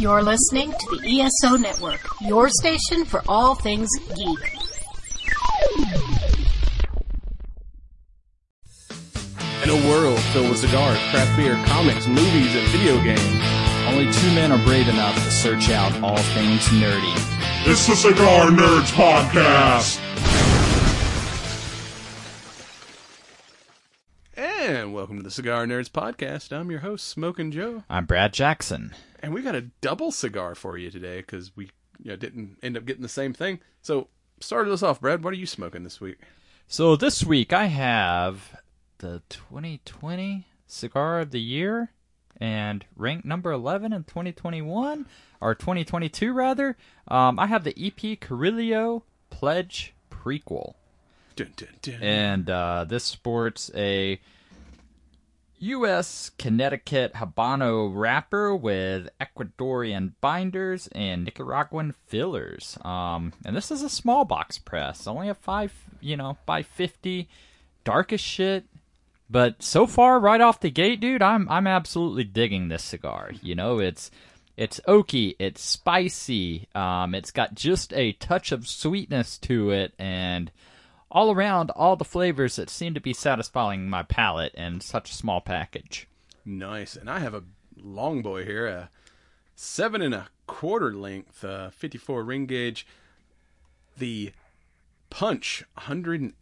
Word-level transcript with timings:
You're 0.00 0.22
listening 0.22 0.72
to 0.72 0.96
the 0.96 1.20
ESO 1.20 1.56
Network, 1.58 2.00
your 2.22 2.48
station 2.48 3.04
for 3.04 3.22
all 3.28 3.54
things 3.54 3.86
geek. 4.16 4.38
In 9.62 9.68
a 9.68 9.88
world 9.90 10.18
filled 10.32 10.48
with 10.48 10.58
cigars, 10.58 10.96
craft 11.10 11.36
beer, 11.36 11.62
comics, 11.66 12.06
movies, 12.06 12.56
and 12.56 12.66
video 12.68 12.96
games, 13.04 13.44
only 13.88 14.10
two 14.10 14.34
men 14.34 14.50
are 14.52 14.64
brave 14.64 14.88
enough 14.88 15.16
to 15.16 15.30
search 15.30 15.68
out 15.68 15.92
all 16.02 16.16
things 16.16 16.62
nerdy. 16.68 17.12
It's 17.66 17.86
the 17.86 17.94
Cigar 17.94 18.46
Nerds 18.46 18.90
Podcast! 18.92 20.09
And 24.90 24.96
welcome 24.96 25.18
to 25.18 25.22
the 25.22 25.30
Cigar 25.30 25.66
Nerds 25.66 25.88
Podcast. 25.88 26.52
I'm 26.52 26.68
your 26.68 26.80
host, 26.80 27.06
Smoking 27.06 27.52
Joe. 27.52 27.84
I'm 27.88 28.06
Brad 28.06 28.32
Jackson. 28.32 28.92
And 29.22 29.32
we 29.32 29.40
got 29.40 29.54
a 29.54 29.70
double 29.80 30.10
cigar 30.10 30.56
for 30.56 30.76
you 30.76 30.90
today 30.90 31.18
because 31.18 31.56
we 31.56 31.70
you 32.02 32.10
know, 32.10 32.16
didn't 32.16 32.58
end 32.60 32.76
up 32.76 32.86
getting 32.86 33.04
the 33.04 33.08
same 33.08 33.32
thing. 33.32 33.60
So, 33.82 34.08
started 34.40 34.72
us 34.72 34.82
off, 34.82 35.00
Brad. 35.00 35.22
What 35.22 35.32
are 35.32 35.36
you 35.36 35.46
smoking 35.46 35.84
this 35.84 36.00
week? 36.00 36.18
So, 36.66 36.96
this 36.96 37.22
week 37.22 37.52
I 37.52 37.66
have 37.66 38.56
the 38.98 39.22
2020 39.28 40.48
Cigar 40.66 41.20
of 41.20 41.30
the 41.30 41.40
Year 41.40 41.92
and 42.38 42.84
ranked 42.96 43.24
number 43.24 43.52
11 43.52 43.92
in 43.92 44.02
2021 44.02 45.06
or 45.40 45.54
2022 45.54 46.32
rather. 46.32 46.76
Um, 47.06 47.38
I 47.38 47.46
have 47.46 47.62
the 47.62 47.76
EP 47.80 48.18
Carrillo 48.18 49.04
Pledge 49.30 49.94
Prequel. 50.10 50.74
Dun, 51.36 51.52
dun, 51.54 51.68
dun. 51.80 52.02
And 52.02 52.50
uh, 52.50 52.86
this 52.88 53.04
sports 53.04 53.70
a 53.76 54.20
U.S. 55.60 56.30
Connecticut 56.38 57.14
Habano 57.14 57.90
wrapper 57.94 58.56
with 58.56 59.10
Ecuadorian 59.20 60.12
binders 60.20 60.88
and 60.92 61.24
Nicaraguan 61.24 61.94
fillers. 62.06 62.78
Um, 62.82 63.32
and 63.44 63.54
this 63.54 63.70
is 63.70 63.82
a 63.82 63.90
small 63.90 64.24
box 64.24 64.58
press, 64.58 65.06
only 65.06 65.28
a 65.28 65.34
five, 65.34 65.72
you 66.00 66.16
know, 66.16 66.38
by 66.46 66.62
fifty, 66.62 67.28
dark 67.84 68.12
as 68.12 68.20
shit. 68.20 68.64
But 69.28 69.62
so 69.62 69.86
far, 69.86 70.18
right 70.18 70.40
off 70.40 70.60
the 70.60 70.70
gate, 70.70 71.00
dude, 71.00 71.22
I'm 71.22 71.48
I'm 71.48 71.66
absolutely 71.66 72.24
digging 72.24 72.68
this 72.68 72.82
cigar. 72.82 73.30
You 73.42 73.54
know, 73.54 73.78
it's 73.78 74.10
it's 74.56 74.80
oaky, 74.88 75.36
it's 75.38 75.62
spicy, 75.62 76.68
um, 76.74 77.14
it's 77.14 77.30
got 77.30 77.54
just 77.54 77.92
a 77.92 78.12
touch 78.12 78.50
of 78.50 78.66
sweetness 78.66 79.38
to 79.38 79.70
it, 79.70 79.92
and 79.98 80.50
all 81.10 81.30
around 81.30 81.70
all 81.70 81.96
the 81.96 82.04
flavors 82.04 82.56
that 82.56 82.70
seem 82.70 82.94
to 82.94 83.00
be 83.00 83.12
satisfying 83.12 83.88
my 83.88 84.02
palate 84.02 84.54
in 84.54 84.80
such 84.80 85.10
a 85.10 85.14
small 85.14 85.40
package. 85.40 86.06
Nice. 86.44 86.96
And 86.96 87.10
I 87.10 87.18
have 87.20 87.34
a 87.34 87.44
long 87.76 88.22
boy 88.22 88.44
here, 88.44 88.66
a 88.66 88.90
seven 89.54 90.02
and 90.02 90.14
a 90.14 90.28
quarter 90.46 90.92
length, 90.92 91.44
uh, 91.44 91.70
54 91.70 92.22
ring 92.22 92.46
gauge, 92.46 92.86
the 93.98 94.32
Punch 95.10 95.64
180th 95.76 96.32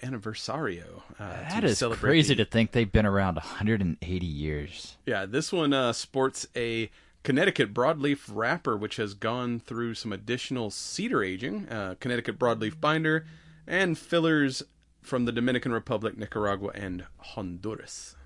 Aniversario. 0.00 1.02
Uh, 1.18 1.48
that 1.48 1.64
is 1.64 1.82
crazy 1.92 2.34
to 2.34 2.44
think 2.44 2.72
they've 2.72 2.92
been 2.92 3.06
around 3.06 3.36
180 3.36 4.26
years. 4.26 4.98
Yeah, 5.06 5.24
this 5.24 5.50
one 5.52 5.72
uh, 5.72 5.94
sports 5.94 6.46
a 6.54 6.90
Connecticut 7.22 7.72
broadleaf 7.72 8.30
wrapper, 8.30 8.76
which 8.76 8.96
has 8.96 9.14
gone 9.14 9.58
through 9.58 9.94
some 9.94 10.12
additional 10.12 10.70
cedar 10.70 11.22
aging. 11.24 11.68
Uh, 11.68 11.94
Connecticut 11.98 12.38
broadleaf 12.38 12.78
binder 12.78 13.24
and 13.70 13.96
fillers 13.96 14.64
from 15.00 15.24
the 15.24 15.32
Dominican 15.32 15.72
Republic, 15.72 16.18
Nicaragua, 16.18 16.72
and 16.74 17.04
Honduras. 17.18 18.16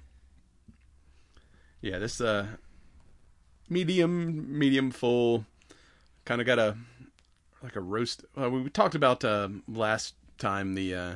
Yeah, 1.83 1.99
this 1.99 2.21
uh 2.21 2.47
medium 3.69 4.59
medium 4.59 4.91
full 4.91 5.45
kind 6.25 6.41
of 6.41 6.47
got 6.47 6.59
a 6.59 6.77
like 7.63 7.77
a 7.77 7.81
roast 7.81 8.25
we 8.37 8.69
talked 8.71 8.95
about 8.95 9.25
uh, 9.25 9.49
last 9.69 10.15
time 10.39 10.75
the 10.75 10.95
uh 10.95 11.15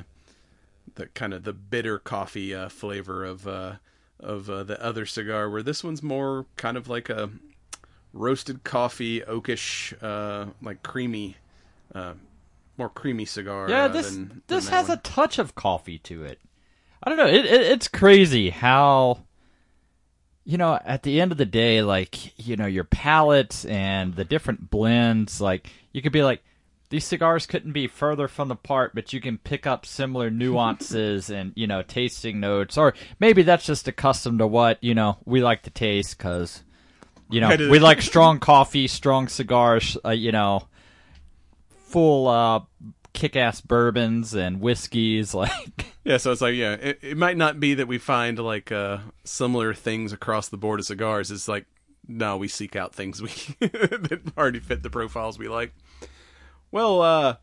the 0.95 1.07
kind 1.07 1.33
of 1.33 1.43
the 1.43 1.53
bitter 1.53 1.97
coffee 1.97 2.53
uh, 2.53 2.69
flavor 2.69 3.25
of 3.25 3.47
uh 3.47 3.73
of 4.19 4.49
uh, 4.49 4.63
the 4.63 4.81
other 4.83 5.05
cigar 5.07 5.49
where 5.49 5.63
this 5.63 5.83
one's 5.83 6.03
more 6.03 6.45
kind 6.55 6.77
of 6.77 6.87
like 6.87 7.09
a 7.09 7.31
roasted 8.13 8.63
coffee 8.63 9.23
oakish 9.23 9.93
uh 10.01 10.45
like 10.61 10.83
creamy 10.83 11.37
uh 11.95 12.13
more 12.79 12.89
creamy 12.89 13.25
cigar. 13.25 13.69
Yeah, 13.69 13.87
this 13.87 14.11
than, 14.11 14.41
this 14.47 14.65
than 14.65 14.73
has 14.73 14.87
one. 14.87 14.97
a 14.97 15.01
touch 15.01 15.37
of 15.37 15.53
coffee 15.53 15.99
to 15.99 16.23
it. 16.23 16.39
I 17.03 17.09
don't 17.09 17.17
know. 17.17 17.27
It, 17.27 17.45
it, 17.45 17.61
it's 17.61 17.87
crazy 17.87 18.49
how 18.49 19.19
you 20.43 20.57
know 20.57 20.79
at 20.83 21.03
the 21.03 21.21
end 21.21 21.31
of 21.31 21.37
the 21.37 21.45
day, 21.45 21.83
like 21.83 22.39
you 22.39 22.55
know 22.55 22.65
your 22.65 22.85
palates 22.85 23.65
and 23.65 24.15
the 24.15 24.25
different 24.25 24.71
blends. 24.71 25.39
Like 25.39 25.69
you 25.93 26.01
could 26.01 26.11
be 26.11 26.23
like 26.23 26.41
these 26.89 27.05
cigars 27.05 27.45
couldn't 27.45 27.73
be 27.73 27.87
further 27.87 28.27
from 28.27 28.47
the 28.47 28.55
part, 28.55 28.95
but 28.95 29.13
you 29.13 29.21
can 29.21 29.37
pick 29.37 29.67
up 29.67 29.85
similar 29.85 30.29
nuances 30.31 31.29
and 31.29 31.53
you 31.55 31.67
know 31.67 31.83
tasting 31.83 32.39
notes, 32.39 32.77
or 32.77 32.95
maybe 33.19 33.43
that's 33.43 33.65
just 33.65 33.87
accustomed 33.87 34.39
to 34.39 34.47
what 34.47 34.83
you 34.83 34.95
know 34.95 35.17
we 35.25 35.41
like 35.41 35.63
to 35.63 35.69
taste 35.69 36.17
because 36.17 36.63
you 37.29 37.41
know 37.41 37.55
we 37.69 37.77
like 37.77 38.01
strong 38.01 38.39
coffee, 38.39 38.87
strong 38.87 39.27
cigars. 39.27 39.97
Uh, 40.03 40.09
you 40.09 40.31
know 40.31 40.68
full 41.89 42.27
uh, 42.27 42.61
kick-ass 43.13 43.61
bourbons 43.61 44.33
and 44.35 44.61
whiskeys 44.61 45.33
like 45.33 45.85
yeah 46.03 46.17
so 46.17 46.31
it's 46.31 46.41
like 46.41 46.55
yeah 46.55 46.73
it, 46.73 46.99
it 47.01 47.17
might 47.17 47.37
not 47.37 47.59
be 47.59 47.73
that 47.73 47.87
we 47.87 47.97
find 47.97 48.39
like 48.39 48.71
uh 48.71 48.99
similar 49.23 49.73
things 49.73 50.13
across 50.13 50.49
the 50.49 50.57
board 50.57 50.79
of 50.79 50.85
cigars. 50.85 51.31
It's 51.31 51.47
like 51.47 51.65
no 52.07 52.37
we 52.37 52.47
seek 52.47 52.75
out 52.75 52.93
things 52.93 53.21
we 53.21 53.29
that 53.59 54.21
already 54.37 54.59
fit 54.59 54.83
the 54.83 54.89
profiles 54.89 55.37
we 55.37 55.47
like. 55.47 55.73
Well 56.71 57.01
uh 57.01 57.37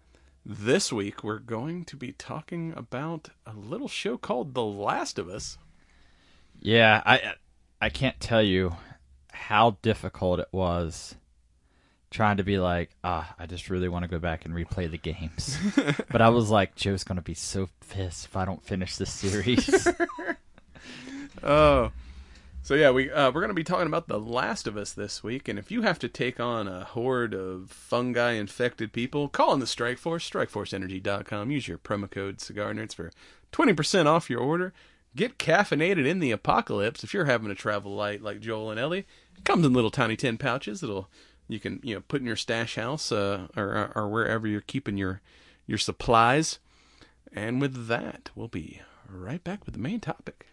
this 0.44 0.92
week 0.92 1.24
we're 1.24 1.40
going 1.40 1.84
to 1.84 1.96
be 1.96 2.12
talking 2.12 2.72
about 2.76 3.30
a 3.44 3.52
little 3.52 3.88
show 3.88 4.16
called 4.16 4.54
the 4.54 4.64
last 4.64 5.18
of 5.18 5.28
us. 5.28 5.58
Yeah 6.60 7.02
i 7.04 7.34
i 7.82 7.88
can't 7.88 8.18
tell 8.20 8.42
you 8.42 8.76
how 9.32 9.76
difficult 9.82 10.40
it 10.40 10.48
was 10.52 11.16
trying 12.16 12.38
to 12.38 12.44
be 12.44 12.58
like, 12.58 12.88
ah, 13.04 13.34
I 13.38 13.44
just 13.44 13.68
really 13.68 13.90
want 13.90 14.04
to 14.04 14.08
go 14.08 14.18
back 14.18 14.46
and 14.46 14.54
replay 14.54 14.90
the 14.90 14.96
games. 14.96 15.58
but 16.10 16.22
I 16.22 16.30
was 16.30 16.50
like, 16.50 16.74
Joe's 16.74 17.04
gonna 17.04 17.20
be 17.20 17.34
so 17.34 17.68
pissed 17.90 18.24
if 18.24 18.36
I 18.36 18.46
don't 18.46 18.64
finish 18.64 18.96
this 18.96 19.12
series. 19.12 19.86
oh. 21.42 21.92
So 22.62 22.74
yeah, 22.74 22.90
we 22.90 23.12
uh, 23.12 23.30
we're 23.30 23.42
going 23.42 23.48
to 23.48 23.54
be 23.54 23.62
talking 23.62 23.86
about 23.86 24.08
The 24.08 24.18
Last 24.18 24.66
of 24.66 24.76
Us 24.76 24.92
this 24.92 25.22
week, 25.22 25.46
and 25.46 25.56
if 25.56 25.70
you 25.70 25.82
have 25.82 26.00
to 26.00 26.08
take 26.08 26.40
on 26.40 26.66
a 26.66 26.82
horde 26.82 27.32
of 27.32 27.70
fungi 27.70 28.32
infected 28.32 28.92
people, 28.92 29.28
call 29.28 29.52
in 29.52 29.60
the 29.60 29.68
Strike 29.68 29.98
Force, 29.98 30.28
StrikeForceEnergy.com. 30.28 31.52
Use 31.52 31.68
your 31.68 31.78
promo 31.78 32.10
code 32.10 32.40
Cigar 32.40 32.72
Nerds 32.72 32.94
for 32.94 33.12
twenty 33.52 33.72
percent 33.72 34.08
off 34.08 34.28
your 34.28 34.40
order. 34.40 34.72
Get 35.14 35.38
caffeinated 35.38 36.06
in 36.06 36.18
the 36.18 36.32
apocalypse 36.32 37.04
if 37.04 37.14
you're 37.14 37.26
having 37.26 37.48
to 37.48 37.54
travel 37.54 37.94
light 37.94 38.20
like 38.20 38.40
Joel 38.40 38.72
and 38.72 38.80
Ellie. 38.80 39.06
It 39.36 39.44
comes 39.44 39.64
in 39.64 39.72
little 39.72 39.92
tiny 39.92 40.16
tin 40.16 40.36
pouches. 40.36 40.82
It'll 40.82 41.08
you 41.48 41.60
can 41.60 41.80
you 41.82 41.94
know 41.94 42.02
put 42.08 42.20
in 42.20 42.26
your 42.26 42.36
stash 42.36 42.76
house 42.76 43.12
uh, 43.12 43.46
or 43.56 43.92
or 43.94 44.08
wherever 44.08 44.46
you're 44.46 44.60
keeping 44.60 44.96
your 44.96 45.20
your 45.66 45.78
supplies. 45.78 46.58
And 47.32 47.60
with 47.60 47.88
that, 47.88 48.30
we'll 48.34 48.48
be 48.48 48.80
right 49.08 49.42
back 49.42 49.66
with 49.66 49.74
the 49.74 49.80
main 49.80 50.00
topic. 50.00 50.46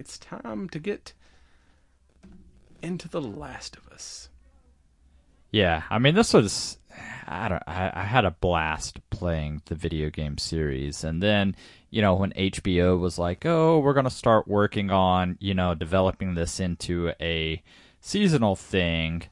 It's 0.00 0.16
time 0.16 0.66
to 0.70 0.78
get 0.78 1.12
into 2.80 3.06
The 3.06 3.20
Last 3.20 3.76
of 3.76 3.86
Us. 3.88 4.30
Yeah, 5.50 5.82
I 5.90 5.98
mean, 5.98 6.14
this 6.14 6.32
was 6.32 6.78
I 7.26 7.50
don't 7.50 7.62
I, 7.66 7.92
I 7.92 8.04
had 8.04 8.24
a 8.24 8.30
blast 8.30 8.98
playing 9.10 9.60
the 9.66 9.74
video 9.74 10.08
game 10.08 10.38
series, 10.38 11.04
and 11.04 11.22
then 11.22 11.54
you 11.90 12.00
know 12.00 12.14
when 12.14 12.32
HBO 12.32 12.98
was 12.98 13.18
like, 13.18 13.44
"Oh, 13.44 13.78
we're 13.78 13.92
gonna 13.92 14.08
start 14.08 14.48
working 14.48 14.90
on 14.90 15.36
you 15.38 15.52
know 15.52 15.74
developing 15.74 16.32
this 16.32 16.60
into 16.60 17.12
a 17.20 17.62
seasonal 18.00 18.56
thing," 18.56 19.24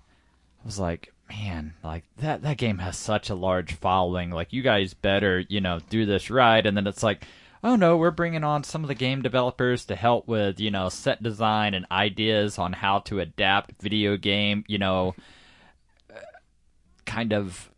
I 0.63 0.67
was 0.67 0.79
like, 0.79 1.15
man, 1.31 1.73
like 1.83 2.05
that 2.19 2.43
that 2.43 2.59
game 2.59 2.77
has 2.77 2.99
such 2.99 3.31
a 3.31 3.35
large 3.35 3.73
following. 3.73 4.31
Like 4.31 4.53
you 4.53 4.61
guys 4.61 4.93
better 4.93 5.43
you 5.49 5.63
know 5.63 5.81
do 5.89 6.05
this 6.05 6.29
right, 6.29 6.67
and 6.67 6.77
then 6.77 6.87
it's 6.87 7.03
like. 7.03 7.25
Oh 7.63 7.77
no, 7.77 7.97
we're 7.97 8.11
bringing 8.11 8.45
on 8.45 8.63
some 8.65 8.85
of 8.85 8.89
the 8.89 8.95
game 8.95 9.23
developers 9.23 9.87
to 9.87 9.97
help 9.97 10.29
with, 10.29 10.61
you 10.61 10.71
know, 10.71 10.89
set 10.89 11.23
design 11.23 11.75
and 11.75 11.87
ideas 11.91 12.59
on 12.59 12.73
how 12.73 13.01
to 13.01 13.21
adapt 13.21 13.83
video 13.83 14.17
game, 14.17 14.65
you 14.69 14.79
know, 14.79 15.15
kind 17.05 17.33
of 17.33 17.71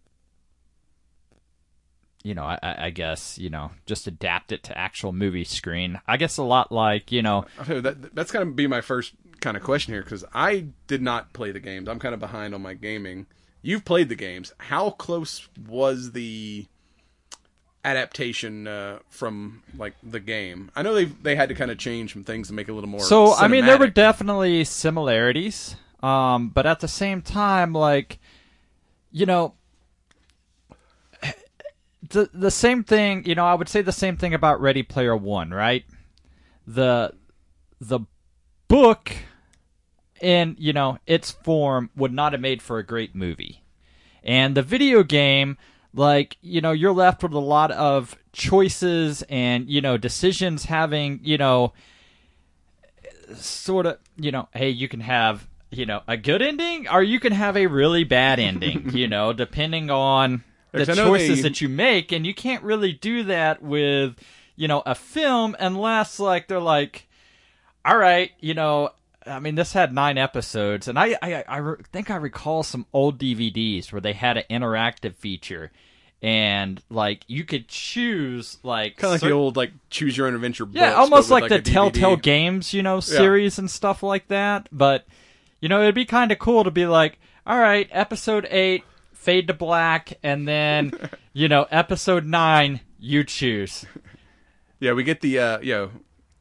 you 2.23 2.35
know, 2.35 2.43
I, 2.43 2.59
I 2.63 2.91
guess 2.91 3.39
you 3.39 3.49
know, 3.49 3.71
just 3.87 4.07
adapt 4.07 4.53
it 4.53 4.63
to 4.65 4.77
actual 4.77 5.13
movie 5.13 5.45
screen. 5.45 6.01
I 6.07 6.19
guess 6.19 6.37
a 6.37 6.43
lot 6.43 6.71
like 6.71 7.11
you 7.13 7.23
know, 7.23 7.47
that 7.67 8.15
that's 8.15 8.33
going 8.33 8.47
to 8.47 8.53
be 8.53 8.67
my 8.67 8.83
first 8.83 9.15
kind 9.41 9.57
of 9.57 9.63
question 9.63 9.95
here 9.95 10.03
because 10.03 10.25
I 10.35 10.67
did 10.87 11.01
not 11.01 11.33
play 11.33 11.53
the 11.53 11.61
games. 11.61 11.89
I'm 11.89 11.99
kind 11.99 12.13
of 12.13 12.21
behind 12.21 12.55
on 12.55 12.61
my 12.61 12.75
gaming. 12.75 13.27
You've 13.63 13.85
played 13.85 14.09
the 14.09 14.15
games. 14.15 14.53
How 14.59 14.91
close 14.91 15.49
was 15.69 16.13
the 16.13 16.67
adaptation 17.85 18.67
uh, 18.67 18.99
from 19.09 19.63
like 19.77 19.95
the 20.03 20.21
game? 20.21 20.71
I 20.75 20.83
know 20.83 20.95
they 20.95 21.07
they 21.07 21.37
had 21.37 21.49
to 21.49 21.55
kind 21.55 21.71
of 21.71 21.79
change 21.79 22.13
some 22.13 22.25
things 22.25 22.49
to 22.49 22.55
make 22.55 22.69
it 22.69 22.73
a 22.73 22.75
little 22.75 22.91
more. 22.91 23.01
so 23.01 23.35
I 23.35 23.49
mean, 23.49 23.67
there 23.67 23.79
were 23.79 23.89
definitely 23.89 24.65
similarities, 24.65 25.77
um, 26.03 26.49
but 26.49 26.67
at 26.67 26.81
the 26.81 26.89
same 26.89 27.23
time, 27.23 27.73
like 27.73 28.19
you 29.11 29.27
know. 29.27 29.55
The 32.09 32.29
the 32.35 32.51
same 32.51 32.83
thing, 32.83 33.25
you 33.25 33.37
know, 33.37 33.47
I 33.47 33.55
would 33.55 33.69
say 33.69 33.83
the 33.83 33.93
same 33.93 34.17
thing 34.17 34.35
about 34.35 34.61
Ready 34.61 34.83
Player 34.83 35.17
One, 35.17 35.53
right? 35.53 35.85
The 36.67 37.13
the 37.81 38.01
book 38.67 39.13
in 40.21 40.57
you 40.59 40.73
know 40.73 40.99
its 41.07 41.31
form 41.31 41.91
would 41.97 42.13
not 42.13 42.33
have 42.33 42.41
made 42.41 42.63
for 42.63 42.79
a 42.79 42.85
great 42.85 43.15
movie 43.15 43.63
and 44.23 44.55
the 44.55 44.63
video 44.63 45.03
game 45.03 45.57
like 45.95 46.37
you 46.41 46.61
know 46.61 46.73
you're 46.73 46.93
left 46.93 47.23
with 47.23 47.33
a 47.33 47.39
lot 47.39 47.71
of 47.73 48.17
choices 48.33 49.23
and 49.29 49.69
you 49.69 49.81
know 49.81 49.97
decisions 49.97 50.67
having 50.67 51.21
you 51.23 51.37
know 51.39 51.73
sort 53.35 53.87
of 53.87 53.99
you 54.17 54.31
know 54.31 54.49
hey 54.55 54.69
you 54.71 54.89
can 54.89 55.01
have 55.01 55.47
you 55.71 55.87
know 55.87 56.03
a 56.09 56.17
good 56.17 56.43
ending 56.43 56.89
or 56.89 57.03
you 57.03 57.21
can 57.21 57.33
have 57.33 57.57
a 57.57 57.67
really 57.67 58.05
bad 58.05 58.39
ending 58.41 58.91
you 58.95 59.07
know 59.07 59.33
depending 59.33 59.91
on 59.91 60.43
the 60.73 60.79
Because 60.81 60.99
I 60.99 61.03
know 61.03 61.09
choices 61.11 61.43
they- 61.43 61.49
that 61.49 61.61
you 61.61 61.69
make. 61.69 62.13
And 62.13 62.25
you 62.25 62.33
can't 62.35 62.63
really 62.63 62.93
do 62.93 63.25
that 63.25 63.61
with 63.63 64.17
you 64.57 64.69
know 64.69 64.83
a 64.87 64.95
film 64.95 65.57
unless 65.59 66.21
like 66.21 66.47
they're 66.49 66.61
like 66.61 67.09
all 67.83 67.97
right, 67.97 68.31
you 68.41 68.53
know, 68.53 68.91
I 69.27 69.39
mean, 69.39 69.55
this 69.55 69.73
had 69.73 69.93
nine 69.95 70.19
episodes, 70.19 70.89
and 70.89 70.99
I, 70.99 71.17
I, 71.21 71.45
I 71.47 71.57
re- 71.59 71.77
think 71.93 72.11
I 72.11 72.17
recall 72.17 72.63
some 72.63 72.87
old 72.93 73.19
DVDs 73.19 73.93
where 73.93 74.01
they 74.01 74.15
had 74.15 74.37
an 74.39 74.45
interactive 74.51 75.15
feature, 75.15 75.71
and 76.23 76.83
like 76.91 77.25
you 77.27 77.45
could 77.45 77.69
choose 77.69 78.59
like 78.63 78.97
kind 78.97 79.15
of 79.15 79.23
like 79.23 79.29
the 79.29 79.35
old 79.35 79.57
like 79.57 79.73
choose 79.91 80.17
your 80.17 80.27
own 80.27 80.35
adventure. 80.35 80.67
yeah, 80.73 80.91
books, 80.91 80.99
almost 80.99 81.31
with, 81.31 81.43
like, 81.43 81.49
the. 81.51 81.71
Telltale 81.71 82.17
Games, 82.17 82.73
you 82.73 82.83
know, 82.83 83.01
series 83.01 83.59
and 83.59 83.71
stuff 83.71 84.03
like 84.03 84.29
that. 84.29 84.69
But 84.73 85.07
you 85.61 85.69
know, 85.69 85.83
it'd 85.83 85.95
be 85.95 86.07
kind 86.07 86.33
of 86.33 86.39
cool 86.39 86.65
to 86.65 86.71
be 86.71 86.87
like, 86.87 87.19
all 87.47 87.59
right, 87.59 87.89
episode 87.91 88.47
eight, 88.51 88.85
fade 89.13 89.47
to 89.49 89.55
black, 89.55 90.19
and 90.23 90.49
then 90.49 90.93
you 91.33 91.49
know, 91.49 91.67
episode 91.71 92.25
nine, 92.25 92.81
you 92.99 93.25
choose. 93.25 93.85
Yeah, 94.79 94.93
we 94.95 95.05
get 95.05 95.21
the 95.21 95.39
uh, 95.39 95.61
you 95.61 95.75
know, 95.75 95.91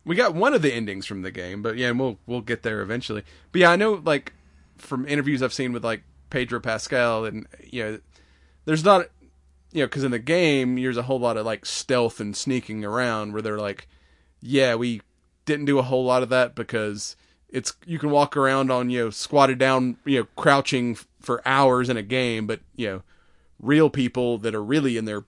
we 0.05 0.15
got 0.15 0.33
one 0.33 0.53
of 0.53 0.61
the 0.61 0.73
endings 0.73 1.05
from 1.05 1.21
the 1.21 1.31
game, 1.31 1.61
but 1.61 1.77
yeah, 1.77 1.89
and 1.89 1.99
we'll 1.99 2.17
we'll 2.25 2.41
get 2.41 2.63
there 2.63 2.81
eventually. 2.81 3.23
But 3.51 3.61
yeah, 3.61 3.71
I 3.71 3.75
know 3.75 4.01
like 4.03 4.33
from 4.77 5.07
interviews 5.07 5.43
I've 5.43 5.53
seen 5.53 5.73
with 5.73 5.83
like 5.83 6.03
Pedro 6.29 6.59
Pascal, 6.59 7.25
and 7.25 7.47
you 7.63 7.83
know, 7.83 7.99
there's 8.65 8.83
not 8.83 9.07
you 9.71 9.81
know 9.81 9.87
because 9.87 10.03
in 10.03 10.11
the 10.11 10.19
game 10.19 10.75
there's 10.81 10.97
a 10.97 11.03
whole 11.03 11.19
lot 11.19 11.37
of 11.37 11.45
like 11.45 11.65
stealth 11.65 12.19
and 12.19 12.35
sneaking 12.35 12.83
around 12.85 13.33
where 13.33 13.41
they're 13.41 13.57
like, 13.57 13.87
yeah, 14.41 14.75
we 14.75 15.01
didn't 15.45 15.65
do 15.65 15.79
a 15.79 15.83
whole 15.83 16.05
lot 16.05 16.23
of 16.23 16.29
that 16.29 16.55
because 16.55 17.15
it's 17.49 17.73
you 17.85 17.99
can 17.99 18.11
walk 18.11 18.37
around 18.37 18.71
on 18.71 18.89
you 18.89 19.05
know 19.05 19.09
squatted 19.09 19.57
down 19.57 19.97
you 20.05 20.19
know 20.19 20.27
crouching 20.35 20.95
for 21.19 21.41
hours 21.47 21.89
in 21.89 21.97
a 21.97 22.03
game, 22.03 22.47
but 22.47 22.61
you 22.75 22.87
know 22.87 23.01
real 23.61 23.89
people 23.89 24.37
that 24.37 24.55
are 24.55 24.63
really 24.63 24.95
in 24.95 25.05
their 25.05 25.25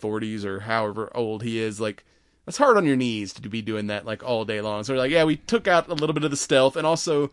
40s 0.00 0.44
or 0.44 0.60
however 0.60 1.10
old 1.14 1.42
he 1.42 1.58
is 1.58 1.80
like 1.80 2.04
that's 2.48 2.56
hard 2.56 2.78
on 2.78 2.86
your 2.86 2.96
knees 2.96 3.34
to 3.34 3.46
be 3.46 3.60
doing 3.60 3.88
that 3.88 4.06
like 4.06 4.24
all 4.24 4.46
day 4.46 4.62
long 4.62 4.82
so 4.82 4.94
like 4.94 5.10
yeah 5.10 5.22
we 5.22 5.36
took 5.36 5.68
out 5.68 5.86
a 5.88 5.92
little 5.92 6.14
bit 6.14 6.24
of 6.24 6.30
the 6.30 6.36
stealth 6.36 6.76
and 6.76 6.86
also 6.86 7.30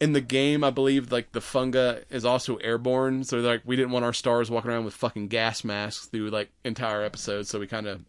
in 0.00 0.12
the 0.12 0.20
game 0.20 0.62
i 0.62 0.68
believe 0.68 1.10
like 1.10 1.32
the 1.32 1.40
funga 1.40 2.04
is 2.10 2.26
also 2.26 2.56
airborne 2.56 3.24
so 3.24 3.38
like 3.38 3.62
we 3.64 3.74
didn't 3.74 3.90
want 3.90 4.04
our 4.04 4.12
stars 4.12 4.50
walking 4.50 4.70
around 4.70 4.84
with 4.84 4.92
fucking 4.92 5.28
gas 5.28 5.64
masks 5.64 6.04
through 6.08 6.28
like 6.28 6.50
entire 6.62 7.02
episodes 7.02 7.48
so 7.48 7.58
we 7.58 7.66
kind 7.66 7.86
of 7.86 8.04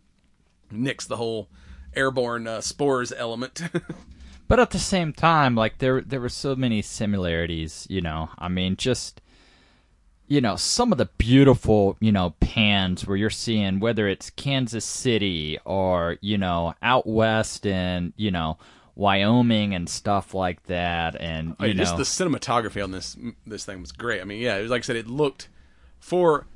nixed 0.74 1.08
the 1.08 1.16
whole 1.16 1.48
airborne 1.96 2.48
uh, 2.48 2.60
spores 2.60 3.14
element 3.14 3.62
But 4.48 4.60
at 4.60 4.70
the 4.70 4.78
same 4.78 5.12
time, 5.12 5.56
like 5.56 5.80
there 5.80 6.02
there 6.02 6.22
were 6.22 6.30
so 6.30 6.56
many 6.56 6.84
similarities, 6.84 7.88
you 7.90 8.00
know. 8.00 8.30
I 8.38 8.48
mean, 8.48 8.76
just 8.76 9.20
you 10.28 10.42
know, 10.42 10.56
some 10.56 10.92
of 10.92 10.98
the 10.98 11.06
beautiful, 11.18 11.98
you 12.00 12.12
know, 12.12 12.34
pans 12.40 13.06
where 13.06 13.18
you're 13.18 13.30
seeing 13.30 13.80
whether 13.80 14.08
it's 14.08 14.30
Kansas 14.32 14.86
City 14.86 15.60
or, 15.66 16.18
you 16.22 16.38
know, 16.38 16.74
out 16.82 17.06
west 17.06 17.66
in, 17.66 18.14
you 18.18 18.32
know, 18.32 18.58
Wyoming 18.96 19.76
and 19.76 19.90
stuff 19.90 20.34
like 20.34 20.64
that 20.64 21.20
and 21.20 21.50
you 21.50 21.56
Oh, 21.60 21.66
yeah, 21.66 21.74
know 21.74 21.84
just 21.84 21.98
the 21.98 22.04
cinematography 22.04 22.82
on 22.84 22.92
this 22.92 23.18
this 23.46 23.66
thing 23.66 23.82
was 23.82 23.92
great. 23.92 24.22
I 24.22 24.24
mean, 24.24 24.42
yeah, 24.42 24.56
it 24.56 24.62
was 24.62 24.72
like 24.72 24.84
I 24.84 24.84
said, 24.84 24.96
it 24.96 25.08
looked 25.08 25.50
for 26.00 26.48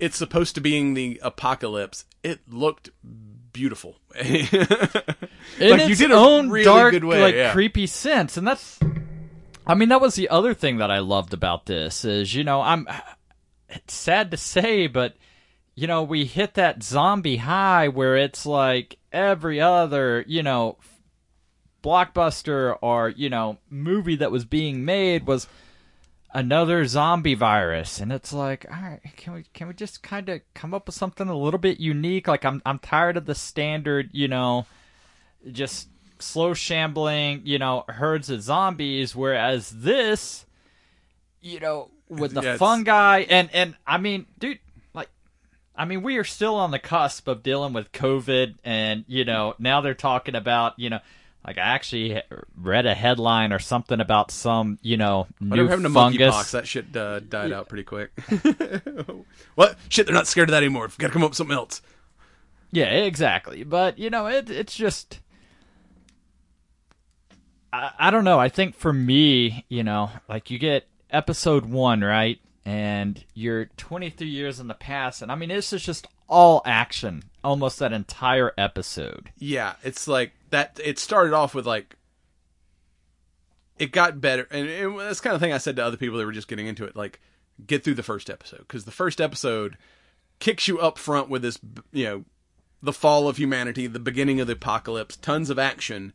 it's 0.00 0.16
supposed 0.16 0.54
to 0.56 0.60
be 0.60 0.76
in 0.76 0.94
the 0.94 1.20
apocalypse. 1.22 2.06
It 2.22 2.40
looked 2.48 2.90
beautiful. 3.52 3.96
like, 4.14 4.52
you 4.52 4.58
its 5.58 5.98
did 5.98 6.10
a 6.10 6.14
own 6.14 6.50
really 6.50 6.64
dark, 6.64 6.92
good 6.92 7.04
way, 7.04 7.20
like 7.20 7.34
yeah. 7.34 7.52
creepy 7.52 7.86
sense, 7.86 8.36
and 8.36 8.46
that's. 8.46 8.80
I 9.70 9.74
mean, 9.74 9.90
that 9.90 10.00
was 10.00 10.16
the 10.16 10.28
other 10.30 10.52
thing 10.52 10.78
that 10.78 10.90
I 10.90 10.98
loved 10.98 11.32
about 11.32 11.66
this 11.66 12.04
is 12.04 12.34
you 12.34 12.44
know 12.44 12.60
I'm. 12.60 12.88
It's 13.72 13.94
sad 13.94 14.32
to 14.32 14.36
say, 14.36 14.88
but 14.88 15.14
you 15.76 15.86
know 15.86 16.02
we 16.02 16.24
hit 16.24 16.54
that 16.54 16.82
zombie 16.82 17.36
high 17.36 17.88
where 17.88 18.16
it's 18.16 18.44
like 18.44 18.98
every 19.12 19.60
other 19.60 20.24
you 20.26 20.42
know 20.42 20.76
blockbuster 21.82 22.76
or 22.82 23.08
you 23.10 23.30
know 23.30 23.58
movie 23.70 24.16
that 24.16 24.30
was 24.30 24.44
being 24.44 24.84
made 24.84 25.26
was 25.26 25.46
another 26.34 26.84
zombie 26.84 27.34
virus 27.34 27.98
and 27.98 28.12
it's 28.12 28.32
like 28.32 28.66
all 28.70 28.82
right 28.82 29.00
can 29.16 29.32
we 29.32 29.44
can 29.54 29.68
we 29.68 29.74
just 29.74 30.02
kind 30.02 30.28
of 30.28 30.40
come 30.54 30.74
up 30.74 30.86
with 30.86 30.94
something 30.94 31.28
a 31.28 31.36
little 31.36 31.58
bit 31.58 31.80
unique 31.80 32.28
like 32.28 32.44
i'm 32.44 32.60
i'm 32.66 32.78
tired 32.78 33.16
of 33.16 33.24
the 33.24 33.34
standard 33.34 34.10
you 34.12 34.28
know 34.28 34.66
just 35.50 35.88
slow 36.22 36.54
shambling 36.54 37.42
you 37.44 37.58
know 37.58 37.84
herds 37.88 38.30
of 38.30 38.42
zombies 38.42 39.14
whereas 39.16 39.70
this 39.70 40.46
you 41.40 41.58
know 41.60 41.90
with 42.08 42.32
the 42.34 42.42
Yeah, 42.42 42.56
fungi 42.56 43.24
and 43.28 43.48
and 43.52 43.76
i 43.86 43.98
mean 43.98 44.26
dude 44.38 44.58
like 44.94 45.08
I 45.76 45.84
mean, 45.86 46.02
we 46.02 46.18
are 46.18 46.24
still 46.24 46.56
on 46.56 46.72
the 46.72 46.78
cusp 46.78 47.26
of 47.26 47.42
dealing 47.42 47.72
with 47.72 47.90
COVID, 47.92 48.56
and 48.64 49.04
you 49.08 49.24
know, 49.24 49.54
now 49.58 49.80
they're 49.80 49.94
talking 49.94 50.34
about, 50.34 50.78
you 50.78 50.90
know, 50.90 50.98
like 51.46 51.56
I 51.56 51.62
actually 51.62 52.20
read 52.54 52.84
a 52.84 52.92
headline 52.94 53.50
or 53.50 53.58
something 53.60 53.98
about 53.98 54.30
some, 54.30 54.78
you 54.82 54.98
know, 54.98 55.26
Whatever 55.38 55.78
new 55.78 55.84
to 55.84 55.88
fungus. 55.94 56.34
monkeypox? 56.34 56.50
That 56.50 56.66
shit 56.66 56.94
uh, 56.94 57.20
died 57.20 57.52
out 57.52 57.68
pretty 57.70 57.84
quick. 57.84 58.10
what? 59.54 59.78
Shit, 59.88 60.04
they're 60.04 60.14
not 60.14 60.26
scared 60.26 60.50
of 60.50 60.52
that 60.52 60.62
anymore. 60.62 60.88
Got 60.98 61.06
to 61.06 61.12
come 61.14 61.22
up 61.22 61.30
with 61.30 61.36
something 61.38 61.56
else. 61.56 61.80
Yeah, 62.72 62.90
exactly. 62.90 63.64
But 63.64 63.98
you 63.98 64.10
know, 64.10 64.26
it 64.26 64.50
it's 64.50 64.74
just 64.76 65.20
I, 67.72 67.92
I 67.98 68.10
don't 68.10 68.24
know. 68.24 68.38
I 68.38 68.48
think 68.48 68.74
for 68.74 68.92
me, 68.92 69.64
you 69.68 69.82
know, 69.82 70.10
like 70.28 70.50
you 70.50 70.58
get 70.58 70.86
episode 71.10 71.66
one, 71.66 72.02
right? 72.02 72.38
And 72.64 73.22
you're 73.34 73.66
23 73.76 74.26
years 74.26 74.60
in 74.60 74.68
the 74.68 74.74
past, 74.74 75.22
and 75.22 75.32
I 75.32 75.34
mean, 75.34 75.48
this 75.48 75.72
is 75.72 75.82
just 75.82 76.06
all 76.28 76.62
action, 76.64 77.24
almost 77.42 77.78
that 77.78 77.92
entire 77.92 78.52
episode. 78.56 79.30
Yeah, 79.38 79.74
it's 79.82 80.06
like 80.06 80.32
that. 80.50 80.78
It 80.82 80.98
started 80.98 81.32
off 81.32 81.54
with 81.54 81.66
like 81.66 81.96
it 83.78 83.92
got 83.92 84.20
better, 84.20 84.46
and 84.50 84.68
it, 84.68 84.98
that's 84.98 85.20
kind 85.20 85.34
of 85.34 85.40
thing 85.40 85.52
I 85.52 85.58
said 85.58 85.76
to 85.76 85.84
other 85.84 85.96
people 85.96 86.18
that 86.18 86.26
were 86.26 86.32
just 86.32 86.48
getting 86.48 86.66
into 86.66 86.84
it. 86.84 86.94
Like, 86.94 87.18
get 87.66 87.82
through 87.82 87.94
the 87.94 88.02
first 88.02 88.28
episode 88.30 88.60
because 88.60 88.84
the 88.84 88.90
first 88.90 89.20
episode 89.20 89.76
kicks 90.38 90.68
you 90.68 90.78
up 90.78 90.98
front 90.98 91.28
with 91.28 91.42
this, 91.42 91.58
you 91.92 92.04
know, 92.04 92.24
the 92.82 92.92
fall 92.92 93.28
of 93.28 93.38
humanity, 93.38 93.86
the 93.86 93.98
beginning 93.98 94.40
of 94.40 94.46
the 94.46 94.52
apocalypse, 94.52 95.16
tons 95.16 95.50
of 95.50 95.58
action, 95.58 96.12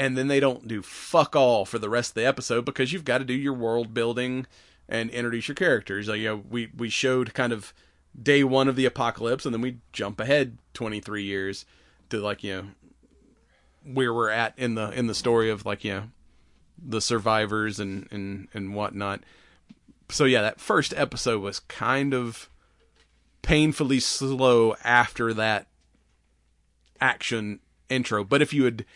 and 0.00 0.16
then 0.16 0.28
they 0.28 0.40
don't 0.40 0.66
do 0.66 0.80
fuck 0.80 1.36
all 1.36 1.66
for 1.66 1.78
the 1.78 1.90
rest 1.90 2.12
of 2.12 2.14
the 2.14 2.26
episode 2.26 2.64
because 2.64 2.90
you've 2.90 3.04
got 3.04 3.18
to 3.18 3.24
do 3.24 3.34
your 3.34 3.52
world 3.52 3.92
building 3.92 4.46
and 4.88 5.10
introduce 5.10 5.46
your 5.46 5.54
characters. 5.54 6.08
Like 6.08 6.20
you 6.20 6.28
know, 6.28 6.42
we 6.48 6.70
we 6.74 6.88
showed 6.88 7.34
kind 7.34 7.52
of 7.52 7.74
day 8.20 8.42
one 8.42 8.66
of 8.66 8.76
the 8.76 8.86
apocalypse, 8.86 9.44
and 9.44 9.54
then 9.54 9.60
we 9.60 9.76
jump 9.92 10.18
ahead 10.18 10.56
twenty 10.72 11.00
three 11.00 11.24
years 11.24 11.66
to 12.08 12.18
like 12.18 12.42
you 12.42 12.56
know 12.56 12.64
where 13.84 14.14
we're 14.14 14.30
at 14.30 14.54
in 14.56 14.74
the 14.74 14.90
in 14.92 15.06
the 15.06 15.14
story 15.14 15.50
of 15.50 15.66
like 15.66 15.84
you 15.84 15.92
know 15.92 16.02
the 16.82 17.02
survivors 17.02 17.78
and 17.78 18.08
and 18.10 18.48
and 18.54 18.74
whatnot. 18.74 19.20
So 20.08 20.24
yeah, 20.24 20.40
that 20.40 20.62
first 20.62 20.94
episode 20.96 21.42
was 21.42 21.60
kind 21.60 22.14
of 22.14 22.48
painfully 23.42 24.00
slow 24.00 24.76
after 24.82 25.34
that 25.34 25.66
action 27.02 27.60
intro. 27.90 28.24
But 28.24 28.40
if 28.40 28.54
you 28.54 28.64
had 28.64 28.86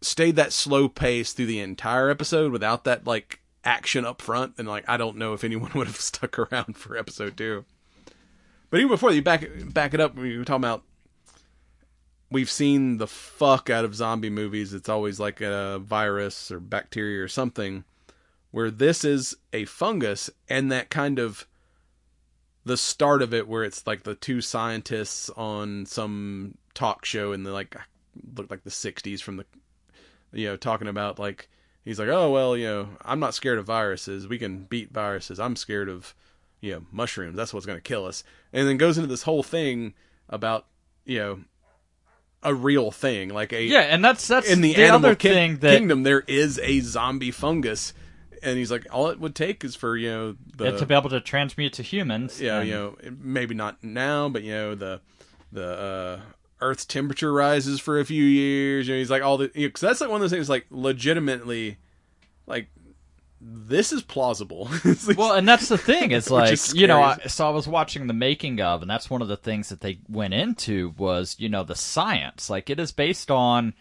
stayed 0.00 0.36
that 0.36 0.52
slow 0.52 0.88
pace 0.88 1.32
through 1.32 1.46
the 1.46 1.60
entire 1.60 2.10
episode 2.10 2.52
without 2.52 2.84
that 2.84 3.06
like 3.06 3.40
action 3.64 4.04
up 4.04 4.22
front, 4.22 4.56
then 4.56 4.66
like 4.66 4.84
I 4.88 4.96
don't 4.96 5.16
know 5.16 5.34
if 5.34 5.44
anyone 5.44 5.72
would 5.74 5.86
have 5.86 5.96
stuck 5.96 6.38
around 6.38 6.76
for 6.76 6.96
episode 6.96 7.36
two. 7.36 7.64
But 8.70 8.78
even 8.80 8.90
before 8.90 9.12
you 9.12 9.22
back 9.22 9.46
back 9.72 9.94
it 9.94 10.00
up, 10.00 10.14
we 10.14 10.36
were 10.36 10.44
talking 10.44 10.64
about 10.64 10.82
we've 12.30 12.50
seen 12.50 12.98
the 12.98 13.06
fuck 13.06 13.70
out 13.70 13.84
of 13.84 13.94
zombie 13.94 14.30
movies. 14.30 14.74
It's 14.74 14.88
always 14.88 15.18
like 15.18 15.40
a 15.40 15.78
virus 15.78 16.50
or 16.50 16.60
bacteria 16.60 17.22
or 17.22 17.28
something. 17.28 17.84
Where 18.50 18.70
this 18.70 19.04
is 19.04 19.36
a 19.52 19.66
fungus 19.66 20.30
and 20.48 20.72
that 20.72 20.88
kind 20.88 21.18
of 21.18 21.46
the 22.64 22.76
start 22.76 23.22
of 23.22 23.34
it 23.34 23.46
where 23.46 23.64
it's 23.64 23.86
like 23.86 24.02
the 24.02 24.14
two 24.14 24.40
scientists 24.40 25.30
on 25.30 25.86
some 25.86 26.56
talk 26.74 27.04
show 27.04 27.32
in 27.32 27.42
the 27.42 27.52
like 27.52 27.76
looked 28.36 28.50
like 28.50 28.64
the 28.64 28.70
60s 28.70 29.20
from 29.20 29.36
the 29.36 29.44
you 30.32 30.46
know 30.46 30.56
talking 30.56 30.88
about 30.88 31.18
like 31.18 31.48
he's 31.84 31.98
like 31.98 32.08
oh 32.08 32.30
well 32.30 32.56
you 32.56 32.66
know 32.66 32.88
i'm 33.04 33.20
not 33.20 33.34
scared 33.34 33.58
of 33.58 33.64
viruses. 33.66 34.26
We 34.28 34.38
can 34.38 34.64
beat 34.64 34.92
viruses. 34.92 35.38
I'm 35.40 35.56
scared 35.56 35.88
of 35.88 36.14
you 36.60 36.72
know 36.72 36.82
mushrooms. 36.92 37.36
That's 37.36 37.54
what's 37.54 37.66
going 37.66 37.78
to 37.78 37.82
kill 37.82 38.04
us. 38.04 38.24
And 38.52 38.66
then 38.68 38.76
goes 38.76 38.98
into 38.98 39.08
this 39.08 39.22
whole 39.22 39.42
thing 39.42 39.94
about 40.28 40.66
you 41.04 41.18
know 41.18 41.40
a 42.42 42.54
real 42.54 42.90
thing 42.90 43.30
like 43.30 43.52
a 43.52 43.62
Yeah, 43.64 43.80
and 43.80 44.04
that's 44.04 44.26
that's 44.28 44.48
in 44.48 44.60
the, 44.60 44.74
the 44.74 44.82
animal 44.84 45.06
other 45.06 45.14
ki- 45.16 45.28
thing 45.30 45.56
that 45.58 45.76
kingdom 45.76 46.02
there 46.04 46.20
is 46.28 46.58
a 46.62 46.80
zombie 46.80 47.30
fungus 47.32 47.92
and 48.42 48.56
he's 48.56 48.70
like 48.70 48.86
all 48.92 49.08
it 49.08 49.18
would 49.18 49.34
take 49.34 49.64
is 49.64 49.74
for 49.74 49.96
you 49.96 50.08
know 50.08 50.36
the 50.56 50.66
yeah, 50.66 50.70
to 50.76 50.86
be 50.86 50.94
able 50.94 51.10
to 51.10 51.20
transmute 51.20 51.72
to 51.72 51.82
humans. 51.82 52.40
yeah, 52.40 52.60
and- 52.60 52.68
you 52.68 52.74
know, 52.74 52.96
maybe 53.18 53.54
not 53.54 53.82
now, 53.82 54.28
but 54.28 54.42
you 54.44 54.52
know, 54.52 54.74
the 54.76 55.00
the 55.50 55.66
uh, 55.66 56.20
Earth's 56.60 56.84
temperature 56.84 57.32
rises 57.32 57.80
for 57.80 58.00
a 58.00 58.04
few 58.04 58.22
years. 58.24 58.88
You 58.88 58.94
know, 58.94 58.98
he's 58.98 59.10
like 59.10 59.22
all 59.22 59.38
the 59.38 59.48
because 59.54 59.80
that's 59.80 60.00
like 60.00 60.10
one 60.10 60.16
of 60.16 60.22
those 60.22 60.36
things 60.36 60.48
like 60.48 60.66
legitimately, 60.70 61.78
like 62.46 62.68
this 63.40 63.92
is 63.92 64.02
plausible. 64.02 64.68
Like- 65.06 65.16
Well, 65.16 65.34
and 65.34 65.46
that's 65.48 65.68
the 65.68 65.78
thing. 65.78 66.10
It's 66.10 66.30
like 66.30 66.58
you 66.74 66.86
know. 66.86 67.00
I, 67.02 67.18
so 67.28 67.46
I 67.46 67.50
was 67.50 67.68
watching 67.68 68.06
the 68.06 68.12
making 68.12 68.60
of, 68.60 68.82
and 68.82 68.90
that's 68.90 69.08
one 69.08 69.22
of 69.22 69.28
the 69.28 69.36
things 69.36 69.68
that 69.68 69.80
they 69.80 69.98
went 70.08 70.34
into 70.34 70.94
was 70.98 71.36
you 71.38 71.48
know 71.48 71.62
the 71.64 71.76
science. 71.76 72.50
Like 72.50 72.70
it 72.70 72.80
is 72.80 72.90
based 72.92 73.30
on 73.30 73.74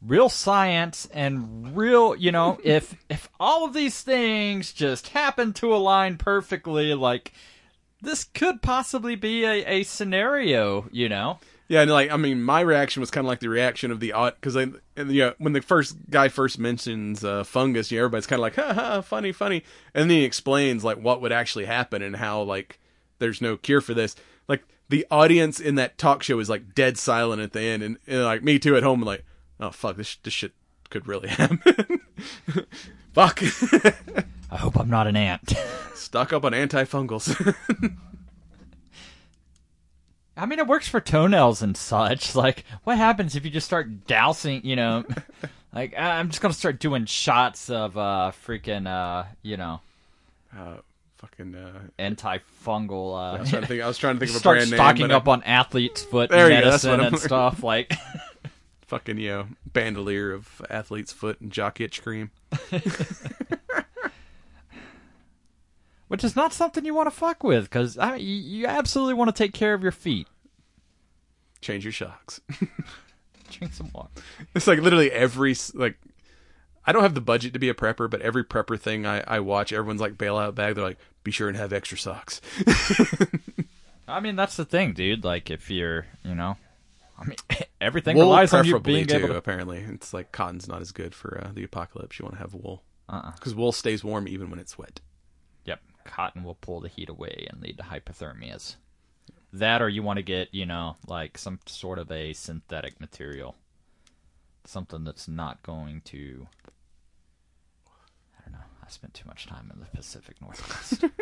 real 0.00 0.28
science 0.28 1.06
and 1.12 1.76
real. 1.76 2.16
You 2.16 2.32
know, 2.32 2.58
if 2.64 2.94
if 3.10 3.28
all 3.38 3.64
of 3.66 3.74
these 3.74 4.00
things 4.00 4.72
just 4.72 5.08
happen 5.08 5.52
to 5.54 5.74
align 5.74 6.16
perfectly, 6.16 6.94
like 6.94 7.32
this 8.00 8.24
could 8.24 8.62
possibly 8.62 9.16
be 9.16 9.44
a, 9.44 9.64
a 9.66 9.82
scenario. 9.82 10.88
You 10.90 11.08
know, 11.10 11.40
yeah, 11.68 11.82
and 11.82 11.90
like 11.90 12.10
I 12.10 12.16
mean, 12.16 12.42
my 12.42 12.60
reaction 12.60 13.00
was 13.00 13.10
kind 13.10 13.26
of 13.26 13.28
like 13.28 13.40
the 13.40 13.50
reaction 13.50 13.90
of 13.90 14.00
the 14.00 14.14
odd 14.14 14.34
because 14.36 14.56
I 14.56 14.68
and 14.96 15.12
you 15.12 15.20
know 15.20 15.34
when 15.36 15.52
the 15.52 15.60
first 15.60 15.96
guy 16.08 16.28
first 16.28 16.58
mentions 16.58 17.22
uh, 17.22 17.44
fungus, 17.44 17.92
you 17.92 17.98
know, 17.98 18.04
everybody's 18.04 18.26
kind 18.26 18.38
of 18.38 18.42
like 18.42 18.56
ha 18.56 18.72
ha 18.72 19.00
funny 19.02 19.32
funny, 19.32 19.62
and 19.94 20.10
then 20.10 20.16
he 20.16 20.24
explains 20.24 20.82
like 20.82 20.96
what 20.96 21.20
would 21.20 21.30
actually 21.32 21.66
happen 21.66 22.00
and 22.00 22.16
how 22.16 22.40
like 22.40 22.80
there's 23.18 23.42
no 23.42 23.58
cure 23.58 23.82
for 23.82 23.92
this. 23.92 24.16
Like 24.48 24.64
the 24.88 25.06
audience 25.10 25.60
in 25.60 25.74
that 25.74 25.98
talk 25.98 26.22
show 26.22 26.38
is 26.38 26.48
like 26.48 26.74
dead 26.74 26.96
silent 26.96 27.42
at 27.42 27.52
the 27.52 27.60
end, 27.60 27.82
and, 27.82 27.98
and 28.06 28.24
like 28.24 28.42
me 28.42 28.58
too 28.58 28.74
at 28.74 28.82
home, 28.82 29.02
like 29.02 29.26
oh 29.60 29.70
fuck 29.70 29.96
this 29.96 30.16
this 30.16 30.32
shit 30.32 30.52
could 30.88 31.06
really 31.06 31.28
happen. 31.28 31.60
fuck, 33.12 33.42
I 34.50 34.56
hope 34.56 34.80
I'm 34.80 34.88
not 34.88 35.06
an 35.06 35.16
ant. 35.16 35.52
stuck 35.94 36.32
up 36.32 36.46
on 36.46 36.52
antifungals. 36.52 37.54
I 40.38 40.46
mean, 40.46 40.58
it 40.60 40.66
works 40.68 40.88
for 40.88 41.00
toenails 41.00 41.60
and 41.62 41.76
such. 41.76 42.34
Like, 42.38 42.64
what 42.84 42.96
happens 42.96 43.34
if 43.36 43.44
you 43.44 43.50
just 43.50 43.66
start 43.66 44.06
dousing, 44.06 44.64
you 44.64 44.76
know? 44.76 45.04
like, 45.74 45.94
I- 45.98 46.18
I'm 46.18 46.28
just 46.28 46.40
gonna 46.40 46.54
start 46.54 46.78
doing 46.80 47.04
shots 47.06 47.68
of 47.68 47.98
uh 47.98 48.32
freaking 48.46 48.86
uh 48.86 49.24
you 49.42 49.56
know 49.56 49.80
uh, 50.56 50.76
fucking. 51.18 51.54
Uh, 51.54 51.80
antifungal. 51.98 53.18
I 53.18 53.36
Uh, 53.36 53.38
was 53.40 53.50
trying 53.50 53.62
to 53.62 53.68
think. 53.68 53.82
I 53.82 53.86
was 53.88 53.98
trying 53.98 54.14
to 54.14 54.20
think 54.20 54.30
of 54.30 54.36
a 54.36 54.38
start 54.40 54.56
brand 54.58 54.70
name. 54.70 54.78
stocking 54.78 55.08
but 55.08 55.12
I- 55.12 55.16
up 55.16 55.28
on 55.28 55.42
athlete's 55.42 56.02
foot 56.04 56.30
There 56.30 56.48
you 56.48 56.54
that's 56.64 56.84
medicine 56.84 57.00
and 57.00 57.18
stuff. 57.18 57.62
Like, 57.62 57.92
fucking 58.86 59.18
you 59.18 59.28
know 59.28 59.46
bandolier 59.72 60.32
of 60.32 60.62
athlete's 60.70 61.12
foot 61.12 61.40
and 61.40 61.50
jock 61.52 61.80
itch 61.80 62.02
cream. 62.02 62.30
Which 66.08 66.24
is 66.24 66.34
not 66.36 66.52
something 66.52 66.84
you 66.84 66.94
want 66.94 67.06
to 67.06 67.14
fuck 67.14 67.42
with 67.44 67.64
because 67.64 67.96
I 67.98 68.16
mean, 68.16 68.20
you, 68.26 68.34
you 68.34 68.66
absolutely 68.66 69.14
want 69.14 69.28
to 69.34 69.42
take 69.44 69.54
care 69.54 69.74
of 69.74 69.82
your 69.82 69.92
feet. 69.92 70.26
Change 71.60 71.84
your 71.84 71.92
shocks. 71.92 72.40
Drink 73.50 73.72
some 73.72 73.90
water. 73.94 74.10
it's 74.54 74.66
like 74.66 74.80
literally 74.80 75.10
every 75.10 75.54
like. 75.74 75.96
I 76.86 76.92
don't 76.92 77.02
have 77.02 77.14
the 77.14 77.20
budget 77.20 77.52
to 77.52 77.58
be 77.58 77.68
a 77.68 77.74
prepper, 77.74 78.08
but 78.08 78.22
every 78.22 78.44
prepper 78.44 78.80
thing 78.80 79.04
I, 79.04 79.20
I 79.26 79.40
watch, 79.40 79.74
everyone's 79.74 80.00
like 80.00 80.14
bailout 80.16 80.54
bag. 80.54 80.74
They're 80.74 80.84
like, 80.84 80.98
be 81.22 81.30
sure 81.30 81.46
and 81.48 81.56
have 81.56 81.70
extra 81.72 81.98
socks. 81.98 82.40
I 84.08 84.20
mean, 84.20 84.36
that's 84.36 84.56
the 84.56 84.64
thing, 84.64 84.94
dude. 84.94 85.22
Like, 85.22 85.50
if 85.50 85.70
you're, 85.70 86.06
you 86.24 86.34
know, 86.34 86.56
I 87.18 87.24
mean, 87.26 87.36
everything 87.80 88.16
wool 88.16 88.24
relies 88.26 88.54
on 88.54 88.64
you 88.64 88.78
being 88.80 89.06
too. 89.06 89.16
able 89.16 89.28
to. 89.28 89.36
Apparently, 89.36 89.78
it's 89.80 90.14
like 90.14 90.32
cotton's 90.32 90.66
not 90.66 90.80
as 90.80 90.92
good 90.92 91.14
for 91.14 91.42
uh, 91.44 91.50
the 91.52 91.62
apocalypse. 91.64 92.18
You 92.18 92.24
want 92.24 92.36
to 92.36 92.40
have 92.40 92.54
wool 92.54 92.82
Uh-uh. 93.10 93.32
because 93.32 93.54
wool 93.54 93.72
stays 93.72 94.02
warm 94.02 94.26
even 94.26 94.48
when 94.48 94.58
it's 94.58 94.78
wet. 94.78 95.00
Yep, 96.08 96.14
cotton 96.16 96.44
will 96.44 96.54
pull 96.56 96.80
the 96.80 96.88
heat 96.88 97.08
away 97.08 97.46
and 97.50 97.60
lead 97.62 97.76
to 97.78 97.84
hypothermias. 97.84 98.76
That, 99.52 99.80
or 99.80 99.88
you 99.88 100.02
want 100.02 100.18
to 100.18 100.22
get, 100.22 100.52
you 100.52 100.66
know, 100.66 100.96
like 101.06 101.38
some 101.38 101.58
sort 101.66 101.98
of 101.98 102.10
a 102.10 102.32
synthetic 102.34 103.00
material, 103.00 103.54
something 104.64 105.04
that's 105.04 105.26
not 105.28 105.62
going 105.62 106.02
to. 106.06 106.46
I 108.38 108.42
don't 108.44 108.52
know. 108.52 108.58
I 108.84 108.88
spent 108.90 109.14
too 109.14 109.26
much 109.26 109.46
time 109.46 109.70
in 109.72 109.80
the 109.80 109.86
Pacific 109.86 110.36
Northwest. 110.40 111.04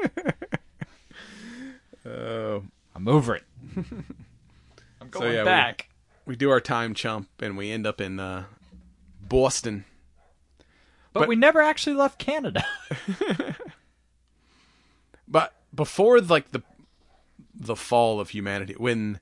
Oh, 2.08 2.62
I'm 2.94 3.08
over 3.08 3.34
it. 3.34 3.42
I'm 3.76 5.10
So, 5.12 5.20
going 5.20 5.32
yeah, 5.32 5.40
we- 5.42 5.44
back. 5.44 5.88
we 6.24 6.36
do 6.36 6.50
our 6.50 6.60
time 6.60 6.94
chump 6.94 7.28
and 7.40 7.56
we 7.56 7.72
end 7.72 7.84
up 7.84 8.00
in 8.00 8.20
uh, 8.20 8.44
Boston. 9.20 9.84
But, 11.12 11.20
but- 11.20 11.28
we 11.28 11.34
never 11.34 11.60
actually 11.60 11.96
left 11.96 12.20
Canada. 12.20 12.64
But 15.28 15.54
before 15.74 16.20
like 16.20 16.52
the 16.52 16.62
the 17.54 17.76
fall 17.76 18.20
of 18.20 18.30
humanity, 18.30 18.74
when 18.76 19.20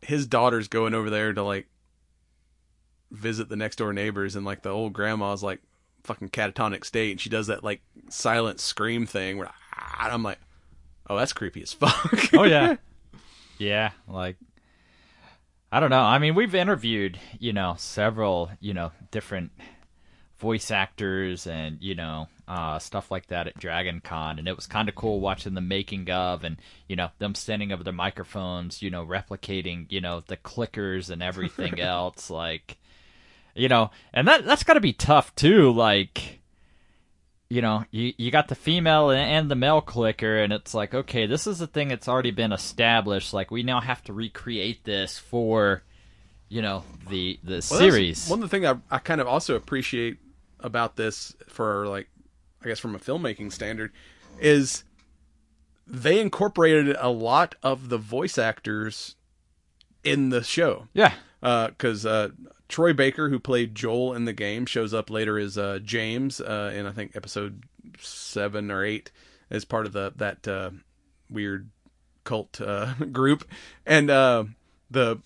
his 0.00 0.26
daughter's 0.26 0.68
going 0.68 0.94
over 0.94 1.10
there 1.10 1.32
to 1.32 1.42
like 1.42 1.66
visit 3.10 3.48
the 3.48 3.56
next 3.56 3.76
door 3.76 3.92
neighbors, 3.92 4.36
and 4.36 4.44
like 4.44 4.62
the 4.62 4.70
old 4.70 4.92
grandma's 4.92 5.42
like 5.42 5.60
fucking 6.02 6.28
catatonic 6.28 6.84
state, 6.84 7.12
and 7.12 7.20
she 7.20 7.30
does 7.30 7.46
that 7.46 7.64
like 7.64 7.80
silent 8.10 8.60
scream 8.60 9.06
thing 9.06 9.38
where 9.38 9.50
ah, 9.76 10.10
I'm 10.10 10.22
like, 10.22 10.38
oh, 11.08 11.16
that's 11.16 11.32
creepy 11.32 11.62
as 11.62 11.72
fuck. 11.72 12.30
oh 12.34 12.44
yeah 12.44 12.76
yeah 13.58 13.92
like 14.08 14.36
i 15.70 15.78
don't 15.78 15.90
know 15.90 16.02
i 16.02 16.18
mean 16.18 16.34
we've 16.34 16.54
interviewed 16.54 17.18
you 17.38 17.52
know 17.52 17.74
several 17.78 18.50
you 18.60 18.74
know 18.74 18.90
different 19.12 19.52
voice 20.38 20.70
actors 20.70 21.46
and 21.46 21.78
you 21.80 21.94
know 21.94 22.26
uh, 22.46 22.78
stuff 22.78 23.10
like 23.10 23.26
that 23.28 23.46
at 23.46 23.58
dragon 23.58 24.00
con 24.02 24.38
and 24.38 24.46
it 24.46 24.56
was 24.56 24.66
kind 24.66 24.88
of 24.88 24.94
cool 24.94 25.20
watching 25.20 25.54
the 25.54 25.60
making 25.60 26.10
of 26.10 26.44
and 26.44 26.56
you 26.88 26.96
know 26.96 27.08
them 27.18 27.34
standing 27.34 27.72
over 27.72 27.82
their 27.82 27.92
microphones 27.92 28.82
you 28.82 28.90
know 28.90 29.04
replicating 29.04 29.86
you 29.90 30.00
know 30.00 30.20
the 30.26 30.36
clickers 30.36 31.08
and 31.10 31.22
everything 31.22 31.80
else 31.80 32.28
like 32.28 32.76
you 33.54 33.68
know 33.68 33.90
and 34.12 34.28
that 34.28 34.44
that's 34.44 34.64
got 34.64 34.74
to 34.74 34.80
be 34.80 34.92
tough 34.92 35.34
too 35.34 35.72
like 35.72 36.40
you 37.54 37.62
know, 37.62 37.84
you 37.90 38.12
you 38.16 38.30
got 38.30 38.48
the 38.48 38.54
female 38.54 39.10
and, 39.10 39.20
and 39.20 39.50
the 39.50 39.54
male 39.54 39.80
clicker, 39.80 40.38
and 40.38 40.52
it's 40.52 40.74
like, 40.74 40.94
okay, 40.94 41.26
this 41.26 41.46
is 41.46 41.60
a 41.60 41.66
thing 41.66 41.88
that's 41.88 42.08
already 42.08 42.30
been 42.30 42.52
established. 42.52 43.32
Like, 43.32 43.50
we 43.50 43.62
now 43.62 43.80
have 43.80 44.02
to 44.04 44.12
recreate 44.12 44.84
this 44.84 45.18
for, 45.18 45.82
you 46.48 46.62
know, 46.62 46.82
the 47.08 47.38
the 47.44 47.64
Well, 47.70 47.78
series. 47.78 48.28
One 48.28 48.42
of 48.42 48.50
the 48.50 48.56
things 48.56 48.66
I, 48.66 48.96
I 48.96 48.98
kind 48.98 49.20
of 49.20 49.28
also 49.28 49.56
appreciate 49.56 50.18
about 50.60 50.96
this, 50.96 51.36
for 51.48 51.86
like, 51.86 52.08
I 52.64 52.68
guess 52.68 52.78
from 52.80 52.94
a 52.94 52.98
filmmaking 52.98 53.52
standard, 53.52 53.92
is 54.40 54.84
they 55.86 56.20
incorporated 56.20 56.96
a 56.98 57.10
lot 57.10 57.54
of 57.62 57.88
the 57.88 57.98
voice 57.98 58.38
actors 58.38 59.16
in 60.02 60.30
the 60.30 60.42
show. 60.42 60.88
yeah, 60.94 61.14
because 61.40 62.06
uh, 62.06 62.30
Troy 62.68 62.92
Baker, 62.92 63.28
who 63.28 63.38
played 63.38 63.74
Joel 63.74 64.14
in 64.14 64.24
the 64.24 64.32
game, 64.32 64.66
shows 64.66 64.94
up 64.94 65.10
later 65.10 65.38
as 65.38 65.58
uh, 65.58 65.78
James 65.82 66.40
uh, 66.40 66.72
in 66.74 66.86
I 66.86 66.92
think 66.92 67.14
episode 67.14 67.64
seven 68.00 68.70
or 68.70 68.84
eight 68.84 69.10
as 69.50 69.64
part 69.64 69.86
of 69.86 69.92
the 69.92 70.12
that 70.16 70.48
uh, 70.48 70.70
weird 71.30 71.68
cult 72.24 72.60
uh, 72.60 72.94
group, 73.12 73.44
and 73.84 74.10
uh, 74.10 74.44
the 74.90 75.20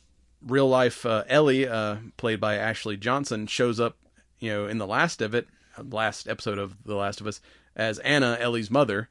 real 0.45 0.69
life 0.69 1.07
uh, 1.07 1.25
Ellie, 1.29 1.67
uh, 1.67 1.97
played 2.17 2.41
by 2.41 2.57
Ashley 2.57 2.97
Johnson, 2.97 3.47
shows 3.47 3.81
up, 3.81 3.97
you 4.39 4.51
know, 4.51 4.67
in 4.67 4.79
the 4.79 4.87
last 4.87 5.21
of 5.23 5.35
it, 5.35 5.49
last 5.83 6.29
episode 6.29 6.59
of 6.59 6.77
The 6.85 6.95
Last 6.95 7.21
of 7.21 7.27
Us, 7.27 7.41
as 7.77 7.99
Anna, 8.01 8.37
Ellie's 8.41 8.71
mother, 8.71 9.09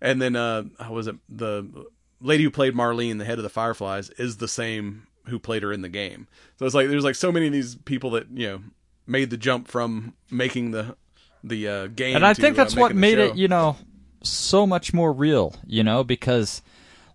and 0.00 0.20
then 0.20 0.36
uh, 0.36 0.64
how 0.78 0.92
was 0.92 1.06
it 1.06 1.16
the 1.28 1.86
lady 2.20 2.44
who 2.44 2.50
played 2.50 2.74
Marlene, 2.74 3.18
the 3.18 3.24
head 3.24 3.38
of 3.38 3.44
the 3.44 3.50
Fireflies, 3.50 4.10
is 4.10 4.38
the 4.38 4.48
same 4.48 5.06
who 5.26 5.38
played 5.38 5.62
her 5.62 5.72
in 5.72 5.82
the 5.82 5.88
game. 5.88 6.28
So 6.58 6.66
it's 6.66 6.74
like 6.74 6.88
there's 6.88 7.04
like 7.04 7.14
so 7.14 7.32
many 7.32 7.46
of 7.46 7.52
these 7.52 7.76
people 7.76 8.10
that 8.10 8.30
you 8.32 8.48
know 8.48 8.60
made 9.06 9.30
the 9.30 9.36
jump 9.36 9.68
from 9.68 10.14
making 10.30 10.70
the 10.70 10.96
the 11.44 11.68
uh, 11.68 11.86
game, 11.88 12.16
and 12.16 12.26
I 12.26 12.32
to, 12.32 12.40
think 12.40 12.58
uh, 12.58 12.64
that's 12.64 12.76
what 12.76 12.94
made 12.94 13.18
show. 13.18 13.24
it, 13.24 13.36
you 13.36 13.48
know, 13.48 13.76
so 14.22 14.66
much 14.66 14.92
more 14.92 15.12
real. 15.12 15.54
You 15.66 15.84
know, 15.84 16.04
because 16.04 16.62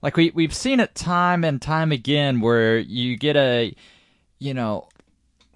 like 0.01 0.17
we 0.17 0.31
we've 0.31 0.55
seen 0.55 0.79
it 0.79 0.96
time 0.96 1.43
and 1.43 1.62
time 1.62 1.91
again 1.91 2.41
where 2.41 2.77
you 2.77 3.17
get 3.17 3.36
a, 3.36 3.75
you 4.39 4.53
know, 4.53 4.88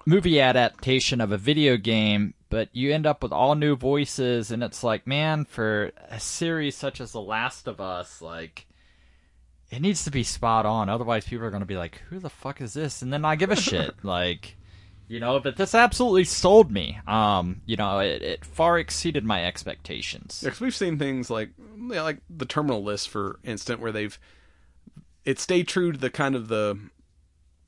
movie 0.06 0.40
adaptation 0.40 1.20
of 1.20 1.32
a 1.32 1.36
video 1.36 1.76
game, 1.76 2.32
but 2.48 2.68
you 2.72 2.94
end 2.94 3.04
up 3.06 3.22
with 3.22 3.32
all 3.32 3.54
new 3.54 3.76
voices, 3.76 4.50
and 4.50 4.62
it's 4.62 4.82
like, 4.82 5.06
man, 5.06 5.44
for 5.44 5.90
a 6.08 6.18
series 6.20 6.76
such 6.76 7.00
as 7.00 7.12
The 7.12 7.20
Last 7.20 7.66
of 7.68 7.80
Us, 7.80 8.22
like. 8.22 8.66
It 9.68 9.82
needs 9.82 10.04
to 10.04 10.12
be 10.12 10.22
spot 10.22 10.64
on, 10.64 10.88
otherwise 10.88 11.26
people 11.26 11.44
are 11.44 11.50
going 11.50 11.58
to 11.58 11.66
be 11.66 11.76
like, 11.76 12.00
"Who 12.08 12.20
the 12.20 12.30
fuck 12.30 12.60
is 12.60 12.72
this?" 12.72 13.02
And 13.02 13.12
then 13.12 13.24
I 13.24 13.34
give 13.34 13.50
a 13.50 13.56
shit. 13.56 13.96
like, 14.04 14.56
you 15.08 15.18
know, 15.18 15.40
but 15.40 15.56
this 15.56 15.74
absolutely 15.74 16.22
sold 16.22 16.70
me. 16.70 17.00
Um, 17.08 17.62
you 17.66 17.74
know, 17.74 17.98
it, 17.98 18.22
it 18.22 18.44
far 18.44 18.78
exceeded 18.78 19.24
my 19.24 19.44
expectations. 19.44 20.40
Yeah, 20.44 20.50
'cause 20.50 20.60
we've 20.60 20.74
seen 20.74 21.00
things 21.00 21.30
like 21.30 21.50
yeah, 21.90 22.02
like 22.02 22.18
the 22.30 22.46
terminal 22.46 22.84
list, 22.84 23.08
for 23.08 23.40
instance, 23.42 23.80
where 23.80 23.90
they've 23.90 24.16
it 25.24 25.40
stayed 25.40 25.66
true 25.66 25.90
to 25.90 25.98
the 25.98 26.10
kind 26.10 26.36
of 26.36 26.46
the 26.46 26.78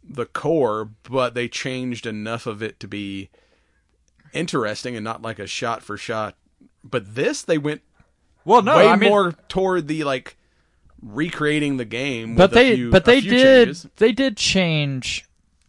the 0.08 0.26
core, 0.26 0.90
but 1.08 1.34
they 1.34 1.48
changed 1.48 2.06
enough 2.06 2.46
of 2.46 2.62
it 2.62 2.80
to 2.80 2.88
be 2.88 3.28
interesting 4.32 4.96
and 4.96 5.04
not 5.04 5.22
like 5.22 5.38
a 5.38 5.46
shot 5.46 5.82
for 5.82 5.96
shot. 5.96 6.34
But 6.82 7.14
this, 7.14 7.42
they 7.42 7.58
went 7.58 7.82
Well, 8.44 8.62
no, 8.62 8.76
way 8.76 8.86
I 8.88 8.96
mean, 8.96 9.10
more 9.10 9.32
toward 9.48 9.88
the 9.88 10.04
like 10.04 10.36
recreating 11.02 11.76
the 11.76 11.84
game. 11.84 12.36
but 12.36 12.52
they, 12.52 12.74
few- 12.76 12.90
but 12.90 13.04
they 13.04 13.20
did, 13.20 13.66
changes. 13.66 13.86
they 13.96 14.12
did 14.12 14.36
change, 14.36 15.26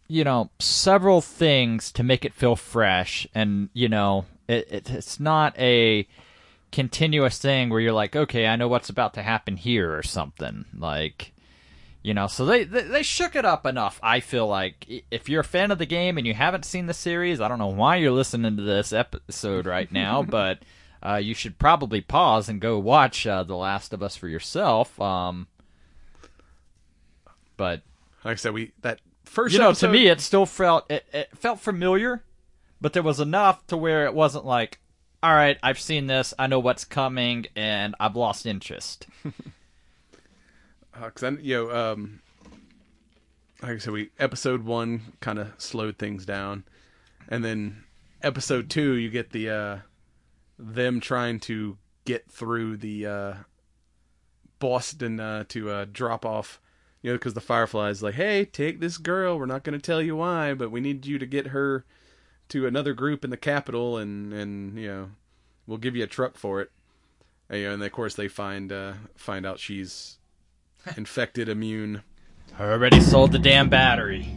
you 0.08 0.24
know, 0.24 0.50
several 0.58 1.20
things 1.20 1.92
to 1.92 2.02
make 2.02 2.24
it 2.24 2.32
feel 2.34 2.56
fresh, 2.56 3.26
and 3.34 3.68
you 3.72 3.88
know, 3.88 4.24
it, 4.48 4.66
it 4.70 4.90
it's 4.90 5.20
not 5.20 5.58
a 5.58 6.06
continuous 6.72 7.38
thing 7.38 7.68
where 7.68 7.80
you're 7.80 7.92
like, 7.92 8.14
okay, 8.16 8.46
I 8.46 8.56
know 8.56 8.68
what's 8.68 8.88
about 8.88 9.14
to 9.14 9.22
happen 9.22 9.56
here 9.56 9.94
or 9.96 10.02
something 10.02 10.64
like. 10.76 11.32
You 12.02 12.14
know, 12.14 12.28
so 12.28 12.46
they, 12.46 12.64
they 12.64 12.82
they 12.82 13.02
shook 13.02 13.36
it 13.36 13.44
up 13.44 13.66
enough. 13.66 14.00
I 14.02 14.20
feel 14.20 14.46
like 14.46 14.86
if 15.10 15.28
you're 15.28 15.42
a 15.42 15.44
fan 15.44 15.70
of 15.70 15.76
the 15.76 15.84
game 15.86 16.16
and 16.16 16.26
you 16.26 16.32
haven't 16.32 16.64
seen 16.64 16.86
the 16.86 16.94
series, 16.94 17.42
I 17.42 17.48
don't 17.48 17.58
know 17.58 17.66
why 17.66 17.96
you're 17.96 18.10
listening 18.10 18.56
to 18.56 18.62
this 18.62 18.92
episode 18.92 19.66
right 19.66 19.90
now, 19.92 20.22
but 20.22 20.60
uh, 21.02 21.16
you 21.16 21.34
should 21.34 21.58
probably 21.58 22.00
pause 22.00 22.48
and 22.48 22.58
go 22.58 22.78
watch 22.78 23.26
uh, 23.26 23.42
The 23.42 23.54
Last 23.56 23.92
of 23.92 24.02
Us 24.02 24.16
for 24.16 24.28
yourself. 24.28 24.98
Um, 24.98 25.46
but 27.58 27.82
Like 28.24 28.32
I 28.32 28.34
said, 28.36 28.54
we 28.54 28.72
that 28.80 29.00
first 29.24 29.52
you 29.52 29.58
know, 29.58 29.68
episode, 29.68 29.88
to 29.88 29.92
me, 29.92 30.06
it 30.08 30.20
still 30.22 30.46
felt 30.46 30.90
it, 30.90 31.04
it 31.12 31.28
felt 31.36 31.60
familiar, 31.60 32.24
but 32.80 32.94
there 32.94 33.02
was 33.02 33.20
enough 33.20 33.66
to 33.66 33.76
where 33.76 34.06
it 34.06 34.14
wasn't 34.14 34.46
like, 34.46 34.78
all 35.22 35.34
right, 35.34 35.58
I've 35.62 35.78
seen 35.78 36.06
this, 36.06 36.32
I 36.38 36.46
know 36.46 36.60
what's 36.60 36.86
coming, 36.86 37.46
and 37.54 37.94
I've 38.00 38.16
lost 38.16 38.46
interest. 38.46 39.06
because 40.92 41.22
Uh, 41.22 41.36
you 41.40 41.56
know, 41.56 41.92
um, 41.92 42.20
like 43.62 43.72
I 43.72 43.78
said, 43.78 43.92
we 43.92 44.10
episode 44.18 44.64
one 44.64 45.12
kind 45.20 45.38
of 45.38 45.52
slowed 45.58 45.98
things 45.98 46.24
down, 46.24 46.64
and 47.28 47.44
then 47.44 47.84
episode 48.22 48.70
two, 48.70 48.94
you 48.94 49.10
get 49.10 49.30
the 49.30 49.50
uh, 49.50 49.78
them 50.58 51.00
trying 51.00 51.40
to 51.40 51.78
get 52.04 52.30
through 52.30 52.78
the 52.78 53.06
uh, 53.06 53.34
Boston 54.58 55.20
uh, 55.20 55.44
to 55.48 55.70
uh, 55.70 55.86
drop 55.90 56.24
off. 56.24 56.60
You 57.02 57.12
know, 57.12 57.16
because 57.16 57.32
the 57.32 57.40
Fireflies 57.40 58.02
like, 58.02 58.16
hey, 58.16 58.44
take 58.44 58.78
this 58.78 58.98
girl. 58.98 59.38
We're 59.38 59.46
not 59.46 59.64
going 59.64 59.78
to 59.78 59.82
tell 59.82 60.02
you 60.02 60.16
why, 60.16 60.52
but 60.52 60.70
we 60.70 60.80
need 60.80 61.06
you 61.06 61.18
to 61.18 61.24
get 61.24 61.46
her 61.46 61.86
to 62.50 62.66
another 62.66 62.92
group 62.92 63.24
in 63.24 63.30
the 63.30 63.38
capital, 63.38 63.96
and 63.96 64.32
and 64.34 64.78
you 64.78 64.88
know, 64.88 65.10
we'll 65.66 65.78
give 65.78 65.96
you 65.96 66.04
a 66.04 66.08
truck 66.08 66.36
for 66.36 66.60
it. 66.60 66.70
And, 67.48 67.60
you 67.60 67.66
know, 67.68 67.74
and 67.74 67.82
of 67.82 67.92
course 67.92 68.14
they 68.14 68.28
find 68.28 68.70
uh, 68.70 68.92
find 69.16 69.46
out 69.46 69.58
she's 69.58 70.18
infected, 70.96 71.48
immune. 71.48 72.02
I 72.58 72.64
already 72.64 73.00
sold 73.00 73.32
the 73.32 73.38
damn 73.38 73.68
battery. 73.68 74.28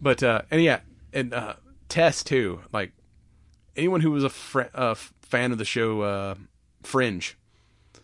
But 0.00 0.22
uh, 0.22 0.42
and 0.50 0.62
yeah, 0.62 0.80
and 1.12 1.34
uh, 1.34 1.54
Tess 1.88 2.24
too. 2.24 2.60
Like 2.72 2.92
anyone 3.76 4.00
who 4.00 4.10
was 4.10 4.24
a 4.24 4.30
fr- 4.30 4.62
uh, 4.74 4.94
fan 4.94 5.52
of 5.52 5.58
the 5.58 5.64
show 5.64 6.00
uh, 6.02 6.34
Fringe, 6.82 7.36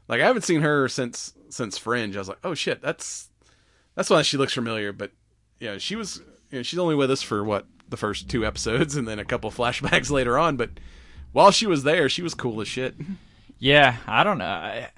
like 0.09 0.21
I 0.21 0.27
haven't 0.27 0.43
seen 0.43 0.61
her 0.61 0.89
since 0.89 1.33
since 1.49 1.79
Fringe. 1.79 2.15
I 2.15 2.19
was 2.19 2.29
like, 2.29 2.39
oh 2.45 2.55
shit, 2.55 2.83
that's 2.83 3.31
that's 3.95 4.11
why 4.11 4.23
she 4.23 4.37
looks 4.37 4.53
familiar. 4.53 4.93
But 4.93 5.13
yeah, 5.59 5.79
she 5.79 5.97
was. 5.97 6.21
You 6.51 6.61
know, 6.61 6.63
she's 6.63 6.79
only 6.79 6.95
with 6.95 7.11
us 7.11 7.23
for 7.23 7.43
what 7.43 7.67
the 7.89 7.97
first 7.97 8.29
two 8.29 8.47
episodes, 8.47 8.95
and 8.95 9.09
then 9.09 9.19
a 9.19 9.25
couple 9.25 9.51
flashbacks 9.51 10.11
later 10.13 10.39
on. 10.39 10.57
But 10.57 10.71
while 11.33 11.51
she 11.51 11.67
was 11.67 11.83
there, 11.83 12.09
she 12.09 12.23
was 12.23 12.35
cool 12.35 12.61
as 12.61 12.69
shit. 12.69 12.95
Yeah, 13.59 13.97
I 14.07 14.23
don't 14.23 14.39
know. 14.39 14.45
I, 14.45 14.91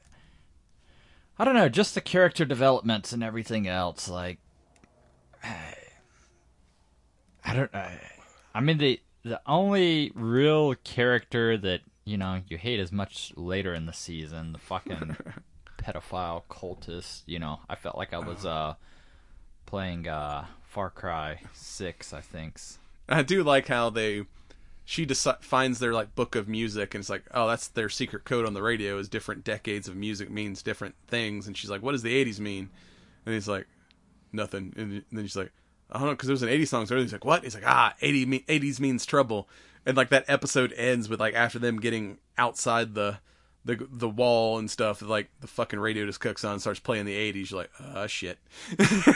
I 1.38 1.44
don't 1.44 1.54
know, 1.54 1.68
just 1.68 1.94
the 1.94 2.00
character 2.00 2.44
developments 2.44 3.12
and 3.12 3.22
everything 3.22 3.68
else. 3.68 4.08
Like, 4.08 4.38
I, 5.42 5.74
I 7.44 7.54
don't. 7.54 7.74
I, 7.74 8.00
I 8.54 8.60
mean, 8.60 8.78
the 8.78 9.00
the 9.22 9.40
only 9.46 10.10
real 10.14 10.74
character 10.76 11.56
that 11.56 11.80
you 12.04 12.16
know 12.16 12.40
you 12.48 12.58
hate 12.58 12.80
as 12.80 12.90
much 12.90 13.32
later 13.36 13.72
in 13.72 13.86
the 13.86 13.92
season, 13.92 14.52
the 14.52 14.58
fucking 14.58 15.16
pedophile 15.78 16.42
cultist. 16.50 17.22
You 17.26 17.38
know, 17.38 17.60
I 17.68 17.76
felt 17.76 17.96
like 17.96 18.12
I 18.12 18.18
was 18.18 18.44
uh 18.44 18.74
playing 19.66 20.08
uh 20.08 20.46
Far 20.64 20.90
Cry 20.90 21.40
Six, 21.52 22.12
I 22.12 22.20
think. 22.20 22.60
I 23.08 23.22
do 23.22 23.42
like 23.42 23.68
how 23.68 23.90
they 23.90 24.24
she 24.88 25.04
deci- 25.04 25.42
finds 25.42 25.80
their 25.80 25.92
like 25.92 26.14
book 26.14 26.34
of 26.34 26.48
music 26.48 26.94
and 26.94 27.02
it's 27.02 27.10
like 27.10 27.22
oh 27.34 27.46
that's 27.46 27.68
their 27.68 27.90
secret 27.90 28.24
code 28.24 28.46
on 28.46 28.54
the 28.54 28.62
radio 28.62 28.96
is 28.96 29.06
different 29.06 29.44
decades 29.44 29.86
of 29.86 29.94
music 29.94 30.30
means 30.30 30.62
different 30.62 30.94
things. 31.08 31.46
And 31.46 31.54
she's 31.54 31.68
like 31.68 31.82
what 31.82 31.92
does 31.92 32.00
the 32.02 32.24
80s 32.24 32.40
mean? 32.40 32.70
And 33.26 33.34
he's 33.34 33.46
like 33.46 33.66
nothing. 34.32 34.72
And 34.78 35.04
then 35.12 35.24
she's 35.24 35.36
like 35.36 35.52
I 35.90 35.98
don't 35.98 36.06
know 36.06 36.14
because 36.14 36.28
there 36.28 36.32
was 36.32 36.42
an 36.42 36.48
80s 36.48 36.68
song. 36.68 36.86
So 36.86 36.96
he's 36.96 37.12
like 37.12 37.26
what? 37.26 37.44
He's 37.44 37.54
like 37.54 37.66
ah 37.66 37.92
80 38.00 38.24
me- 38.24 38.44
80s 38.48 38.80
means 38.80 39.04
trouble. 39.04 39.46
And 39.84 39.94
like 39.94 40.08
that 40.08 40.24
episode 40.26 40.72
ends 40.72 41.06
with 41.10 41.20
like 41.20 41.34
after 41.34 41.58
them 41.58 41.80
getting 41.80 42.16
outside 42.38 42.94
the 42.94 43.18
the 43.66 43.86
the 43.92 44.08
wall 44.08 44.56
and 44.58 44.70
stuff 44.70 45.02
like 45.02 45.28
the 45.42 45.46
fucking 45.46 45.78
radio 45.80 46.06
just 46.06 46.20
cooks 46.20 46.44
on 46.44 46.60
starts 46.60 46.80
playing 46.80 47.04
the 47.04 47.32
80s 47.32 47.50
you're 47.50 47.60
like 47.60 47.70
ah 47.78 48.06
shit. 48.06 48.38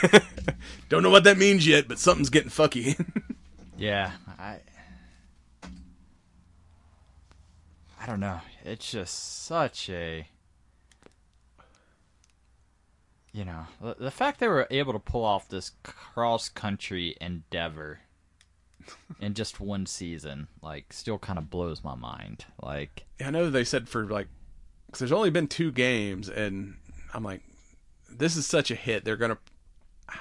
Don't 0.90 1.02
know 1.02 1.08
what 1.08 1.24
that 1.24 1.38
means 1.38 1.66
yet 1.66 1.88
but 1.88 1.98
something's 1.98 2.28
getting 2.28 2.50
fucky. 2.50 3.02
Yeah, 3.78 4.12
I 4.38 4.58
I 8.02 8.06
don't 8.06 8.20
know. 8.20 8.40
It's 8.64 8.90
just 8.90 9.44
such 9.44 9.88
a 9.88 10.26
you 13.32 13.44
know, 13.46 13.66
the, 13.80 13.96
the 13.98 14.10
fact 14.10 14.40
they 14.40 14.48
were 14.48 14.66
able 14.70 14.92
to 14.92 14.98
pull 14.98 15.24
off 15.24 15.48
this 15.48 15.72
cross 15.82 16.48
country 16.48 17.16
endeavor 17.20 18.00
in 19.20 19.32
just 19.34 19.58
one 19.58 19.86
season 19.86 20.48
like 20.60 20.92
still 20.92 21.18
kind 21.18 21.38
of 21.38 21.48
blows 21.48 21.84
my 21.84 21.94
mind. 21.94 22.44
Like 22.60 23.04
I 23.24 23.30
know 23.30 23.48
they 23.48 23.64
said 23.64 23.88
for 23.88 24.04
like, 24.04 24.28
because 24.86 24.98
there's 24.98 25.12
only 25.12 25.30
been 25.30 25.48
two 25.48 25.70
games, 25.70 26.28
and 26.28 26.74
I'm 27.14 27.22
like, 27.22 27.40
this 28.10 28.36
is 28.36 28.46
such 28.46 28.70
a 28.70 28.74
hit. 28.74 29.04
They're 29.04 29.16
gonna, 29.16 29.38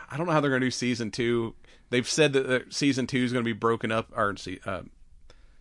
I 0.10 0.15
don't 0.15 0.28
know 0.28 0.32
how 0.32 0.39
they're 0.39 0.52
gonna 0.52 0.62
do 0.62 0.72
season 0.72 1.10
two. 1.12 1.56
They've 1.89 2.08
said 2.08 2.32
that 2.34 2.74
season 2.74 3.08
two 3.08 3.24
is 3.24 3.34
gonna 3.34 3.44
be 3.44 3.54
broken 3.54 3.91
up, 3.91 4.12
or 4.15 4.36
uh, 4.65 4.84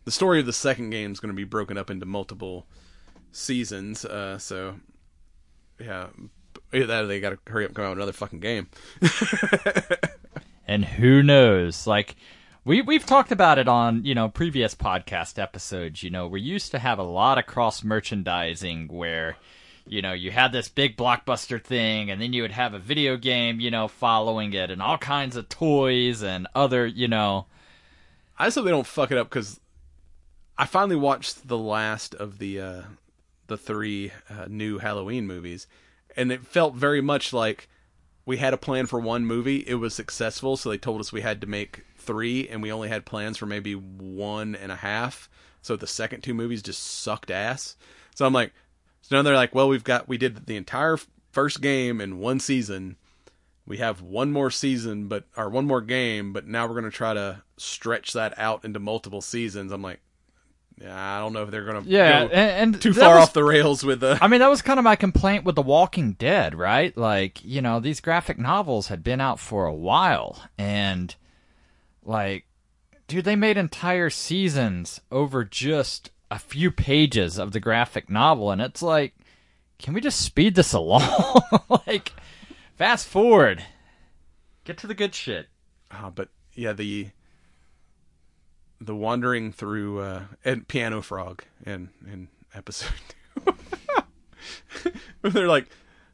the 0.04 0.10
story 0.10 0.40
of 0.40 0.46
the 0.46 0.52
second 0.52 0.90
game 0.90 1.12
is 1.12 1.20
gonna 1.20 1.34
be 1.34 1.44
broken 1.44 1.78
up 1.78 1.90
into 1.90 2.06
multiple 2.06 2.66
seasons. 3.32 4.04
Uh, 4.04 4.38
so, 4.38 4.76
yeah, 5.78 6.08
either 6.72 6.86
that 6.86 7.04
or 7.04 7.06
they 7.06 7.20
gotta 7.20 7.38
hurry 7.46 7.64
up 7.64 7.70
and 7.70 7.76
come 7.76 7.84
out 7.84 7.90
with 7.90 7.98
another 7.98 8.12
fucking 8.12 8.40
game. 8.40 8.68
and 10.66 10.84
who 10.84 11.22
knows 11.22 11.86
like 11.86 12.16
we 12.64 12.82
we've 12.82 13.06
talked 13.06 13.32
about 13.32 13.58
it 13.58 13.68
on 13.68 14.04
you 14.04 14.14
know 14.14 14.28
previous 14.28 14.74
podcast 14.74 15.38
episodes 15.38 16.02
you 16.02 16.10
know 16.10 16.28
we 16.28 16.40
used 16.40 16.70
to 16.70 16.78
have 16.78 16.98
a 16.98 17.02
lot 17.02 17.38
of 17.38 17.46
cross 17.46 17.82
merchandising 17.82 18.86
where 18.88 19.36
you 19.90 20.02
know, 20.02 20.12
you 20.12 20.30
had 20.30 20.52
this 20.52 20.68
big 20.68 20.96
blockbuster 20.96 21.60
thing, 21.60 22.10
and 22.10 22.22
then 22.22 22.32
you 22.32 22.42
would 22.42 22.52
have 22.52 22.74
a 22.74 22.78
video 22.78 23.16
game, 23.16 23.58
you 23.58 23.72
know, 23.72 23.88
following 23.88 24.52
it, 24.52 24.70
and 24.70 24.80
all 24.80 24.96
kinds 24.96 25.34
of 25.34 25.48
toys 25.48 26.22
and 26.22 26.46
other, 26.54 26.86
you 26.86 27.08
know. 27.08 27.46
I 28.38 28.46
just 28.46 28.54
hope 28.54 28.66
they 28.66 28.70
don't 28.70 28.86
fuck 28.86 29.10
it 29.10 29.18
up 29.18 29.28
because 29.28 29.58
I 30.60 30.66
finally 30.66 30.96
watched 30.96 31.48
the 31.48 31.56
last 31.56 32.14
of 32.14 32.36
the 32.36 32.60
uh, 32.60 32.82
the 33.46 33.56
three 33.56 34.12
uh, 34.28 34.44
new 34.46 34.76
Halloween 34.76 35.26
movies, 35.26 35.66
and 36.14 36.30
it 36.30 36.44
felt 36.44 36.74
very 36.74 37.00
much 37.00 37.32
like 37.32 37.66
we 38.26 38.36
had 38.36 38.52
a 38.52 38.58
plan 38.58 38.84
for 38.84 39.00
one 39.00 39.24
movie. 39.24 39.64
It 39.66 39.76
was 39.76 39.94
successful, 39.94 40.58
so 40.58 40.68
they 40.68 40.76
told 40.76 41.00
us 41.00 41.14
we 41.14 41.22
had 41.22 41.40
to 41.40 41.46
make 41.46 41.86
three, 41.96 42.46
and 42.46 42.60
we 42.60 42.70
only 42.70 42.90
had 42.90 43.06
plans 43.06 43.38
for 43.38 43.46
maybe 43.46 43.72
one 43.72 44.54
and 44.54 44.70
a 44.70 44.76
half. 44.76 45.30
So 45.62 45.76
the 45.76 45.86
second 45.86 46.20
two 46.20 46.34
movies 46.34 46.60
just 46.62 46.82
sucked 46.82 47.30
ass. 47.30 47.74
So 48.14 48.26
I'm 48.26 48.34
like, 48.34 48.52
so 49.00 49.16
now 49.16 49.22
they're 49.22 49.34
like, 49.34 49.54
well, 49.54 49.66
we've 49.70 49.82
got 49.82 50.08
we 50.08 50.18
did 50.18 50.44
the 50.44 50.56
entire 50.56 50.98
first 51.32 51.62
game 51.62 52.02
in 52.02 52.18
one 52.18 52.38
season. 52.38 52.96
We 53.64 53.78
have 53.78 54.02
one 54.02 54.30
more 54.30 54.50
season, 54.50 55.08
but 55.08 55.24
or 55.38 55.48
one 55.48 55.64
more 55.64 55.80
game, 55.80 56.34
but 56.34 56.46
now 56.46 56.66
we're 56.66 56.82
to 56.82 56.90
try 56.90 57.14
to 57.14 57.44
stretch 57.56 58.12
that 58.12 58.38
out 58.38 58.62
into 58.62 58.78
multiple 58.78 59.22
seasons. 59.22 59.72
I'm 59.72 59.80
like, 59.80 60.00
yeah, 60.80 61.16
I 61.16 61.20
don't 61.20 61.32
know 61.32 61.42
if 61.42 61.50
they're 61.50 61.64
going 61.64 61.84
to 61.84 61.88
Yeah, 61.90 62.22
and, 62.22 62.72
and 62.72 62.82
too 62.82 62.94
far 62.94 63.16
was- 63.16 63.28
off 63.28 63.32
the 63.34 63.44
rails 63.44 63.84
with 63.84 64.00
the. 64.00 64.18
I 64.20 64.28
mean, 64.28 64.40
that 64.40 64.48
was 64.50 64.62
kind 64.62 64.78
of 64.78 64.84
my 64.84 64.96
complaint 64.96 65.44
with 65.44 65.54
The 65.56 65.62
Walking 65.62 66.12
Dead, 66.12 66.54
right? 66.54 66.96
Like, 66.96 67.44
you 67.44 67.60
know, 67.60 67.80
these 67.80 68.00
graphic 68.00 68.38
novels 68.38 68.88
had 68.88 69.02
been 69.04 69.20
out 69.20 69.38
for 69.38 69.66
a 69.66 69.74
while, 69.74 70.42
and, 70.58 71.14
like, 72.04 72.46
dude, 73.08 73.24
they 73.24 73.36
made 73.36 73.56
entire 73.56 74.10
seasons 74.10 75.00
over 75.10 75.44
just 75.44 76.10
a 76.30 76.38
few 76.38 76.70
pages 76.70 77.38
of 77.38 77.52
the 77.52 77.60
graphic 77.60 78.08
novel, 78.08 78.50
and 78.50 78.62
it's 78.62 78.82
like, 78.82 79.14
can 79.78 79.94
we 79.94 80.00
just 80.00 80.20
speed 80.20 80.54
this 80.54 80.72
along? 80.74 81.42
like, 81.86 82.12
fast 82.76 83.06
forward. 83.08 83.64
Get 84.64 84.78
to 84.78 84.86
the 84.86 84.94
good 84.94 85.14
shit. 85.14 85.48
Ah, 85.90 86.10
but 86.14 86.28
yeah, 86.54 86.72
the 86.72 87.08
the 88.80 88.94
wandering 88.94 89.52
through 89.52 90.00
uh, 90.00 90.22
Piano 90.68 91.02
Frog 91.02 91.44
in 91.64 91.90
in 92.10 92.28
episode 92.54 92.92
two. 93.44 93.54
They're 95.22 95.48
like, 95.48 95.68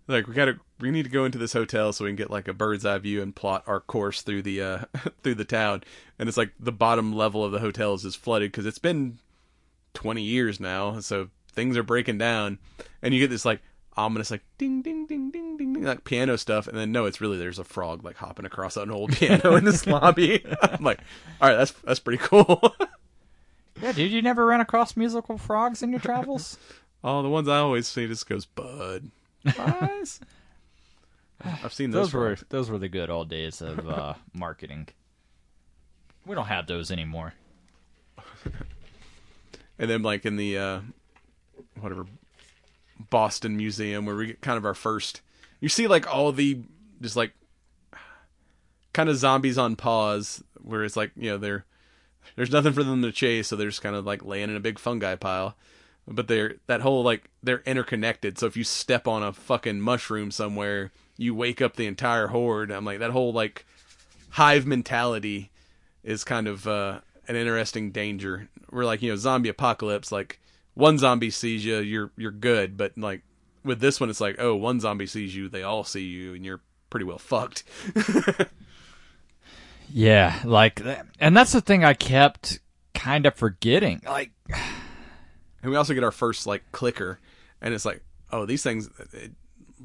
like 0.08 0.26
we 0.26 0.34
gotta 0.34 0.58
we 0.80 0.90
need 0.90 1.04
to 1.04 1.10
go 1.10 1.24
into 1.24 1.38
this 1.38 1.52
hotel 1.52 1.92
so 1.92 2.04
we 2.04 2.10
can 2.10 2.16
get 2.16 2.30
like 2.30 2.48
a 2.48 2.52
bird's 2.52 2.84
eye 2.84 2.98
view 2.98 3.22
and 3.22 3.34
plot 3.34 3.62
our 3.66 3.80
course 3.80 4.22
through 4.22 4.42
the 4.42 4.60
uh 4.60 4.78
through 5.22 5.36
the 5.36 5.44
town. 5.44 5.84
And 6.18 6.28
it's 6.28 6.38
like 6.38 6.52
the 6.58 6.72
bottom 6.72 7.14
level 7.14 7.44
of 7.44 7.52
the 7.52 7.60
hotel 7.60 7.94
is 7.94 8.16
flooded 8.16 8.50
because 8.50 8.66
it's 8.66 8.78
been 8.78 9.18
twenty 9.94 10.22
years 10.22 10.58
now, 10.60 11.00
so 11.00 11.28
things 11.52 11.76
are 11.76 11.82
breaking 11.82 12.18
down. 12.18 12.58
And 13.02 13.14
you 13.14 13.20
get 13.20 13.30
this 13.30 13.44
like 13.44 13.62
ominous 13.96 14.30
like 14.30 14.42
ding 14.58 14.82
ding 14.82 15.06
ding 15.06 15.30
ding 15.30 15.56
ding 15.56 15.72
ding 15.74 15.84
like 15.84 16.04
piano 16.04 16.36
stuff, 16.36 16.68
and 16.68 16.76
then 16.76 16.92
no, 16.92 17.06
it's 17.06 17.20
really 17.20 17.38
there's 17.38 17.58
a 17.58 17.64
frog 17.64 18.04
like 18.04 18.16
hopping 18.16 18.44
across 18.44 18.76
an 18.76 18.90
old 18.90 19.12
piano 19.16 19.56
in 19.56 19.64
this 19.64 19.86
lobby. 19.86 20.44
I'm 20.62 20.84
like, 20.84 21.00
all 21.40 21.48
right, 21.48 21.56
that's 21.56 21.72
that's 21.72 22.00
pretty 22.00 22.22
cool. 22.22 22.74
Yeah, 23.82 23.92
dude, 23.92 24.10
you 24.10 24.22
never 24.22 24.46
ran 24.46 24.62
across 24.62 24.96
musical 24.96 25.36
frogs 25.36 25.82
in 25.82 25.90
your 25.90 26.00
travels? 26.00 26.56
Oh, 27.04 27.22
the 27.22 27.28
ones 27.28 27.46
I 27.46 27.58
always 27.58 27.86
see 27.86 28.06
just 28.06 28.26
goes 28.26 28.46
Bud. 28.46 29.10
Guys. 29.54 30.18
I've 31.44 31.74
seen 31.74 31.90
those, 31.90 32.10
those 32.10 32.14
were 32.14 32.38
those 32.48 32.70
were 32.70 32.78
the 32.78 32.88
good 32.88 33.10
old 33.10 33.28
days 33.28 33.60
of 33.60 33.86
uh, 33.86 34.14
marketing. 34.32 34.88
We 36.24 36.34
don't 36.34 36.46
have 36.46 36.66
those 36.66 36.90
anymore. 36.90 37.34
and 39.78 39.90
then 39.90 40.02
like 40.02 40.24
in 40.24 40.36
the 40.36 40.56
uh 40.56 40.80
whatever 41.78 42.06
Boston 43.10 43.56
Museum 43.56 44.06
where 44.06 44.16
we 44.16 44.28
get 44.28 44.40
kind 44.40 44.58
of 44.58 44.64
our 44.64 44.74
first 44.74 45.20
you 45.60 45.68
see 45.68 45.86
like 45.86 46.12
all 46.12 46.32
the 46.32 46.60
just 47.00 47.16
like 47.16 47.32
kind 48.92 49.08
of 49.08 49.16
zombies 49.16 49.58
on 49.58 49.76
pause 49.76 50.42
where 50.62 50.84
it's 50.84 50.96
like 50.96 51.10
you 51.16 51.30
know 51.30 51.38
they're 51.38 51.64
there's 52.34 52.50
nothing 52.50 52.72
for 52.72 52.82
them 52.82 53.02
to 53.02 53.12
chase 53.12 53.48
so 53.48 53.56
they're 53.56 53.68
just 53.68 53.82
kind 53.82 53.96
of 53.96 54.06
like 54.06 54.24
laying 54.24 54.50
in 54.50 54.56
a 54.56 54.60
big 54.60 54.78
fungi 54.78 55.14
pile 55.14 55.56
but 56.08 56.28
they're 56.28 56.54
that 56.66 56.80
whole 56.80 57.02
like 57.02 57.30
they're 57.42 57.62
interconnected 57.66 58.38
so 58.38 58.46
if 58.46 58.56
you 58.56 58.64
step 58.64 59.06
on 59.06 59.22
a 59.22 59.32
fucking 59.32 59.80
mushroom 59.80 60.30
somewhere 60.30 60.90
you 61.16 61.34
wake 61.34 61.60
up 61.60 61.76
the 61.76 61.86
entire 61.86 62.28
horde 62.28 62.70
i'm 62.70 62.84
like 62.84 62.98
that 62.98 63.10
whole 63.10 63.32
like 63.32 63.66
hive 64.30 64.66
mentality 64.66 65.50
is 66.04 66.24
kind 66.24 66.46
of 66.46 66.66
uh, 66.68 67.00
an 67.28 67.36
interesting 67.36 67.90
danger. 67.90 68.48
We're 68.70 68.84
like, 68.84 69.02
you 69.02 69.10
know, 69.10 69.16
zombie 69.16 69.48
apocalypse. 69.48 70.12
Like 70.12 70.38
one 70.76 70.98
zombie 70.98 71.30
sees 71.30 71.64
you, 71.64 71.78
you're 71.78 72.12
you're 72.16 72.30
good, 72.30 72.76
but 72.76 72.96
like 72.96 73.22
with 73.64 73.80
this 73.80 73.98
one, 73.98 74.10
it's 74.10 74.20
like, 74.20 74.36
oh, 74.38 74.54
one 74.54 74.78
zombie 74.78 75.06
sees 75.06 75.34
you, 75.34 75.48
they 75.48 75.64
all 75.64 75.82
see 75.82 76.04
you, 76.04 76.34
and 76.34 76.44
you're 76.44 76.60
pretty 76.90 77.04
well 77.04 77.18
fucked. 77.18 77.64
Yeah, 79.88 80.40
like, 80.44 80.82
and 81.20 81.36
that's 81.36 81.52
the 81.52 81.60
thing 81.60 81.84
I 81.84 81.94
kept 81.94 82.60
kind 82.94 83.26
of 83.26 83.34
forgetting. 83.34 84.02
Like, 84.04 84.32
And 85.62 85.72
we 85.72 85.76
also 85.76 85.94
get 85.94 86.04
our 86.04 86.12
first 86.12 86.46
like 86.46 86.62
clicker, 86.70 87.18
and 87.60 87.74
it's 87.74 87.84
like, 87.84 88.00
oh, 88.30 88.46
these 88.46 88.62
things. 88.62 88.88
It 89.12 89.32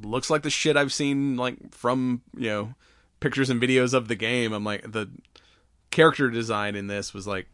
looks 0.04 0.30
like 0.30 0.44
the 0.44 0.52
shit 0.52 0.78
I've 0.78 0.94
seen 0.94 1.38
like 1.38 1.74
from 1.74 2.22
you 2.38 2.50
know 2.50 2.74
pictures 3.20 3.50
and 3.50 3.60
videos 3.60 3.96
of 3.96 4.08
the 4.08 4.16
game. 4.16 4.54
I'm 4.54 4.64
like 4.64 4.92
the 4.92 5.10
character 5.90 6.30
design 6.30 6.76
in 6.76 6.86
this 6.86 7.16
was 7.16 7.26
like 7.26 7.48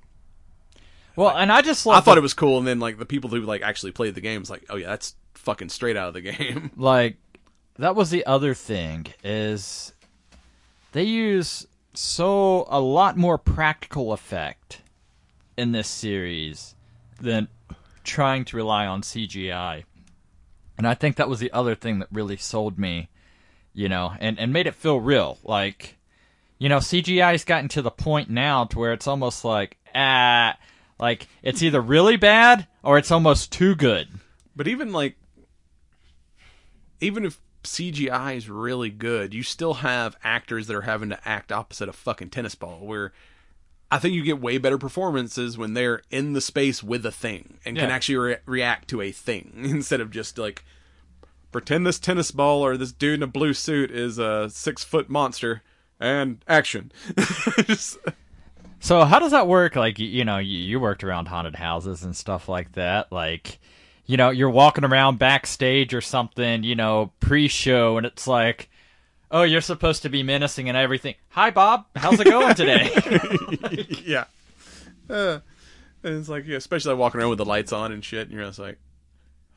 well, 1.18 1.36
and 1.36 1.52
I 1.52 1.62
just 1.62 1.86
I 1.86 2.00
thought 2.00 2.18
it 2.18 2.22
was 2.22 2.36
cool, 2.36 2.60
and 2.60 2.68
then 2.68 2.80
like 2.80 3.00
the 3.00 3.06
people 3.06 3.32
who 3.32 3.42
like 3.42 3.64
actually 3.64 3.92
played 3.92 4.16
the 4.16 4.22
game 4.22 4.40
was 4.40 4.50
like, 4.50 4.64
oh 4.70 4.78
yeah, 4.78 4.88
that's 4.88 5.16
fucking 5.34 5.70
straight 5.70 5.98
out 5.98 6.08
of 6.08 6.14
the 6.14 6.22
game. 6.22 6.72
like 6.78 7.18
that 7.78 7.96
was 7.96 8.12
the 8.12 8.26
other 8.26 8.54
thing 8.54 9.08
is 9.24 9.94
they 10.92 11.04
use 11.04 11.66
so 11.96 12.68
a 12.70 12.80
lot 12.80 13.18
more 13.18 13.40
practical 13.40 14.14
effect 14.14 14.82
in 15.58 15.72
this 15.72 15.88
series 15.88 16.76
than 17.20 17.48
trying 18.04 18.46
to 18.46 18.58
rely 18.58 18.86
on 18.86 19.02
CGI. 19.02 19.84
And 20.78 20.88
I 20.88 20.94
think 20.94 21.16
that 21.16 21.28
was 21.28 21.40
the 21.40 21.52
other 21.52 21.74
thing 21.74 21.98
that 22.00 22.10
really 22.12 22.38
sold 22.38 22.78
me, 22.78 23.10
you 23.74 23.90
know, 23.90 24.14
and, 24.20 24.38
and 24.40 24.54
made 24.54 24.68
it 24.68 24.76
feel 24.76 25.02
real. 25.02 25.40
Like, 25.44 25.98
you 26.60 26.70
know, 26.70 26.78
CGI's 26.78 27.44
gotten 27.44 27.70
to 27.70 27.82
the 27.82 27.90
point 27.90 28.30
now 28.30 28.66
to 28.66 28.78
where 28.78 28.94
it's 28.94 29.08
almost 29.08 29.44
like, 29.44 29.78
ah, 29.96 30.56
like 31.00 31.28
it's 31.44 31.62
either 31.62 31.82
really 31.82 32.16
bad 32.18 32.68
or 32.84 32.98
it's 32.98 33.12
almost 33.12 33.52
too 33.52 33.76
good. 33.76 34.08
But 34.56 34.68
even 34.68 34.92
like, 34.92 35.16
even 37.00 37.26
if 37.26 37.40
CGI 37.64 38.36
is 38.38 38.50
really 38.50 38.90
good, 38.90 39.34
you 39.34 39.44
still 39.44 39.76
have 39.76 40.16
actors 40.24 40.68
that 40.68 40.76
are 40.76 40.82
having 40.82 41.10
to 41.10 41.28
act 41.28 41.52
opposite 41.52 41.90
a 41.90 41.94
fucking 41.94 42.30
tennis 42.30 42.56
ball. 42.56 42.80
Where 42.86 43.14
I 43.92 44.00
think 44.00 44.14
you 44.16 44.24
get 44.24 44.42
way 44.42 44.58
better 44.58 44.78
performances 44.78 45.58
when 45.58 45.74
they're 45.74 46.02
in 46.10 46.34
the 46.34 46.42
space 46.42 46.82
with 46.84 47.06
a 47.06 47.12
thing 47.12 47.60
and 47.66 47.78
can 47.78 47.92
actually 47.92 48.18
re- 48.18 48.38
react 48.46 48.88
to 48.90 49.02
a 49.02 49.12
thing 49.12 49.52
instead 49.64 50.02
of 50.02 50.12
just 50.12 50.38
like 50.38 50.64
pretend 51.52 51.86
this 51.86 52.00
tennis 52.00 52.32
ball 52.32 52.66
or 52.66 52.76
this 52.78 52.92
dude 52.92 53.16
in 53.16 53.24
a 53.24 53.28
blue 53.28 53.54
suit 53.54 53.92
is 53.92 54.18
a 54.18 54.50
six 54.50 54.84
foot 54.84 55.10
monster 55.10 55.62
and 56.00 56.44
action. 56.48 56.92
Just- 57.66 57.98
So 58.80 59.04
how 59.04 59.20
does 59.20 59.32
that 59.32 59.48
work? 59.48 59.76
Like 59.76 60.00
you, 60.00 60.24
know, 60.24 60.38
you, 60.38 60.58
you 60.58 60.80
worked 60.80 61.04
around 61.04 61.28
haunted 61.28 61.56
houses 61.56 62.04
and 62.04 62.16
stuff 62.16 62.48
like 62.48 62.74
that. 62.74 63.12
Like, 63.12 63.60
you 64.06 64.18
know, 64.18 64.30
you're 64.30 64.50
walking 64.50 64.86
around 64.86 65.20
backstage 65.20 65.94
or 65.94 66.02
something, 66.02 66.64
you 66.64 66.76
know, 66.76 67.12
pre-show, 67.20 67.98
and 67.98 68.06
it's 68.06 68.28
like, 68.28 68.70
oh, 69.32 69.44
you're 69.44 69.62
supposed 69.62 70.04
to 70.04 70.10
be 70.10 70.24
menacing 70.24 70.70
and 70.70 70.78
everything. 70.78 71.16
Hi, 71.30 71.52
Bob. 71.52 71.86
How's 71.96 72.20
it 72.20 72.26
going 72.26 72.56
today? 72.56 72.90
yeah. 74.06 74.26
Uh, 75.10 75.40
and 76.04 76.16
it's 76.20 76.30
like, 76.30 76.46
yeah, 76.46 76.58
especially 76.58 76.92
like 76.94 77.00
walking 77.00 77.20
around 77.20 77.30
with 77.30 77.40
the 77.40 77.46
lights 77.46 77.74
on 77.74 77.92
and 77.92 78.04
shit, 78.04 78.28
and 78.28 78.32
you're 78.32 78.46
just 78.46 78.60
like, 78.60 78.78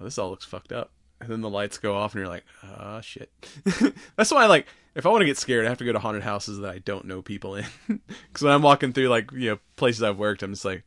oh, 0.00 0.04
this 0.04 0.18
all 0.18 0.30
looks 0.30 0.44
fucked 0.44 0.72
up. 0.72 0.90
And 1.20 1.28
then 1.28 1.42
the 1.42 1.50
lights 1.50 1.76
go 1.78 1.94
off, 1.94 2.14
and 2.14 2.20
you're 2.20 2.32
like, 2.32 2.44
ah, 2.64 3.00
shit. 3.02 3.30
That's 4.16 4.30
why, 4.30 4.46
like, 4.46 4.66
if 4.94 5.04
I 5.04 5.10
want 5.10 5.20
to 5.20 5.26
get 5.26 5.36
scared, 5.36 5.66
I 5.66 5.68
have 5.68 5.78
to 5.78 5.84
go 5.84 5.92
to 5.92 5.98
haunted 5.98 6.22
houses 6.22 6.58
that 6.60 6.70
I 6.70 6.78
don't 6.78 7.04
know 7.04 7.22
people 7.22 7.56
in. 7.56 7.66
Because 8.28 8.42
when 8.42 8.52
I'm 8.52 8.62
walking 8.62 8.92
through, 8.92 9.08
like, 9.08 9.30
you 9.32 9.50
know, 9.50 9.58
places 9.76 10.02
I've 10.02 10.18
worked, 10.18 10.42
I'm 10.42 10.52
just 10.52 10.64
like, 10.64 10.84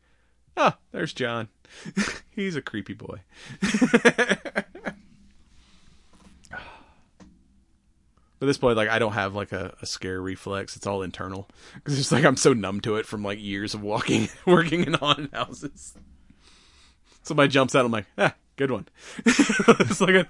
oh, 0.56 0.72
there's 0.92 1.12
John. 1.12 1.48
He's 2.30 2.56
a 2.56 2.62
creepy 2.62 2.94
boy. 2.94 3.20
But 3.60 4.66
at 6.52 8.46
this 8.46 8.58
point, 8.58 8.76
like 8.76 8.88
I 8.88 8.98
don't 8.98 9.12
have 9.12 9.34
like 9.34 9.52
a, 9.52 9.76
a 9.80 9.86
scare 9.86 10.20
reflex. 10.20 10.76
It's 10.76 10.86
all 10.86 11.02
internal 11.02 11.48
because 11.74 11.98
it's 11.98 12.12
like 12.12 12.24
I'm 12.24 12.36
so 12.36 12.52
numb 12.52 12.80
to 12.82 12.96
it 12.96 13.06
from 13.06 13.22
like 13.22 13.40
years 13.40 13.74
of 13.74 13.82
walking, 13.82 14.28
working 14.46 14.84
in 14.84 14.94
haunted 14.94 15.32
houses. 15.32 15.94
Somebody 17.22 17.48
jumps 17.48 17.74
out, 17.74 17.86
I'm 17.86 17.92
like, 17.92 18.06
ah, 18.18 18.34
good 18.56 18.70
one. 18.70 18.86
it's 19.26 20.00
like 20.00 20.14
I, 20.14 20.24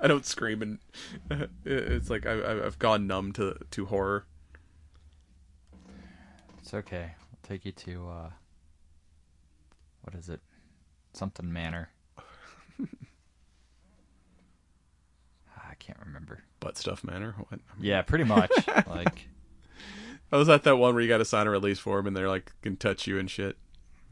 I 0.00 0.06
don't 0.08 0.24
scream, 0.26 0.62
and 0.62 0.78
uh, 1.30 1.46
it's 1.64 2.10
like 2.10 2.26
I, 2.26 2.32
I- 2.32 2.66
I've 2.66 2.78
gone 2.78 3.06
numb 3.06 3.32
to 3.34 3.56
to 3.70 3.86
horror. 3.86 4.26
it's 6.60 6.74
okay. 6.74 7.12
I'll 7.20 7.38
take 7.48 7.64
you 7.64 7.72
to 7.72 8.08
uh, 8.08 8.30
what 10.02 10.14
is 10.14 10.28
it? 10.28 10.40
Something 11.12 11.52
Manor. 11.52 11.90
I 15.70 15.74
can't 15.78 15.98
remember. 16.04 16.42
Butt 16.60 16.76
stuff 16.76 17.04
manner. 17.04 17.34
What? 17.48 17.60
Yeah, 17.80 18.02
pretty 18.02 18.24
much. 18.24 18.50
like, 18.86 19.28
Oh, 20.32 20.38
was 20.38 20.48
that 20.48 20.64
that 20.64 20.76
one 20.76 20.94
where 20.94 21.02
you 21.02 21.08
got 21.08 21.18
to 21.18 21.24
sign 21.24 21.46
a 21.46 21.50
release 21.50 21.78
form 21.78 22.06
and 22.06 22.16
they're 22.16 22.28
like 22.28 22.52
can 22.62 22.76
touch 22.76 23.06
you 23.06 23.18
and 23.18 23.30
shit? 23.30 23.56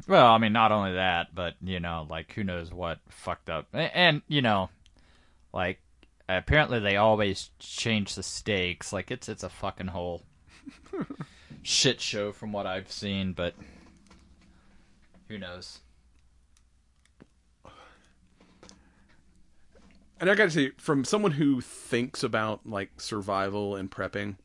Well, 0.07 0.27
I 0.27 0.39
mean, 0.39 0.53
not 0.53 0.73
only 0.73 0.93
that, 0.95 1.35
but 1.35 1.55
you 1.63 1.81
know, 1.81 2.07
like 2.09 2.33
who 2.33 2.45
knows 2.45 2.73
what 2.73 2.99
fucked 3.09 3.51
up, 3.51 3.67
and, 3.73 3.91
and 3.95 4.23
you 4.29 4.43
know, 4.43 4.71
like 5.53 5.81
apparently 6.29 6.81
they 6.81 6.97
always 6.97 7.51
change 7.59 8.15
the 8.15 8.23
stakes. 8.23 8.93
Like 8.93 9.11
it's 9.11 9.29
it's 9.29 9.43
a 9.43 9.49
fucking 9.49 9.89
whole 9.89 10.23
shit 11.63 12.01
show 12.01 12.33
from 12.33 12.53
what 12.53 12.67
I've 12.67 12.91
seen, 12.91 13.33
but 13.33 13.55
who 15.29 15.39
knows? 15.39 15.81
And 20.19 20.31
I 20.31 20.35
got 20.35 20.45
to 20.45 20.51
say, 20.51 20.71
from 20.79 21.05
someone 21.05 21.33
who 21.33 21.61
thinks 21.61 22.23
about 22.23 22.67
like 22.67 23.01
survival 23.01 23.77
and 23.77 23.91
prepping, 23.91 24.37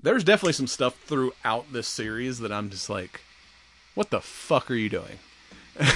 there's 0.00 0.22
definitely 0.22 0.52
some 0.52 0.68
stuff 0.68 0.96
throughout 1.06 1.72
this 1.72 1.88
series 1.88 2.38
that 2.38 2.52
I'm 2.52 2.70
just 2.70 2.88
like, 2.88 3.20
what 3.94 4.10
the 4.10 4.20
fuck 4.20 4.70
are 4.70 4.74
you 4.74 4.88
doing? 4.88 5.18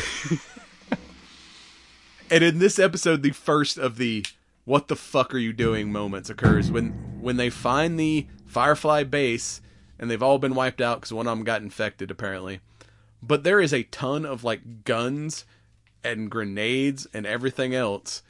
and 2.31 2.45
in 2.45 2.59
this 2.59 2.79
episode, 2.79 3.23
the 3.23 3.31
first 3.31 3.79
of 3.79 3.97
the 3.97 4.25
"what 4.65 4.89
the 4.89 4.97
fuck 4.97 5.35
are 5.35 5.39
you 5.39 5.53
doing" 5.53 5.93
moments 5.93 6.31
occurs 6.31 6.71
when 6.71 6.91
when 7.21 7.37
they 7.37 7.51
find 7.51 7.99
the 7.99 8.27
Firefly 8.47 9.05
base 9.05 9.61
and 9.99 10.11
they've 10.11 10.23
all 10.23 10.39
been 10.39 10.55
wiped 10.55 10.81
out 10.81 11.01
because 11.01 11.13
one 11.13 11.27
of 11.27 11.37
them 11.37 11.45
got 11.45 11.63
infected 11.63 12.11
apparently. 12.11 12.61
But 13.23 13.43
there 13.43 13.61
is 13.61 13.73
a 13.73 13.85
ton 13.85 14.25
of 14.27 14.45
like 14.45 14.85
guns 14.85 15.45
and 16.05 16.31
grenades 16.31 17.07
and 17.15 17.27
everything 17.27 17.75
else. 17.75 18.23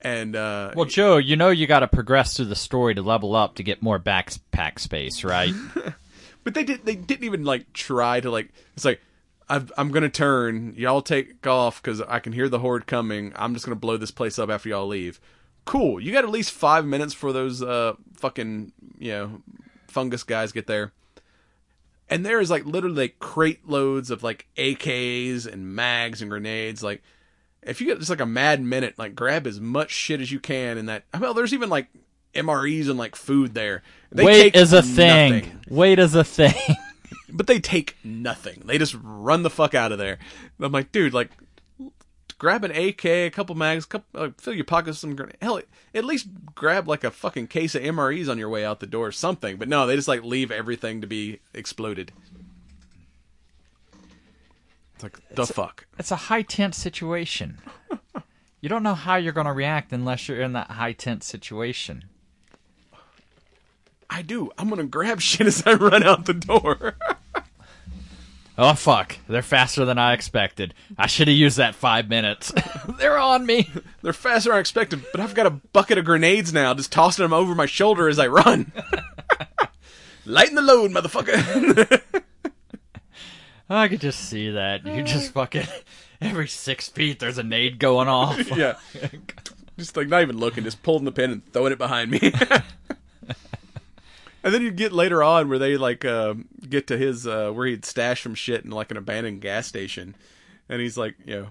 And 0.00 0.36
uh, 0.36 0.72
Well, 0.76 0.84
Joe, 0.84 1.16
you 1.16 1.36
know 1.36 1.48
you 1.50 1.66
got 1.66 1.80
to 1.80 1.88
progress 1.88 2.36
through 2.36 2.46
the 2.46 2.56
story 2.56 2.94
to 2.94 3.02
level 3.02 3.34
up 3.34 3.54
to 3.54 3.62
get 3.62 3.80
more 3.80 3.98
backpack 3.98 4.78
space, 4.78 5.24
right? 5.24 5.54
But 6.44 6.54
they 6.54 6.64
did. 6.64 6.84
They 6.84 6.94
didn't 6.94 7.24
even 7.24 7.44
like 7.44 7.72
try 7.72 8.20
to 8.20 8.30
like. 8.30 8.50
It's 8.74 8.84
like 8.84 9.00
I've, 9.48 9.72
I'm 9.76 9.90
gonna 9.90 10.08
turn. 10.08 10.74
Y'all 10.76 11.02
take 11.02 11.46
off 11.46 11.82
because 11.82 12.00
I 12.02 12.18
can 12.18 12.32
hear 12.32 12.48
the 12.48 12.60
horde 12.60 12.86
coming. 12.86 13.32
I'm 13.36 13.54
just 13.54 13.66
gonna 13.66 13.76
blow 13.76 13.96
this 13.96 14.10
place 14.10 14.38
up 14.38 14.50
after 14.50 14.68
y'all 14.68 14.86
leave. 14.86 15.20
Cool. 15.64 16.00
You 16.00 16.12
got 16.12 16.24
at 16.24 16.30
least 16.30 16.52
five 16.52 16.84
minutes 16.84 17.14
for 17.14 17.32
those 17.32 17.62
uh 17.62 17.94
fucking 18.16 18.72
you 18.98 19.12
know 19.12 19.42
fungus 19.88 20.22
guys 20.22 20.52
get 20.52 20.66
there. 20.66 20.92
And 22.08 22.24
there 22.24 22.40
is 22.40 22.50
like 22.50 22.66
literally 22.66 22.96
like 22.96 23.18
crate 23.18 23.66
loads 23.68 24.10
of 24.10 24.22
like 24.22 24.46
AKs 24.56 25.46
and 25.46 25.74
mags 25.74 26.20
and 26.20 26.30
grenades. 26.30 26.82
Like 26.82 27.02
if 27.62 27.80
you 27.80 27.86
get 27.86 27.98
just 27.98 28.10
like 28.10 28.20
a 28.20 28.26
mad 28.26 28.62
minute, 28.62 28.98
like 28.98 29.14
grab 29.14 29.46
as 29.46 29.60
much 29.60 29.90
shit 29.90 30.20
as 30.20 30.30
you 30.30 30.40
can. 30.40 30.78
And 30.78 30.88
that 30.88 31.04
well, 31.18 31.34
there's 31.34 31.54
even 31.54 31.70
like 31.70 31.88
MREs 32.34 32.88
and 32.88 32.98
like 32.98 33.16
food 33.16 33.54
there. 33.54 33.82
They 34.10 34.24
Weight 34.24 34.56
is 34.56 34.72
a 34.72 34.82
thing. 34.82 35.32
nothing 35.32 35.60
Weight 35.68 35.98
is 35.98 36.14
a 36.14 36.24
thing. 36.24 36.54
but 37.28 37.46
they 37.46 37.58
take 37.58 37.96
nothing. 38.04 38.62
They 38.64 38.78
just 38.78 38.96
run 39.02 39.42
the 39.42 39.50
fuck 39.50 39.74
out 39.74 39.92
of 39.92 39.98
there. 39.98 40.18
I'm 40.60 40.72
like, 40.72 40.92
dude, 40.92 41.12
like, 41.12 41.30
grab 42.38 42.64
an 42.64 42.70
AK, 42.70 43.04
a 43.04 43.30
couple 43.30 43.54
mags, 43.54 43.86
couple, 43.86 44.20
uh, 44.20 44.28
fill 44.38 44.54
your 44.54 44.64
pockets 44.64 44.96
with 44.96 44.98
some 44.98 45.16
grenades. 45.16 45.38
Hell, 45.40 45.60
at 45.94 46.04
least 46.04 46.28
grab 46.54 46.88
like 46.88 47.04
a 47.04 47.10
fucking 47.10 47.48
case 47.48 47.74
of 47.74 47.82
MREs 47.82 48.30
on 48.30 48.38
your 48.38 48.48
way 48.48 48.64
out 48.64 48.80
the 48.80 48.86
door, 48.86 49.08
or 49.08 49.12
something. 49.12 49.56
But 49.56 49.68
no, 49.68 49.86
they 49.86 49.96
just 49.96 50.08
like 50.08 50.22
leave 50.22 50.50
everything 50.50 51.00
to 51.00 51.06
be 51.06 51.40
exploded. 51.52 52.12
It's 54.94 55.02
like 55.02 55.28
the 55.30 55.46
fuck. 55.46 55.86
it's 55.98 56.10
a 56.10 56.16
high 56.16 56.42
tense 56.42 56.76
situation. 56.76 57.58
you 58.60 58.68
don't 58.68 58.82
know 58.82 58.94
how 58.94 59.16
you're 59.16 59.32
going 59.32 59.46
to 59.46 59.52
react 59.52 59.92
unless 59.92 60.28
you're 60.28 60.40
in 60.40 60.52
that 60.52 60.72
high 60.72 60.92
tense 60.92 61.26
situation. 61.26 62.04
I 64.10 64.22
do. 64.22 64.50
I'm 64.58 64.68
gonna 64.68 64.84
grab 64.84 65.20
shit 65.22 65.46
as 65.46 65.66
I 65.66 65.74
run 65.74 66.02
out 66.02 66.26
the 66.26 66.34
door. 66.34 66.94
Oh 68.56 68.74
fuck! 68.74 69.16
They're 69.28 69.42
faster 69.42 69.84
than 69.84 69.98
I 69.98 70.12
expected. 70.12 70.74
I 70.96 71.08
should 71.08 71.26
have 71.26 71.36
used 71.36 71.56
that 71.56 71.74
five 71.74 72.08
minutes. 72.08 72.52
They're 73.00 73.18
on 73.18 73.44
me. 73.46 73.68
They're 74.00 74.12
faster 74.12 74.50
than 74.50 74.58
I 74.58 74.60
expected, 74.60 75.04
but 75.10 75.20
I've 75.20 75.34
got 75.34 75.46
a 75.46 75.50
bucket 75.50 75.98
of 75.98 76.04
grenades 76.04 76.52
now, 76.52 76.72
just 76.72 76.92
tossing 76.92 77.24
them 77.24 77.32
over 77.32 77.52
my 77.56 77.66
shoulder 77.66 78.08
as 78.08 78.20
I 78.20 78.28
run. 78.28 78.70
Lighten 80.24 80.54
the 80.54 80.62
load, 80.62 80.92
motherfucker. 80.92 82.00
I 83.68 83.88
could 83.88 84.00
just 84.00 84.20
see 84.20 84.50
that. 84.52 84.86
You 84.86 85.02
just 85.02 85.32
fucking 85.32 85.66
every 86.20 86.46
six 86.46 86.88
feet 86.88 87.18
there's 87.18 87.38
a 87.38 87.42
nade 87.42 87.80
going 87.80 88.06
off. 88.06 88.56
yeah. 88.56 88.74
Just 89.76 89.96
like 89.96 90.06
not 90.06 90.22
even 90.22 90.38
looking, 90.38 90.62
just 90.62 90.80
pulling 90.84 91.04
the 91.04 91.10
pin 91.10 91.32
and 91.32 91.52
throwing 91.52 91.72
it 91.72 91.78
behind 91.78 92.12
me. 92.12 92.32
And 94.44 94.52
then 94.52 94.60
you 94.60 94.70
get 94.70 94.92
later 94.92 95.22
on 95.22 95.48
where 95.48 95.58
they 95.58 95.78
like 95.78 96.04
uh, 96.04 96.34
get 96.68 96.86
to 96.88 96.98
his 96.98 97.26
uh, 97.26 97.50
where 97.50 97.66
he'd 97.66 97.86
stash 97.86 98.22
some 98.22 98.34
shit 98.34 98.62
in 98.62 98.70
like 98.70 98.90
an 98.90 98.98
abandoned 98.98 99.40
gas 99.40 99.66
station, 99.66 100.14
and 100.68 100.82
he's 100.82 100.98
like, 100.98 101.16
you 101.24 101.34
know, 101.34 101.46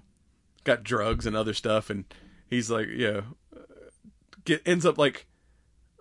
got 0.63 0.84
drugs 0.84 1.25
and 1.25 1.36
other 1.36 1.56
stuff, 1.56 1.89
and 1.89 2.06
he's 2.47 2.69
like, 2.69 2.88
you 2.88 3.12
know, 3.12 3.23
get 4.45 4.62
ends 4.63 4.86
up 4.86 4.99
like 4.99 5.25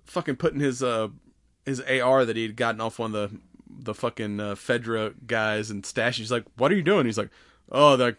fucking 0.04 0.36
putting 0.36 0.60
his 0.60 0.82
uh 0.82 1.08
his 1.64 1.80
AR 1.80 2.26
that 2.26 2.36
he'd 2.36 2.56
gotten 2.56 2.82
off 2.82 2.98
one 2.98 3.14
of 3.14 3.30
the 3.30 3.40
the 3.70 3.94
fucking 3.94 4.38
uh, 4.38 4.54
Fedra 4.54 5.14
guys 5.26 5.70
and 5.70 5.86
stash. 5.86 6.18
He's 6.18 6.30
like, 6.30 6.44
"What 6.58 6.70
are 6.70 6.76
you 6.76 6.82
doing?" 6.82 7.06
He's 7.06 7.16
like, 7.16 7.30
"Oh, 7.70 7.96
they're 7.96 8.18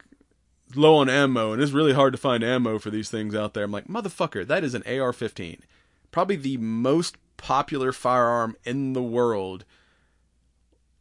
low 0.73 0.95
on 0.95 1.09
ammo, 1.09 1.53
and 1.53 1.61
it's 1.61 1.73
really 1.73 1.93
hard 1.93 2.13
to 2.13 2.19
find 2.19 2.43
ammo 2.43 2.79
for 2.79 2.89
these 2.89 3.11
things 3.11 3.35
out 3.35 3.53
there." 3.53 3.63
I'm 3.63 3.71
like, 3.71 3.87
"Motherfucker, 3.87 4.47
that 4.47 4.63
is 4.63 4.73
an 4.73 4.81
AR-15, 4.87 5.59
probably 6.11 6.37
the 6.37 6.57
most 6.57 7.17
popular 7.37 7.91
firearm 7.91 8.55
in 8.63 8.93
the 8.93 9.03
world." 9.03 9.65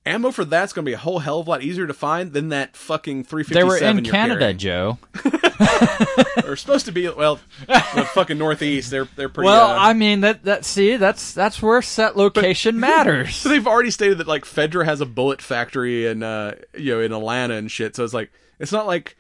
Ammo 0.05 0.33
for 0.33 0.45
that's 0.45 0.73
going 0.73 0.85
to 0.85 0.89
be 0.89 0.95
a 0.95 0.99
whole 0.99 1.21
hell 1.21 1.39
of 1.39 1.47
a 1.47 1.51
lot 1.51 1.63
easier 1.63 1.87
to 1.87 1.95
find 1.95 2.33
than 2.33 2.49
that 2.49 2.77
fucking 2.77 3.23
357 3.23 3.55
They 3.55 3.65
were 3.65 3.99
in 3.99 4.05
you're 4.05 4.13
Canada, 4.13 4.41
carrying. 4.41 4.59
Joe. 4.59 4.99
They're 6.43 6.57
supposed 6.57 6.87
to 6.87 6.93
be 6.93 7.09
well, 7.09 7.39
the 7.69 8.09
fucking 8.13 8.37
northeast. 8.37 8.91
They're 8.91 9.07
they're 9.17 9.29
pretty. 9.29 9.47
Well, 9.47 9.71
uh, 9.71 9.77
I 9.79 9.93
mean 9.93 10.21
that 10.23 10.43
that 10.43 10.65
see 10.65 10.97
that's 10.97 11.33
that's 11.33 11.63
where 11.63 11.81
set 11.83 12.17
location 12.17 12.81
matters. 12.81 13.37
So 13.37 13.49
they've 13.49 13.67
already 13.67 13.93
stated 13.93 14.19
that 14.19 14.27
like 14.27 14.45
Fedra 14.45 14.85
has 14.85 15.01
a 15.01 15.07
bullet 15.07 15.41
factory 15.41 16.07
in 16.07 16.23
uh 16.25 16.57
you 16.77 16.95
know 16.95 17.01
in 17.01 17.13
Atlanta 17.13 17.55
and 17.55 17.71
shit. 17.71 17.95
So 17.95 18.05
it's 18.05 18.15
like 18.15 18.33
it's 18.59 18.73
not 18.73 18.87
like 18.87 19.17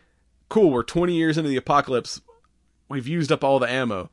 cool. 0.48 0.70
We're 0.70 0.82
20 0.82 1.14
years 1.14 1.38
into 1.38 1.48
the 1.48 1.56
apocalypse. 1.56 2.20
We've 2.88 3.06
used 3.06 3.30
up 3.30 3.44
all 3.44 3.58
the 3.58 3.70
ammo. 3.70 4.10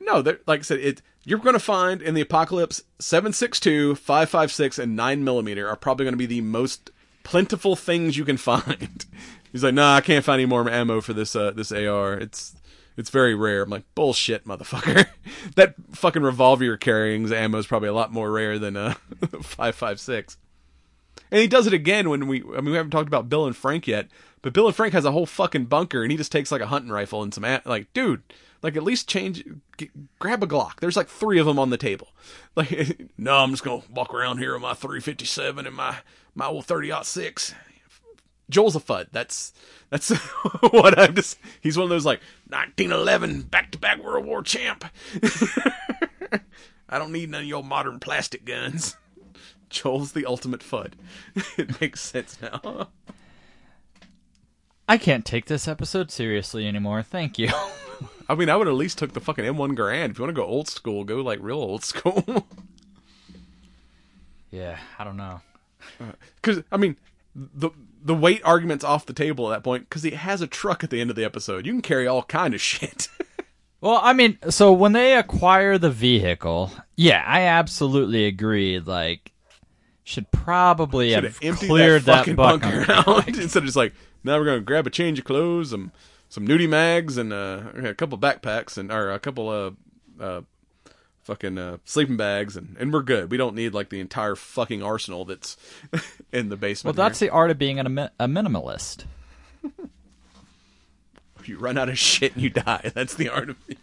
No, 0.00 0.20
like 0.46 0.60
I 0.60 0.62
said, 0.62 0.80
it 0.80 1.02
you're 1.24 1.38
going 1.38 1.54
to 1.54 1.60
find 1.60 2.00
in 2.00 2.14
the 2.14 2.22
apocalypse 2.22 2.82
762, 2.98 3.94
556, 3.94 4.78
and 4.78 4.96
9 4.96 5.22
millimeter 5.22 5.68
are 5.68 5.76
probably 5.76 6.04
going 6.04 6.14
to 6.14 6.18
be 6.18 6.26
the 6.26 6.40
most 6.40 6.90
plentiful 7.22 7.76
things 7.76 8.16
you 8.16 8.24
can 8.24 8.36
find. 8.38 9.04
He's 9.52 9.62
like, 9.64 9.74
nah, 9.74 9.96
I 9.96 10.00
can't 10.00 10.24
find 10.24 10.40
any 10.40 10.46
more 10.46 10.68
ammo 10.70 11.00
for 11.00 11.12
this 11.12 11.34
uh 11.34 11.50
this 11.50 11.72
AR. 11.72 12.14
It's 12.14 12.54
it's 12.96 13.10
very 13.10 13.34
rare. 13.34 13.62
I'm 13.62 13.70
like, 13.70 13.84
bullshit, 13.94 14.46
motherfucker. 14.46 15.06
that 15.56 15.74
fucking 15.92 16.22
revolver 16.22 16.64
you're 16.64 16.76
carrying's 16.76 17.32
ammo 17.32 17.58
is 17.58 17.66
probably 17.66 17.88
a 17.88 17.94
lot 17.94 18.12
more 18.12 18.30
rare 18.30 18.58
than 18.58 18.76
uh 18.76 18.94
556. 19.42 20.36
And 21.32 21.40
he 21.40 21.46
does 21.46 21.66
it 21.66 21.72
again 21.72 22.08
when 22.08 22.26
we 22.26 22.42
I 22.42 22.60
mean 22.60 22.70
we 22.70 22.76
haven't 22.76 22.92
talked 22.92 23.08
about 23.08 23.28
Bill 23.28 23.46
and 23.46 23.56
Frank 23.56 23.86
yet, 23.86 24.08
but 24.40 24.52
Bill 24.52 24.66
and 24.66 24.76
Frank 24.76 24.94
has 24.94 25.04
a 25.04 25.12
whole 25.12 25.26
fucking 25.26 25.66
bunker 25.66 26.02
and 26.02 26.10
he 26.10 26.16
just 26.16 26.32
takes 26.32 26.52
like 26.52 26.62
a 26.62 26.66
hunting 26.68 26.92
rifle 26.92 27.22
and 27.22 27.34
some 27.34 27.44
a- 27.44 27.62
like 27.64 27.92
dude, 27.92 28.22
like 28.62 28.76
at 28.76 28.82
least 28.82 29.08
change 29.08 29.44
grab 30.18 30.42
a 30.42 30.46
Glock. 30.46 30.80
There's 30.80 30.96
like 30.96 31.08
3 31.08 31.38
of 31.38 31.46
them 31.46 31.58
on 31.58 31.70
the 31.70 31.76
table. 31.76 32.08
Like 32.56 33.12
no, 33.16 33.36
I'm 33.36 33.52
just 33.52 33.62
to 33.62 33.82
walk 33.92 34.12
around 34.12 34.38
here 34.38 34.54
with 34.54 34.62
my 34.62 34.74
357 34.74 35.66
and 35.66 35.76
my 35.76 35.98
my 36.34 36.46
old 36.46 36.66
30-06. 36.66 37.54
Joel's 38.50 38.74
a 38.74 38.80
fud. 38.80 39.06
That's 39.12 39.52
that's 39.88 40.10
what 40.70 40.98
I'm 40.98 41.14
just. 41.14 41.38
He's 41.60 41.76
one 41.76 41.84
of 41.84 41.90
those 41.90 42.04
like 42.04 42.20
1911 42.48 43.42
back 43.42 43.70
to 43.70 43.78
back 43.78 44.02
World 44.02 44.26
War 44.26 44.42
champ. 44.42 44.84
I 46.88 46.98
don't 46.98 47.12
need 47.12 47.30
none 47.30 47.42
of 47.42 47.46
your 47.46 47.62
modern 47.62 48.00
plastic 48.00 48.44
guns. 48.44 48.96
Joel's 49.68 50.12
the 50.12 50.26
ultimate 50.26 50.60
fud. 50.60 50.94
it 51.56 51.80
makes 51.80 52.00
sense 52.00 52.36
now. 52.42 52.88
I 54.88 54.98
can't 54.98 55.24
take 55.24 55.46
this 55.46 55.68
episode 55.68 56.10
seriously 56.10 56.66
anymore. 56.66 57.04
Thank 57.04 57.38
you. 57.38 57.50
I 58.30 58.36
mean, 58.36 58.48
I 58.48 58.56
would 58.56 58.68
at 58.68 58.74
least 58.74 58.96
took 58.98 59.12
the 59.12 59.20
fucking 59.20 59.44
M1 59.44 59.76
Garand. 59.76 60.10
If 60.10 60.18
you 60.18 60.24
want 60.24 60.36
to 60.36 60.40
go 60.40 60.46
old 60.46 60.68
school, 60.68 61.02
go 61.02 61.16
like 61.16 61.40
real 61.42 61.58
old 61.58 61.84
school. 61.92 62.46
yeah, 64.52 64.78
I 64.98 65.04
don't 65.04 65.16
know. 65.16 65.40
Uh, 66.00 66.12
because 66.36 66.62
I 66.70 66.76
mean, 66.76 66.96
the 67.34 67.70
the 68.02 68.14
weight 68.14 68.40
argument's 68.44 68.84
off 68.84 69.04
the 69.04 69.12
table 69.12 69.50
at 69.52 69.56
that 69.56 69.64
point 69.64 69.88
because 69.88 70.04
he 70.04 70.12
has 70.12 70.40
a 70.40 70.46
truck 70.46 70.84
at 70.84 70.90
the 70.90 71.00
end 71.00 71.10
of 71.10 71.16
the 71.16 71.24
episode. 71.24 71.66
You 71.66 71.72
can 71.72 71.82
carry 71.82 72.06
all 72.06 72.22
kind 72.22 72.54
of 72.54 72.60
shit. 72.60 73.08
Well, 73.82 73.98
I 74.02 74.12
mean, 74.12 74.36
so 74.50 74.74
when 74.74 74.92
they 74.92 75.16
acquire 75.16 75.78
the 75.78 75.88
vehicle, 75.88 76.70
yeah, 76.96 77.24
I 77.26 77.44
absolutely 77.44 78.26
agree. 78.26 78.78
Like, 78.78 79.32
should 80.04 80.30
probably 80.30 81.12
Should 81.14 81.24
have 81.24 81.38
have 81.38 81.58
cleared 81.60 82.02
that 82.02 82.26
that 82.26 82.36
bunker 82.36 82.84
out 82.92 83.26
instead 83.28 83.60
of 83.60 83.64
just 83.64 83.76
like 83.76 83.94
now 84.22 84.38
we're 84.38 84.44
gonna 84.44 84.60
grab 84.60 84.86
a 84.86 84.90
change 84.90 85.18
of 85.18 85.24
clothes, 85.24 85.70
some 85.70 85.92
some 86.30 86.46
nudie 86.46 86.68
mags, 86.68 87.18
and 87.18 87.32
uh, 87.32 87.64
a 87.74 87.92
couple 87.92 88.16
backpacks, 88.16 88.78
and 88.78 88.90
or 88.90 89.10
a 89.10 89.18
couple 89.18 89.52
of 89.52 89.76
uh, 90.18 90.40
fucking 91.24 91.58
uh, 91.58 91.78
sleeping 91.84 92.16
bags, 92.16 92.56
and, 92.56 92.76
and 92.78 92.92
we're 92.92 93.02
good. 93.02 93.30
We 93.30 93.36
don't 93.36 93.54
need 93.56 93.74
like 93.74 93.90
the 93.90 94.00
entire 94.00 94.36
fucking 94.36 94.82
arsenal 94.82 95.24
that's 95.26 95.56
in 96.32 96.48
the 96.48 96.56
basement. 96.56 96.96
Well, 96.96 97.04
that's 97.04 97.18
the 97.18 97.30
art 97.30 97.50
of 97.50 97.58
being 97.58 97.78
an, 97.80 97.98
a 97.98 98.28
minimalist. 98.28 99.04
you 101.44 101.58
run 101.58 101.76
out 101.76 101.88
of 101.88 101.98
shit 101.98 102.34
and 102.34 102.42
you 102.42 102.50
die. 102.50 102.90
That's 102.94 103.14
the 103.14 103.28
art 103.28 103.50
of 103.50 103.56
it. 103.66 103.78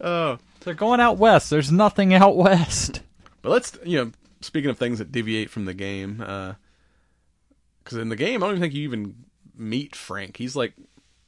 Oh, 0.00 0.38
They're 0.60 0.74
going 0.74 0.98
out 0.98 1.16
west. 1.16 1.48
There's 1.48 1.70
nothing 1.70 2.12
out 2.12 2.36
west. 2.36 3.02
but 3.40 3.50
let's 3.50 3.78
you 3.84 4.04
know. 4.04 4.12
Speaking 4.40 4.70
of 4.70 4.78
things 4.78 4.98
that 4.98 5.12
deviate 5.12 5.50
from 5.50 5.66
the 5.66 5.74
game, 5.74 6.16
because 6.16 7.98
in 7.98 8.08
the 8.08 8.16
game 8.16 8.42
I 8.42 8.46
don't 8.46 8.56
even 8.56 8.62
think 8.62 8.74
you 8.74 8.84
even 8.84 9.14
meet 9.54 9.94
Frank. 9.94 10.38
He's 10.38 10.56
like 10.56 10.72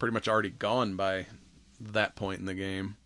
pretty 0.02 0.12
much 0.12 0.26
already 0.26 0.50
gone 0.50 0.96
by 0.96 1.24
that 1.78 2.16
point 2.16 2.40
in 2.40 2.44
the 2.44 2.54
game, 2.54 2.96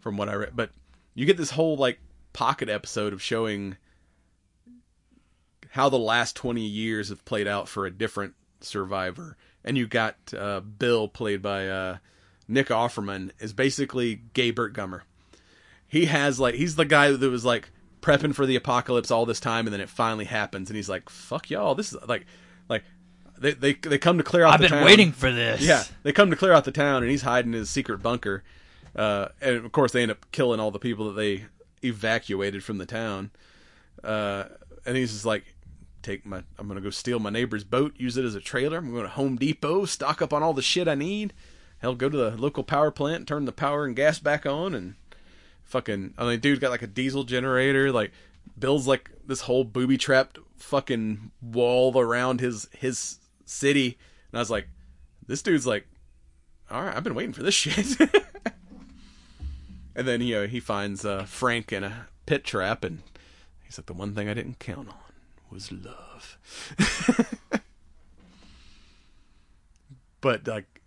from 0.00 0.18
what 0.18 0.28
I 0.28 0.34
read. 0.34 0.54
But 0.54 0.68
you 1.14 1.24
get 1.24 1.38
this 1.38 1.52
whole 1.52 1.76
like 1.78 1.98
pocket 2.34 2.68
episode 2.68 3.14
of 3.14 3.22
showing 3.22 3.78
how 5.70 5.88
the 5.88 5.98
last 5.98 6.36
20 6.36 6.60
years 6.60 7.08
have 7.08 7.24
played 7.24 7.48
out 7.48 7.70
for 7.70 7.86
a 7.86 7.90
different 7.90 8.34
survivor 8.60 9.38
and 9.64 9.78
you 9.78 9.86
got 9.86 10.16
uh, 10.36 10.60
bill 10.60 11.08
played 11.08 11.40
by 11.40 11.66
uh, 11.66 11.96
nick 12.46 12.66
offerman 12.66 13.30
is 13.40 13.54
basically 13.54 14.20
gay 14.34 14.50
burt 14.50 14.74
gummer 14.74 15.00
he 15.88 16.04
has 16.04 16.38
like 16.38 16.54
he's 16.54 16.76
the 16.76 16.84
guy 16.84 17.10
that 17.10 17.30
was 17.30 17.46
like 17.46 17.70
prepping 18.02 18.34
for 18.34 18.44
the 18.44 18.56
apocalypse 18.56 19.10
all 19.10 19.24
this 19.24 19.40
time 19.40 19.66
and 19.66 19.72
then 19.72 19.80
it 19.80 19.88
finally 19.88 20.26
happens 20.26 20.68
and 20.68 20.76
he's 20.76 20.88
like 20.88 21.08
fuck 21.08 21.48
y'all 21.48 21.74
this 21.74 21.94
is 21.94 21.98
like 22.06 22.26
they 23.42 23.52
they, 23.52 23.72
they 23.74 23.98
come 23.98 24.16
to 24.18 24.24
clear 24.24 24.44
out 24.44 24.54
I've 24.54 24.60
the 24.60 24.64
been 24.64 24.78
town. 24.78 24.84
waiting 24.84 25.12
for 25.12 25.30
this. 25.30 25.60
Yeah, 25.60 25.84
they 26.02 26.12
come 26.12 26.30
to 26.30 26.36
clear 26.36 26.52
out 26.52 26.64
the 26.64 26.72
town, 26.72 27.02
and 27.02 27.10
he's 27.10 27.22
hiding 27.22 27.52
in 27.52 27.58
his 27.58 27.70
secret 27.70 27.98
bunker. 28.02 28.42
Uh, 28.96 29.28
and 29.40 29.56
of 29.56 29.72
course, 29.72 29.92
they 29.92 30.02
end 30.02 30.10
up 30.10 30.24
killing 30.32 30.60
all 30.60 30.70
the 30.70 30.78
people 30.78 31.06
that 31.06 31.20
they 31.20 31.44
evacuated 31.82 32.62
from 32.62 32.78
the 32.78 32.86
town. 32.86 33.30
Uh, 34.04 34.44
and 34.86 34.96
he's 34.96 35.12
just 35.12 35.24
like, 35.24 35.44
"Take 36.02 36.24
my, 36.24 36.42
I'm 36.58 36.68
gonna 36.68 36.80
go 36.80 36.90
steal 36.90 37.18
my 37.18 37.30
neighbor's 37.30 37.64
boat, 37.64 37.94
use 37.96 38.16
it 38.16 38.24
as 38.24 38.34
a 38.34 38.40
trailer. 38.40 38.78
I'm 38.78 38.90
going 38.92 39.02
to 39.04 39.08
Home 39.10 39.36
Depot, 39.36 39.84
stock 39.84 40.22
up 40.22 40.32
on 40.32 40.42
all 40.42 40.54
the 40.54 40.62
shit 40.62 40.88
I 40.88 40.94
need. 40.94 41.32
Hell, 41.78 41.94
go 41.94 42.08
to 42.08 42.16
the 42.16 42.30
local 42.36 42.62
power 42.64 42.90
plant, 42.90 43.26
turn 43.26 43.44
the 43.44 43.52
power 43.52 43.84
and 43.84 43.96
gas 43.96 44.18
back 44.18 44.46
on, 44.46 44.74
and 44.74 44.94
fucking. 45.64 46.14
I 46.16 46.26
mean, 46.26 46.40
dude's 46.40 46.60
got 46.60 46.70
like 46.70 46.82
a 46.82 46.86
diesel 46.86 47.24
generator, 47.24 47.90
like." 47.92 48.12
Builds 48.58 48.88
like 48.88 49.08
this 49.24 49.42
whole 49.42 49.62
booby 49.62 49.96
trapped 49.96 50.36
fucking 50.56 51.30
wall 51.40 51.96
around 51.98 52.40
his 52.40 52.68
his 52.76 53.18
city, 53.44 53.98
and 54.30 54.38
I 54.38 54.40
was 54.40 54.50
like, 54.50 54.68
this 55.26 55.42
dude's 55.42 55.66
like, 55.66 55.86
all 56.70 56.82
right, 56.82 56.96
I've 56.96 57.04
been 57.04 57.14
waiting 57.14 57.32
for 57.32 57.42
this 57.42 57.54
shit. 57.56 58.00
and 59.94 60.08
then 60.08 60.20
you 60.20 60.34
know 60.34 60.46
he 60.46 60.60
finds 60.60 61.04
uh, 61.04 61.24
Frank 61.24 61.72
in 61.72 61.84
a 61.84 62.06
pit 62.26 62.44
trap, 62.44 62.84
and 62.84 63.02
he's 63.64 63.78
like, 63.78 63.86
the 63.86 63.92
one 63.92 64.14
thing 64.14 64.28
I 64.28 64.34
didn't 64.34 64.58
count 64.58 64.88
on 64.88 64.94
was 65.50 65.70
love. 65.70 66.38
but 70.20 70.46
like, 70.46 70.80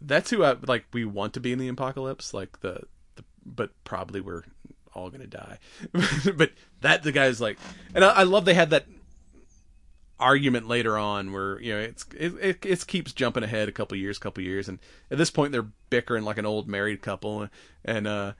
that's 0.00 0.30
who 0.30 0.44
I 0.44 0.56
like. 0.66 0.86
We 0.92 1.04
want 1.04 1.34
to 1.34 1.40
be 1.40 1.52
in 1.52 1.58
the 1.58 1.68
apocalypse, 1.68 2.32
like 2.32 2.60
the, 2.60 2.84
the 3.16 3.24
but 3.44 3.70
probably 3.84 4.20
we're 4.20 4.44
all 4.94 5.10
gonna 5.10 5.26
die. 5.26 5.58
but 6.36 6.52
that 6.80 7.02
the 7.02 7.12
guy's 7.12 7.40
like, 7.40 7.58
and 7.94 8.04
I, 8.04 8.10
I 8.10 8.22
love 8.22 8.44
they 8.44 8.54
had 8.54 8.70
that 8.70 8.86
argument 10.20 10.68
later 10.68 10.96
on 10.96 11.32
where 11.32 11.60
you 11.60 11.72
know 11.72 11.80
it's 11.80 12.04
it, 12.16 12.34
it, 12.40 12.66
it 12.66 12.86
keeps 12.86 13.12
jumping 13.12 13.42
ahead 13.42 13.68
a 13.68 13.72
couple 13.72 13.96
years 13.96 14.18
couple 14.18 14.42
years. 14.42 14.68
And 14.68 14.78
at 15.10 15.18
this 15.18 15.30
point 15.30 15.52
they're 15.52 15.66
bickering 15.90 16.24
like 16.24 16.38
an 16.38 16.46
old 16.46 16.68
married 16.68 17.02
couple. 17.02 17.48
And 17.84 18.06
uh 18.06 18.32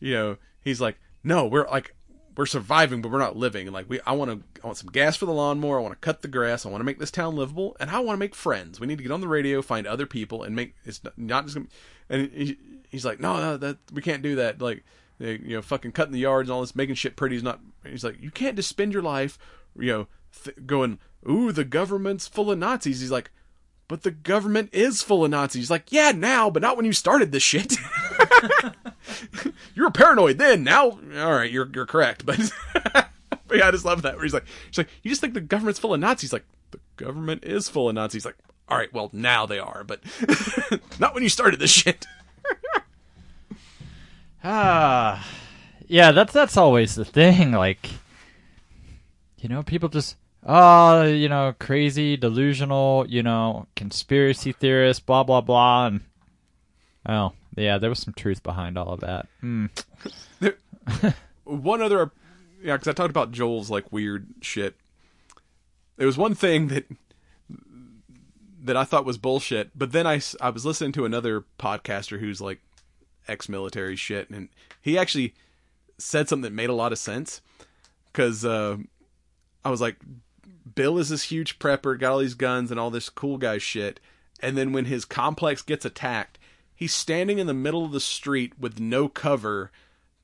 you 0.00 0.14
know 0.14 0.36
he's 0.60 0.80
like 0.80 0.98
no 1.24 1.46
we're 1.46 1.68
like 1.68 1.94
we're 2.36 2.46
surviving 2.46 3.02
but 3.02 3.10
we're 3.10 3.18
not 3.18 3.36
living. 3.36 3.66
And 3.66 3.74
like 3.74 3.88
we 3.88 4.00
i 4.06 4.12
want 4.12 4.30
to 4.30 4.60
i 4.62 4.66
want 4.66 4.78
some 4.78 4.90
gas 4.90 5.16
for 5.16 5.26
the 5.26 5.32
lawnmower. 5.32 5.78
I 5.78 5.82
want 5.82 5.94
to 5.94 6.06
cut 6.06 6.22
the 6.22 6.28
grass. 6.28 6.66
I 6.66 6.68
want 6.68 6.80
to 6.80 6.86
make 6.86 6.98
this 6.98 7.10
town 7.10 7.36
livable. 7.36 7.76
And 7.80 7.90
i 7.90 8.00
want 8.00 8.16
to 8.16 8.20
make 8.20 8.34
friends. 8.34 8.80
We 8.80 8.86
need 8.86 8.98
to 8.98 9.04
get 9.04 9.12
on 9.12 9.20
the 9.20 9.28
radio 9.28 9.62
find 9.62 9.86
other 9.86 10.06
people 10.06 10.42
and 10.42 10.54
make 10.54 10.74
it's 10.84 11.00
not 11.16 11.44
just 11.44 11.56
gonna, 11.56 11.68
and 12.10 12.30
he, 12.32 12.58
he's 12.88 13.04
like 13.04 13.20
no 13.20 13.36
no 13.36 13.56
that 13.56 13.78
we 13.92 14.02
can't 14.02 14.22
do 14.22 14.36
that. 14.36 14.60
Like 14.60 14.84
you 15.18 15.56
know 15.56 15.62
fucking 15.62 15.92
cutting 15.92 16.12
the 16.12 16.20
yards 16.20 16.48
and 16.48 16.54
all 16.54 16.60
this 16.60 16.76
making 16.76 16.94
shit 16.94 17.16
pretty 17.16 17.36
is 17.36 17.42
not 17.42 17.60
he's 17.84 18.04
like 18.04 18.20
you 18.20 18.30
can't 18.30 18.56
just 18.56 18.68
spend 18.68 18.92
your 18.92 19.02
life 19.02 19.38
you 19.76 19.90
know 19.90 20.06
th- 20.44 20.56
going 20.66 20.98
ooh, 21.28 21.52
the 21.52 21.64
government's 21.64 22.28
full 22.28 22.50
of 22.50 22.58
Nazis. 22.58 23.00
He's 23.00 23.10
like, 23.10 23.30
but 23.88 24.02
the 24.02 24.10
government 24.10 24.68
is 24.72 25.02
full 25.02 25.24
of 25.24 25.30
Nazis. 25.30 25.62
He's 25.62 25.70
like, 25.70 25.90
yeah, 25.90 26.12
now, 26.12 26.50
but 26.50 26.60
not 26.60 26.76
when 26.76 26.84
you 26.84 26.92
started 26.92 27.32
this 27.32 27.42
shit. 27.42 27.74
you 29.74 29.82
were 29.82 29.90
paranoid 29.90 30.36
then. 30.36 30.62
Now, 30.62 30.90
all 30.90 31.32
right, 31.32 31.50
you're 31.50 31.68
you're 31.74 31.86
correct. 31.86 32.26
But, 32.26 32.38
but 32.74 33.56
yeah, 33.56 33.68
I 33.68 33.70
just 33.70 33.86
love 33.86 34.02
that. 34.02 34.16
Where 34.16 34.24
he's 34.24 34.34
like, 34.34 34.44
he's 34.68 34.76
like, 34.76 34.90
you 35.02 35.10
just 35.10 35.22
think 35.22 35.32
the 35.32 35.40
government's 35.40 35.80
full 35.80 35.94
of 35.94 36.00
Nazis? 36.00 36.34
Like, 36.34 36.44
the 36.70 36.80
government 36.96 37.44
is 37.44 37.70
full 37.70 37.88
of 37.88 37.94
Nazis. 37.94 38.26
Like, 38.26 38.36
all 38.68 38.76
right, 38.76 38.92
well, 38.92 39.08
now 39.14 39.46
they 39.46 39.58
are, 39.58 39.84
but 39.84 40.00
not 40.98 41.14
when 41.14 41.22
you 41.22 41.30
started 41.30 41.58
this 41.58 41.70
shit. 41.70 42.06
Ah, 44.44 45.26
yeah. 45.86 46.12
That's 46.12 46.32
that's 46.32 46.56
always 46.56 46.94
the 46.94 47.04
thing. 47.04 47.52
Like, 47.52 47.88
you 49.38 49.48
know, 49.48 49.62
people 49.62 49.88
just 49.88 50.16
oh, 50.48 51.04
you 51.04 51.28
know, 51.28 51.54
crazy, 51.60 52.16
delusional, 52.16 53.06
you 53.08 53.22
know, 53.22 53.66
conspiracy 53.76 54.52
theorist, 54.52 55.06
blah 55.06 55.22
blah 55.22 55.40
blah, 55.40 55.86
and 55.86 56.00
oh, 57.06 57.32
yeah, 57.56 57.78
there 57.78 57.90
was 57.90 58.00
some 58.00 58.14
truth 58.14 58.42
behind 58.42 58.76
all 58.76 58.94
of 58.94 59.00
that. 59.00 59.28
Hmm. 59.40 59.66
one 61.44 61.80
other 61.80 62.10
yeah 62.62 62.74
because 62.74 62.88
i 62.88 62.92
talked 62.92 63.10
about 63.10 63.32
joel's 63.32 63.70
like 63.70 63.90
weird 63.92 64.26
shit 64.40 64.74
there 65.96 66.06
was 66.06 66.18
one 66.18 66.34
thing 66.34 66.68
that 66.68 66.84
that 68.62 68.76
i 68.76 68.84
thought 68.84 69.04
was 69.04 69.18
bullshit 69.18 69.70
but 69.76 69.92
then 69.92 70.06
I 70.06 70.20
I 70.40 70.50
was 70.50 70.66
listening 70.66 70.92
to 70.92 71.04
another 71.04 71.44
podcaster 71.58 72.20
who's 72.20 72.40
like 72.40 72.60
ex-military 73.26 73.96
shit 73.96 74.28
and 74.30 74.48
he 74.80 74.98
actually 74.98 75.34
said 75.98 76.28
something 76.28 76.42
that 76.42 76.52
made 76.52 76.70
a 76.70 76.74
lot 76.74 76.92
of 76.92 76.98
sense 76.98 77.40
because 78.06 78.44
uh, 78.44 78.76
i 79.64 79.70
was 79.70 79.80
like 79.80 79.96
bill 80.74 80.98
is 80.98 81.08
this 81.08 81.24
huge 81.24 81.58
prepper 81.58 81.98
got 81.98 82.12
all 82.12 82.18
these 82.18 82.34
guns 82.34 82.70
and 82.70 82.78
all 82.78 82.90
this 82.90 83.08
cool 83.08 83.38
guy 83.38 83.58
shit 83.58 84.00
and 84.40 84.56
then 84.56 84.72
when 84.72 84.86
his 84.86 85.04
complex 85.04 85.62
gets 85.62 85.84
attacked 85.84 86.38
he's 86.78 86.94
standing 86.94 87.38
in 87.38 87.48
the 87.48 87.54
middle 87.54 87.84
of 87.84 87.92
the 87.92 88.00
street 88.00 88.52
with 88.58 88.78
no 88.78 89.08
cover 89.08 89.72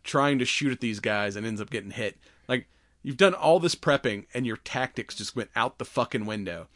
trying 0.05 0.39
to 0.39 0.45
shoot 0.45 0.71
at 0.71 0.81
these 0.81 1.01
guys 1.01 1.35
and 1.35 1.45
ends 1.45 1.61
up 1.61 1.71
getting 1.71 1.91
hit. 1.91 2.17
Like 2.47 2.69
you've 3.03 3.17
done 3.17 3.35
all 3.35 3.59
this 3.59 3.75
prepping 3.75 4.27
and 4.33 4.47
your 4.47 4.59
tactics 4.59 5.17
just 5.17 5.35
went 5.35 5.51
out 5.57 5.79
the 5.79 5.85
fucking 5.85 6.27
window. 6.27 6.69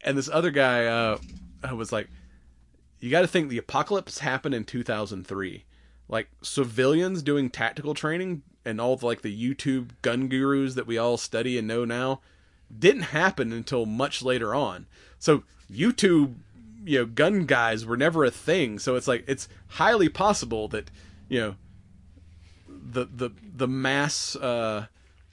And 0.00 0.18
this 0.18 0.28
other 0.28 0.50
guy 0.50 0.86
uh, 0.86 1.18
was 1.72 1.92
like, 1.92 2.08
"You 2.98 3.10
got 3.10 3.20
to 3.20 3.28
think 3.28 3.48
the 3.48 3.58
apocalypse 3.58 4.18
happened 4.18 4.54
in 4.54 4.64
2003. 4.64 5.64
Like 6.08 6.28
civilians 6.42 7.22
doing 7.22 7.48
tactical 7.50 7.94
training 7.94 8.42
and 8.64 8.80
all 8.80 8.96
the, 8.96 9.06
like 9.06 9.22
the 9.22 9.54
YouTube 9.54 9.90
gun 10.02 10.28
gurus 10.28 10.74
that 10.74 10.86
we 10.86 10.98
all 10.98 11.16
study 11.16 11.56
and 11.56 11.68
know 11.68 11.84
now 11.84 12.20
didn't 12.78 13.02
happen 13.02 13.52
until 13.52 13.86
much 13.86 14.22
later 14.22 14.54
on. 14.54 14.86
So 15.18 15.44
YouTube, 15.70 16.34
you 16.84 17.00
know, 17.00 17.06
gun 17.06 17.46
guys 17.46 17.86
were 17.86 17.96
never 17.96 18.24
a 18.24 18.30
thing. 18.30 18.78
So 18.78 18.96
it's 18.96 19.08
like 19.08 19.24
it's 19.26 19.48
highly 19.68 20.08
possible 20.08 20.68
that 20.68 20.90
you 21.28 21.40
know 21.40 21.54
the 22.68 23.06
the 23.06 23.30
the 23.56 23.68
mass 23.68 24.36
uh, 24.36 24.86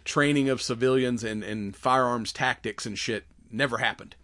training 0.06 0.50
of 0.50 0.62
civilians 0.62 1.24
and 1.24 1.44
and 1.44 1.76
firearms 1.76 2.32
tactics 2.32 2.86
and 2.86 2.98
shit 2.98 3.26
never 3.52 3.78
happened. 3.80 4.16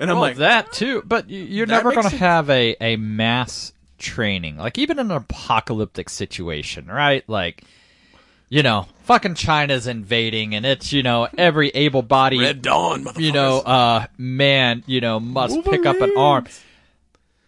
And 0.00 0.10
I'm 0.10 0.16
Well, 0.16 0.30
like, 0.30 0.36
that 0.38 0.72
too, 0.72 1.02
but 1.04 1.30
you're 1.30 1.66
never 1.66 1.92
going 1.92 2.08
to 2.08 2.16
have 2.16 2.50
a 2.50 2.76
a 2.80 2.96
mass 2.96 3.72
training, 3.98 4.56
like 4.56 4.76
even 4.78 4.98
in 4.98 5.10
an 5.10 5.16
apocalyptic 5.16 6.08
situation, 6.08 6.86
right? 6.86 7.26
Like, 7.28 7.62
you 8.48 8.62
know, 8.62 8.86
fucking 9.04 9.34
China's 9.34 9.86
invading, 9.86 10.54
and 10.54 10.64
it's 10.64 10.92
you 10.92 11.02
know 11.02 11.28
every 11.36 11.70
Red 12.40 12.62
Dawn, 12.62 13.06
you 13.16 13.32
know, 13.32 13.60
uh, 13.60 14.06
man, 14.18 14.82
you 14.86 15.00
know, 15.00 15.20
must 15.20 15.62
pick 15.64 15.86
up 15.86 16.00
an 16.00 16.16
arm. 16.16 16.46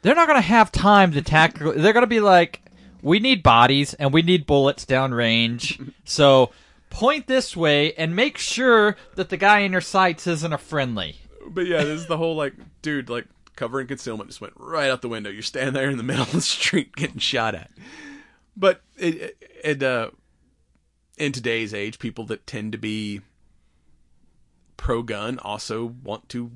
They're 0.03 0.15
not 0.15 0.29
going 0.29 0.39
to 0.39 0.47
have 0.47 0.71
time 0.71 1.13
to 1.13 1.23
tackle. 1.23 1.73
They're 1.73 1.93
going 1.93 2.05
to 2.05 2.07
be 2.07 2.21
like, 2.21 2.63
we 3.03 3.19
need 3.19 3.43
bodies 3.43 3.95
and 3.95 4.13
we 4.13 4.23
need 4.23 4.47
bullets 4.47 4.85
downrange. 4.85 5.93
so 6.05 6.51
point 6.91 7.27
this 7.27 7.57
way 7.57 7.93
and 7.95 8.15
make 8.15 8.39
sure 8.39 8.97
that 9.17 9.29
the 9.31 9.37
guy 9.37 9.61
in 9.61 9.73
your 9.73 9.81
sights 9.81 10.27
isn't 10.27 10.53
a 10.53 10.59
friendly. 10.59 11.17
But 11.49 11.67
yeah, 11.67 11.85
this 11.85 12.01
is 12.01 12.07
the 12.07 12.17
whole 12.17 12.37
like, 12.37 12.55
dude, 12.83 13.11
like 13.11 13.27
cover 13.57 13.81
and 13.81 13.89
concealment 13.89 14.31
just 14.31 14.41
went 14.41 14.55
right 14.57 14.91
out 14.91 15.03
the 15.03 15.09
window. 15.09 15.31
You're 15.31 15.43
standing 15.43 15.75
there 15.75 15.91
in 15.91 15.97
the 15.97 16.03
middle 16.03 16.23
of 16.23 16.33
the 16.33 16.41
street 16.41 16.95
getting 16.95 17.19
shot 17.19 17.55
at. 17.55 17.71
But 18.57 18.83
it, 18.97 19.37
it 19.63 19.83
uh, 19.83 20.11
in 21.17 21.33
today's 21.33 21.73
age, 21.73 21.99
people 21.99 22.25
that 22.27 22.47
tend 22.47 22.73
to 22.73 22.79
be 22.79 23.21
pro 24.77 25.03
gun 25.03 25.39
also 25.39 25.95
want 26.03 26.29
to 26.29 26.53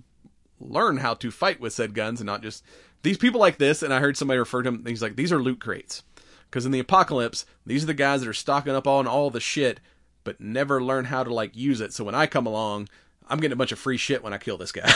learn 0.61 0.99
how 0.99 1.15
to 1.15 1.31
fight 1.31 1.61
with 1.61 1.73
said 1.73 1.95
guns 1.95 2.21
and 2.21 2.27
not 2.27 2.43
just 2.43 2.65
these 3.03 3.17
people 3.17 3.41
like 3.41 3.59
this. 3.59 3.83
And 3.83 3.93
I 3.93 4.01
heard 4.01 4.17
somebody 4.17 4.39
refer 4.39 4.63
to 4.63 4.71
them. 4.71 4.85
He's 4.87 5.03
like, 5.03 5.17
these 5.17 5.33
are 5.33 5.43
loot 5.43 5.61
crates 5.61 6.03
Because 6.49 6.67
in 6.67 6.73
the 6.73 6.79
apocalypse, 6.79 7.47
these 7.65 7.85
are 7.85 7.89
the 7.89 7.95
guys 7.95 8.21
that 8.21 8.29
are 8.29 8.35
stocking 8.35 8.75
up 8.75 8.87
on 8.87 9.07
all 9.07 9.31
the 9.31 9.41
shit, 9.41 9.81
but 10.25 10.41
never 10.41 10.83
learn 10.83 11.07
how 11.07 11.25
to 11.25 11.33
like 11.33 11.57
use 11.57 11.81
it. 11.81 11.93
So 11.93 12.05
when 12.05 12.15
I 12.15 12.27
come 12.27 12.47
along, 12.47 12.89
I'm 13.31 13.39
getting 13.39 13.53
a 13.53 13.57
bunch 13.57 13.73
of 13.73 13.79
free 13.79 13.97
shit 13.97 14.23
when 14.23 14.33
I 14.33 14.39
kill 14.39 14.59
this 14.59 14.73
guy. 14.73 14.91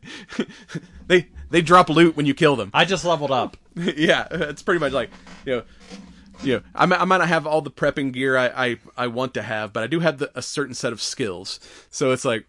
they 1.07 1.27
they 1.49 1.61
drop 1.61 1.89
loot 1.89 2.15
when 2.15 2.25
you 2.25 2.33
kill 2.33 2.55
them. 2.55 2.71
I 2.73 2.85
just 2.85 3.03
leveled 3.03 3.31
up. 3.31 3.57
yeah, 3.75 4.27
it's 4.31 4.63
pretty 4.63 4.79
much 4.79 4.93
like 4.93 5.09
you 5.45 5.57
know, 5.57 5.63
you 6.43 6.55
know, 6.55 6.61
I, 6.75 6.85
might- 6.85 7.01
I 7.01 7.05
might 7.05 7.17
not 7.17 7.27
have 7.27 7.45
all 7.47 7.61
the 7.61 7.71
prepping 7.71 8.11
gear 8.13 8.37
I, 8.37 8.47
I, 8.67 8.77
I 8.97 9.07
want 9.07 9.33
to 9.35 9.41
have, 9.41 9.73
but 9.73 9.83
I 9.83 9.87
do 9.87 9.99
have 9.99 10.17
the, 10.19 10.31
a 10.37 10.41
certain 10.41 10.73
set 10.73 10.93
of 10.93 11.01
skills. 11.01 11.59
So 11.89 12.11
it's 12.11 12.25
like, 12.25 12.45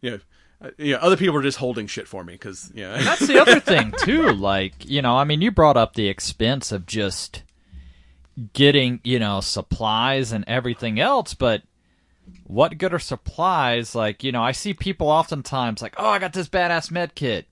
you 0.00 0.10
know, 0.12 0.18
uh, 0.60 0.70
you 0.76 0.92
know, 0.92 0.98
other 0.98 1.16
people 1.16 1.36
are 1.36 1.42
just 1.42 1.58
holding 1.58 1.86
shit 1.86 2.08
for 2.08 2.24
me 2.24 2.32
because 2.34 2.72
you 2.74 2.82
know, 2.82 2.96
That's 3.00 3.26
the 3.26 3.40
other 3.40 3.60
thing 3.72 3.92
too. 3.98 4.32
Like, 4.32 4.88
you 4.88 5.02
know, 5.02 5.16
I 5.16 5.24
mean, 5.24 5.40
you 5.40 5.50
brought 5.50 5.76
up 5.76 5.94
the 5.94 6.08
expense 6.08 6.72
of 6.72 6.84
just 6.86 7.42
getting, 8.52 9.00
you 9.04 9.18
know, 9.18 9.40
supplies 9.40 10.32
and 10.32 10.44
everything 10.46 10.98
else, 11.00 11.34
but 11.34 11.62
what 12.44 12.78
good 12.78 12.92
are 12.94 12.98
supplies? 12.98 13.94
Like, 13.94 14.22
you 14.24 14.32
know, 14.32 14.42
I 14.42 14.52
see 14.52 14.74
people 14.74 15.08
oftentimes 15.08 15.80
like, 15.82 15.94
"Oh, 15.96 16.08
I 16.08 16.18
got 16.18 16.32
this 16.32 16.48
badass 16.48 16.90
med 16.90 17.14
kit. 17.14 17.46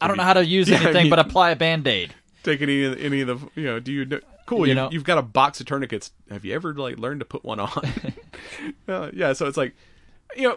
I 0.00 0.08
don't 0.08 0.16
know 0.16 0.22
how 0.22 0.34
to 0.34 0.44
use 0.44 0.68
Yeah, 0.68 0.76
I 0.78 0.80
anything 0.84 1.02
mean- 1.04 1.10
but 1.10 1.18
apply 1.18 1.50
a 1.50 1.56
band-aid." 1.56 2.14
take 2.42 2.62
any 2.62 2.84
any 2.84 3.22
of 3.22 3.26
the 3.26 3.60
you 3.60 3.66
know, 3.66 3.80
do 3.80 3.92
you 3.92 4.04
know, 4.04 4.20
cool? 4.46 4.60
You 4.60 4.66
You 4.68 4.74
know- 4.74 4.88
you've 4.90 5.04
got 5.04 5.18
a 5.18 5.22
box 5.22 5.60
of 5.60 5.66
tourniquets. 5.66 6.12
Have 6.30 6.44
you 6.44 6.54
ever 6.54 6.74
like 6.74 6.98
learned 6.98 7.20
to 7.20 7.26
put 7.26 7.44
one 7.44 7.60
on? 7.60 7.70
uh, 8.88 9.10
yeah, 9.12 9.32
so 9.32 9.46
it's 9.46 9.56
like, 9.56 9.74
you 10.36 10.48
know, 10.48 10.56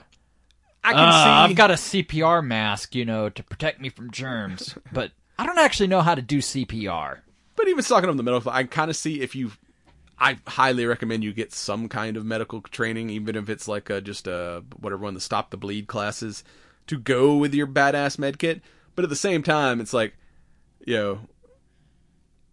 I 0.84 0.94
can 0.94 1.00
Uh, 1.10 1.12
see. 1.12 1.30
I've 1.52 1.56
got 1.58 1.72
a 1.72 1.76
CPR 1.76 2.42
mask, 2.46 2.96
you 2.96 3.04
know, 3.06 3.30
to 3.30 3.44
protect 3.44 3.82
me 3.82 3.90
from 3.90 4.12
germs, 4.12 4.76
but 4.94 5.12
I 5.38 5.46
don't 5.46 5.60
actually 5.60 5.88
know 5.88 6.02
how 6.02 6.16
to 6.16 6.22
do 6.22 6.40
CPR. 6.40 7.20
But 7.56 7.68
even 7.68 7.84
talking 7.84 8.10
of 8.10 8.16
the 8.18 8.24
medical, 8.24 8.52
I 8.52 8.64
kind 8.64 8.90
of 8.90 8.96
see 8.96 9.22
if 9.22 9.36
you. 9.36 9.52
I 10.22 10.38
highly 10.48 10.86
recommend 10.86 11.24
you 11.24 11.32
get 11.34 11.54
some 11.54 11.88
kind 11.88 12.18
of 12.18 12.26
medical 12.26 12.60
training, 12.62 13.10
even 13.10 13.38
if 13.38 13.48
it's 13.50 13.68
like 13.70 13.90
a, 13.90 14.02
just 14.02 14.28
a 14.28 14.64
whatever 14.78 15.04
one 15.04 15.14
the 15.14 15.22
stop 15.22 15.50
the 15.50 15.56
bleed 15.58 15.88
classes 15.88 16.44
to 16.88 16.98
go 16.98 17.38
with 17.38 17.54
your 17.54 17.68
badass 17.68 18.20
med 18.20 18.38
kit. 18.40 18.62
But 18.96 19.04
at 19.04 19.10
the 19.10 19.16
same 19.16 19.44
time, 19.44 19.80
it's 19.80 19.94
like, 19.94 20.16
you 20.86 20.96
know, 20.98 21.20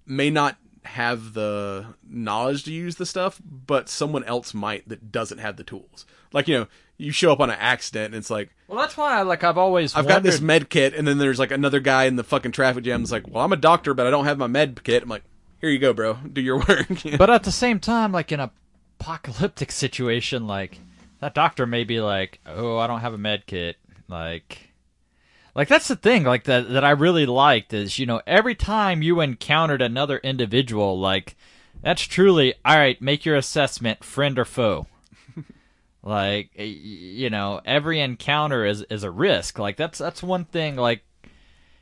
may 0.06 0.30
not 0.30 0.56
have 0.86 1.34
the 1.34 1.86
knowledge 2.08 2.64
to 2.64 2.72
use 2.72 2.96
the 2.96 3.06
stuff, 3.06 3.40
but 3.44 3.88
someone 3.88 4.24
else 4.24 4.54
might 4.54 4.88
that 4.88 5.12
doesn't 5.12 5.38
have 5.38 5.56
the 5.56 5.64
tools. 5.64 6.06
Like 6.32 6.48
you 6.48 6.58
know, 6.58 6.66
you 6.98 7.12
show 7.12 7.32
up 7.32 7.40
on 7.40 7.50
an 7.50 7.58
accident 7.58 8.06
and 8.06 8.16
it's 8.16 8.30
like, 8.30 8.50
Well, 8.68 8.78
that's 8.78 8.96
why 8.96 9.18
I 9.18 9.22
like 9.22 9.44
I've 9.44 9.58
always 9.58 9.94
I've 9.94 10.08
got 10.08 10.22
this 10.22 10.40
med 10.40 10.70
kit, 10.70 10.94
and 10.94 11.06
then 11.06 11.18
there's 11.18 11.38
like 11.38 11.50
another 11.50 11.80
guy 11.80 12.04
in 12.04 12.16
the 12.16 12.24
fucking 12.24 12.52
traffic 12.52 12.84
jam 12.84 13.02
that's 13.02 13.12
like, 13.12 13.28
well, 13.28 13.44
I'm 13.44 13.52
a 13.52 13.56
doctor, 13.56 13.94
but 13.94 14.06
I 14.06 14.10
don't 14.10 14.24
have 14.24 14.38
my 14.38 14.46
med 14.46 14.82
kit. 14.82 15.02
I'm 15.02 15.08
like, 15.08 15.24
here 15.60 15.70
you 15.70 15.78
go, 15.78 15.92
bro, 15.92 16.14
do 16.14 16.40
your 16.40 16.58
work. 16.68 16.88
But 17.18 17.30
at 17.30 17.44
the 17.44 17.52
same 17.52 17.80
time, 17.80 18.12
like 18.12 18.32
in 18.32 18.40
a 18.40 18.50
apocalyptic 18.98 19.72
situation, 19.72 20.46
like 20.46 20.78
that 21.20 21.34
doctor 21.34 21.66
may 21.66 21.84
be 21.84 22.00
like, 22.00 22.40
"Oh, 22.46 22.78
I 22.78 22.86
don't 22.86 23.00
have 23.00 23.14
a 23.14 23.18
med 23.18 23.46
kit." 23.46 23.76
Like, 24.08 24.70
like 25.56 25.68
that's 25.68 25.88
the 25.88 25.96
thing. 25.96 26.24
Like 26.24 26.44
that 26.44 26.70
that 26.70 26.84
I 26.84 26.90
really 26.90 27.24
liked 27.24 27.72
is 27.72 27.98
you 27.98 28.04
know 28.04 28.20
every 28.26 28.54
time 28.54 29.02
you 29.02 29.20
encountered 29.20 29.80
another 29.80 30.18
individual, 30.18 31.00
like 31.00 31.34
that's 31.82 32.02
truly 32.02 32.54
all 32.62 32.76
right. 32.76 33.00
Make 33.00 33.24
your 33.24 33.36
assessment, 33.36 34.04
friend 34.04 34.38
or 34.38 34.44
foe. 34.44 34.86
like 36.02 36.50
you 36.54 37.30
know, 37.30 37.62
every 37.64 38.00
encounter 38.00 38.66
is 38.66 38.82
is 38.90 39.02
a 39.02 39.10
risk. 39.10 39.58
Like 39.58 39.78
that's 39.78 39.98
that's 39.98 40.22
one 40.22 40.44
thing. 40.44 40.76
Like 40.76 41.02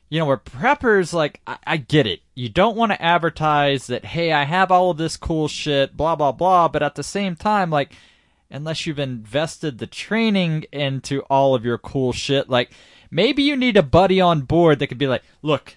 you 0.08 0.20
know, 0.20 0.26
where 0.26 0.36
preppers, 0.36 1.12
like, 1.12 1.40
I, 1.44 1.58
I 1.66 1.76
get 1.76 2.06
it. 2.06 2.20
You 2.36 2.48
don't 2.48 2.76
want 2.76 2.92
to 2.92 3.02
advertise 3.02 3.88
that, 3.88 4.04
hey, 4.04 4.32
I 4.32 4.44
have 4.44 4.70
all 4.70 4.90
of 4.90 4.96
this 4.96 5.16
cool 5.16 5.48
shit, 5.48 5.96
blah, 5.96 6.14
blah, 6.14 6.30
blah. 6.30 6.68
But 6.68 6.84
at 6.84 6.94
the 6.94 7.02
same 7.02 7.34
time, 7.34 7.70
like, 7.70 7.94
unless 8.48 8.86
you've 8.86 9.00
invested 9.00 9.78
the 9.78 9.88
training 9.88 10.66
into 10.70 11.22
all 11.22 11.56
of 11.56 11.64
your 11.64 11.78
cool 11.78 12.12
shit, 12.12 12.48
like, 12.48 12.70
maybe 13.14 13.42
you 13.44 13.56
need 13.56 13.76
a 13.76 13.82
buddy 13.82 14.20
on 14.20 14.42
board 14.42 14.80
that 14.80 14.88
could 14.88 14.98
be 14.98 15.06
like, 15.06 15.22
look, 15.40 15.76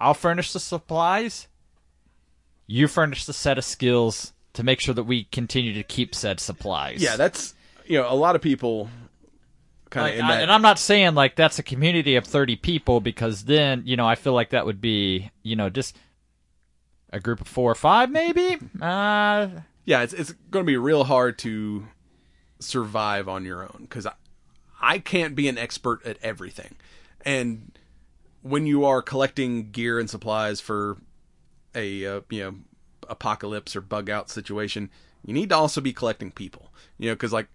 I'll 0.00 0.14
furnish 0.14 0.52
the 0.52 0.60
supplies. 0.60 1.48
You 2.66 2.88
furnish 2.88 3.26
the 3.26 3.32
set 3.32 3.58
of 3.58 3.64
skills 3.64 4.32
to 4.54 4.62
make 4.62 4.80
sure 4.80 4.94
that 4.94 5.02
we 5.02 5.24
continue 5.24 5.74
to 5.74 5.82
keep 5.82 6.14
said 6.14 6.38
supplies. 6.40 7.02
yeah, 7.02 7.16
that's 7.16 7.54
you 7.86 7.98
know, 8.00 8.10
a 8.10 8.14
lot 8.14 8.36
of 8.36 8.40
people 8.40 8.88
kind 9.90 10.18
of 10.18 10.24
I- 10.24 10.28
that. 10.28 10.42
and 10.42 10.50
I'm 10.52 10.62
not 10.62 10.78
saying 10.78 11.14
like 11.14 11.36
that's 11.36 11.58
a 11.58 11.62
community 11.62 12.16
of 12.16 12.24
30 12.24 12.56
people 12.56 13.00
because 13.00 13.44
then, 13.44 13.82
you 13.84 13.96
know, 13.96 14.06
I 14.06 14.14
feel 14.14 14.32
like 14.32 14.50
that 14.50 14.64
would 14.64 14.80
be, 14.80 15.30
you 15.42 15.56
know, 15.56 15.68
just 15.68 15.96
a 17.10 17.20
group 17.20 17.40
of 17.40 17.48
four 17.48 17.70
or 17.70 17.74
five 17.74 18.10
maybe. 18.10 18.56
Uh, 18.80 19.48
yeah, 19.84 20.02
it's 20.02 20.12
it's 20.14 20.32
going 20.50 20.64
to 20.64 20.66
be 20.66 20.76
real 20.78 21.04
hard 21.04 21.38
to 21.40 21.86
survive 22.60 23.28
on 23.28 23.44
your 23.44 23.62
own 23.64 23.80
because 23.82 24.06
I, 24.84 24.98
can't 24.98 25.34
be 25.34 25.48
an 25.48 25.58
expert 25.58 26.04
at 26.06 26.18
everything, 26.22 26.76
and 27.24 27.76
when 28.42 28.66
you 28.66 28.84
are 28.84 29.00
collecting 29.02 29.70
gear 29.70 29.98
and 29.98 30.08
supplies 30.08 30.60
for 30.60 30.98
a 31.74 32.06
uh, 32.06 32.20
you 32.30 32.42
know 32.42 32.54
apocalypse 33.08 33.74
or 33.74 33.80
bug 33.80 34.10
out 34.10 34.30
situation, 34.30 34.90
you 35.24 35.34
need 35.34 35.48
to 35.48 35.56
also 35.56 35.80
be 35.80 35.92
collecting 35.92 36.30
people. 36.30 36.72
You 36.98 37.08
know, 37.08 37.14
because 37.14 37.32
like 37.32 37.48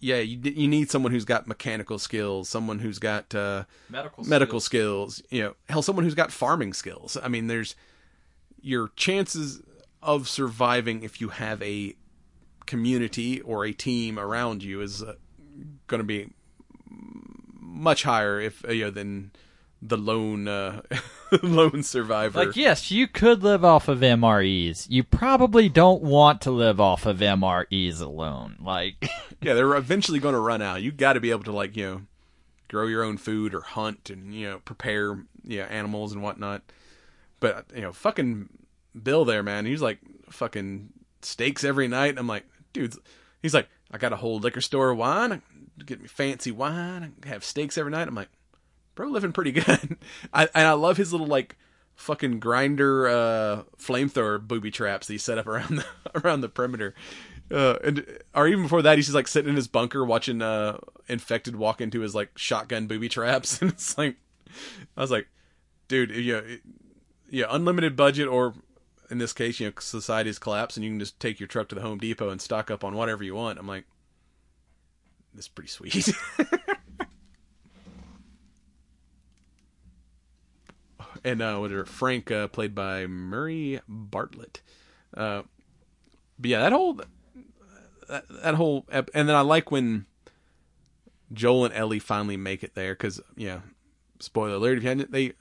yeah, 0.00 0.18
you 0.18 0.38
you 0.42 0.68
need 0.68 0.90
someone 0.90 1.12
who's 1.12 1.24
got 1.24 1.46
mechanical 1.46 1.98
skills, 1.98 2.48
someone 2.48 2.78
who's 2.78 2.98
got 2.98 3.34
uh, 3.34 3.64
medical 3.88 4.24
medical 4.24 4.60
skills. 4.60 5.22
You 5.30 5.42
know, 5.42 5.54
hell, 5.68 5.82
someone 5.82 6.04
who's 6.04 6.14
got 6.14 6.30
farming 6.30 6.72
skills. 6.72 7.16
I 7.20 7.28
mean, 7.28 7.48
there's 7.48 7.74
your 8.60 8.90
chances 8.96 9.62
of 10.02 10.28
surviving 10.28 11.02
if 11.02 11.20
you 11.20 11.30
have 11.30 11.60
a 11.62 11.94
community 12.66 13.40
or 13.40 13.64
a 13.64 13.72
team 13.72 14.18
around 14.18 14.62
you 14.62 14.80
is 14.80 15.02
uh, 15.02 15.14
going 15.86 15.98
to 15.98 16.04
be 16.04 16.30
much 17.60 18.02
higher 18.02 18.40
if 18.40 18.64
uh, 18.64 18.72
you 18.72 18.84
know 18.84 18.90
than 18.90 19.30
the 19.80 19.96
lone 19.96 20.48
uh, 20.48 20.82
lone 21.42 21.82
survivor. 21.82 22.46
Like 22.46 22.56
yes, 22.56 22.90
you 22.90 23.06
could 23.06 23.42
live 23.42 23.64
off 23.64 23.88
of 23.88 24.00
MREs. 24.00 24.86
You 24.88 25.04
probably 25.04 25.68
don't 25.68 26.02
want 26.02 26.40
to 26.42 26.50
live 26.50 26.80
off 26.80 27.06
of 27.06 27.18
MREs 27.18 28.00
alone. 28.00 28.56
Like 28.60 29.08
yeah, 29.40 29.54
they're 29.54 29.76
eventually 29.76 30.18
going 30.18 30.34
to 30.34 30.40
run 30.40 30.62
out. 30.62 30.82
You 30.82 30.92
got 30.92 31.14
to 31.14 31.20
be 31.20 31.30
able 31.30 31.44
to 31.44 31.52
like 31.52 31.76
you 31.76 31.84
know 31.84 32.02
grow 32.68 32.86
your 32.86 33.02
own 33.02 33.16
food 33.16 33.54
or 33.54 33.60
hunt 33.60 34.10
and 34.10 34.34
you 34.34 34.48
know 34.48 34.58
prepare 34.60 35.24
you 35.44 35.58
know 35.58 35.64
animals 35.64 36.12
and 36.12 36.22
whatnot. 36.22 36.62
But 37.40 37.66
you 37.74 37.82
know, 37.82 37.92
fucking 37.92 38.48
Bill 39.00 39.24
there, 39.24 39.42
man, 39.42 39.64
he's 39.66 39.82
like 39.82 39.98
fucking 40.30 40.90
steaks 41.22 41.64
every 41.64 41.88
night. 41.88 42.18
I'm 42.18 42.26
like, 42.26 42.44
dude, 42.72 42.94
he's 43.42 43.54
like, 43.54 43.68
I 43.90 43.98
got 43.98 44.12
a 44.12 44.16
whole 44.16 44.38
liquor 44.38 44.60
store 44.60 44.90
of 44.90 44.98
wine, 44.98 45.42
get 45.86 46.00
me 46.00 46.08
fancy 46.08 46.50
wine, 46.50 47.02
and 47.02 47.24
have 47.24 47.44
steaks 47.44 47.78
every 47.78 47.92
night. 47.92 48.08
I'm 48.08 48.14
like, 48.14 48.28
bro, 48.94 49.08
living 49.08 49.32
pretty 49.32 49.52
good. 49.52 49.96
I 50.32 50.48
and 50.54 50.66
I 50.66 50.72
love 50.72 50.96
his 50.96 51.12
little 51.12 51.26
like 51.26 51.56
fucking 51.96 52.38
grinder 52.38 53.08
uh 53.08 53.62
flamethrower 53.76 54.40
booby 54.40 54.70
traps 54.70 55.08
that 55.08 55.14
he 55.14 55.18
set 55.18 55.36
up 55.36 55.48
around 55.48 55.78
the 55.78 55.84
around 56.24 56.40
the 56.42 56.48
perimeter. 56.48 56.94
Uh, 57.50 57.76
and 57.82 58.06
or 58.34 58.46
even 58.46 58.62
before 58.64 58.82
that, 58.82 58.98
he's 58.98 59.06
just 59.06 59.14
like 59.14 59.26
sitting 59.26 59.48
in 59.48 59.56
his 59.56 59.68
bunker 59.68 60.04
watching 60.04 60.42
uh 60.42 60.78
infected 61.08 61.56
walk 61.56 61.80
into 61.80 62.00
his 62.00 62.14
like 62.14 62.36
shotgun 62.36 62.86
booby 62.86 63.08
traps, 63.08 63.58
and 63.62 63.70
it's 63.72 63.96
like, 63.96 64.16
I 64.96 65.00
was 65.00 65.10
like, 65.10 65.28
dude, 65.88 66.10
yeah, 66.10 66.36
it- 66.38 66.60
yeah, 67.30 67.44
unlimited 67.50 67.94
budget, 67.94 68.26
or 68.26 68.54
in 69.10 69.18
this 69.18 69.34
case, 69.34 69.60
you 69.60 69.66
know, 69.66 69.72
society's 69.80 70.38
collapse, 70.38 70.76
and 70.76 70.84
you 70.84 70.90
can 70.90 70.98
just 70.98 71.18
take 71.20 71.38
your 71.40 71.46
truck 71.46 71.68
to 71.68 71.74
the 71.74 71.80
Home 71.82 71.98
Depot 71.98 72.30
and 72.30 72.40
stock 72.40 72.70
up 72.70 72.82
on 72.84 72.94
whatever 72.94 73.22
you 73.22 73.34
want. 73.34 73.58
I'm 73.58 73.66
like, 73.66 73.84
this 75.38 75.44
is 75.44 75.48
pretty 75.48 75.68
sweet. 75.68 76.12
and 81.24 81.40
uh, 81.40 81.58
what 81.58 81.70
are 81.70 81.84
Frank 81.84 82.32
uh, 82.32 82.48
played 82.48 82.74
by 82.74 83.06
Murray 83.06 83.80
Bartlett. 83.86 84.60
Uh, 85.16 85.42
but 86.40 86.50
yeah, 86.50 86.58
that 86.62 86.72
whole 86.72 87.00
that, 88.08 88.24
that 88.42 88.54
whole 88.56 88.84
ep- 88.90 89.10
and 89.14 89.28
then 89.28 89.36
I 89.36 89.42
like 89.42 89.70
when 89.70 90.06
Joel 91.32 91.66
and 91.66 91.74
Ellie 91.74 92.00
finally 92.00 92.36
make 92.36 92.64
it 92.64 92.74
there 92.74 92.94
because 92.94 93.20
yeah, 93.36 93.60
spoiler 94.18 94.54
alert 94.56 94.78
if 94.78 94.82
you 94.82 94.88
hadn't, 94.88 95.12
they 95.12 95.34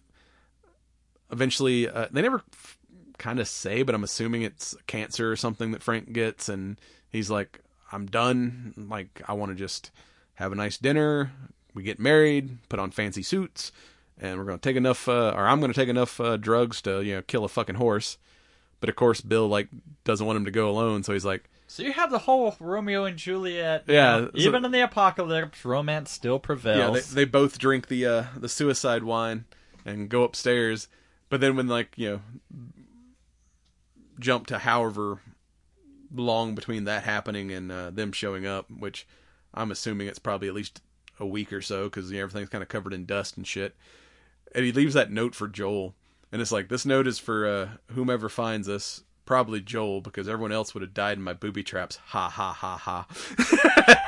eventually 1.32 1.90
uh, 1.90 2.06
they 2.12 2.22
never 2.22 2.44
f- 2.54 2.78
kind 3.18 3.40
of 3.40 3.48
say, 3.48 3.82
but 3.82 3.96
I'm 3.96 4.04
assuming 4.04 4.44
it's 4.44 4.76
cancer 4.86 5.32
or 5.32 5.36
something 5.36 5.72
that 5.72 5.82
Frank 5.82 6.14
gets, 6.14 6.50
and 6.50 6.80
he's 7.10 7.32
like, 7.32 7.62
I'm 7.92 8.06
done. 8.06 8.74
Like 8.78 9.22
I 9.28 9.34
want 9.34 9.52
to 9.52 9.56
just 9.56 9.92
have 10.36 10.52
a 10.52 10.56
nice 10.56 10.78
dinner. 10.78 11.32
We 11.74 11.84
get 11.84 12.00
married, 12.00 12.58
put 12.70 12.80
on 12.80 12.92
fancy 12.92 13.22
suits, 13.24 13.72
and 14.20 14.38
we're 14.38 14.46
gonna 14.46 14.58
take 14.58 14.76
enough, 14.76 15.08
uh, 15.08 15.34
or 15.36 15.48
I'm 15.48 15.62
gonna 15.62 15.74
take 15.74 15.90
enough 15.90 16.20
uh, 16.20 16.38
drugs 16.38 16.82
to 16.84 17.02
you 17.02 17.16
know 17.16 17.22
kill 17.22 17.44
a 17.46 17.50
fucking 17.50 17.76
horse. 17.76 18.18
But 18.80 18.90
of 18.90 18.96
course, 18.96 19.22
Bill 19.22 19.48
like 19.48 19.68
doesn't 20.04 20.26
want 20.26 20.38
him 20.38 20.46
to 20.46 20.52
go 20.52 20.70
alone, 20.70 21.04
so 21.04 21.14
he's 21.14 21.26
like, 21.26 21.50
so 21.68 21.84
you 21.84 21.94
have 21.94 22.12
the 22.12 22.20
whole 22.20 22.56
Romeo 22.60 23.06
and 23.06 23.18
Juliet. 23.18 23.84
you 23.88 23.94
Yeah, 23.96 24.18
know, 24.20 24.26
so- 24.28 24.32
even 24.36 24.66
in 24.66 24.72
the 24.72 24.82
apocalypse, 24.82 25.64
romance 25.66 26.12
still 26.12 26.40
prevails. 26.40 26.96
Yeah, 26.96 27.02
they, 27.16 27.16
they 27.24 27.26
both 27.26 27.58
drink 27.60 27.88
the 27.88 28.06
uh, 28.06 28.24
the 28.36 28.50
suicide 28.50 29.04
wine 29.04 29.46
and 29.86 30.10
go 30.10 30.24
upstairs. 30.24 30.88
But 31.30 31.42
then 31.42 31.56
when 31.56 31.68
like 31.68 31.94
you 31.96 32.10
know, 32.10 32.22
jump 34.20 34.48
to 34.48 34.60
however 34.60 35.20
long 36.14 36.56
between 36.56 36.86
that 36.86 37.04
happening 37.04 37.52
and 37.52 37.72
uh, 37.72 37.90
them 37.90 38.12
showing 38.12 38.46
up, 38.46 38.70
which 38.70 39.08
I'm 39.54 39.72
assuming 39.72 40.08
it's 40.08 40.20
probably 40.20 40.48
at 40.48 40.54
least 40.54 40.82
a 41.20 41.26
week 41.26 41.52
or 41.52 41.62
so 41.62 41.86
because 41.86 42.12
everything's 42.12 42.50
kind 42.50 42.62
of 42.62 42.70
covered 42.70 42.94
in 42.94 43.06
dust 43.06 43.38
and 43.38 43.46
shit. 43.48 43.76
And 44.56 44.64
he 44.66 44.72
leaves 44.72 44.94
that 44.94 45.12
note 45.12 45.36
for 45.36 45.48
Joel, 45.48 45.94
and 46.32 46.42
it's 46.42 46.52
like 46.52 46.70
this 46.70 46.86
note 46.86 47.08
is 47.08 47.20
for 47.20 47.48
uh, 47.48 47.70
whomever 47.94 48.30
finds 48.30 48.70
us, 48.70 49.04
probably 49.26 49.60
Joel, 49.62 50.02
because 50.02 50.28
everyone 50.30 50.52
else 50.52 50.74
would 50.74 50.82
have 50.82 50.94
died 50.94 51.18
in 51.18 51.24
my 51.24 51.34
booby 51.34 51.64
traps. 51.64 51.98
Ha 52.08 52.30
ha 52.30 52.54
ha 52.54 52.78
ha. 52.78 54.04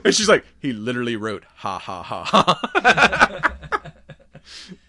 and 0.04 0.14
she's 0.14 0.28
like, 0.28 0.44
he 0.60 0.72
literally 0.72 1.16
wrote 1.16 1.44
ha 1.56 1.78
ha 1.78 2.02
ha 2.02 2.24
ha. 2.24 3.56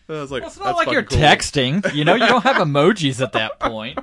I 0.08 0.14
was 0.22 0.32
like, 0.32 0.44
It's 0.44 0.58
not 0.58 0.66
"That's 0.66 0.78
like 0.78 0.92
you're 0.92 1.04
cool." 1.04 1.18
texting. 1.18 1.94
You 1.96 2.06
know, 2.06 2.14
you 2.14 2.28
don't 2.28 2.44
have 2.44 2.58
emojis 2.58 3.22
at 3.22 3.32
that 3.34 3.60
point. 3.60 3.98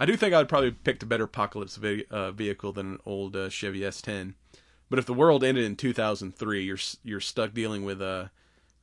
I 0.00 0.06
do 0.06 0.16
think 0.16 0.32
I'd 0.32 0.48
probably 0.48 0.70
picked 0.70 1.02
a 1.02 1.06
better 1.06 1.24
apocalypse 1.24 1.76
ve- 1.76 2.06
uh, 2.10 2.30
vehicle 2.30 2.72
than 2.72 2.92
an 2.94 2.98
old 3.04 3.36
uh, 3.36 3.50
Chevy 3.50 3.80
S10. 3.80 4.32
But 4.88 4.98
if 4.98 5.04
the 5.04 5.12
world 5.12 5.44
ended 5.44 5.64
in 5.64 5.76
2003, 5.76 6.64
you're 6.64 6.78
you're 7.04 7.20
stuck 7.20 7.52
dealing 7.52 7.84
with 7.84 8.00
uh 8.00 8.28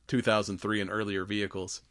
2003 0.06 0.80
and 0.80 0.88
earlier 0.88 1.24
vehicles. 1.24 1.82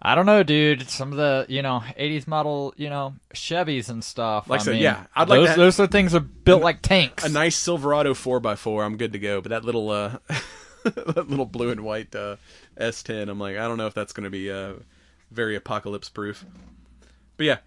I 0.00 0.14
don't 0.14 0.24
know, 0.24 0.42
dude. 0.42 0.88
Some 0.88 1.12
of 1.12 1.18
the 1.18 1.44
you 1.50 1.60
know 1.60 1.82
'80s 1.98 2.26
model 2.26 2.72
you 2.78 2.88
know 2.88 3.14
Chevys 3.34 3.90
and 3.90 4.02
stuff. 4.02 4.48
Like 4.48 4.62
I 4.62 4.64
said, 4.64 4.72
mean, 4.72 4.82
yeah, 4.82 5.04
I'd 5.14 5.28
like 5.28 5.40
those 5.40 5.56
those 5.56 5.80
are 5.80 5.86
things 5.86 6.14
are 6.14 6.20
built 6.20 6.62
like 6.62 6.80
tanks. 6.80 7.24
A 7.24 7.28
nice 7.28 7.56
Silverado 7.56 8.14
4x4, 8.14 8.84
I'm 8.84 8.96
good 8.96 9.12
to 9.12 9.18
go. 9.18 9.42
But 9.42 9.50
that 9.50 9.66
little 9.66 9.90
uh 9.90 10.16
that 10.84 11.28
little 11.28 11.46
blue 11.46 11.70
and 11.70 11.82
white 11.82 12.14
uh, 12.14 12.36
S10, 12.80 13.28
I'm 13.28 13.38
like, 13.38 13.58
I 13.58 13.68
don't 13.68 13.76
know 13.76 13.86
if 13.86 13.94
that's 13.94 14.14
going 14.14 14.24
to 14.24 14.30
be 14.30 14.50
uh 14.50 14.74
very 15.30 15.56
apocalypse 15.56 16.08
proof. 16.08 16.44
But 17.36 17.46
yeah, 17.46 17.58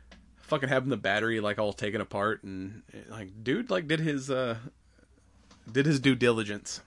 fucking 0.47 0.69
having 0.69 0.89
the 0.89 0.97
battery 0.97 1.39
like 1.39 1.59
all 1.59 1.73
taken 1.73 2.01
apart 2.01 2.41
and 2.43 2.81
like 3.09 3.43
dude 3.43 3.69
like 3.69 3.87
did 3.87 3.99
his 3.99 4.29
uh 4.29 4.55
did 5.71 5.85
his 5.85 5.99
due 5.99 6.15
diligence. 6.15 6.81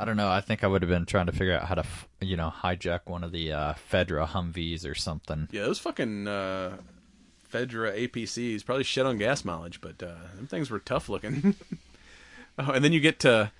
I 0.00 0.04
don't 0.04 0.16
know. 0.16 0.30
I 0.30 0.40
think 0.40 0.62
I 0.62 0.68
would 0.68 0.82
have 0.82 0.88
been 0.88 1.06
trying 1.06 1.26
to 1.26 1.32
figure 1.32 1.54
out 1.54 1.64
how 1.64 1.74
to 1.74 1.84
you 2.20 2.36
know 2.36 2.52
hijack 2.62 3.00
one 3.06 3.24
of 3.24 3.32
the 3.32 3.52
uh, 3.52 3.74
Fedra 3.90 4.28
Humvees 4.28 4.88
or 4.88 4.94
something. 4.94 5.48
Yeah, 5.50 5.62
those 5.62 5.80
fucking 5.80 6.28
uh, 6.28 6.76
Fedra 7.52 8.08
APCs 8.08 8.64
probably 8.64 8.84
shit 8.84 9.06
on 9.06 9.18
gas 9.18 9.44
mileage, 9.44 9.80
but 9.80 10.02
uh, 10.02 10.14
them 10.36 10.46
things 10.46 10.70
were 10.70 10.78
tough 10.78 11.08
looking. 11.08 11.56
oh, 12.58 12.70
and 12.70 12.84
then 12.84 12.92
you 12.92 13.00
get 13.00 13.18
to 13.20 13.50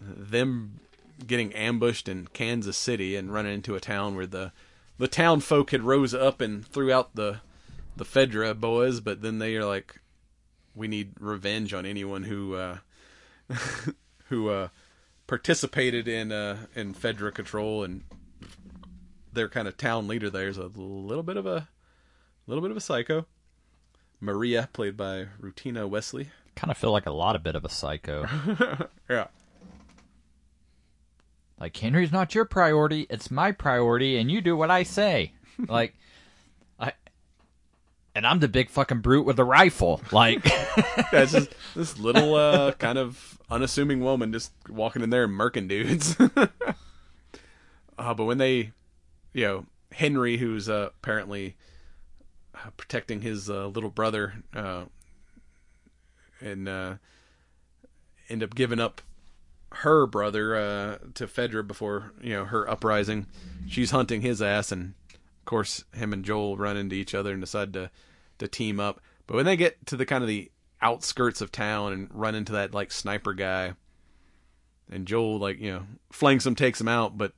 them 0.00 0.78
getting 1.26 1.52
ambushed 1.54 2.08
in 2.08 2.28
Kansas 2.28 2.76
City 2.76 3.16
and 3.16 3.32
running 3.32 3.54
into 3.54 3.74
a 3.74 3.80
town 3.80 4.16
where 4.16 4.26
the 4.26 4.52
the 4.98 5.08
town 5.08 5.40
folk 5.40 5.70
had 5.70 5.82
rose 5.82 6.14
up 6.14 6.40
and 6.40 6.66
threw 6.66 6.92
out 6.92 7.14
the 7.14 7.40
the 7.96 8.04
Fedra 8.04 8.58
boys, 8.58 9.00
but 9.00 9.22
then 9.22 9.38
they 9.38 9.54
are 9.56 9.64
like, 9.64 10.00
we 10.74 10.88
need 10.88 11.12
revenge 11.20 11.72
on 11.72 11.86
anyone 11.86 12.24
who 12.24 12.54
uh, 12.54 12.78
who 14.28 14.48
uh, 14.48 14.68
participated 15.26 16.08
in 16.08 16.32
uh, 16.32 16.66
in 16.74 16.94
Fedra 16.94 17.32
control 17.32 17.84
and 17.84 18.02
their 19.32 19.48
kind 19.48 19.66
of 19.66 19.76
town 19.76 20.06
leader 20.06 20.30
there 20.30 20.48
is 20.48 20.58
a 20.58 20.70
little 20.76 21.24
bit 21.24 21.36
of 21.36 21.46
a 21.46 21.68
little 22.46 22.62
bit 22.62 22.70
of 22.70 22.76
a 22.76 22.80
psycho. 22.80 23.26
Maria, 24.20 24.68
played 24.72 24.96
by 24.96 25.26
Rutina 25.40 25.88
Wesley. 25.88 26.30
Kind 26.56 26.70
of 26.70 26.78
feel 26.78 26.92
like 26.92 27.06
a 27.06 27.12
lot 27.12 27.36
of 27.36 27.42
bit 27.42 27.56
of 27.56 27.64
a 27.64 27.68
psycho. 27.68 28.26
Yeah. 29.10 29.26
Like 31.60 31.76
Henry's 31.76 32.12
not 32.12 32.34
your 32.34 32.44
priority; 32.44 33.06
it's 33.10 33.30
my 33.30 33.52
priority, 33.52 34.16
and 34.18 34.30
you 34.30 34.40
do 34.40 34.56
what 34.56 34.70
I 34.70 34.82
say. 34.82 35.32
like, 35.68 35.94
I. 36.78 36.92
And 38.14 38.26
I'm 38.26 38.38
the 38.38 38.48
big 38.48 38.70
fucking 38.70 39.00
brute 39.00 39.26
with 39.26 39.36
the 39.36 39.44
rifle. 39.44 40.00
Like, 40.12 40.44
Yeah, 41.12 41.22
it's 41.22 41.32
just 41.32 41.54
this 41.74 41.98
little 41.98 42.34
uh, 42.34 42.72
kind 42.72 42.98
of 42.98 43.38
unassuming 43.50 44.00
woman 44.00 44.32
just 44.32 44.52
walking 44.68 45.02
in 45.02 45.10
there 45.10 45.24
and 45.24 45.32
murking 45.32 45.68
dudes. 45.68 46.16
uh, 46.36 48.14
but 48.14 48.24
when 48.24 48.38
they, 48.38 48.72
you 49.32 49.44
know, 49.44 49.66
Henry, 49.92 50.36
who's 50.38 50.68
uh, 50.68 50.90
apparently 51.02 51.56
uh, 52.54 52.70
protecting 52.76 53.20
his 53.20 53.48
uh, 53.48 53.66
little 53.66 53.90
brother, 53.90 54.34
uh, 54.54 54.84
and 56.40 56.68
uh, 56.68 56.94
end 58.28 58.42
up 58.42 58.54
giving 58.54 58.80
up 58.80 59.00
her 59.78 60.06
brother 60.06 60.56
uh, 60.56 60.98
to 61.14 61.26
Fedra 61.26 61.66
before 61.66 62.12
you 62.20 62.34
know 62.34 62.44
her 62.44 62.68
uprising. 62.68 63.26
She's 63.66 63.90
hunting 63.90 64.20
his 64.20 64.40
ass, 64.42 64.72
and 64.72 64.94
of 65.12 65.44
course, 65.44 65.84
him 65.94 66.12
and 66.12 66.24
Joel 66.24 66.56
run 66.56 66.76
into 66.76 66.96
each 66.96 67.14
other 67.14 67.32
and 67.32 67.40
decide 67.40 67.72
to 67.74 67.90
to 68.38 68.48
team 68.48 68.80
up. 68.80 69.00
But 69.26 69.36
when 69.36 69.46
they 69.46 69.56
get 69.56 69.86
to 69.86 69.96
the 69.96 70.06
kind 70.06 70.22
of 70.22 70.28
the 70.28 70.50
outskirts 70.82 71.40
of 71.40 71.50
town 71.50 71.92
and 71.92 72.08
run 72.12 72.34
into 72.34 72.52
that 72.52 72.74
like 72.74 72.92
sniper 72.92 73.34
guy, 73.34 73.74
and 74.90 75.06
Joel 75.06 75.38
like 75.38 75.60
you 75.60 75.72
know 75.72 75.82
flanks 76.10 76.46
him, 76.46 76.54
takes 76.54 76.80
him 76.80 76.88
out, 76.88 77.16
but 77.16 77.32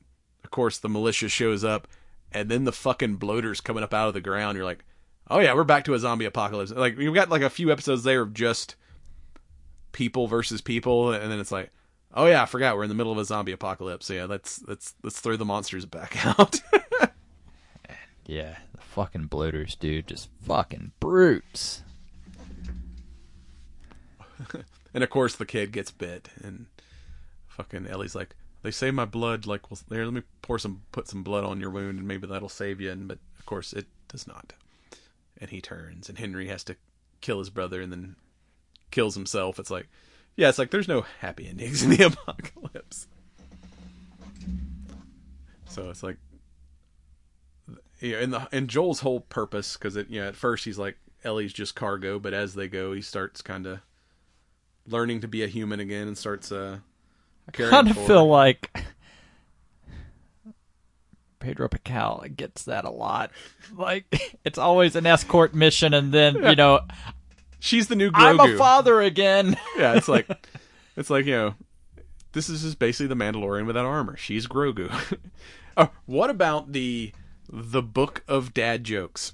of 0.44 0.50
course 0.50 0.78
the 0.78 0.88
militia 0.88 1.28
shows 1.28 1.64
up, 1.64 1.88
and 2.32 2.48
then 2.48 2.64
the 2.64 2.72
fucking 2.72 3.16
bloaters 3.16 3.60
coming 3.60 3.84
up 3.84 3.94
out 3.94 4.08
of 4.08 4.14
the 4.14 4.20
ground. 4.20 4.56
You're 4.56 4.64
like, 4.64 4.84
oh 5.30 5.40
yeah, 5.40 5.54
we're 5.54 5.64
back 5.64 5.84
to 5.84 5.94
a 5.94 5.98
zombie 5.98 6.24
apocalypse. 6.24 6.70
Like 6.70 6.96
we've 6.96 7.14
got 7.14 7.30
like 7.30 7.42
a 7.42 7.50
few 7.50 7.70
episodes 7.72 8.02
there 8.02 8.22
of 8.22 8.34
just 8.34 8.76
people 9.92 10.26
versus 10.26 10.60
people, 10.60 11.12
and 11.12 11.30
then 11.30 11.40
it's 11.40 11.52
like, 11.52 11.70
oh 12.16 12.26
yeah, 12.26 12.42
I 12.42 12.46
forgot 12.46 12.76
we're 12.76 12.82
in 12.82 12.88
the 12.88 12.94
middle 12.94 13.12
of 13.12 13.18
a 13.18 13.24
zombie 13.24 13.52
apocalypse. 13.52 14.10
Yeah, 14.10 14.24
let's 14.24 14.62
let's 14.66 14.94
let's 15.02 15.20
throw 15.20 15.36
the 15.36 15.44
monsters 15.44 15.84
back 15.84 16.26
out. 16.38 16.60
yeah, 18.26 18.56
the 18.74 18.80
fucking 18.80 19.26
bloaters, 19.26 19.76
dude, 19.76 20.08
just 20.08 20.28
fucking 20.42 20.92
brutes. 20.98 21.82
and 24.94 25.04
of 25.04 25.10
course 25.10 25.36
the 25.36 25.46
kid 25.46 25.70
gets 25.70 25.92
bit, 25.92 26.30
and 26.42 26.66
fucking 27.46 27.86
Ellie's 27.86 28.14
like, 28.14 28.34
they 28.66 28.72
say 28.72 28.90
my 28.90 29.04
blood 29.04 29.46
like 29.46 29.70
well 29.70 29.78
there 29.88 30.04
let 30.04 30.12
me 30.12 30.22
pour 30.42 30.58
some 30.58 30.82
put 30.90 31.06
some 31.06 31.22
blood 31.22 31.44
on 31.44 31.60
your 31.60 31.70
wound 31.70 31.98
and 31.98 32.08
maybe 32.08 32.26
that'll 32.26 32.48
save 32.48 32.80
you 32.80 32.90
and 32.90 33.06
but 33.06 33.18
of 33.38 33.46
course 33.46 33.72
it 33.72 33.86
does 34.08 34.26
not 34.26 34.54
and 35.40 35.50
he 35.50 35.60
turns 35.60 36.08
and 36.08 36.18
henry 36.18 36.48
has 36.48 36.64
to 36.64 36.74
kill 37.20 37.38
his 37.38 37.48
brother 37.48 37.80
and 37.80 37.92
then 37.92 38.16
kills 38.90 39.14
himself 39.14 39.60
it's 39.60 39.70
like 39.70 39.86
yeah 40.36 40.48
it's 40.48 40.58
like 40.58 40.70
there's 40.70 40.88
no 40.88 41.04
happy 41.20 41.48
endings 41.48 41.82
in 41.82 41.90
the 41.90 42.02
apocalypse. 42.06 43.08
So 45.68 45.90
it's 45.90 46.02
like 46.02 46.16
yeah 48.00 48.20
in 48.20 48.30
the 48.30 48.48
and 48.52 48.68
joel's 48.68 49.00
whole 49.00 49.20
purpose 49.20 49.76
because 49.76 49.96
it 49.96 50.08
you 50.08 50.20
know 50.20 50.28
at 50.28 50.36
first 50.36 50.64
he's 50.64 50.78
like 50.78 50.96
ellie's 51.24 51.52
just 51.52 51.74
cargo 51.74 52.18
but 52.18 52.34
as 52.34 52.54
they 52.54 52.68
go 52.68 52.92
he 52.92 53.00
starts 53.00 53.42
kind 53.42 53.66
of 53.66 53.80
learning 54.86 55.20
to 55.20 55.28
be 55.28 55.42
a 55.42 55.46
human 55.46 55.80
again 55.80 56.06
and 56.06 56.16
starts 56.16 56.52
uh 56.52 56.78
carrying 57.52 57.70
kind 57.70 57.90
of 57.90 58.06
feel 58.06 58.26
like 58.26 58.70
Pedro 61.38 61.68
Pascal 61.68 62.24
gets 62.34 62.64
that 62.64 62.84
a 62.84 62.90
lot. 62.90 63.30
Like 63.76 64.36
it's 64.44 64.58
always 64.58 64.96
an 64.96 65.06
escort 65.06 65.54
mission, 65.54 65.94
and 65.94 66.12
then 66.12 66.34
you 66.42 66.56
know 66.56 66.80
she's 67.66 67.88
the 67.88 67.96
new 67.96 68.10
Grogu. 68.10 68.40
I'm 68.40 68.40
a 68.40 68.56
father 68.56 69.00
again. 69.02 69.56
yeah, 69.78 69.94
it's 69.94 70.08
like 70.08 70.28
it's 70.96 71.10
like 71.10 71.26
you 71.26 71.32
know, 71.32 71.54
this 72.32 72.48
is 72.48 72.62
just 72.62 72.78
basically 72.78 73.08
the 73.08 73.16
Mandalorian 73.16 73.66
without 73.66 73.84
armor. 73.84 74.16
She's 74.16 74.46
Grogu. 74.46 74.90
oh, 75.76 75.90
what 76.06 76.30
about 76.30 76.72
the 76.72 77.12
the 77.50 77.82
book 77.82 78.22
of 78.28 78.54
dad 78.54 78.84
jokes? 78.84 79.32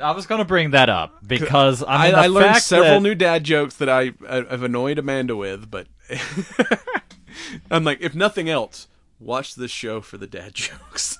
I 0.00 0.12
was 0.12 0.26
going 0.26 0.38
to 0.38 0.46
bring 0.46 0.70
that 0.70 0.88
up 0.88 1.26
because 1.26 1.84
I, 1.86 2.06
mean, 2.06 2.14
I, 2.14 2.22
the 2.22 2.34
learned 2.34 2.56
several 2.56 2.94
that- 2.94 3.02
new 3.02 3.14
dad 3.14 3.44
jokes 3.44 3.76
that 3.76 3.88
I, 3.88 4.12
I 4.26 4.36
have 4.36 4.62
annoyed 4.62 4.98
Amanda 4.98 5.36
with, 5.36 5.70
but 5.70 5.88
I'm 7.70 7.84
like, 7.84 8.00
if 8.00 8.14
nothing 8.14 8.48
else, 8.48 8.88
watch 9.18 9.56
this 9.56 9.70
show 9.70 10.00
for 10.00 10.16
the 10.16 10.26
dad 10.26 10.54
jokes. 10.54 11.18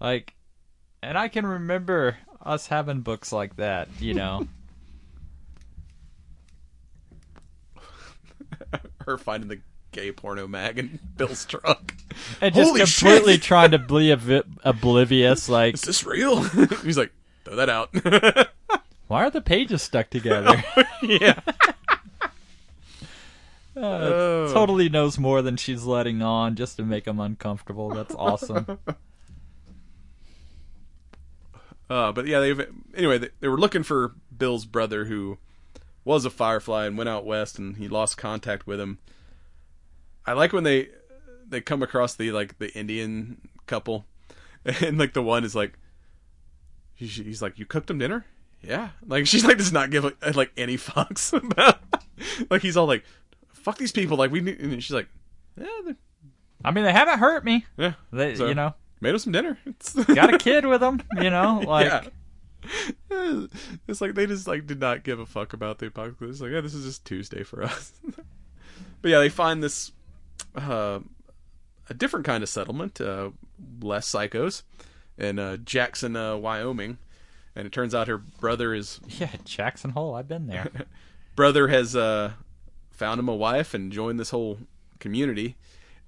like, 0.00 0.34
and 1.02 1.18
I 1.18 1.26
can 1.26 1.46
remember 1.46 2.18
us 2.42 2.68
having 2.68 3.00
books 3.00 3.32
like 3.32 3.56
that. 3.56 3.88
You 3.98 4.14
know, 4.14 4.46
Her 9.06 9.16
finding 9.18 9.48
the 9.48 9.60
gay 9.92 10.12
porno 10.12 10.46
mag 10.46 10.78
in 10.78 10.98
Bill's 11.16 11.44
truck. 11.46 11.94
and 12.40 12.54
just 12.54 12.68
Holy 12.68 12.80
completely 12.80 13.32
shit! 13.34 13.42
trying 13.42 13.70
to 13.70 13.78
be 13.78 14.08
obliv- 14.14 14.58
oblivious. 14.64 15.48
Like, 15.48 15.74
Is 15.74 15.82
this 15.82 16.04
real? 16.04 16.42
He's 16.82 16.98
like, 16.98 17.12
throw 17.44 17.56
that 17.56 17.70
out. 17.70 17.90
why 19.06 19.24
are 19.24 19.30
the 19.30 19.40
pages 19.40 19.82
stuck 19.82 20.10
together? 20.10 20.62
yeah. 21.02 21.40
Uh, 22.22 22.30
Oh. 23.78 24.50
Totally 24.54 24.88
knows 24.88 25.18
more 25.18 25.42
than 25.42 25.56
she's 25.58 25.84
letting 25.84 26.22
on 26.22 26.54
just 26.56 26.78
to 26.78 26.82
make 26.82 27.06
him 27.06 27.20
uncomfortable. 27.20 27.90
That's 27.90 28.14
awesome. 28.14 28.78
Uh, 31.88 32.10
but 32.12 32.26
yeah, 32.26 32.40
they've 32.40 32.66
anyway. 32.96 33.18
They, 33.18 33.28
they 33.40 33.48
were 33.48 33.58
looking 33.58 33.82
for 33.82 34.14
Bill's 34.36 34.64
brother, 34.64 35.04
who 35.04 35.38
was 36.06 36.24
a 36.24 36.30
Firefly 36.30 36.86
and 36.86 36.96
went 36.96 37.10
out 37.10 37.26
west, 37.26 37.58
and 37.58 37.76
he 37.76 37.88
lost 37.88 38.16
contact 38.16 38.66
with 38.66 38.80
him. 38.80 38.98
I 40.24 40.32
like 40.32 40.52
when 40.52 40.64
they 40.64 40.88
they 41.46 41.60
come 41.60 41.82
across 41.82 42.14
the 42.14 42.30
like 42.30 42.58
the 42.58 42.72
Indian 42.72 43.48
couple, 43.66 44.06
and 44.64 44.96
like 44.96 45.12
the 45.12 45.22
one 45.22 45.44
is 45.44 45.54
like, 45.54 45.76
he's, 46.94 47.42
like, 47.42 47.58
"You 47.58 47.66
cooked 47.66 47.90
him 47.90 47.98
dinner." 47.98 48.24
Yeah, 48.62 48.90
like 49.04 49.26
she's 49.30 49.44
like 49.44 49.58
does 49.58 49.72
not 49.72 49.90
give 49.90 50.04
like, 50.04 50.16
uh, 50.22 50.32
like 50.34 50.52
any 50.56 50.76
fucks 50.78 51.32
about. 51.32 51.80
like 52.48 52.62
he's 52.62 52.76
all 52.76 52.86
like, 52.86 53.04
"Fuck 53.52 53.76
these 53.76 53.92
people!" 53.92 54.16
Like 54.16 54.30
we, 54.30 54.40
need, 54.40 54.60
and 54.60 54.82
she's 54.82 54.94
like, 54.94 55.08
"Yeah, 55.60 55.92
I 56.64 56.70
mean, 56.70 56.84
they 56.84 56.92
haven't 56.92 57.18
hurt 57.18 57.44
me. 57.44 57.66
yeah." 57.76 57.94
They, 58.12 58.36
So, 58.36 58.46
you 58.46 58.54
know, 58.54 58.74
made 59.00 59.16
us 59.16 59.24
some 59.24 59.32
dinner. 59.32 59.58
Got 60.06 60.34
a 60.34 60.38
kid 60.38 60.66
with 60.66 60.80
them. 60.80 61.02
You 61.16 61.30
know, 61.30 61.64
like 61.66 61.86
yeah. 61.86 62.04
It's 63.88 64.00
like 64.00 64.14
they 64.14 64.26
just 64.26 64.46
like 64.46 64.66
did 64.66 64.80
not 64.80 65.04
give 65.04 65.18
a 65.18 65.26
fuck 65.26 65.52
about 65.52 65.78
the 65.78 65.86
apocalypse. 65.86 66.40
Like, 66.40 66.52
yeah, 66.52 66.60
this 66.60 66.74
is 66.74 66.84
just 66.84 67.04
Tuesday 67.04 67.42
for 67.42 67.62
us. 67.62 67.92
but 69.02 69.10
yeah, 69.10 69.18
they 69.18 69.28
find 69.28 69.62
this 69.62 69.92
uh, 70.54 71.00
a 71.88 71.94
different 71.94 72.26
kind 72.26 72.42
of 72.42 72.48
settlement, 72.48 73.00
uh, 73.00 73.30
less 73.80 74.10
psychos, 74.10 74.62
in 75.18 75.38
uh, 75.38 75.56
Jackson, 75.58 76.16
uh, 76.16 76.36
Wyoming, 76.36 76.98
and 77.54 77.66
it 77.66 77.72
turns 77.72 77.94
out 77.94 78.08
her 78.08 78.18
brother 78.18 78.74
is 78.74 79.00
yeah, 79.08 79.30
Jackson 79.44 79.90
Hole. 79.90 80.14
I've 80.14 80.28
been 80.28 80.46
there. 80.46 80.70
brother 81.36 81.68
has 81.68 81.94
uh, 81.96 82.32
found 82.90 83.20
him 83.20 83.28
a 83.28 83.34
wife 83.34 83.74
and 83.74 83.92
joined 83.92 84.18
this 84.18 84.30
whole 84.30 84.58
community. 84.98 85.56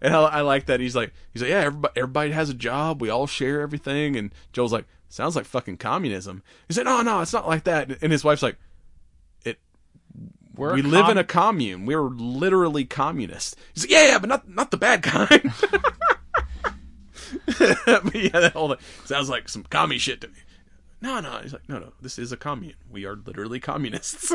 And 0.00 0.14
I, 0.14 0.20
I 0.20 0.40
like 0.42 0.66
that 0.66 0.78
he's 0.78 0.94
like 0.94 1.12
he's 1.32 1.42
like 1.42 1.50
yeah 1.50 1.60
everybody, 1.60 1.92
everybody 1.96 2.30
has 2.30 2.50
a 2.50 2.54
job 2.54 3.00
we 3.00 3.10
all 3.10 3.26
share 3.26 3.60
everything 3.60 4.14
and 4.14 4.32
Joel's 4.52 4.72
like 4.72 4.86
sounds 5.08 5.36
like 5.36 5.44
fucking 5.44 5.76
communism. 5.76 6.42
He 6.66 6.74
said 6.74 6.84
no 6.84 7.02
no 7.02 7.20
it's 7.20 7.32
not 7.32 7.46
like 7.48 7.64
that 7.64 8.02
and 8.02 8.12
his 8.12 8.24
wife's 8.24 8.42
like 8.42 8.56
it 9.44 9.58
We're 10.54 10.74
we 10.74 10.82
live 10.82 11.02
com- 11.02 11.12
in 11.12 11.18
a 11.18 11.24
commune 11.24 11.86
we're 11.86 12.02
literally 12.08 12.84
communists. 12.84 13.56
He's 13.74 13.84
like 13.84 13.90
yeah 13.90 14.06
yeah 14.08 14.18
but 14.18 14.28
not 14.28 14.48
not 14.48 14.70
the 14.70 14.76
bad 14.76 15.02
kind. 15.02 15.52
but 17.46 18.14
yeah 18.14 18.40
that 18.40 18.52
whole 18.54 18.76
sounds 19.04 19.28
like 19.28 19.48
some 19.48 19.64
commie 19.64 19.98
shit 19.98 20.20
to 20.20 20.28
me. 20.28 20.34
No 21.00 21.20
no 21.20 21.38
he's 21.42 21.52
like 21.52 21.68
no 21.68 21.78
no 21.78 21.92
this 22.00 22.18
is 22.18 22.32
a 22.32 22.36
commune 22.36 22.74
we 22.90 23.04
are 23.04 23.16
literally 23.16 23.60
communists. 23.60 24.32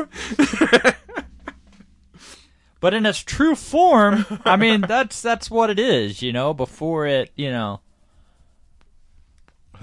But 2.84 2.92
in 2.92 3.06
its 3.06 3.20
true 3.20 3.54
form, 3.54 4.26
I 4.44 4.56
mean, 4.56 4.82
that's 4.82 5.22
that's 5.22 5.50
what 5.50 5.70
it 5.70 5.78
is. 5.78 6.20
You 6.20 6.34
know, 6.34 6.52
before 6.52 7.06
it, 7.06 7.32
you 7.34 7.50
know, 7.50 7.80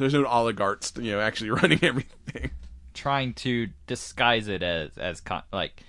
There's 0.01 0.13
no 0.13 0.25
oligarchs, 0.25 0.93
you 0.99 1.11
know, 1.11 1.21
actually 1.21 1.49
running 1.61 1.79
everything. 1.83 2.51
trying 2.93 3.33
to 3.35 3.69
disguise 3.87 4.47
it 4.47 4.63
as 4.63 4.97
as 4.97 5.21
con- 5.21 5.43
like 5.53 5.83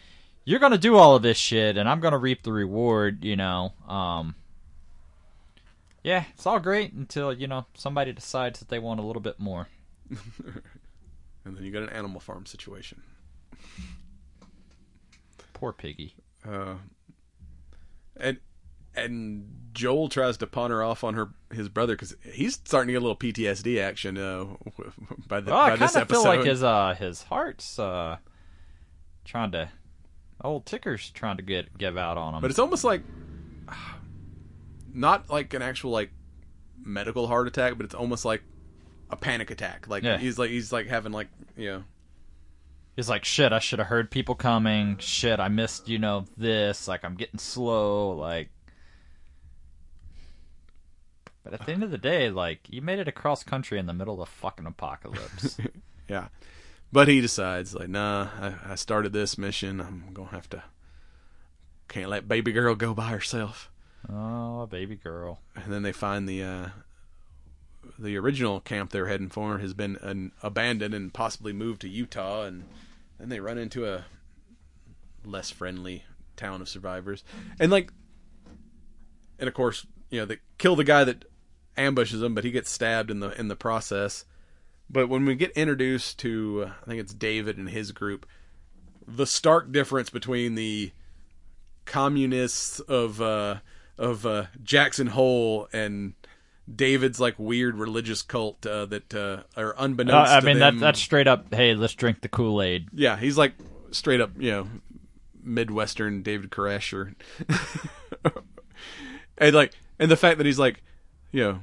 you're 0.44 0.60
gonna 0.60 0.78
do 0.78 0.96
all 0.96 1.16
of 1.16 1.22
this 1.22 1.36
shit 1.38 1.76
and 1.76 1.88
I'm 1.88 2.00
gonna 2.00 2.18
reap 2.18 2.42
the 2.42 2.52
reward. 2.52 3.24
You 3.24 3.36
know, 3.36 3.72
um, 3.88 4.34
yeah, 6.04 6.24
it's 6.34 6.46
all 6.46 6.60
great 6.60 6.92
until 6.92 7.32
you 7.32 7.46
know 7.46 7.66
somebody 7.74 8.12
decides 8.12 8.58
that 8.58 8.68
they 8.68 8.78
want 8.78 9.00
a 9.00 9.02
little 9.02 9.22
bit 9.22 9.40
more. 9.40 9.68
And 11.44 11.56
then 11.56 11.64
you 11.64 11.72
got 11.72 11.82
an 11.82 11.88
animal 11.90 12.20
farm 12.20 12.46
situation. 12.46 13.02
Poor 15.52 15.72
piggy. 15.72 16.14
Uh, 16.48 16.74
and 18.16 18.38
and 18.94 19.48
Joel 19.72 20.08
tries 20.08 20.36
to 20.38 20.46
pawn 20.46 20.70
her 20.70 20.82
off 20.82 21.02
on 21.04 21.14
her 21.14 21.30
his 21.52 21.68
brother 21.68 21.94
because 21.94 22.14
he's 22.32 22.54
starting 22.64 22.88
to 22.88 22.92
get 22.92 22.98
a 22.98 23.06
little 23.06 23.16
PTSD 23.16 23.80
action 23.80 24.18
uh, 24.18 24.44
by 25.28 25.40
the 25.40 25.50
Oh, 25.50 25.54
by 25.54 25.72
I 25.72 25.76
this 25.76 25.92
kind 25.92 26.02
of 26.02 26.10
episode. 26.10 26.22
feel 26.22 26.24
like 26.24 26.44
his 26.46 26.62
uh 26.62 26.94
his 26.98 27.22
heart's 27.22 27.78
uh 27.78 28.18
trying 29.24 29.52
to 29.52 29.68
old 30.44 30.66
ticker's 30.66 31.08
trying 31.10 31.36
to 31.38 31.42
get 31.42 31.76
give 31.78 31.96
out 31.96 32.18
on 32.18 32.34
him. 32.34 32.40
but 32.42 32.50
it's 32.50 32.58
almost 32.58 32.84
like 32.84 33.02
not 34.94 35.30
like 35.30 35.54
an 35.54 35.62
actual 35.62 35.90
like 35.90 36.10
medical 36.84 37.26
heart 37.26 37.46
attack, 37.46 37.74
but 37.76 37.84
it's 37.84 37.94
almost 37.94 38.24
like 38.24 38.42
a 39.10 39.16
panic 39.16 39.50
attack. 39.50 39.88
Like 39.88 40.02
Yeah. 40.02 40.18
he's 40.18 40.38
like 40.38 40.50
he's 40.50 40.72
like 40.72 40.86
having 40.88 41.12
like 41.12 41.28
you 41.56 41.70
know 41.70 41.84
He's 42.94 43.08
like, 43.08 43.24
shit, 43.24 43.54
I 43.54 43.58
should 43.58 43.78
have 43.78 43.88
heard 43.88 44.10
people 44.10 44.34
coming. 44.34 44.98
Shit, 44.98 45.40
I 45.40 45.48
missed, 45.48 45.88
you 45.88 45.98
know, 45.98 46.26
this. 46.36 46.86
Like, 46.86 47.06
I'm 47.06 47.14
getting 47.14 47.38
slow. 47.38 48.10
Like, 48.10 48.50
but 51.44 51.54
at 51.54 51.66
the 51.66 51.72
end 51.72 51.82
of 51.82 51.90
the 51.90 51.98
day, 51.98 52.30
like, 52.30 52.60
you 52.68 52.82
made 52.82 52.98
it 52.98 53.08
across 53.08 53.42
country 53.42 53.78
in 53.78 53.86
the 53.86 53.92
middle 53.92 54.14
of 54.14 54.28
the 54.28 54.34
fucking 54.34 54.66
apocalypse. 54.66 55.58
Yeah. 56.08 56.28
But 56.92 57.08
he 57.08 57.22
decides, 57.22 57.74
like, 57.74 57.88
nah, 57.88 58.28
I, 58.38 58.72
I 58.72 58.74
started 58.74 59.14
this 59.14 59.38
mission. 59.38 59.80
I'm 59.80 60.12
going 60.12 60.28
to 60.28 60.34
have 60.34 60.50
to. 60.50 60.62
Can't 61.88 62.10
let 62.10 62.28
baby 62.28 62.52
girl 62.52 62.74
go 62.74 62.92
by 62.92 63.08
herself. 63.08 63.70
oh, 64.12 64.66
baby 64.66 64.96
girl. 64.96 65.40
And 65.54 65.72
then 65.72 65.82
they 65.82 65.92
find 65.92 66.28
the. 66.28 66.42
Uh, 66.42 66.68
the 67.98 68.16
original 68.16 68.60
camp 68.60 68.90
they're 68.90 69.06
heading 69.06 69.28
for 69.28 69.58
has 69.58 69.74
been 69.74 69.96
an, 70.02 70.32
abandoned 70.42 70.94
and 70.94 71.12
possibly 71.12 71.52
moved 71.52 71.80
to 71.80 71.88
Utah, 71.88 72.44
and 72.44 72.64
then 73.18 73.28
they 73.28 73.40
run 73.40 73.58
into 73.58 73.86
a 73.86 74.04
less 75.24 75.50
friendly 75.50 76.04
town 76.36 76.60
of 76.60 76.68
survivors, 76.68 77.24
and 77.58 77.72
like, 77.72 77.92
and 79.38 79.48
of 79.48 79.54
course, 79.54 79.86
you 80.10 80.20
know, 80.20 80.26
they 80.26 80.38
kill 80.58 80.76
the 80.76 80.84
guy 80.84 81.04
that 81.04 81.24
ambushes 81.76 82.22
him, 82.22 82.34
but 82.34 82.44
he 82.44 82.50
gets 82.50 82.70
stabbed 82.70 83.10
in 83.10 83.20
the 83.20 83.38
in 83.38 83.48
the 83.48 83.56
process. 83.56 84.24
But 84.90 85.08
when 85.08 85.24
we 85.24 85.34
get 85.34 85.52
introduced 85.52 86.18
to, 86.20 86.64
uh, 86.66 86.72
I 86.82 86.86
think 86.86 87.00
it's 87.00 87.14
David 87.14 87.56
and 87.56 87.68
his 87.70 87.92
group, 87.92 88.26
the 89.06 89.26
stark 89.26 89.72
difference 89.72 90.10
between 90.10 90.54
the 90.54 90.92
communists 91.84 92.80
of 92.80 93.20
uh, 93.20 93.56
of 93.98 94.26
uh, 94.26 94.46
Jackson 94.62 95.08
Hole 95.08 95.68
and 95.72 96.14
David's 96.72 97.18
like 97.20 97.38
weird 97.38 97.76
religious 97.76 98.22
cult 98.22 98.64
uh, 98.66 98.86
that 98.86 99.14
uh, 99.14 99.42
are 99.56 99.74
Uh, 99.74 99.84
unbeknownst. 99.84 100.32
I 100.32 100.40
to 100.40 100.46
mean, 100.46 100.58
that, 100.60 100.78
that's 100.78 101.00
straight 101.00 101.26
up, 101.26 101.52
hey, 101.52 101.74
let's 101.74 101.94
drink 101.94 102.20
the 102.20 102.28
Kool 102.28 102.62
Aid. 102.62 102.88
yeah, 102.92 103.16
he's 103.16 103.36
like 103.36 103.54
straight 103.90 104.20
up, 104.20 104.30
you 104.38 104.50
know, 104.50 104.68
midwestern 105.42 106.22
David 106.22 106.50
Koresh 106.50 106.92
or, 106.92 107.14
and 109.38 109.54
like, 109.54 109.72
and 109.98 110.10
the 110.10 110.16
fact 110.16 110.38
that 110.38 110.46
he's 110.46 110.58
like, 110.58 110.82
you 111.32 111.42
know, 111.42 111.60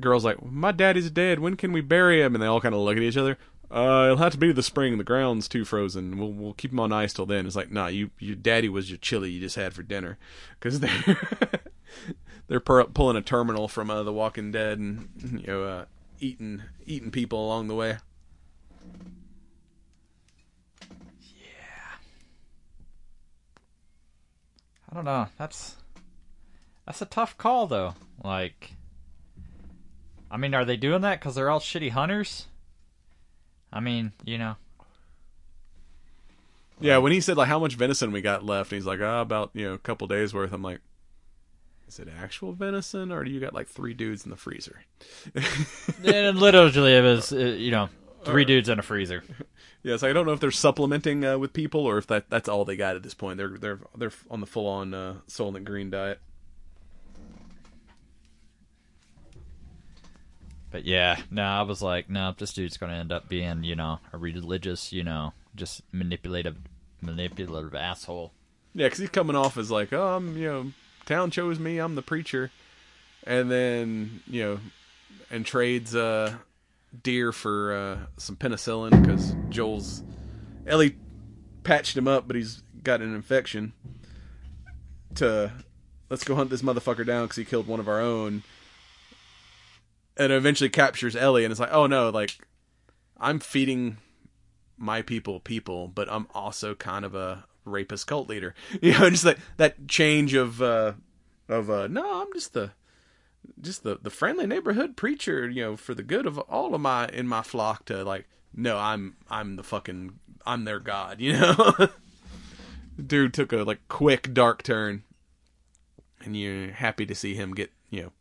girls 0.00 0.24
like, 0.24 0.44
my 0.44 0.72
daddy's 0.72 1.10
dead. 1.10 1.38
When 1.38 1.56
can 1.56 1.72
we 1.72 1.80
bury 1.80 2.20
him? 2.22 2.34
And 2.34 2.42
they 2.42 2.46
all 2.46 2.60
kind 2.60 2.74
of 2.74 2.80
look 2.80 2.96
at 2.96 3.02
each 3.02 3.16
other. 3.16 3.38
Uh, 3.70 4.04
it'll 4.06 4.16
have 4.18 4.32
to 4.32 4.38
be 4.38 4.52
the 4.52 4.62
spring. 4.62 4.98
The 4.98 5.04
ground's 5.04 5.48
too 5.48 5.64
frozen. 5.64 6.18
We'll 6.18 6.32
we'll 6.32 6.52
keep 6.52 6.70
him 6.70 6.80
on 6.80 6.92
ice 6.92 7.12
till 7.12 7.26
then. 7.26 7.46
It's 7.46 7.56
like, 7.56 7.72
nah, 7.72 7.86
you 7.88 8.10
your 8.18 8.36
daddy 8.36 8.68
was 8.68 8.90
your 8.90 8.98
chili 8.98 9.30
you 9.30 9.40
just 9.40 9.56
had 9.56 9.72
for 9.72 9.82
dinner, 9.82 10.16
because 10.60 10.80
they're 10.80 11.18
they're 12.46 12.60
per- 12.60 12.84
pulling 12.84 13.16
a 13.16 13.22
Terminus 13.22 13.72
from 13.72 13.90
uh, 13.90 14.02
The 14.02 14.12
Walking 14.12 14.52
Dead 14.52 14.78
and 14.78 15.08
you 15.40 15.46
know 15.46 15.64
uh, 15.64 15.84
eating 16.20 16.62
eating 16.86 17.10
people 17.10 17.44
along 17.44 17.68
the 17.68 17.74
way. 17.74 17.96
Yeah, 21.20 21.96
I 24.88 24.94
don't 24.94 25.06
know. 25.06 25.26
That's 25.36 25.76
that's 26.86 27.00
a 27.00 27.06
tough 27.06 27.36
call, 27.38 27.66
though. 27.66 27.94
Like, 28.22 28.74
I 30.34 30.36
mean, 30.36 30.52
are 30.52 30.64
they 30.64 30.76
doing 30.76 31.02
that 31.02 31.20
because 31.20 31.36
they're 31.36 31.48
all 31.48 31.60
shitty 31.60 31.90
hunters? 31.92 32.48
I 33.72 33.78
mean, 33.78 34.10
you 34.24 34.36
know, 34.36 34.56
Yeah, 36.80 36.98
when 36.98 37.12
he 37.12 37.20
said 37.20 37.36
like 37.36 37.46
how 37.46 37.60
much 37.60 37.76
venison 37.76 38.10
we 38.10 38.20
got 38.20 38.44
left, 38.44 38.72
and 38.72 38.76
he's 38.76 38.86
like, 38.86 38.98
ah, 39.00 39.20
about 39.20 39.50
you 39.54 39.64
know 39.64 39.74
a 39.74 39.78
couple 39.78 40.08
days 40.08 40.34
worth. 40.34 40.52
I'm 40.52 40.60
like, 40.60 40.80
is 41.86 42.00
it 42.00 42.08
actual 42.20 42.52
venison, 42.52 43.12
or 43.12 43.22
do 43.22 43.30
you 43.30 43.38
got 43.38 43.54
like 43.54 43.68
three 43.68 43.94
dudes 43.94 44.24
in 44.24 44.30
the 44.30 44.36
freezer? 44.36 44.82
and 46.04 46.36
literally 46.40 46.96
it 46.96 47.02
was, 47.02 47.32
uh, 47.32 47.36
you 47.36 47.70
know, 47.70 47.88
three 48.24 48.44
dudes 48.44 48.68
in 48.68 48.80
a 48.80 48.82
freezer. 48.82 49.22
Yeah, 49.84 49.98
so 49.98 50.08
I 50.08 50.14
don't 50.14 50.24
know 50.24 50.32
if 50.32 50.40
they're 50.40 50.50
supplementing 50.50 51.26
uh, 51.26 51.36
with 51.36 51.52
people 51.52 51.82
or 51.84 51.98
if 51.98 52.06
that 52.06 52.30
that's 52.30 52.48
all 52.48 52.64
they 52.64 52.74
got 52.74 52.96
at 52.96 53.02
this 53.02 53.12
point. 53.12 53.36
They're 53.36 53.58
they're 53.58 53.80
they're 53.94 54.12
on 54.30 54.40
the 54.40 54.46
full 54.46 54.66
on 54.66 54.94
uh, 54.94 55.16
Soylent 55.28 55.64
Green 55.64 55.90
diet. 55.90 56.20
But 60.74 60.86
yeah, 60.86 61.20
no, 61.30 61.44
I 61.44 61.62
was 61.62 61.82
like, 61.82 62.10
no, 62.10 62.34
this 62.36 62.52
dude's 62.52 62.78
gonna 62.78 62.94
end 62.94 63.12
up 63.12 63.28
being, 63.28 63.62
you 63.62 63.76
know, 63.76 64.00
a 64.12 64.18
religious, 64.18 64.92
you 64.92 65.04
know, 65.04 65.32
just 65.54 65.82
manipulative, 65.92 66.56
manipulative 67.00 67.76
asshole. 67.76 68.32
Yeah, 68.74 68.86
because 68.86 68.98
he's 68.98 69.08
coming 69.08 69.36
off 69.36 69.56
as 69.56 69.70
like, 69.70 69.92
oh, 69.92 70.16
I'm 70.16 70.36
you 70.36 70.48
know, 70.48 70.72
town 71.06 71.30
chose 71.30 71.60
me, 71.60 71.78
I'm 71.78 71.94
the 71.94 72.02
preacher, 72.02 72.50
and 73.24 73.48
then 73.48 74.20
you 74.26 74.42
know, 74.42 74.60
and 75.30 75.46
trades 75.46 75.94
uh, 75.94 76.34
deer 77.04 77.30
for 77.30 77.72
uh, 77.72 77.98
some 78.16 78.34
penicillin 78.34 79.00
because 79.00 79.36
Joel's 79.50 80.02
Ellie 80.66 80.96
patched 81.62 81.96
him 81.96 82.08
up, 82.08 82.26
but 82.26 82.34
he's 82.34 82.64
got 82.82 83.00
an 83.00 83.14
infection. 83.14 83.74
To 85.14 85.52
let's 86.10 86.24
go 86.24 86.34
hunt 86.34 86.50
this 86.50 86.62
motherfucker 86.62 87.06
down 87.06 87.26
because 87.26 87.36
he 87.36 87.44
killed 87.44 87.68
one 87.68 87.78
of 87.78 87.86
our 87.86 88.00
own, 88.00 88.42
and 90.16 90.32
eventually 90.32 90.70
captures 90.70 91.16
Ellie, 91.16 91.44
and 91.44 91.50
it's 91.50 91.60
like, 91.60 91.72
oh 91.72 91.86
no, 91.86 92.10
like 92.10 92.38
I'm 93.18 93.40
feeding 93.40 93.98
my 94.76 95.02
people 95.02 95.40
people, 95.40 95.88
but 95.88 96.08
I'm 96.10 96.26
also 96.34 96.74
kind 96.74 97.04
of 97.04 97.14
a 97.14 97.44
rapist 97.64 98.06
cult 98.06 98.28
leader. 98.28 98.54
You 98.82 98.92
know, 98.92 99.10
just 99.10 99.24
that 99.24 99.38
that 99.56 99.88
change 99.88 100.34
of 100.34 100.60
uh 100.60 100.92
of 101.48 101.70
uh 101.70 101.86
no, 101.88 102.22
I'm 102.22 102.32
just 102.32 102.52
the 102.52 102.72
just 103.60 103.82
the 103.82 103.98
the 104.00 104.10
friendly 104.10 104.46
neighborhood 104.46 104.96
preacher, 104.96 105.48
you 105.48 105.62
know, 105.62 105.76
for 105.76 105.94
the 105.94 106.02
good 106.02 106.26
of 106.26 106.38
all 106.38 106.74
of 106.74 106.80
my 106.80 107.08
in 107.08 107.26
my 107.26 107.42
flock 107.42 107.84
to 107.86 108.04
like 108.04 108.26
no, 108.54 108.78
I'm 108.78 109.16
I'm 109.30 109.56
the 109.56 109.62
fucking 109.62 110.18
I'm 110.46 110.64
their 110.64 110.80
god, 110.80 111.20
you 111.20 111.34
know. 111.34 111.88
Dude 113.04 113.34
took 113.34 113.52
a 113.52 113.58
like 113.58 113.80
quick 113.88 114.32
dark 114.32 114.62
turn 114.62 115.02
and 116.24 116.36
you're 116.36 116.70
happy 116.70 117.04
to 117.06 117.14
see 117.14 117.34
him 117.34 117.52
get, 117.52 117.70
you 117.90 118.02
know, 118.02 118.12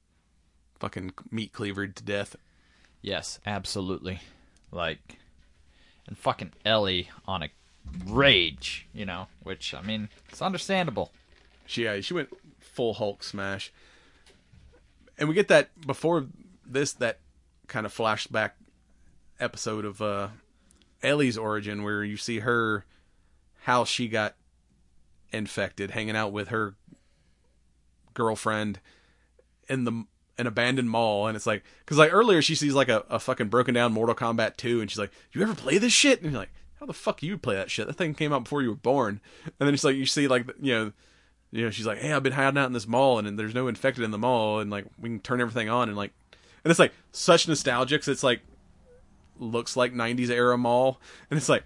fucking 0.84 1.14
meat 1.32 1.54
cleavered 1.54 1.96
to 1.96 2.04
death. 2.04 2.36
Yes, 3.02 3.40
absolutely. 3.46 4.20
Like, 4.70 5.18
and 6.06 6.18
fucking 6.18 6.52
Ellie 6.66 7.10
on 7.26 7.42
a 7.42 7.50
rage, 8.06 8.86
you 8.94 9.06
know, 9.06 9.28
which 9.42 9.74
I 9.74 9.82
mean, 9.82 10.10
it's 10.28 10.42
understandable. 10.42 11.14
She 11.66 11.86
yeah, 11.86 12.02
she 12.02 12.14
went 12.14 12.34
full 12.60 12.96
Hulk 12.96 13.24
smash. 13.24 13.72
And 15.18 15.30
we 15.30 15.36
get 15.36 15.48
that 15.48 15.70
before 15.88 16.26
this 16.66 16.92
that 16.94 17.20
kind 17.68 17.86
of 17.86 17.96
flashback 17.96 18.52
episode 19.40 19.86
of 19.86 20.02
uh 20.02 20.28
Ellie's 21.02 21.38
origin 21.38 21.84
where 21.84 22.04
you 22.04 22.18
see 22.18 22.40
her 22.40 22.84
how 23.62 23.86
she 23.86 24.10
got 24.10 24.36
infected 25.32 25.92
hanging 25.92 26.18
out 26.18 26.34
with 26.34 26.50
her 26.50 26.76
girlfriend 28.14 28.82
in 29.70 29.86
the 29.86 30.06
an 30.38 30.48
abandoned 30.48 30.90
mall 30.90 31.28
and 31.28 31.36
it's 31.36 31.46
like 31.46 31.64
because 31.80 31.98
like 31.98 32.12
earlier 32.14 32.42
she 32.42 32.56
sees 32.56 32.74
like 32.74 32.90
a, 32.90 33.04
a 33.10 33.20
fucking 33.20 33.50
broken 33.50 33.74
down 33.74 33.94
mortal 33.94 34.16
kombat 34.16 34.58
2 34.58 34.82
and 34.82 34.90
she's 34.90 34.98
like 34.98 35.12
you 35.32 35.42
ever 35.44 35.54
play 35.54 35.78
this 35.78 35.94
shit? 35.94 36.22
And 36.22 36.32
you're 36.32 36.40
like 36.40 36.54
how 36.80 36.86
the 36.88 36.94
fuck 36.94 37.22
you 37.24 37.38
play 37.38 37.56
that 37.56 37.72
shit? 37.72 37.88
That 37.88 37.94
thing 37.94 38.14
came 38.14 38.34
out 38.34 38.44
before 38.44 38.62
you 38.62 38.70
were 38.70 38.76
born. 38.76 39.22
And 39.46 39.54
then 39.68 39.74
it's 39.74 39.84
like 39.84 39.96
you 39.96 40.06
see 40.06 40.28
like 40.28 40.48
you 40.60 40.74
know 40.74 40.92
you 41.52 41.64
know 41.64 41.70
she's 41.70 41.86
like 41.86 42.00
hey 42.00 42.12
i've 42.12 42.24
been 42.24 42.34
hiding 42.34 42.58
out 42.58 42.66
in 42.66 42.74
this 42.74 42.88
mall 42.88 43.20
and, 43.20 43.28
and 43.28 43.38
there's 43.38 43.54
no 43.54 43.68
infected 43.68 44.04
in 44.04 44.10
the 44.12 44.18
mall 44.18 44.60
and 44.60 44.72
like 44.72 44.86
we 45.00 45.10
can 45.10 45.20
turn 45.20 45.40
everything 45.40 45.70
on 45.70 45.88
and 45.88 45.96
like 45.96 46.12
and 46.64 46.72
it's 46.72 46.80
like 46.80 46.94
such 47.12 47.48
nostalgia 47.48 47.98
'cause 48.00 48.08
it's 48.08 48.24
like 48.24 48.42
looks 49.40 49.76
like 49.78 49.94
90s 49.94 50.30
era 50.30 50.58
mall 50.58 51.00
and 51.30 51.38
it's 51.38 51.50
like 51.50 51.64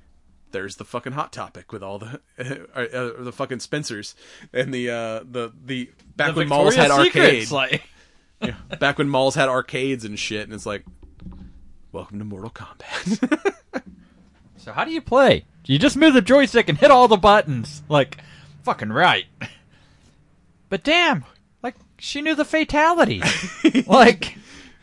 there's 0.52 0.76
the 0.78 0.86
fucking 0.86 1.14
hot 1.14 1.32
topic 1.32 1.72
with 1.72 1.84
all 1.84 2.00
the 2.00 2.20
uh, 2.76 2.80
uh, 2.80 3.24
the 3.24 3.32
fucking 3.32 3.60
spencers 3.60 4.16
and 4.54 4.74
the 4.74 4.90
uh 4.90 5.20
the 5.30 5.52
the 5.66 5.90
back 6.16 6.34
The 6.34 6.40
when 6.42 6.50
malls 6.50 6.76
had 6.76 6.92
arcades 6.92 7.14
Secrets, 7.14 7.52
like, 7.52 7.84
yeah. 8.42 8.56
back 8.80 8.98
when 8.98 9.10
malls 9.10 9.36
had 9.36 9.50
arcades 9.50 10.06
and 10.06 10.18
shit 10.18 10.44
and 10.44 10.54
it's 10.54 10.66
like 10.66 10.86
welcome 11.92 12.20
to 12.20 12.26
mortal 12.26 12.50
kombat 12.50 13.58
so 14.58 14.74
how 14.74 14.84
do 14.84 14.92
you 14.92 15.02
play? 15.02 15.46
You 15.66 15.80
just 15.80 15.98
move 15.98 16.14
the 16.14 16.22
joystick 16.22 16.70
and 16.70 16.78
hit 16.78 16.92
all 16.92 17.10
the 17.10 17.18
buttons, 17.18 17.84
like, 17.90 18.18
fucking 18.64 18.90
right. 18.90 19.26
But 20.70 20.84
damn, 20.84 21.26
like 21.64 21.76
she 21.98 22.22
knew 22.22 22.36
the 22.36 22.46
fatality. 22.46 23.22
like, 23.88 24.38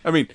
i 0.05 0.11
mean 0.11 0.29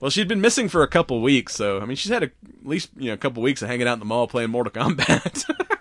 well 0.00 0.10
she'd 0.10 0.28
been 0.28 0.40
missing 0.40 0.68
for 0.68 0.82
a 0.82 0.88
couple 0.88 1.20
weeks 1.20 1.54
so 1.54 1.80
i 1.80 1.84
mean 1.84 1.96
she's 1.96 2.12
had 2.12 2.22
a, 2.22 2.26
at 2.26 2.66
least 2.66 2.90
you 2.96 3.06
know 3.06 3.14
a 3.14 3.16
couple 3.16 3.42
weeks 3.42 3.62
of 3.62 3.68
hanging 3.68 3.88
out 3.88 3.94
in 3.94 3.98
the 3.98 4.04
mall 4.04 4.28
playing 4.28 4.50
mortal 4.50 4.72
kombat 4.72 5.44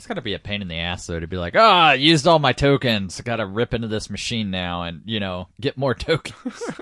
that's 0.00 0.06
gotta 0.06 0.22
be 0.22 0.32
a 0.32 0.38
pain 0.38 0.62
in 0.62 0.68
the 0.68 0.78
ass 0.78 1.06
though 1.06 1.20
to 1.20 1.26
be 1.26 1.36
like, 1.36 1.54
ah, 1.54 1.88
I 1.88 1.94
used 1.94 2.26
all 2.26 2.38
my 2.38 2.54
tokens. 2.54 3.20
I 3.20 3.22
gotta 3.22 3.44
rip 3.44 3.74
into 3.74 3.86
this 3.86 4.08
machine 4.08 4.50
now 4.50 4.84
and 4.84 5.02
you 5.04 5.20
know 5.20 5.48
get 5.60 5.76
more 5.76 5.94
tokens. 6.08 6.62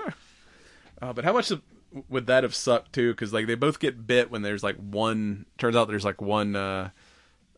Uh, 1.01 1.13
but 1.13 1.23
how 1.23 1.31
much 1.31 1.49
would 2.09 2.27
that 2.27 2.43
have 2.43 2.53
sucked 2.53 2.91
too? 2.91 3.11
Because 3.13 3.31
like 3.31 3.47
they 3.47 3.55
both 3.55 3.79
get 3.79 4.05
bit 4.05 4.29
when 4.29 4.41
there's 4.41 4.61
like 4.61 4.75
one. 4.75 5.45
Turns 5.57 5.77
out 5.77 5.87
there's 5.87 6.03
like 6.03 6.19
one 6.19 6.57
uh, 6.57 6.89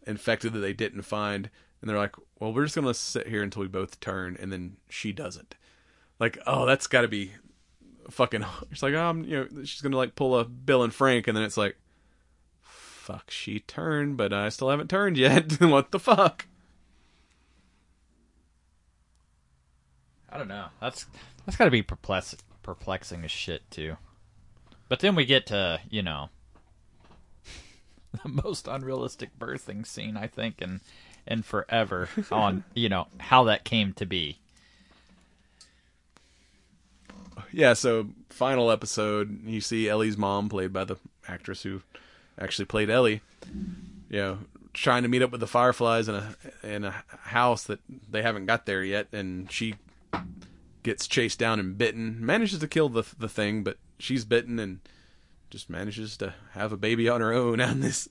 infected 0.05 0.53
that 0.53 0.59
they 0.59 0.73
didn't 0.73 1.01
find, 1.01 1.49
and 1.81 1.89
they're 1.89 1.97
like, 1.97 2.15
"Well, 2.39 2.53
we're 2.53 2.65
just 2.65 2.75
gonna 2.75 2.93
sit 2.93 3.25
here 3.25 3.41
until 3.41 3.63
we 3.63 3.67
both 3.67 3.99
turn," 3.99 4.37
and 4.39 4.51
then 4.51 4.77
she 4.89 5.11
doesn't. 5.11 5.55
Like, 6.19 6.37
oh, 6.45 6.67
that's 6.67 6.85
got 6.85 7.01
to 7.01 7.07
be 7.07 7.31
fucking. 8.11 8.45
It's 8.69 8.83
like, 8.83 8.93
um, 8.93 9.23
you 9.23 9.37
know, 9.37 9.63
she's 9.63 9.81
gonna 9.81 9.97
like 9.97 10.13
pull 10.13 10.37
a 10.37 10.45
Bill 10.45 10.83
and 10.83 10.93
Frank, 10.93 11.27
and 11.27 11.35
then 11.35 11.43
it's 11.43 11.57
like, 11.57 11.77
fuck, 13.11 13.29
she 13.29 13.59
turned, 13.59 14.17
but 14.17 14.31
I 14.31 14.49
still 14.49 14.69
haven't 14.69 14.89
turned 14.89 15.17
yet. 15.17 15.51
what 15.61 15.91
the 15.91 15.99
fuck? 15.99 16.45
I 20.29 20.37
don't 20.37 20.47
know. 20.47 20.67
That's 20.79 21.05
that's 21.45 21.57
got 21.57 21.65
to 21.65 21.71
be 21.71 21.83
perplex- 21.83 22.37
perplexing 22.63 23.23
as 23.25 23.31
shit 23.31 23.69
too. 23.69 23.97
But 24.87 24.99
then 24.99 25.15
we 25.15 25.25
get 25.25 25.45
to 25.47 25.81
you 25.89 26.01
know 26.01 26.29
the 28.23 28.29
most 28.29 28.67
unrealistic 28.67 29.37
birthing 29.37 29.85
scene 29.85 30.15
I 30.15 30.27
think 30.27 30.61
in 30.61 30.79
in 31.27 31.41
forever 31.41 32.07
on 32.31 32.63
you 32.73 32.87
know 32.87 33.07
how 33.17 33.43
that 33.45 33.65
came 33.65 33.93
to 33.93 34.05
be. 34.05 34.37
yeah, 37.51 37.73
so 37.73 38.07
final 38.29 38.71
episode, 38.71 39.45
you 39.45 39.59
see 39.59 39.89
Ellie's 39.89 40.17
mom, 40.17 40.47
played 40.47 40.71
by 40.71 40.85
the 40.85 40.95
actress 41.27 41.63
who 41.63 41.81
actually 42.39 42.65
played 42.65 42.89
Ellie, 42.89 43.21
you 44.09 44.17
know, 44.19 44.37
trying 44.73 45.03
to 45.03 45.09
meet 45.09 45.21
up 45.21 45.31
with 45.31 45.41
the 45.41 45.47
Fireflies 45.47 46.07
in 46.07 46.15
a 46.15 46.35
in 46.63 46.83
a 46.85 47.03
house 47.23 47.63
that 47.65 47.79
they 48.09 48.21
haven't 48.21 48.45
got 48.45 48.65
there 48.65 48.83
yet, 48.83 49.07
and 49.11 49.51
she 49.51 49.75
gets 50.83 51.07
chased 51.07 51.37
down 51.39 51.59
and 51.59 51.77
bitten, 51.77 52.23
manages 52.25 52.59
to 52.59 52.67
kill 52.67 52.89
the 52.89 53.03
the 53.17 53.29
thing, 53.29 53.63
but 53.63 53.77
she's 53.99 54.25
bitten 54.25 54.59
and 54.59 54.79
just 55.49 55.69
manages 55.69 56.15
to 56.17 56.33
have 56.53 56.71
a 56.71 56.77
baby 56.77 57.09
on 57.09 57.21
her 57.21 57.33
own 57.33 57.59
out 57.61 57.71
in 57.71 57.81
this 57.81 58.07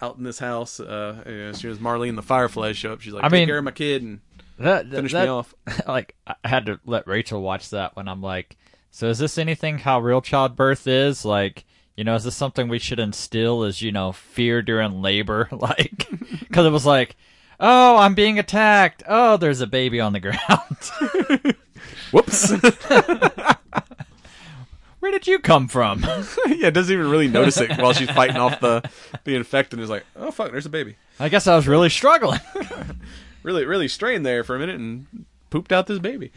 out 0.00 0.16
in 0.16 0.24
this 0.24 0.38
house. 0.38 0.80
Uh, 0.80 1.22
you 1.26 1.32
know, 1.32 1.48
as 1.50 1.58
soon 1.58 1.70
as 1.72 1.78
Marlene 1.78 2.16
the 2.16 2.22
Fireflies 2.22 2.76
show 2.76 2.92
up, 2.92 3.00
she's 3.00 3.12
like, 3.12 3.24
I 3.24 3.28
"Take 3.28 3.32
mean- 3.40 3.48
care 3.48 3.58
of 3.58 3.64
my 3.64 3.70
kid," 3.72 4.02
and 4.02 4.20
That, 4.58 4.88
that- 4.90 4.96
finish 4.96 5.12
that- 5.12 5.24
me 5.24 5.28
off. 5.30 5.54
like 5.86 6.14
I 6.26 6.34
had 6.44 6.66
to 6.66 6.80
let 6.84 7.06
Rachel 7.06 7.42
watch 7.42 7.70
that 7.70 7.96
when 7.96 8.08
I'm 8.08 8.22
like, 8.22 8.56
so 8.90 9.08
is 9.08 9.18
this 9.18 9.36
anything 9.38 9.78
how 9.78 10.00
real 10.00 10.20
childbirth 10.22 10.86
is? 10.86 11.24
Like, 11.24 11.64
you 11.96 12.04
know, 12.04 12.14
is 12.14 12.24
this 12.24 12.36
something 12.36 12.68
we 12.68 12.78
should 12.78 12.98
instill 12.98 13.62
as 13.64 13.82
you 13.82 13.92
know 13.92 14.12
fear 14.12 14.62
during 14.62 15.02
labor? 15.02 15.48
Like, 15.60 16.08
because 16.40 16.66
it 16.66 16.70
was 16.70 16.86
like, 16.86 17.16
oh, 17.58 17.96
I'm 17.96 18.14
being 18.14 18.38
attacked. 18.38 19.02
Oh, 19.06 19.36
there's 19.36 19.60
a 19.60 19.66
baby 19.66 20.00
on 20.00 20.12
the 20.12 20.20
ground. 20.20 21.56
Whoops. 22.12 22.52
Where 25.00 25.12
did 25.12 25.26
you 25.26 25.38
come 25.38 25.68
from? 25.68 26.04
yeah, 26.48 26.70
doesn't 26.70 26.92
even 26.92 27.08
really 27.10 27.28
notice 27.28 27.58
it 27.58 27.70
while 27.78 27.92
she's 27.92 28.10
fighting 28.10 28.36
off 28.36 28.60
the 28.60 28.88
the 29.24 29.34
infected. 29.34 29.78
And 29.78 29.84
is 29.84 29.90
like, 29.90 30.04
oh 30.16 30.30
fuck, 30.30 30.50
there's 30.52 30.66
a 30.66 30.70
baby. 30.70 30.96
I 31.18 31.28
guess 31.28 31.46
I 31.46 31.56
was 31.56 31.66
really 31.66 31.88
struggling. 31.88 32.40
Really, 33.42 33.64
really 33.64 33.88
strained 33.88 34.26
there 34.26 34.44
for 34.44 34.54
a 34.54 34.58
minute 34.58 34.76
and 34.76 35.24
pooped 35.48 35.72
out 35.72 35.86
this 35.86 35.98
baby. 35.98 36.30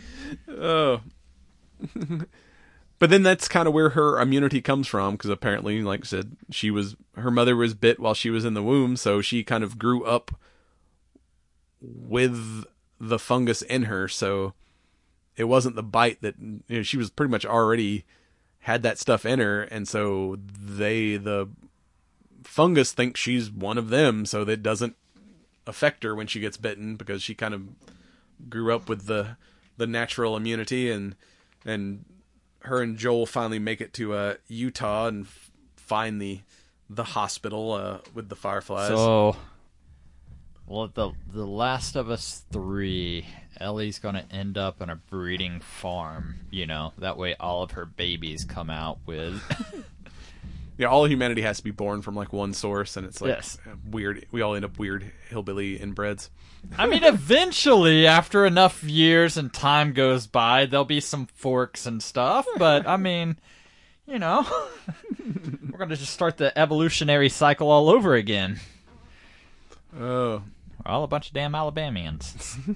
Oh. 0.47 1.01
But 3.03 3.09
then 3.09 3.21
that's 3.21 3.49
kind 3.49 3.67
of 3.67 3.73
where 3.73 3.89
her 3.89 4.17
immunity 4.17 4.61
comes 4.61 4.87
from 4.87 5.15
because 5.15 5.29
apparently, 5.29 5.81
like 5.81 6.03
I 6.03 6.07
said, 6.07 6.37
she 6.49 6.71
was 6.71 6.95
her 7.17 7.31
mother 7.31 7.53
was 7.53 7.73
bit 7.73 7.99
while 7.99 8.13
she 8.13 8.29
was 8.29 8.45
in 8.45 8.53
the 8.53 8.63
womb, 8.63 8.95
so 8.95 9.19
she 9.19 9.43
kind 9.43 9.61
of 9.61 9.77
grew 9.77 10.05
up 10.05 10.31
with 11.81 12.63
the 13.01 13.19
fungus 13.19 13.61
in 13.61 13.83
her. 13.83 14.07
So 14.07 14.53
it 15.35 15.43
wasn't 15.43 15.75
the 15.75 15.83
bite 15.83 16.21
that 16.21 16.35
you 16.39 16.61
know, 16.69 16.81
she 16.81 16.95
was 16.95 17.09
pretty 17.09 17.29
much 17.29 17.45
already 17.45 18.05
had 18.59 18.83
that 18.83 18.99
stuff 18.99 19.25
in 19.25 19.39
her, 19.39 19.63
and 19.63 19.85
so 19.85 20.37
they 20.57 21.17
the 21.17 21.49
fungus 22.45 22.93
thinks 22.93 23.19
she's 23.19 23.51
one 23.51 23.77
of 23.77 23.89
them, 23.89 24.25
so 24.25 24.45
that 24.45 24.63
doesn't 24.63 24.95
affect 25.67 26.03
her 26.03 26.15
when 26.15 26.27
she 26.27 26.39
gets 26.39 26.55
bitten 26.55 26.95
because 26.95 27.21
she 27.21 27.35
kind 27.35 27.53
of 27.53 27.63
grew 28.49 28.73
up 28.73 28.87
with 28.87 29.07
the 29.07 29.35
the 29.75 29.87
natural 29.87 30.37
immunity 30.37 30.89
and 30.89 31.17
and 31.65 32.05
her 32.64 32.82
and 32.82 32.97
Joel 32.97 33.26
finally 33.26 33.59
make 33.59 33.82
it 33.82 33.93
to 33.93 34.14
uh, 34.14 34.34
Utah 34.47 35.07
and 35.07 35.26
f- 35.26 35.51
find 35.76 36.22
the 36.22 36.39
the 36.89 37.03
hospital 37.03 37.72
uh, 37.74 37.97
with 38.14 38.30
the 38.30 38.36
fireflies. 38.36 38.89
So, 38.89 39.36
well, 40.68 40.89
the 40.93 41.11
the 41.32 41.45
Last 41.45 41.95
of 41.95 42.09
Us 42.09 42.43
three, 42.51 43.26
Ellie's 43.59 43.99
gonna 43.99 44.26
end 44.32 44.57
up 44.57 44.82
in 44.82 44.89
a 44.89 44.95
breeding 44.95 45.59
farm. 45.59 46.36
You 46.51 46.68
know, 46.68 46.93
that 46.97 47.18
way 47.18 47.36
all 47.39 47.64
of 47.64 47.72
her 47.72 47.86
babies 47.86 48.45
come 48.45 48.70
out 48.70 48.99
with. 49.05 49.41
yeah, 50.78 50.88
all 50.88 51.05
humanity 51.07 51.41
has 51.43 51.57
to 51.57 51.63
be 51.63 51.71
born 51.71 52.01
from 52.01 52.15
like 52.15 52.34
one 52.34 52.53
source, 52.53 52.97
and 52.97 53.05
it's 53.05 53.21
like 53.21 53.30
Yes. 53.30 53.57
weird. 53.89 54.26
We 54.32 54.41
all 54.41 54.55
end 54.55 54.65
up 54.65 54.78
weird 54.80 55.11
hillbilly 55.30 55.78
inbreds. 55.80 56.30
I 56.78 56.86
mean, 56.88 57.03
eventually, 57.03 58.07
after 58.07 58.45
enough 58.45 58.84
years 58.84 59.36
and 59.38 59.53
time 59.53 59.93
goes 59.93 60.28
by, 60.28 60.65
there'll 60.65 60.86
be 60.86 60.99
some 61.01 61.28
forks 61.28 61.86
and 61.86 62.01
stuff. 62.01 62.45
But 62.57 62.88
I 62.88 62.97
mean, 62.97 63.38
you 64.07 64.17
know, 64.19 64.45
we're 65.69 65.78
gonna 65.78 65.95
just 65.95 66.13
start 66.13 66.38
the 66.38 66.57
evolutionary 66.57 67.30
cycle 67.30 67.69
all 67.69 67.89
over 67.89 68.15
again. 68.15 68.59
Oh, 69.99 70.41
We're 70.86 70.91
all 70.91 71.03
a 71.03 71.07
bunch 71.07 71.28
of 71.28 71.34
damn 71.34 71.53
Alabamians. 71.55 72.57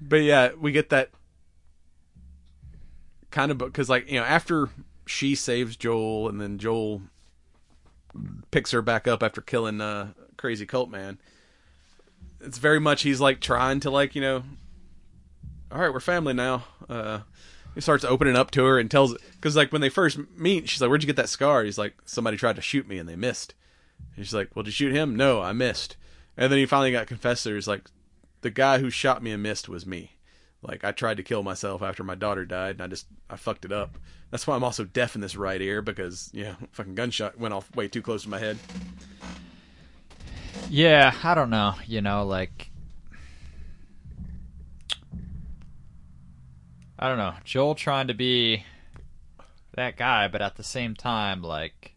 But 0.00 0.16
yeah, 0.22 0.50
we 0.60 0.72
get 0.72 0.90
that 0.90 1.08
kind 3.30 3.50
of 3.50 3.56
because, 3.58 3.88
like, 3.88 4.10
you 4.10 4.18
know, 4.18 4.24
after 4.26 4.68
she 5.06 5.34
saves 5.34 5.76
Joel 5.76 6.28
and 6.28 6.40
then 6.40 6.58
Joel 6.58 7.02
picks 8.50 8.70
her 8.70 8.82
back 8.82 9.08
up 9.08 9.22
after 9.22 9.40
killing 9.40 9.80
uh, 9.80 10.12
Crazy 10.36 10.66
Cult 10.66 10.90
Man, 10.90 11.18
it's 12.40 12.58
very 12.58 12.80
much 12.80 13.02
he's 13.02 13.20
like 13.20 13.40
trying 13.40 13.80
to, 13.80 13.90
like, 13.90 14.14
you 14.14 14.20
know, 14.20 14.44
all 15.72 15.80
right, 15.80 15.92
we're 15.92 16.00
family 16.00 16.34
now. 16.34 16.64
Uh, 16.88 17.20
he 17.74 17.80
starts 17.80 18.04
opening 18.04 18.36
up 18.36 18.50
to 18.52 18.64
her 18.64 18.78
and 18.78 18.90
tells 18.90 19.16
because 19.32 19.56
like 19.56 19.72
when 19.72 19.80
they 19.80 19.88
first 19.88 20.18
meet, 20.36 20.68
she's 20.68 20.80
like, 20.80 20.88
"Where'd 20.88 21.02
you 21.02 21.08
get 21.08 21.16
that 21.16 21.28
scar?" 21.28 21.64
He's 21.64 21.78
like, 21.78 21.94
"Somebody 22.04 22.36
tried 22.36 22.56
to 22.56 22.62
shoot 22.62 22.86
me 22.86 22.98
and 22.98 23.08
they 23.08 23.16
missed." 23.16 23.54
And 24.14 24.24
she's 24.24 24.34
like, 24.34 24.54
"Well, 24.54 24.62
did 24.62 24.68
you 24.68 24.72
shoot 24.72 24.94
him?" 24.94 25.16
No, 25.16 25.42
I 25.42 25.52
missed. 25.52 25.96
And 26.36 26.52
then 26.52 26.58
he 26.60 26.66
finally 26.66 26.92
got 26.92 27.08
confessed. 27.08 27.44
He's 27.44 27.66
like, 27.66 27.90
"The 28.42 28.50
guy 28.50 28.78
who 28.78 28.90
shot 28.90 29.22
me 29.22 29.32
and 29.32 29.42
missed 29.42 29.68
was 29.68 29.86
me. 29.86 30.13
Like 30.66 30.82
I 30.84 30.92
tried 30.92 31.18
to 31.18 31.22
kill 31.22 31.42
myself 31.42 31.82
after 31.82 32.02
my 32.02 32.14
daughter 32.14 32.44
died, 32.44 32.76
and 32.76 32.82
I 32.82 32.86
just 32.86 33.06
I 33.28 33.36
fucked 33.36 33.64
it 33.64 33.72
up. 33.72 33.98
That's 34.30 34.46
why 34.46 34.56
I'm 34.56 34.64
also 34.64 34.84
deaf 34.84 35.14
in 35.14 35.20
this 35.20 35.36
right 35.36 35.60
ear 35.60 35.82
because 35.82 36.30
yeah, 36.32 36.54
fucking 36.72 36.94
gunshot 36.94 37.38
went 37.38 37.54
off 37.54 37.74
way 37.76 37.88
too 37.88 38.02
close 38.02 38.22
to 38.24 38.28
my 38.28 38.38
head." 38.38 38.58
Yeah, 40.70 41.14
I 41.22 41.34
don't 41.34 41.50
know. 41.50 41.74
You 41.86 42.00
know, 42.00 42.24
like 42.24 42.70
I 46.98 47.08
don't 47.08 47.18
know. 47.18 47.34
Joel 47.44 47.74
trying 47.74 48.06
to 48.08 48.14
be 48.14 48.64
that 49.74 49.96
guy, 49.96 50.28
but 50.28 50.40
at 50.40 50.56
the 50.56 50.62
same 50.62 50.94
time, 50.94 51.42
like, 51.42 51.93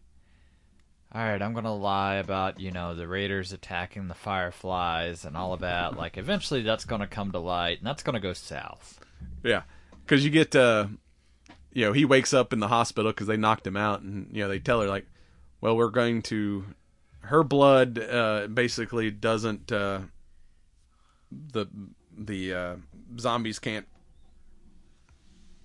all 1.14 1.22
right, 1.22 1.40
I'm 1.40 1.54
gonna 1.54 1.74
lie 1.74 2.16
about 2.16 2.60
you 2.60 2.70
know 2.70 2.94
the 2.94 3.08
Raiders 3.08 3.52
attacking 3.52 4.08
the 4.08 4.14
Fireflies 4.14 5.24
and 5.24 5.36
all 5.36 5.54
of 5.54 5.60
that. 5.60 5.96
Like, 5.96 6.18
eventually 6.18 6.62
that's 6.62 6.84
gonna 6.84 7.06
come 7.06 7.32
to 7.32 7.38
light, 7.38 7.78
and 7.78 7.86
that's 7.86 8.02
gonna 8.02 8.20
go 8.20 8.34
south. 8.34 9.00
Yeah, 9.42 9.62
because 10.04 10.24
you 10.24 10.30
get, 10.30 10.54
uh, 10.54 10.88
you 11.72 11.84
know, 11.84 11.92
he 11.92 12.04
wakes 12.04 12.34
up 12.34 12.52
in 12.52 12.60
the 12.60 12.68
hospital 12.68 13.10
because 13.10 13.26
they 13.26 13.36
knocked 13.36 13.66
him 13.66 13.76
out, 13.76 14.02
and 14.02 14.28
you 14.32 14.42
know 14.42 14.48
they 14.48 14.58
tell 14.58 14.80
her 14.80 14.88
like, 14.88 15.06
well, 15.60 15.76
we're 15.76 15.88
going 15.88 16.22
to, 16.22 16.64
her 17.20 17.42
blood 17.42 17.98
uh, 17.98 18.46
basically 18.46 19.10
doesn't, 19.10 19.72
uh, 19.72 20.00
the 21.30 21.66
the 22.16 22.52
uh, 22.52 22.76
zombies 23.18 23.58
can't 23.58 23.86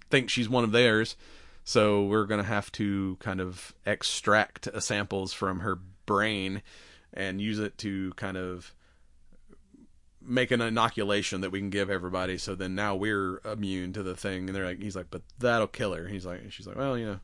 think 0.09 0.29
she's 0.29 0.47
one 0.47 0.63
of 0.63 0.71
theirs, 0.71 1.15
so 1.63 2.03
we're 2.05 2.25
gonna 2.25 2.43
have 2.43 2.71
to 2.73 3.17
kind 3.19 3.39
of 3.41 3.73
extract 3.85 4.67
samples 4.81 5.33
from 5.33 5.59
her 5.59 5.79
brain 6.05 6.61
and 7.13 7.39
use 7.39 7.59
it 7.59 7.77
to 7.79 8.11
kind 8.15 8.37
of 8.37 8.73
make 10.25 10.51
an 10.51 10.61
inoculation 10.61 11.41
that 11.41 11.51
we 11.51 11.59
can 11.59 11.69
give 11.69 11.89
everybody. 11.89 12.37
So 12.37 12.55
then 12.55 12.75
now 12.75 12.95
we're 12.95 13.39
immune 13.45 13.93
to 13.93 14.03
the 14.03 14.15
thing. 14.15 14.47
And 14.47 14.55
they're 14.55 14.65
like, 14.65 14.81
he's 14.81 14.95
like, 14.95 15.07
but 15.09 15.21
that'll 15.39 15.67
kill 15.67 15.93
her. 15.93 16.07
He's 16.07 16.25
like, 16.25 16.49
she's 16.49 16.65
like, 16.65 16.77
well, 16.77 16.97
you 16.97 17.05
know, 17.05 17.19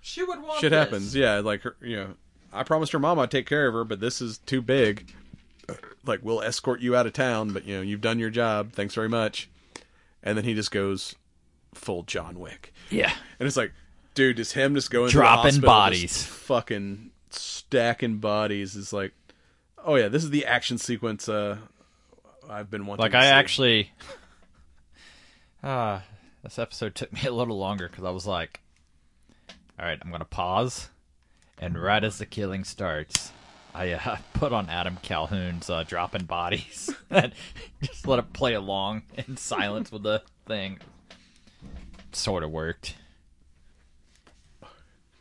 She 0.00 0.22
would 0.22 0.40
want 0.40 0.60
shit 0.60 0.72
happens. 0.72 1.14
Yeah, 1.14 1.40
like 1.40 1.62
her, 1.62 1.76
you 1.80 1.96
know, 1.96 2.14
I 2.52 2.62
promised 2.62 2.92
her 2.92 2.98
mom 2.98 3.18
I'd 3.18 3.30
take 3.30 3.46
care 3.46 3.66
of 3.66 3.74
her, 3.74 3.84
but 3.84 4.00
this 4.00 4.22
is 4.22 4.38
too 4.38 4.62
big. 4.62 5.12
Like 6.04 6.20
we'll 6.22 6.42
escort 6.42 6.80
you 6.80 6.94
out 6.94 7.06
of 7.06 7.12
town, 7.12 7.52
but 7.52 7.64
you 7.64 7.76
know 7.76 7.82
you've 7.82 8.00
done 8.00 8.20
your 8.20 8.30
job. 8.30 8.72
Thanks 8.72 8.94
very 8.94 9.08
much. 9.08 9.50
And 10.22 10.38
then 10.38 10.44
he 10.44 10.54
just 10.54 10.70
goes 10.70 11.16
full 11.76 12.02
John 12.02 12.38
Wick, 12.40 12.72
Yeah. 12.90 13.12
and 13.38 13.46
it's 13.46 13.56
like, 13.56 13.72
dude, 14.14 14.36
just 14.38 14.52
him 14.54 14.74
just 14.74 14.90
going 14.90 15.10
Dropping 15.10 15.60
the 15.60 15.66
bodies. 15.66 16.22
fucking 16.24 17.10
stacking 17.30 18.18
bodies 18.18 18.74
is 18.76 18.92
like, 18.92 19.12
oh 19.84 19.94
yeah, 19.96 20.08
this 20.08 20.24
is 20.24 20.30
the 20.30 20.44
action 20.46 20.78
sequence. 20.78 21.28
Uh, 21.28 21.58
I've 22.48 22.70
been 22.70 22.86
wanting. 22.86 23.02
Like 23.02 23.14
I 23.14 23.22
see. 23.24 23.28
actually, 23.28 23.90
uh, 25.62 26.00
this 26.42 26.58
episode 26.58 26.94
took 26.94 27.12
me 27.12 27.20
a 27.26 27.32
little 27.32 27.58
longer 27.58 27.88
because 27.88 28.04
I 28.04 28.10
was 28.10 28.26
like, 28.26 28.60
all 29.78 29.84
right, 29.86 29.98
I'm 30.02 30.10
gonna 30.10 30.24
pause, 30.24 30.90
and 31.58 31.80
right 31.80 32.02
as 32.02 32.18
the 32.18 32.26
killing 32.26 32.64
starts, 32.64 33.32
I 33.74 33.92
uh, 33.92 34.16
put 34.34 34.52
on 34.52 34.68
Adam 34.70 34.98
Calhoun's 35.02 35.68
uh, 35.68 35.82
"Dropping 35.82 36.24
Bodies" 36.24 36.90
and 37.10 37.32
just 37.82 38.06
let 38.06 38.18
it 38.18 38.32
play 38.32 38.54
along 38.54 39.02
in 39.16 39.36
silence 39.36 39.90
with 39.92 40.02
the 40.04 40.22
thing. 40.46 40.78
Sort 42.16 42.42
of 42.42 42.50
worked. 42.50 42.94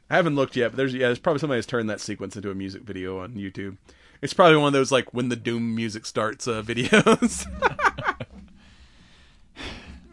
I 0.09 0.15
haven't 0.15 0.35
looked 0.35 0.55
yet, 0.55 0.69
but 0.71 0.77
there's 0.77 0.93
yeah, 0.93 1.07
there's 1.07 1.19
probably 1.19 1.39
somebody 1.39 1.57
has 1.57 1.65
turned 1.65 1.89
that 1.89 1.99
sequence 1.99 2.37
into 2.37 2.49
a 2.51 2.55
music 2.55 2.83
video 2.83 3.19
on 3.19 3.33
YouTube. 3.33 3.77
It's 4.21 4.33
probably 4.33 4.55
one 4.55 4.67
of 4.67 4.73
those 4.73 4.93
like 4.93 5.13
when 5.13 5.27
the 5.27 5.35
Doom 5.35 5.75
music 5.75 6.05
starts 6.05 6.47
uh, 6.47 6.61
videos. 6.65 7.45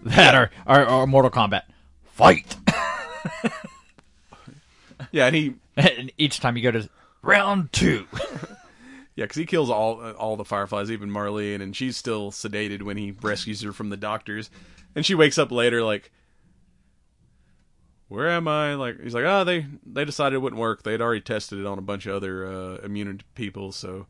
That 0.02 0.34
are, 0.34 0.50
are 0.66 0.84
or 0.84 1.06
Mortal 1.06 1.30
Kombat, 1.30 1.62
fight. 2.04 2.56
yeah, 5.12 5.26
and 5.26 5.36
he 5.36 5.54
and 5.76 6.10
each 6.18 6.40
time 6.40 6.56
you 6.56 6.64
go 6.64 6.72
to 6.72 6.88
round 7.22 7.72
two, 7.72 8.08
yeah, 9.14 9.24
because 9.24 9.36
he 9.36 9.46
kills 9.46 9.70
all 9.70 10.00
uh, 10.00 10.12
all 10.14 10.36
the 10.36 10.44
fireflies, 10.44 10.90
even 10.90 11.10
Marlene, 11.10 11.62
and 11.62 11.76
she's 11.76 11.96
still 11.96 12.32
sedated 12.32 12.82
when 12.82 12.96
he 12.96 13.12
rescues 13.22 13.62
her 13.62 13.72
from 13.72 13.90
the 13.90 13.96
doctors, 13.96 14.50
and 14.96 15.06
she 15.06 15.14
wakes 15.14 15.38
up 15.38 15.52
later 15.52 15.84
like, 15.84 16.10
where 18.12 18.28
am 18.28 18.46
I? 18.46 18.74
Like 18.74 19.00
he's 19.00 19.14
like, 19.14 19.24
oh, 19.24 19.42
they 19.44 19.66
they 19.86 20.04
decided 20.04 20.36
it 20.36 20.40
wouldn't 20.40 20.60
work. 20.60 20.82
They 20.82 20.92
had 20.92 21.00
already 21.00 21.22
tested 21.22 21.58
it 21.58 21.66
on 21.66 21.78
a 21.78 21.82
bunch 21.82 22.04
of 22.06 22.14
other 22.14 22.46
uh, 22.46 22.76
immune 22.84 23.22
people, 23.34 23.72
so 23.72 24.06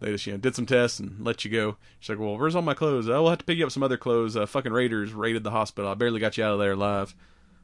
they 0.00 0.12
just 0.12 0.26
you 0.26 0.32
know 0.32 0.38
did 0.38 0.54
some 0.54 0.66
tests 0.66 1.00
and 1.00 1.24
let 1.24 1.44
you 1.44 1.50
go. 1.50 1.76
She's 1.98 2.10
like, 2.10 2.18
well, 2.18 2.36
where's 2.36 2.54
all 2.54 2.62
my 2.62 2.74
clothes? 2.74 3.08
Oh, 3.08 3.22
we'll 3.22 3.30
have 3.30 3.38
to 3.38 3.44
pick 3.44 3.56
you 3.56 3.64
up 3.64 3.72
some 3.72 3.82
other 3.82 3.96
clothes. 3.96 4.36
Uh, 4.36 4.44
fucking 4.44 4.72
raiders 4.72 5.14
raided 5.14 5.44
the 5.44 5.50
hospital. 5.50 5.90
I 5.90 5.94
barely 5.94 6.20
got 6.20 6.36
you 6.36 6.44
out 6.44 6.52
of 6.52 6.58
there 6.58 6.72
alive. 6.72 7.14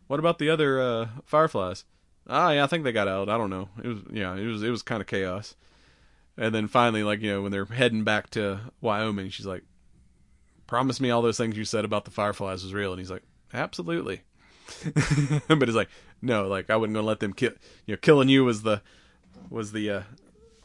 What 0.07 0.20
about 0.20 0.39
the 0.39 0.49
other 0.49 0.80
uh, 0.80 1.09
fireflies? 1.24 1.85
Ah, 2.26 2.53
yeah, 2.53 2.64
I 2.64 2.66
think 2.66 2.85
they 2.85 2.93
got 2.93 3.09
out. 3.09 3.28
I 3.28 3.37
don't 3.37 3.51
know. 3.51 3.68
It 3.82 3.89
was 3.89 3.99
yeah, 4.11 4.35
it 4.35 4.47
was 4.47 4.62
it 4.62 4.70
was 4.70 4.82
kind 4.82 5.03
of 5.03 5.07
chaos. 5.07 5.55
And 6.39 6.55
then 6.55 6.66
finally, 6.66 7.03
like 7.03 7.20
you 7.20 7.30
know, 7.30 7.43
when 7.43 7.53
they're 7.53 7.66
heading 7.66 8.05
back 8.05 8.30
to 8.30 8.61
Wyoming, 8.80 9.28
she's 9.28 9.47
like, 9.47 9.64
"Promise 10.66 10.99
me 11.01 11.11
all 11.11 11.20
those 11.20 11.37
things 11.37 11.59
you 11.59 11.66
said 11.66 11.85
about 11.85 12.07
the 12.07 12.11
fireflies 12.11 12.64
was 12.64 12.72
real." 12.72 12.93
And 12.93 13.01
he's 13.01 13.11
like, 13.11 13.22
"Absolutely." 13.53 14.22
but 15.49 15.62
it's 15.62 15.77
like, 15.77 15.91
no, 16.23 16.47
like 16.49 16.71
I 16.71 16.77
wasn't 16.77 16.95
gonna 16.95 17.07
let 17.07 17.21
them 17.21 17.33
kill. 17.33 17.53
You 17.87 17.95
know, 17.95 17.99
killing 17.99 18.29
you 18.29 18.45
was 18.45 18.62
the 18.62 18.83
was 19.51 19.73
the 19.73 19.91
uh, 19.91 20.03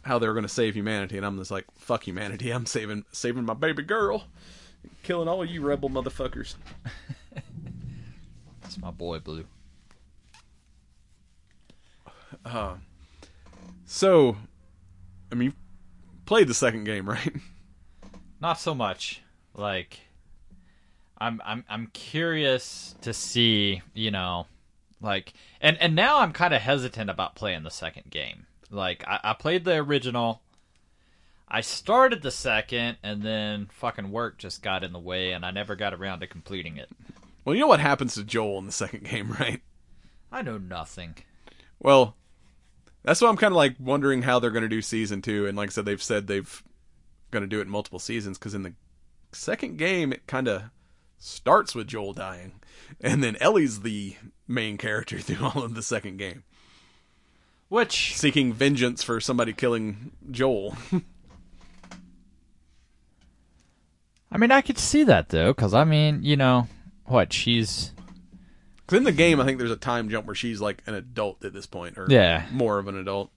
how 0.04 0.20
they 0.20 0.28
were 0.28 0.34
gonna 0.34 0.48
save 0.48 0.76
humanity, 0.76 1.18
and 1.18 1.26
I'm 1.26 1.38
just 1.38 1.52
like, 1.52 1.66
fuck 1.78 2.08
humanity. 2.08 2.52
I'm 2.52 2.66
saving 2.66 3.06
saving 3.12 3.46
my 3.46 3.54
baby 3.54 3.84
girl, 3.84 4.26
killing 5.04 5.28
all 5.28 5.44
you 5.44 5.62
rebel 5.62 5.90
motherfuckers. 5.90 6.56
it's 8.64 8.78
my 8.78 8.92
boy 8.92 9.20
Blue. 9.20 9.46
So, 13.92 14.38
I 15.32 15.36
mean, 15.36 15.50
you 15.50 15.54
played 16.26 16.48
the 16.48 16.54
second 16.54 16.84
game, 16.84 17.10
right? 17.10 17.34
Not 18.40 18.60
so 18.60 18.76
much. 18.76 19.22
Like 19.56 20.00
I'm 21.20 21.42
I'm 21.46 21.64
I'm 21.70 21.88
curious 21.88 22.96
to 23.02 23.14
see, 23.14 23.82
you 23.94 24.12
know, 24.12 24.48
like 25.02 25.34
and 25.62 25.78
and 25.80 25.96
now 25.96 26.20
I'm 26.20 26.32
kind 26.32 26.54
of 26.54 26.62
hesitant 26.62 27.10
about 27.10 27.36
playing 27.36 27.64
the 27.64 27.72
second 27.72 28.10
game. 28.10 28.46
Like 28.72 29.04
I, 29.08 29.20
I 29.24 29.34
played 29.34 29.66
the 29.66 29.76
original. 29.76 30.42
I 31.48 31.62
started 31.62 32.22
the 32.22 32.32
second 32.32 32.98
and 33.02 33.24
then 33.24 33.70
fucking 33.72 34.12
work 34.12 34.38
just 34.38 34.62
got 34.62 34.84
in 34.84 34.94
the 34.94 35.00
way 35.00 35.32
and 35.32 35.44
I 35.44 35.52
never 35.52 35.76
got 35.76 35.94
around 35.94 36.20
to 36.20 36.28
completing 36.28 36.78
it. 36.78 36.90
Well, 37.44 37.56
you 37.56 37.62
know 37.62 37.68
what 37.68 37.80
happens 37.80 38.14
to 38.14 38.24
Joel 38.24 38.60
in 38.60 38.68
the 38.68 38.72
second 38.72 39.04
game, 39.10 39.32
right? 39.40 39.62
I 40.32 40.44
know 40.44 40.60
nothing. 40.60 41.16
Well, 41.80 42.16
that's 43.04 43.22
why 43.22 43.30
I'm 43.30 43.38
kind 43.38 43.52
of 43.52 43.58
like 43.58 43.76
wondering 43.80 44.22
how 44.22 44.40
they're 44.40 44.52
going 44.52 44.64
to 44.64 44.70
do 44.70 44.82
season 44.82 45.22
two. 45.22 45.48
And 45.48 45.58
like 45.58 45.70
I 45.70 45.72
said, 45.72 45.86
they've 45.86 46.04
said 46.04 46.28
they've 46.28 46.64
going 47.32 47.42
to 47.42 47.48
do 47.48 47.60
it 47.60 47.64
in 47.64 47.70
multiple 47.70 48.00
seasons 48.00 48.38
because 48.38 48.54
in 48.54 48.64
the 48.64 48.74
second 49.32 49.78
game, 49.78 50.14
it 50.14 50.28
kind 50.28 50.48
of 50.48 50.64
starts 51.20 51.76
with 51.76 51.88
Joel 51.88 52.14
dying, 52.14 52.54
and 53.02 53.24
then 53.24 53.36
Ellie's 53.40 53.82
the 53.82 54.16
main 54.48 54.78
character 54.78 55.20
through 55.22 55.46
all 55.46 55.62
of 55.64 55.76
the 55.76 55.84
second 55.84 56.18
game, 56.18 56.44
Which 57.68 58.16
seeking 58.18 58.52
vengeance 58.54 59.04
for 59.04 59.20
somebody 59.22 59.54
killing 59.54 60.12
Joel. 60.32 60.76
I 64.32 64.38
mean 64.38 64.52
I 64.52 64.62
could 64.62 64.78
see 64.78 65.04
that 65.04 65.30
though 65.30 65.54
cuz 65.54 65.74
I 65.74 65.84
mean, 65.84 66.24
you 66.24 66.36
know, 66.36 66.68
what 67.06 67.34
she's 67.34 67.92
'Cause 68.88 68.98
in 68.98 69.04
the 69.04 69.12
game, 69.12 69.40
I 69.40 69.46
think 69.46 69.60
there's 69.60 69.70
a 69.70 69.76
time 69.76 70.10
jump 70.10 70.26
where 70.26 70.34
she's 70.36 70.60
like 70.62 70.82
an 70.88 70.96
adult 70.96 71.46
at 71.46 71.54
this 71.54 71.68
point, 71.68 71.98
or 71.98 72.08
Yeah. 72.10 72.48
more 72.52 72.80
of 72.80 72.88
an 72.88 72.98
adult. 72.98 73.30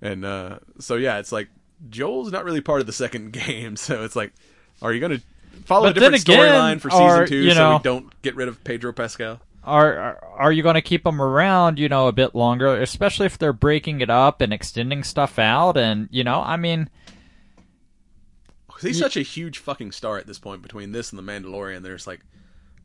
And 0.00 0.24
uh, 0.24 0.60
so 0.78 0.94
yeah, 0.96 1.18
it's 1.18 1.32
like 1.32 1.48
Joel's 1.90 2.32
not 2.32 2.44
really 2.46 2.62
part 2.62 2.80
of 2.80 2.86
the 2.86 2.92
second 2.92 3.32
game, 3.34 3.76
so 3.76 4.04
it's 4.04 4.16
like, 4.16 4.32
are 4.80 4.92
you 4.94 5.00
going 5.00 5.18
to 5.18 5.22
follow 5.64 5.88
But 5.92 5.96
a 5.96 6.00
different 6.00 6.24
storyline 6.24 6.80
for 6.80 6.90
season 6.90 7.04
are, 7.06 7.26
two 7.26 7.36
you 7.36 7.52
so 7.52 7.58
know- 7.70 7.76
we 7.78 7.82
don't 7.82 8.22
get 8.22 8.34
rid 8.36 8.48
of 8.48 8.62
Pedro 8.64 8.92
Pascal? 8.92 9.40
are 9.62 9.94
are, 9.98 10.24
are 10.38 10.52
you 10.52 10.62
going 10.62 10.74
to 10.74 10.80
keep 10.80 11.04
them 11.04 11.20
around 11.20 11.78
you 11.78 11.86
know 11.86 12.08
a 12.08 12.12
bit 12.12 12.34
longer 12.34 12.80
especially 12.80 13.26
if 13.26 13.36
they're 13.36 13.52
breaking 13.52 14.00
it 14.00 14.08
up 14.08 14.40
and 14.40 14.54
extending 14.54 15.04
stuff 15.04 15.38
out 15.38 15.76
and 15.76 16.08
you 16.10 16.24
know 16.24 16.40
i 16.40 16.56
mean. 16.56 16.88
he's 18.80 18.98
such 18.98 19.18
a 19.18 19.22
huge 19.22 19.58
fucking 19.58 19.92
star 19.92 20.16
at 20.16 20.26
this 20.26 20.38
point 20.38 20.62
between 20.62 20.92
this 20.92 21.12
and 21.12 21.18
the 21.18 21.22
Mandalorian. 21.32 21.82
There's 21.82 22.06
like, 22.06 22.20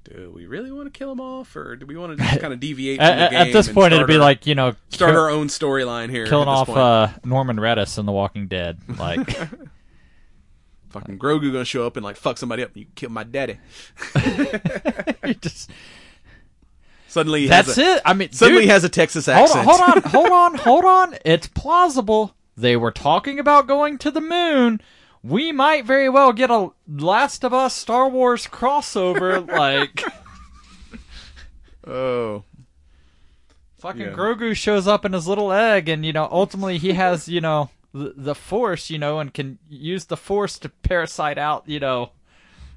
do 0.04 0.32
we 0.36 0.46
really 0.46 0.70
want 0.72 0.94
to 0.94 0.98
kill 0.98 1.10
him 1.12 1.22
off, 1.22 1.56
or 1.56 1.78
do 1.78 1.86
we 1.86 1.96
want 1.96 2.18
to 2.18 2.24
just 2.24 2.40
kind 2.42 2.54
of 2.54 2.60
deviate 2.60 2.98
from 2.98 3.06
at, 3.06 3.16
the 3.16 3.22
at- 3.24 3.32
game? 3.32 3.40
at 3.48 3.54
this 3.54 3.70
point 3.70 3.94
it'd 3.94 4.06
be 4.08 4.16
our- 4.16 4.20
like 4.20 4.46
you 4.46 4.56
know 4.56 4.76
start 4.90 5.14
kill- 5.14 5.22
our 5.22 5.30
own 5.30 5.48
storyline 5.48 6.10
here, 6.10 6.26
killing 6.28 6.50
off 6.50 6.68
uh 6.70 7.08
norman 7.24 7.56
Reedus 7.56 7.98
in 7.98 8.06
the 8.06 8.12
walking 8.12 8.48
dead 8.48 8.80
like 9.00 9.38
fucking 11.00 11.20
Grogu 11.20 11.52
gonna 11.52 11.66
show 11.66 11.86
up 11.86 11.98
and 11.98 12.04
like 12.04 12.16
fuck 12.16 12.38
somebody 12.38 12.64
up. 12.64 12.72
You 12.76 12.86
kill 12.96 13.10
my 13.10 13.24
daddy. 13.24 13.58
Just- 15.42 15.70
Suddenly, 17.08 17.42
he 17.44 17.48
that's 17.48 17.68
has 17.68 17.78
a, 17.78 17.82
it. 17.96 18.02
I 18.04 18.14
mean, 18.14 18.32
Suddenly, 18.32 18.62
dude, 18.62 18.66
he 18.66 18.70
has 18.72 18.84
a 18.84 18.90
Texas 18.90 19.28
accent. 19.30 19.66
hold 19.66 19.80
on, 19.82 20.02
hold 20.02 20.02
on, 20.02 20.12
hold 20.12 20.32
on, 20.32 20.56
hold 20.56 20.86
on. 20.86 21.18
It's 21.24 21.48
plausible. 21.48 22.36
They 22.58 22.76
were 22.76 22.92
talking 22.92 23.40
about 23.40 23.68
going 23.68 23.98
to 24.00 24.12
the 24.12 24.20
moon. 24.22 24.82
We 25.24 25.52
might 25.52 25.86
very 25.86 26.10
well 26.10 26.34
get 26.34 26.50
a 26.52 26.72
Last 26.88 27.44
of 27.46 27.54
Us 27.54 27.74
Star 27.74 28.08
Wars 28.10 28.48
crossover. 28.48 29.48
like, 29.48 30.04
Oh, 31.88 32.44
fucking 33.80 34.02
Yeah. 34.02 34.12
Grogu 34.14 34.56
shows 34.56 34.88
up 34.88 35.06
in 35.06 35.14
his 35.14 35.28
little 35.28 35.52
egg, 35.54 35.88
and 35.88 36.06
you 36.06 36.12
know, 36.14 36.28
ultimately 36.32 36.78
he 36.78 36.94
has 36.94 37.28
you 37.30 37.40
know 37.42 37.70
the, 37.96 38.14
the 38.16 38.36
Force, 38.36 38.90
you 38.90 39.00
know, 39.00 39.20
and 39.20 39.34
can 39.34 39.58
use 39.70 40.06
the 40.06 40.18
Force 40.18 40.60
to 40.60 40.70
parasite 40.70 41.38
out, 41.38 41.64
you 41.68 41.80
know. 41.80 42.12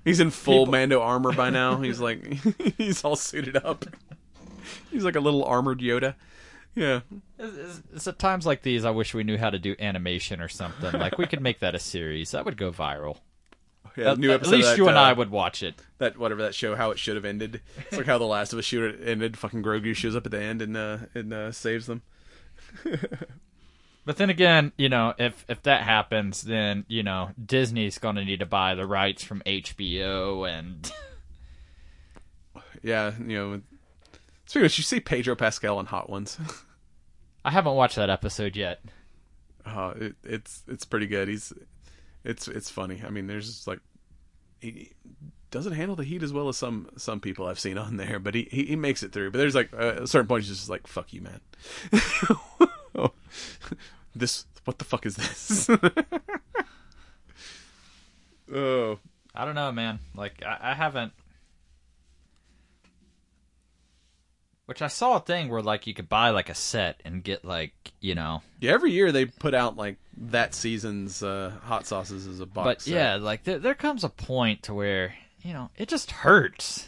he's 0.04 0.20
in 0.20 0.30
full 0.30 0.60
People- 0.64 0.72
Mando 0.72 1.02
armor 1.12 1.32
by 1.32 1.50
now. 1.50 1.80
He's 1.80 2.00
like, 2.00 2.24
he's 2.78 3.04
all 3.04 3.16
suited 3.16 3.56
up. 3.56 3.84
He's 4.90 5.04
like 5.04 5.16
a 5.16 5.20
little 5.20 5.44
armored 5.44 5.80
Yoda. 5.80 6.14
Yeah, 6.74 7.00
It's, 7.38 7.78
it's- 7.90 8.06
at 8.06 8.18
times 8.20 8.46
like 8.46 8.62
these 8.62 8.84
I 8.84 8.90
wish 8.90 9.12
we 9.14 9.24
knew 9.24 9.36
how 9.38 9.50
to 9.50 9.58
do 9.58 9.74
animation 9.80 10.40
or 10.40 10.48
something. 10.48 10.92
Like 10.92 11.18
we 11.18 11.26
could 11.26 11.40
make 11.40 11.58
that 11.60 11.74
a 11.74 11.78
series. 11.80 12.30
That 12.30 12.44
would 12.44 12.56
go 12.56 12.70
viral. 12.70 13.16
yeah. 13.96 14.12
At, 14.12 14.18
new 14.18 14.30
at 14.30 14.46
least 14.46 14.68
that, 14.68 14.78
you 14.78 14.86
and 14.86 14.96
uh, 14.96 15.00
I 15.00 15.12
would 15.12 15.30
watch 15.30 15.62
it. 15.64 15.74
that 15.98 16.16
whatever 16.18 16.42
that 16.42 16.54
show 16.54 16.76
how 16.76 16.92
it 16.92 16.98
should 17.00 17.16
have 17.16 17.24
ended. 17.24 17.60
It's 17.88 17.96
like 17.96 18.06
how 18.06 18.18
the 18.18 18.26
Last 18.26 18.52
of 18.52 18.58
Us 18.60 18.64
should 18.66 18.92
have 18.94 19.08
ended. 19.08 19.36
Fucking 19.36 19.62
Grogu 19.64 19.96
shows 19.96 20.14
up 20.14 20.24
at 20.26 20.30
the 20.30 20.40
end 20.40 20.62
and 20.62 20.76
uh, 20.76 20.98
and 21.14 21.32
uh, 21.32 21.50
saves 21.50 21.86
them. 21.86 22.02
But 24.08 24.16
then 24.16 24.30
again, 24.30 24.72
you 24.78 24.88
know, 24.88 25.12
if 25.18 25.44
if 25.50 25.62
that 25.64 25.82
happens, 25.82 26.40
then 26.40 26.86
you 26.88 27.02
know 27.02 27.28
Disney's 27.44 27.98
going 27.98 28.16
to 28.16 28.24
need 28.24 28.40
to 28.40 28.46
buy 28.46 28.74
the 28.74 28.86
rights 28.86 29.22
from 29.22 29.42
HBO, 29.44 30.48
and 30.48 30.90
Yeah, 32.82 33.12
you 33.18 33.36
know. 33.36 33.60
Speaking 34.46 34.62
of, 34.62 34.64
which, 34.64 34.78
you 34.78 34.84
see 34.84 35.00
Pedro 35.00 35.36
Pascal 35.36 35.76
on 35.76 35.84
Hot 35.84 36.08
Ones. 36.08 36.38
I 37.44 37.50
haven't 37.50 37.74
watched 37.74 37.96
that 37.96 38.08
episode 38.08 38.56
yet. 38.56 38.80
Uh, 39.66 39.92
it, 39.96 40.16
it's 40.24 40.62
it's 40.66 40.86
pretty 40.86 41.06
good. 41.06 41.28
He's 41.28 41.52
it's 42.24 42.48
it's 42.48 42.70
funny. 42.70 43.02
I 43.06 43.10
mean, 43.10 43.26
there's 43.26 43.46
just 43.46 43.66
like 43.66 43.80
he 44.62 44.92
doesn't 45.50 45.74
handle 45.74 45.96
the 45.96 46.04
heat 46.04 46.22
as 46.22 46.32
well 46.32 46.48
as 46.48 46.56
some 46.56 46.88
some 46.96 47.20
people 47.20 47.46
I've 47.46 47.60
seen 47.60 47.76
on 47.76 47.98
there, 47.98 48.18
but 48.18 48.34
he 48.34 48.48
he, 48.50 48.64
he 48.64 48.76
makes 48.76 49.02
it 49.02 49.12
through. 49.12 49.32
But 49.32 49.36
there's 49.36 49.54
like 49.54 49.70
uh, 49.74 49.96
a 50.02 50.06
certain 50.06 50.28
point, 50.28 50.44
he's 50.44 50.56
just 50.56 50.70
like, 50.70 50.86
"Fuck 50.86 51.12
you, 51.12 51.20
man." 51.20 51.40
this 54.18 54.46
what 54.64 54.78
the 54.78 54.84
fuck 54.84 55.06
is 55.06 55.16
this? 55.16 55.70
oh, 58.52 58.98
I 59.34 59.44
don't 59.44 59.54
know, 59.54 59.72
man. 59.72 59.98
Like 60.14 60.42
I, 60.44 60.70
I 60.70 60.74
haven't. 60.74 61.12
Which 64.66 64.82
I 64.82 64.88
saw 64.88 65.16
a 65.16 65.20
thing 65.20 65.48
where 65.48 65.62
like 65.62 65.86
you 65.86 65.94
could 65.94 66.10
buy 66.10 66.30
like 66.30 66.50
a 66.50 66.54
set 66.54 67.00
and 67.04 67.24
get 67.24 67.44
like 67.44 67.72
you 68.00 68.14
know, 68.14 68.42
yeah. 68.60 68.72
Every 68.72 68.92
year 68.92 69.12
they 69.12 69.24
put 69.24 69.54
out 69.54 69.76
like 69.76 69.96
that 70.18 70.54
season's 70.54 71.22
uh, 71.22 71.52
hot 71.62 71.86
sauces 71.86 72.26
as 72.26 72.40
a 72.40 72.46
box. 72.46 72.64
but 72.64 72.82
set. 72.82 72.94
yeah, 72.94 73.14
like 73.16 73.44
there 73.44 73.58
there 73.58 73.74
comes 73.74 74.04
a 74.04 74.10
point 74.10 74.64
to 74.64 74.74
where 74.74 75.14
you 75.40 75.54
know 75.54 75.70
it 75.76 75.88
just 75.88 76.10
hurts. 76.10 76.86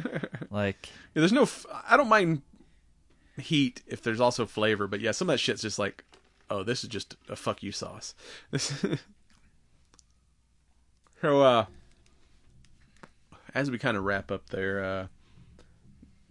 like 0.50 0.88
Yeah, 1.14 1.20
there's 1.20 1.32
no. 1.32 1.42
F- 1.42 1.66
I 1.88 1.96
don't 1.96 2.08
mind 2.08 2.42
heat 3.38 3.82
if 3.86 4.02
there's 4.02 4.20
also 4.20 4.46
flavor, 4.46 4.86
but 4.86 5.00
yeah, 5.00 5.12
some 5.12 5.28
of 5.28 5.34
that 5.34 5.38
shit's 5.38 5.62
just 5.62 5.78
like, 5.78 6.04
oh, 6.52 6.62
this 6.62 6.84
is 6.84 6.88
just 6.88 7.16
a 7.28 7.36
fuck 7.36 7.62
you 7.62 7.72
sauce. 7.72 8.14
So, 11.22 11.40
uh, 11.40 11.66
as 13.54 13.70
we 13.70 13.78
kind 13.78 13.96
of 13.96 14.02
wrap 14.02 14.32
up 14.32 14.50
there, 14.50 14.84
uh, 14.84 15.06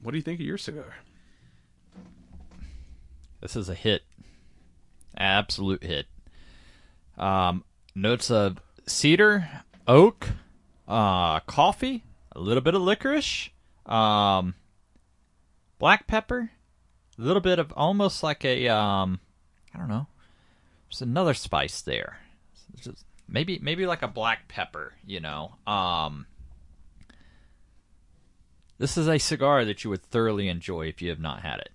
what 0.01 0.11
do 0.11 0.17
you 0.17 0.21
think 0.21 0.41
of 0.41 0.45
your 0.45 0.57
cigar? 0.57 0.95
This 3.39 3.55
is 3.55 3.69
a 3.69 3.73
hit. 3.73 4.01
Absolute 5.17 5.85
hit. 5.85 6.07
Um, 7.17 7.63
notes 7.95 8.29
of 8.29 8.57
cedar, 8.85 9.47
oak, 9.87 10.31
uh, 10.89 11.39
coffee, 11.39 12.03
a 12.33 12.41
little 12.41 12.59
bit 12.59 12.75
of 12.75 12.81
licorice, 12.81 13.49
um, 13.85 14.55
black 15.79 16.05
pepper, 16.05 16.51
a 17.17 17.21
little 17.21 17.41
bit 17.41 17.59
of 17.59 17.71
almost 17.77 18.23
like 18.23 18.43
a 18.43 18.67
um, 18.67 19.21
I 19.73 19.77
don't 19.77 19.87
know. 19.87 20.07
There's 20.91 21.01
another 21.01 21.33
spice 21.33 21.81
there. 21.81 22.17
Just- 22.75 23.05
maybe 23.27 23.59
maybe 23.59 23.85
like 23.85 24.01
a 24.01 24.07
black 24.09 24.47
pepper, 24.49 24.93
you 25.05 25.21
know. 25.21 25.55
Um, 25.65 26.25
this 28.77 28.97
is 28.97 29.07
a 29.07 29.17
cigar 29.17 29.63
that 29.65 29.83
you 29.83 29.89
would 29.89 30.03
thoroughly 30.03 30.47
enjoy 30.49 30.87
if 30.87 31.01
you 31.01 31.09
have 31.09 31.19
not 31.19 31.41
had 31.41 31.59
it. 31.59 31.69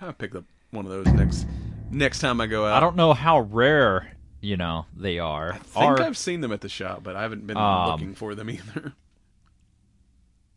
I'll 0.00 0.12
pick 0.12 0.34
up 0.34 0.44
one 0.70 0.86
of 0.86 0.90
those 0.90 1.06
next 1.12 1.46
next 1.90 2.20
time 2.20 2.40
I 2.40 2.46
go 2.46 2.64
out. 2.64 2.74
I 2.76 2.80
don't 2.80 2.96
know 2.96 3.12
how 3.12 3.40
rare, 3.40 4.12
you 4.40 4.56
know, 4.56 4.86
they 4.96 5.18
are. 5.18 5.52
I 5.54 5.58
think 5.58 5.84
Are- 5.84 6.00
I've 6.02 6.16
seen 6.16 6.40
them 6.40 6.52
at 6.52 6.60
the 6.62 6.68
shop, 6.70 7.02
but 7.02 7.16
I 7.16 7.22
haven't 7.22 7.46
been 7.46 7.56
Um, 7.56 7.90
looking 7.90 8.14
for 8.14 8.34
them 8.34 8.48
either. 8.50 8.94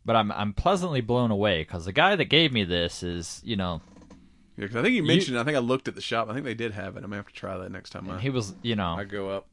but 0.04 0.16
I'm 0.16 0.30
I'm 0.32 0.54
pleasantly 0.54 1.00
blown 1.02 1.30
away 1.30 1.60
because 1.62 1.84
the 1.84 1.92
guy 1.92 2.16
that 2.16 2.26
gave 2.26 2.52
me 2.54 2.64
this 2.64 3.02
is, 3.02 3.42
you 3.44 3.56
know, 3.56 3.82
Yeah, 4.56 4.66
'cause 4.66 4.76
I 4.76 4.82
think 4.82 4.94
you 4.94 5.02
mentioned. 5.02 5.38
I 5.38 5.44
think 5.44 5.56
I 5.56 5.60
looked 5.60 5.88
at 5.88 5.94
the 5.94 6.00
shop. 6.02 6.28
I 6.28 6.34
think 6.34 6.44
they 6.44 6.54
did 6.54 6.72
have 6.72 6.94
it. 6.96 6.98
I'm 6.98 7.04
gonna 7.10 7.16
have 7.16 7.26
to 7.28 7.32
try 7.34 7.56
that 7.56 7.70
next 7.72 7.90
time 7.90 8.08
I, 8.10 8.18
he 8.20 8.28
was, 8.30 8.54
you 8.62 8.76
know, 8.76 8.94
I 8.96 9.04
go 9.04 9.30
up. 9.30 9.46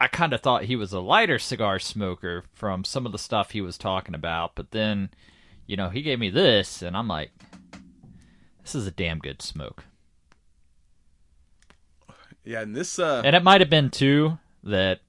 I 0.00 0.08
kind 0.08 0.32
of 0.32 0.40
thought 0.42 0.64
he 0.64 0.76
was 0.76 0.92
a 0.92 1.00
lighter 1.00 1.38
cigar 1.38 1.78
smoker 1.78 2.44
from 2.52 2.84
some 2.84 3.06
of 3.06 3.12
the 3.12 3.18
stuff 3.18 3.52
he 3.52 3.60
was 3.62 3.78
talking 3.78 4.14
about, 4.14 4.54
but 4.54 4.72
then, 4.72 5.10
you 5.66 5.76
know, 5.76 5.88
he 5.88 6.02
gave 6.02 6.18
me 6.18 6.28
this, 6.28 6.82
and 6.82 6.96
I'm 6.96 7.08
like, 7.08 7.30
this 8.62 8.74
is 8.74 8.86
a 8.86 8.90
damn 8.90 9.18
good 9.20 9.40
smoke. 9.40 9.84
Yeah, 12.44 12.60
and 12.62 12.76
this. 12.76 12.98
uh 12.98 13.22
And 13.24 13.34
it 13.34 13.42
might 13.42 13.60
have 13.60 13.70
been 13.70 13.90
too 13.90 14.38
that 14.62 15.00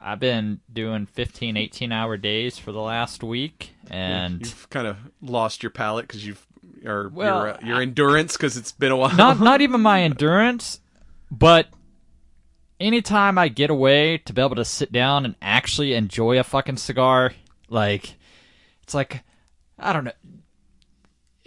I've 0.00 0.20
been 0.20 0.60
doing 0.72 1.06
15, 1.06 1.56
18 1.56 1.92
hour 1.92 2.16
days 2.16 2.58
for 2.58 2.72
the 2.72 2.80
last 2.80 3.22
week, 3.22 3.74
and 3.90 4.40
you've 4.40 4.70
kind 4.70 4.86
of 4.86 4.96
lost 5.20 5.62
your 5.62 5.70
palate 5.70 6.06
because 6.06 6.24
you've 6.24 6.46
or 6.84 7.08
Well, 7.08 7.38
your 7.38 7.48
uh, 7.48 7.58
your 7.62 7.80
endurance 7.82 8.36
because 8.36 8.56
it's 8.56 8.72
been 8.72 8.92
a 8.92 8.96
while. 8.96 9.14
not 9.16 9.40
not 9.50 9.60
even 9.60 9.80
my 9.80 10.02
endurance, 10.02 10.80
but 11.30 11.68
anytime 12.80 13.38
I 13.38 13.48
get 13.48 13.70
away 13.70 14.18
to 14.18 14.32
be 14.32 14.40
able 14.42 14.56
to 14.56 14.64
sit 14.64 14.92
down 14.92 15.24
and 15.24 15.34
actually 15.42 15.94
enjoy 15.94 16.38
a 16.38 16.44
fucking 16.44 16.76
cigar, 16.76 17.32
like 17.68 18.14
it's 18.82 18.94
like 18.94 19.22
I 19.78 19.92
don't 19.92 20.04
know. 20.04 20.12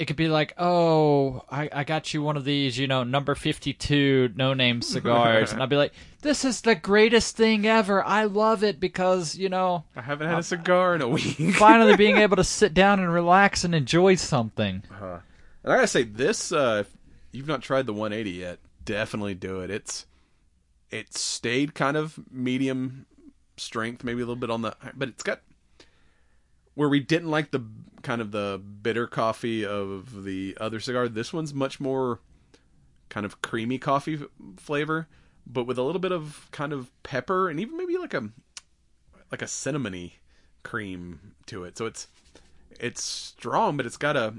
It 0.01 0.05
could 0.05 0.15
be 0.15 0.29
like, 0.29 0.55
oh, 0.57 1.43
I, 1.47 1.69
I 1.71 1.83
got 1.83 2.11
you 2.11 2.23
one 2.23 2.35
of 2.35 2.43
these, 2.43 2.75
you 2.75 2.87
know, 2.87 3.03
number 3.03 3.35
fifty-two 3.35 4.33
no 4.35 4.55
name 4.55 4.81
cigars, 4.81 5.53
and 5.53 5.61
I'd 5.61 5.69
be 5.69 5.75
like, 5.75 5.93
this 6.23 6.43
is 6.43 6.61
the 6.61 6.73
greatest 6.73 7.37
thing 7.37 7.67
ever. 7.67 8.03
I 8.03 8.23
love 8.23 8.63
it 8.63 8.79
because 8.79 9.35
you 9.35 9.47
know, 9.47 9.83
I 9.95 10.01
haven't 10.01 10.27
had 10.27 10.39
a 10.39 10.43
cigar 10.43 10.95
in 10.95 11.03
a 11.03 11.07
week. 11.07 11.53
finally 11.53 11.95
being 11.95 12.17
able 12.25 12.37
to 12.37 12.43
sit 12.43 12.73
down 12.73 12.99
and 12.99 13.13
relax 13.13 13.63
and 13.63 13.75
enjoy 13.75 14.15
something. 14.15 14.81
And 14.99 15.71
I 15.71 15.75
gotta 15.75 15.85
say, 15.85 16.01
this 16.01 16.51
uh, 16.51 16.77
if 16.79 16.97
you've 17.31 17.47
not 17.47 17.61
tried 17.61 17.85
the 17.85 17.93
180 17.93 18.31
yet, 18.31 18.57
definitely 18.83 19.35
do 19.35 19.59
it. 19.59 19.69
It's 19.69 20.07
it 20.89 21.15
stayed 21.15 21.75
kind 21.75 21.95
of 21.95 22.19
medium 22.31 23.05
strength, 23.55 24.03
maybe 24.03 24.23
a 24.23 24.25
little 24.25 24.35
bit 24.35 24.49
on 24.49 24.63
the, 24.63 24.75
but 24.95 25.09
it's 25.09 25.21
got 25.21 25.41
where 26.73 26.89
we 26.89 26.99
didn't 26.99 27.29
like 27.29 27.51
the 27.51 27.63
kind 28.01 28.21
of 28.21 28.31
the 28.31 28.61
bitter 28.81 29.07
coffee 29.07 29.65
of 29.65 30.23
the 30.23 30.57
other 30.59 30.79
cigar. 30.79 31.07
This 31.07 31.31
one's 31.33 31.53
much 31.53 31.79
more 31.79 32.19
kind 33.09 33.25
of 33.25 33.41
creamy 33.41 33.77
coffee 33.77 34.15
f- 34.15 34.27
flavor, 34.57 35.07
but 35.45 35.65
with 35.65 35.77
a 35.77 35.83
little 35.83 35.99
bit 36.01 36.11
of 36.11 36.47
kind 36.51 36.73
of 36.73 36.89
pepper 37.03 37.49
and 37.49 37.59
even 37.59 37.77
maybe 37.77 37.97
like 37.97 38.13
a 38.13 38.29
like 39.31 39.41
a 39.41 39.45
cinnamony 39.45 40.13
cream 40.63 41.33
to 41.47 41.63
it. 41.63 41.77
So 41.77 41.85
it's 41.85 42.07
it's 42.79 43.03
strong, 43.03 43.77
but 43.77 43.85
it's 43.85 43.97
got 43.97 44.15
a 44.17 44.33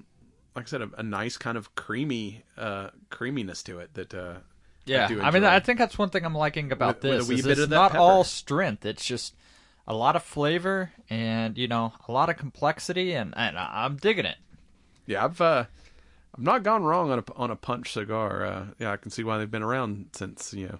like 0.54 0.66
I 0.66 0.68
said, 0.68 0.82
a, 0.82 0.90
a 0.98 1.02
nice 1.02 1.36
kind 1.38 1.56
of 1.56 1.74
creamy 1.74 2.44
uh, 2.58 2.88
creaminess 3.10 3.62
to 3.64 3.78
it 3.78 3.94
that 3.94 4.12
uh, 4.12 4.34
Yeah, 4.84 5.08
do 5.08 5.20
I, 5.22 5.30
mean. 5.30 5.44
I 5.44 5.60
think 5.60 5.78
that's 5.78 5.96
one 5.96 6.10
thing 6.10 6.24
I'm 6.26 6.34
liking 6.34 6.72
about 6.72 7.02
With- 7.02 7.10
with 7.10 7.18
this. 7.20 7.28
wee 7.28 7.52
is 7.52 7.58
it's 7.58 7.70
not 7.70 7.92
pepper. 7.92 8.02
all 8.02 8.24
strength. 8.24 8.84
It's 8.84 9.04
just 9.04 9.34
a 9.86 9.94
lot 9.94 10.16
of 10.16 10.22
flavor 10.22 10.92
and 11.10 11.58
you 11.58 11.68
know 11.68 11.92
a 12.08 12.12
lot 12.12 12.28
of 12.28 12.36
complexity, 12.36 13.12
and, 13.12 13.34
and 13.36 13.58
I'm 13.58 13.96
digging 13.96 14.26
it. 14.26 14.36
yeah, 15.06 15.24
I've 15.24 15.40
uh, 15.40 15.64
I've 16.34 16.44
not 16.44 16.62
gone 16.62 16.84
wrong 16.84 17.10
on 17.10 17.18
a 17.18 17.24
on 17.36 17.50
a 17.50 17.56
punch 17.56 17.92
cigar. 17.92 18.44
Uh, 18.44 18.66
yeah, 18.78 18.92
I 18.92 18.96
can 18.96 19.10
see 19.10 19.24
why 19.24 19.38
they've 19.38 19.50
been 19.50 19.62
around 19.62 20.10
since 20.12 20.54
you 20.54 20.68
know 20.68 20.78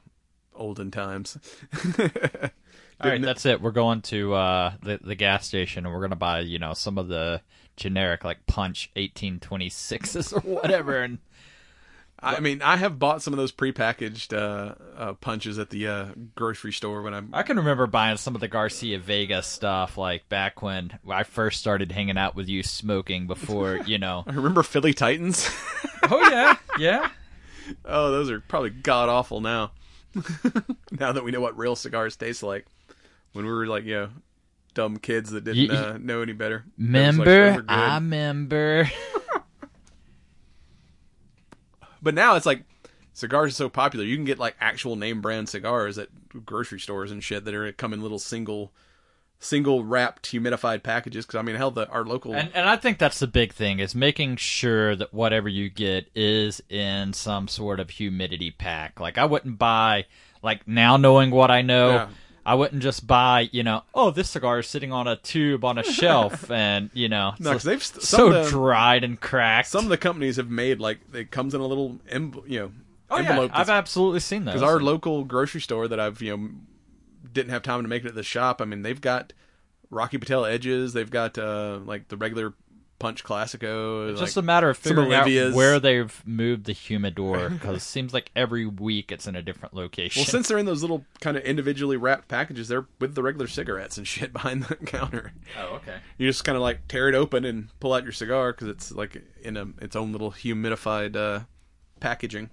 olden 0.55 0.91
times. 0.91 1.39
All 3.01 3.11
right, 3.11 3.21
that's 3.21 3.45
it. 3.47 3.61
We're 3.61 3.73
going 3.73 4.03
to 4.03 4.35
uh, 4.35 4.75
the 4.83 5.01
the 5.03 5.15
gas 5.17 5.47
station, 5.47 5.85
and 5.85 5.95
we're 5.95 6.03
gonna 6.03 6.17
buy 6.17 6.41
you 6.41 6.59
know 6.59 6.73
some 6.73 6.99
of 6.99 7.09
the 7.09 7.41
generic 7.77 8.23
like 8.23 8.47
Punch 8.47 8.91
1826s 8.97 10.33
or 10.33 10.41
whatever, 10.41 11.03
and 11.03 11.19
I 12.25 12.39
mean, 12.41 12.63
I 12.63 12.77
have 12.77 12.99
bought 13.01 13.21
some 13.21 13.35
of 13.35 13.39
those 13.39 13.51
prepackaged 13.51 14.33
uh, 14.33 14.75
uh, 14.97 15.13
punches 15.15 15.59
at 15.59 15.71
the 15.71 15.89
uh, 15.89 16.07
grocery 16.37 16.73
store 16.73 17.03
when 17.03 17.15
I'm. 17.15 17.31
I 17.33 17.43
can 17.43 17.57
remember 17.57 17.87
buying 17.89 18.17
some 18.17 18.35
of 18.37 18.41
the 18.41 18.47
Garcia 18.49 18.99
Vega 19.01 19.43
stuff, 19.43 19.99
like 19.99 20.29
back 20.29 20.63
when 20.63 20.99
I 21.11 21.25
first 21.25 21.59
started 21.59 21.91
hanging 21.91 22.17
out 22.17 22.37
with 22.37 22.49
you, 22.49 22.63
smoking 22.63 23.27
before 23.27 23.79
you 23.79 23.99
know. 23.99 24.23
I 24.29 24.33
remember 24.35 24.63
Philly 24.63 24.95
Titans. 24.95 25.51
oh 26.05 26.21
yeah, 26.31 26.57
yeah. 26.79 27.11
oh, 27.85 28.11
those 28.13 28.31
are 28.31 28.41
probably 28.41 28.71
god 28.71 29.09
awful 29.09 29.41
now. 29.41 29.73
now 30.93 31.13
that 31.13 31.25
we 31.25 31.31
know 31.33 31.41
what 31.41 31.57
real 31.59 31.75
cigars 31.75 32.15
taste 32.17 32.43
like, 32.43 32.67
when 33.33 33.45
we 33.47 33.51
were 33.51 33.67
like, 33.67 33.85
you 33.85 33.95
know, 33.95 34.09
dumb 34.75 34.97
kids 34.99 35.31
that 35.31 35.43
didn't 35.45 35.63
You- 35.65 35.73
uh, 35.73 35.99
know 36.01 36.23
any 36.23 36.35
better. 36.35 36.65
Was 36.79 36.85
like, 36.85 36.89
Member, 36.91 37.25
those 37.25 37.59
are 37.59 37.63
good. 37.63 37.71
I 37.71 37.99
member. 37.99 38.91
But 42.03 42.15
now 42.15 42.35
it's 42.35 42.47
like 42.47 42.65
cigars 43.13 43.53
are 43.53 43.55
so 43.55 43.69
popular. 43.69 44.05
You 44.05 44.17
can 44.17 44.25
get 44.25 44.39
like 44.39 44.57
actual 44.61 44.97
name 44.97 45.21
brand 45.21 45.49
cigars 45.49 45.99
at 45.99 46.09
grocery 46.45 46.81
stores 46.81 47.11
and 47.11 47.23
shit 47.23 47.45
that 47.45 47.55
are 47.55 47.71
come 47.73 47.93
in 47.93 48.03
little 48.03 48.19
single 48.19 48.73
single 49.39 49.85
wrapped 49.85 50.31
humidified 50.31 50.83
packages. 50.83 51.27
Because 51.27 51.39
I 51.39 51.43
mean, 51.43 51.57
hell, 51.57 51.71
the 51.71 51.89
our 51.89 52.05
local 52.05 52.35
And 52.35 52.51
and 52.55 52.69
I 52.69 52.77
think 52.77 52.99
that's 52.99 53.19
the 53.19 53.27
big 53.27 53.53
thing 53.53 53.79
is 53.79 53.95
making 53.95 54.37
sure 54.37 54.97
that 54.97 55.13
whatever 55.13 55.49
you 55.49 55.69
get 55.69 56.11
is 56.15 56.63
in 56.69 57.13
some 57.13 57.49
sort 57.49 57.81
of 57.81 57.91
humidity 57.91 58.51
pack. 58.51 59.01
Like 59.01 59.19
I 59.19 59.25
wouldn't 59.25 59.59
buy 59.59 60.07
like 60.43 60.67
now 60.67 60.97
knowing 60.97 61.31
what 61.31 61.51
I 61.51 61.63
know, 61.63 61.91
Yeah. 61.91 62.09
I 62.45 62.55
wouldn't 62.57 62.83
just 62.83 63.07
buy, 63.07 63.49
you 63.53 63.63
know, 63.63 63.83
oh 63.95 64.11
this 64.11 64.31
cigar 64.31 64.59
is 64.59 64.67
sitting 64.67 64.93
on 64.93 65.07
a 65.07 65.17
tube 65.17 65.65
on 65.65 65.79
a 65.79 65.83
shelf 65.99 66.51
and, 66.51 66.91
you 66.93 67.09
know, 67.09 67.35
No, 67.39 67.57
so, 67.59 67.69
they've 67.69 67.83
st- 67.83 68.03
so 68.03 68.31
the- 68.33 68.49
dried 68.51 69.05
and 69.05 69.21
cracked. 69.21 69.69
some 69.69 69.85
of 69.85 69.91
the 69.91 69.97
companies 69.99 70.37
have 70.37 70.51
made 70.51 70.81
like 70.81 70.99
it 71.15 71.31
comes 71.31 71.55
in 71.55 71.61
a 71.61 71.67
little 71.67 71.99
em- 72.09 72.43
you 72.47 72.59
know 72.61 72.73
oh, 73.11 73.19
yeah, 73.19 73.29
envelope. 73.31 73.51
I've 73.55 73.71
absolutely 73.71 74.21
seen 74.21 74.45
that 74.47 74.53
because 74.55 74.63
our 74.69 74.81
local 74.81 75.25
grocery 75.25 75.61
store 75.61 75.87
that 75.89 76.01
I've 76.01 76.21
you 76.21 76.37
know 76.37 76.49
didn't 77.33 77.51
have 77.51 77.63
time 77.63 77.83
to 77.83 77.89
make 77.89 78.05
it 78.05 78.09
at 78.09 78.15
the 78.15 78.23
shop. 78.23 78.61
I 78.61 78.65
mean, 78.67 78.83
they've 78.83 79.01
got 79.01 79.33
Rocky 79.91 80.19
Patel 80.19 80.45
edges. 80.45 80.93
They've 80.95 81.11
got 81.11 81.39
uh 81.39 81.79
like 81.85 82.09
the 82.09 82.17
regular 82.17 82.55
Punch 83.03 83.25
Classico. 83.25 84.09
It's 84.11 84.21
like, 84.21 84.27
just 84.27 84.37
a 84.37 84.43
matter 84.43 84.71
of 84.71 84.79
figuring 84.79 85.13
out 85.13 85.27
where 85.55 85.81
they've 85.81 86.23
moved 86.25 86.67
the 86.67 86.73
humidor 86.73 87.51
because 87.51 87.79
it 87.79 87.81
seems 87.81 88.15
like 88.15 88.31
every 88.37 88.65
week 88.65 89.11
it's 89.11 89.27
in 89.27 89.35
a 89.35 89.43
different 89.43 89.75
location. 89.75 90.21
Well, 90.21 90.27
since 90.27 90.47
they're 90.49 90.59
in 90.59 90.67
those 90.67 90.83
little 90.83 91.05
kind 91.21 91.37
of 91.37 91.43
individually 91.43 91.97
wrapped 91.97 92.29
packages, 92.29 92.69
they're 92.69 92.87
with 93.01 93.17
the 93.17 93.23
regular 93.25 93.49
cigarettes 93.49 93.99
and 93.99 94.07
shit 94.07 94.33
behind 94.33 94.63
the 94.63 94.77
counter. 94.77 95.33
oh, 95.59 95.75
okay. 95.75 95.97
You 96.17 96.29
just 96.29 96.45
kind 96.45 96.55
of 96.55 96.63
like 96.63 96.87
tear 96.87 97.09
it 97.09 97.17
open 97.17 97.45
and 97.45 97.71
pull 97.81 97.93
out 97.93 98.05
your 98.05 98.13
cigar 98.13 98.53
because 98.53 98.69
it's 98.69 98.93
like 98.93 99.21
in 99.43 99.57
a 99.57 99.67
its 99.81 99.97
own 99.97 100.13
little 100.13 100.31
humidified 100.31 101.17
uh, 101.17 101.41
packaging. 101.99 102.51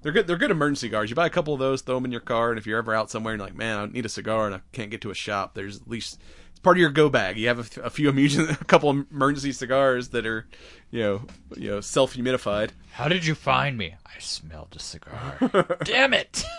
They're 0.00 0.12
good. 0.12 0.26
They're 0.26 0.38
good 0.38 0.50
emergency 0.50 0.86
cigars. 0.86 1.10
You 1.10 1.16
buy 1.16 1.26
a 1.26 1.30
couple 1.30 1.52
of 1.52 1.60
those, 1.60 1.82
throw 1.82 1.96
them 1.96 2.06
in 2.06 2.12
your 2.12 2.20
car, 2.22 2.48
and 2.48 2.58
if 2.58 2.66
you're 2.66 2.78
ever 2.78 2.94
out 2.94 3.10
somewhere 3.10 3.34
and 3.34 3.40
you're 3.40 3.48
like, 3.48 3.56
man, 3.56 3.78
I 3.78 3.86
need 3.86 4.06
a 4.06 4.08
cigar 4.08 4.46
and 4.46 4.54
I 4.54 4.60
can't 4.72 4.90
get 4.90 5.02
to 5.02 5.10
a 5.10 5.14
shop, 5.14 5.54
there's 5.54 5.82
at 5.82 5.88
least 5.88 6.18
it's 6.56 6.62
part 6.62 6.78
of 6.78 6.80
your 6.80 6.88
go 6.88 7.10
bag. 7.10 7.36
You 7.36 7.48
have 7.48 7.58
a 7.82 7.90
few 7.90 8.08
emergency, 8.08 8.56
a 8.60 8.64
couple 8.64 8.88
of 8.88 9.04
emergency 9.10 9.52
cigars 9.52 10.08
that 10.08 10.24
are, 10.24 10.46
you 10.90 11.02
know, 11.02 11.22
you 11.54 11.68
know, 11.68 11.80
self 11.82 12.14
humidified. 12.14 12.70
How 12.92 13.08
did 13.08 13.26
you 13.26 13.34
find 13.34 13.76
me? 13.76 13.94
I 14.06 14.18
smelled 14.20 14.74
a 14.74 14.78
cigar. 14.78 15.36
Damn 15.84 16.14
it! 16.14 16.44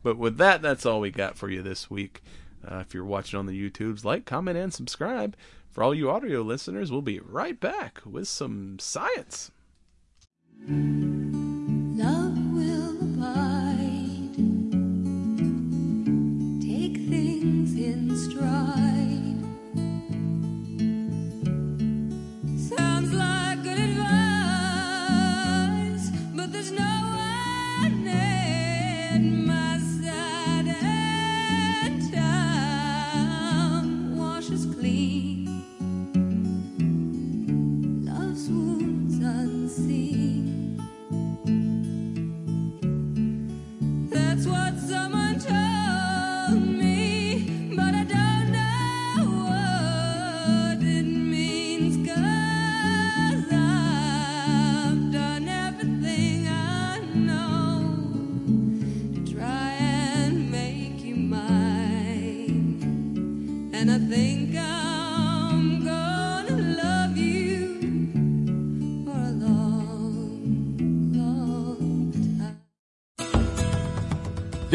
But 0.00 0.16
with 0.16 0.38
that, 0.38 0.62
that's 0.62 0.86
all 0.86 1.00
we 1.00 1.10
got 1.10 1.36
for 1.36 1.50
you 1.50 1.60
this 1.60 1.90
week. 1.90 2.22
Uh, 2.66 2.76
if 2.76 2.94
you're 2.94 3.04
watching 3.04 3.36
on 3.36 3.46
the 3.46 3.70
YouTubes, 3.70 4.04
like, 4.04 4.24
comment, 4.24 4.56
and 4.56 4.72
subscribe. 4.72 5.36
For 5.70 5.82
all 5.82 5.92
you 5.92 6.08
audio 6.08 6.40
listeners, 6.40 6.92
we'll 6.92 7.02
be 7.02 7.18
right 7.18 7.58
back 7.58 8.00
with 8.06 8.28
some 8.28 8.78
science. 8.78 9.50
Sounds 22.56 23.12
like 23.12 23.62
good 23.62 23.78
advice, 23.78 24.10
but 26.34 26.52
there's 26.52 26.72
no 26.72 27.17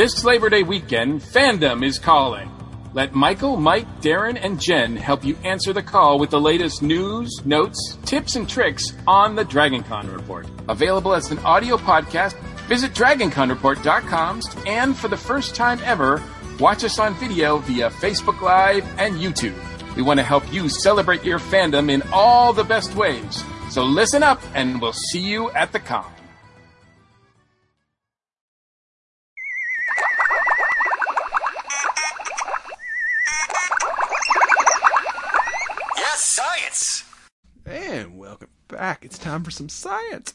This 0.04 0.26
Labor 0.26 0.50
Day 0.50 0.64
weekend, 0.64 1.22
fandom 1.22 1.82
is 1.82 1.98
calling. 1.98 2.52
Let 2.94 3.16
Michael, 3.16 3.56
Mike, 3.56 3.88
Darren, 4.02 4.38
and 4.38 4.60
Jen 4.60 4.98
help 4.98 5.24
you 5.24 5.38
answer 5.46 5.72
the 5.72 5.82
call 5.82 6.20
with 6.20 6.30
the 6.30 6.42
latest 6.42 6.82
news, 6.84 7.32
notes, 7.46 7.98
tips, 8.04 8.36
and 8.36 8.50
tricks 8.50 8.92
on 9.08 9.38
the 9.38 9.46
DragonCon 9.46 10.14
Report. 10.14 10.46
Available 10.68 11.14
as 11.14 11.32
an 11.32 11.40
audio 11.40 11.78
podcast, 11.78 12.38
visit 12.68 12.92
DragonConReport.com 12.92 14.42
and 14.68 14.94
for 14.98 15.08
the 15.08 15.16
first 15.16 15.56
time 15.56 15.80
ever, 15.86 16.22
watch 16.60 16.84
us 16.84 17.00
on 17.00 17.14
video 17.14 17.60
via 17.60 17.90
Facebook 17.90 18.42
Live 18.42 18.86
and 19.00 19.16
YouTube. 19.16 19.56
We 19.96 20.02
want 20.02 20.20
to 20.20 20.26
help 20.26 20.52
you 20.52 20.68
celebrate 20.68 21.24
your 21.24 21.40
fandom 21.40 21.90
in 21.90 22.04
all 22.12 22.52
the 22.52 22.66
best 22.66 22.94
ways. 22.94 23.42
So 23.70 23.86
listen 23.86 24.22
up 24.22 24.42
and 24.54 24.82
we'll 24.82 24.92
see 24.92 25.22
you 25.22 25.50
at 25.52 25.72
the 25.72 25.80
con. 25.80 26.12
Back. 38.84 39.06
It's 39.06 39.18
time 39.18 39.46
for 39.46 39.52
some 39.52 39.70
science. 39.70 40.34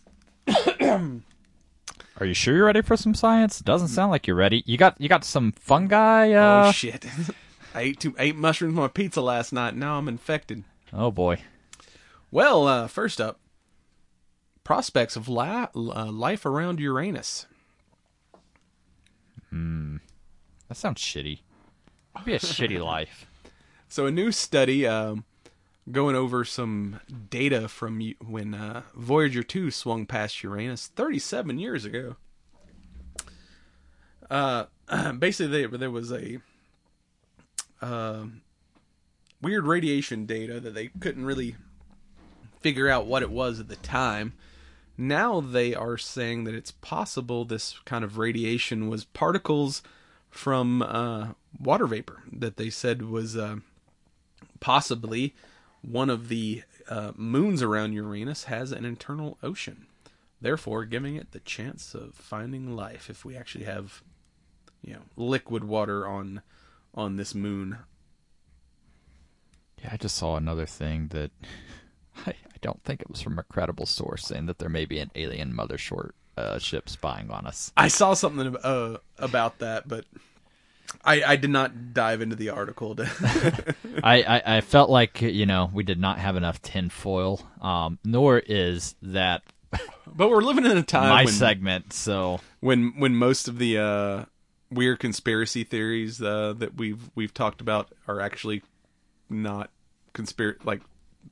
Are 0.80 2.24
you 2.24 2.32
sure 2.32 2.56
you're 2.56 2.64
ready 2.64 2.80
for 2.80 2.96
some 2.96 3.12
science? 3.14 3.58
Doesn't 3.58 3.88
sound 3.88 4.10
like 4.10 4.26
you're 4.26 4.36
ready. 4.36 4.62
You 4.64 4.78
got 4.78 4.98
you 4.98 5.06
got 5.06 5.22
some 5.22 5.52
fungi. 5.52 6.32
Uh... 6.32 6.68
oh 6.68 6.72
shit! 6.72 7.04
I 7.74 7.82
ate 7.82 8.00
two, 8.00 8.14
ate 8.18 8.36
mushrooms 8.36 8.72
on 8.74 8.80
my 8.80 8.88
pizza 8.88 9.20
last 9.20 9.52
night. 9.52 9.70
and 9.74 9.80
Now 9.80 9.98
I'm 9.98 10.08
infected. 10.08 10.64
oh 10.94 11.10
boy. 11.10 11.42
Well, 12.30 12.66
uh, 12.66 12.88
first 12.88 13.20
up, 13.20 13.38
prospects 14.64 15.14
of 15.14 15.28
li- 15.28 15.68
uh, 15.74 16.10
life 16.10 16.46
around 16.46 16.80
Uranus. 16.80 17.46
Hmm, 19.50 19.96
that 20.68 20.78
sounds 20.78 21.02
shitty. 21.02 21.40
It'd 22.14 22.24
be 22.24 22.32
a 22.32 22.38
shitty 22.38 22.82
life. 22.84 23.26
So 23.90 24.06
a 24.06 24.10
new 24.10 24.32
study 24.32 24.86
um, 24.86 25.24
going 25.90 26.16
over 26.16 26.44
some 26.44 27.00
data 27.30 27.68
from 27.68 28.14
when 28.24 28.54
uh, 28.54 28.82
Voyager 28.94 29.42
2 29.42 29.70
swung 29.70 30.06
past 30.06 30.42
Uranus 30.42 30.88
37 30.88 31.58
years 31.58 31.84
ago. 31.84 32.16
Uh, 34.30 34.64
basically, 35.18 35.66
they, 35.66 35.76
there 35.76 35.90
was 35.90 36.12
a 36.12 36.38
um 37.80 38.42
weird 39.40 39.64
radiation 39.64 40.26
data 40.26 40.58
that 40.58 40.74
they 40.74 40.88
couldn't 41.00 41.24
really 41.24 41.54
figure 42.60 42.88
out 42.88 43.06
what 43.06 43.22
it 43.22 43.30
was 43.30 43.60
at 43.60 43.68
the 43.68 43.76
time. 43.76 44.32
Now 44.96 45.40
they 45.40 45.74
are 45.74 45.96
saying 45.96 46.44
that 46.44 46.54
it's 46.54 46.72
possible 46.72 47.44
this 47.44 47.78
kind 47.84 48.02
of 48.02 48.18
radiation 48.18 48.88
was 48.88 49.04
particles 49.04 49.82
from 50.28 50.82
uh, 50.82 51.28
water 51.60 51.86
vapor 51.86 52.22
that 52.32 52.56
they 52.56 52.68
said 52.68 53.02
was 53.02 53.36
uh, 53.36 53.56
possibly 54.58 55.34
one 55.82 56.10
of 56.10 56.28
the 56.28 56.62
uh, 56.88 57.12
moons 57.16 57.62
around 57.62 57.92
Uranus 57.92 58.44
has 58.44 58.72
an 58.72 58.84
internal 58.84 59.38
ocean, 59.42 59.86
therefore 60.40 60.84
giving 60.84 61.16
it 61.16 61.32
the 61.32 61.40
chance 61.40 61.94
of 61.94 62.14
finding 62.14 62.74
life 62.74 63.08
if 63.10 63.24
we 63.24 63.36
actually 63.36 63.64
have, 63.64 64.02
you 64.82 64.94
know, 64.94 65.02
liquid 65.16 65.64
water 65.64 66.06
on 66.06 66.42
on 66.94 67.16
this 67.16 67.34
moon. 67.34 67.78
Yeah, 69.82 69.90
I 69.92 69.96
just 69.96 70.16
saw 70.16 70.36
another 70.36 70.66
thing 70.66 71.08
that 71.08 71.30
I, 72.26 72.30
I 72.30 72.58
don't 72.60 72.82
think 72.82 73.00
it 73.00 73.10
was 73.10 73.20
from 73.20 73.38
a 73.38 73.44
credible 73.44 73.86
source 73.86 74.26
saying 74.26 74.46
that 74.46 74.58
there 74.58 74.68
may 74.68 74.84
be 74.84 74.98
an 74.98 75.10
alien 75.14 75.52
mothership 75.52 76.10
uh, 76.36 76.58
ship 76.58 76.88
spying 76.88 77.30
on 77.30 77.46
us. 77.46 77.72
I 77.76 77.88
saw 77.88 78.14
something 78.14 78.56
uh, 78.62 78.98
about 79.18 79.58
that, 79.58 79.88
but 79.88 80.04
I, 81.04 81.22
I 81.22 81.36
did 81.36 81.50
not 81.50 81.92
dive 81.94 82.20
into 82.20 82.36
the 82.36 82.50
article. 82.50 82.94
To, 82.96 83.74
I, 84.02 84.22
I, 84.22 84.56
I 84.56 84.60
felt 84.60 84.90
like 84.90 85.20
you 85.20 85.46
know 85.46 85.70
we 85.72 85.84
did 85.84 86.00
not 86.00 86.18
have 86.18 86.36
enough 86.36 86.60
tinfoil, 86.62 87.40
um, 87.60 87.98
nor 88.04 88.38
is 88.38 88.94
that 89.02 89.42
but 90.06 90.30
we're 90.30 90.42
living 90.42 90.64
in 90.64 90.76
a 90.76 90.82
time 90.82 91.10
my 91.10 91.24
when, 91.24 91.34
segment. 91.34 91.92
So 91.92 92.40
when 92.60 92.94
when 92.98 93.14
most 93.16 93.48
of 93.48 93.58
the 93.58 93.78
uh, 93.78 94.24
weird 94.70 94.98
conspiracy 94.98 95.64
theories 95.64 96.20
uh, 96.22 96.54
that 96.58 96.76
we've 96.76 97.10
we've 97.14 97.34
talked 97.34 97.60
about 97.60 97.92
are 98.06 98.20
actually 98.20 98.62
not 99.28 99.70
conspiracy 100.12 100.60
like 100.64 100.80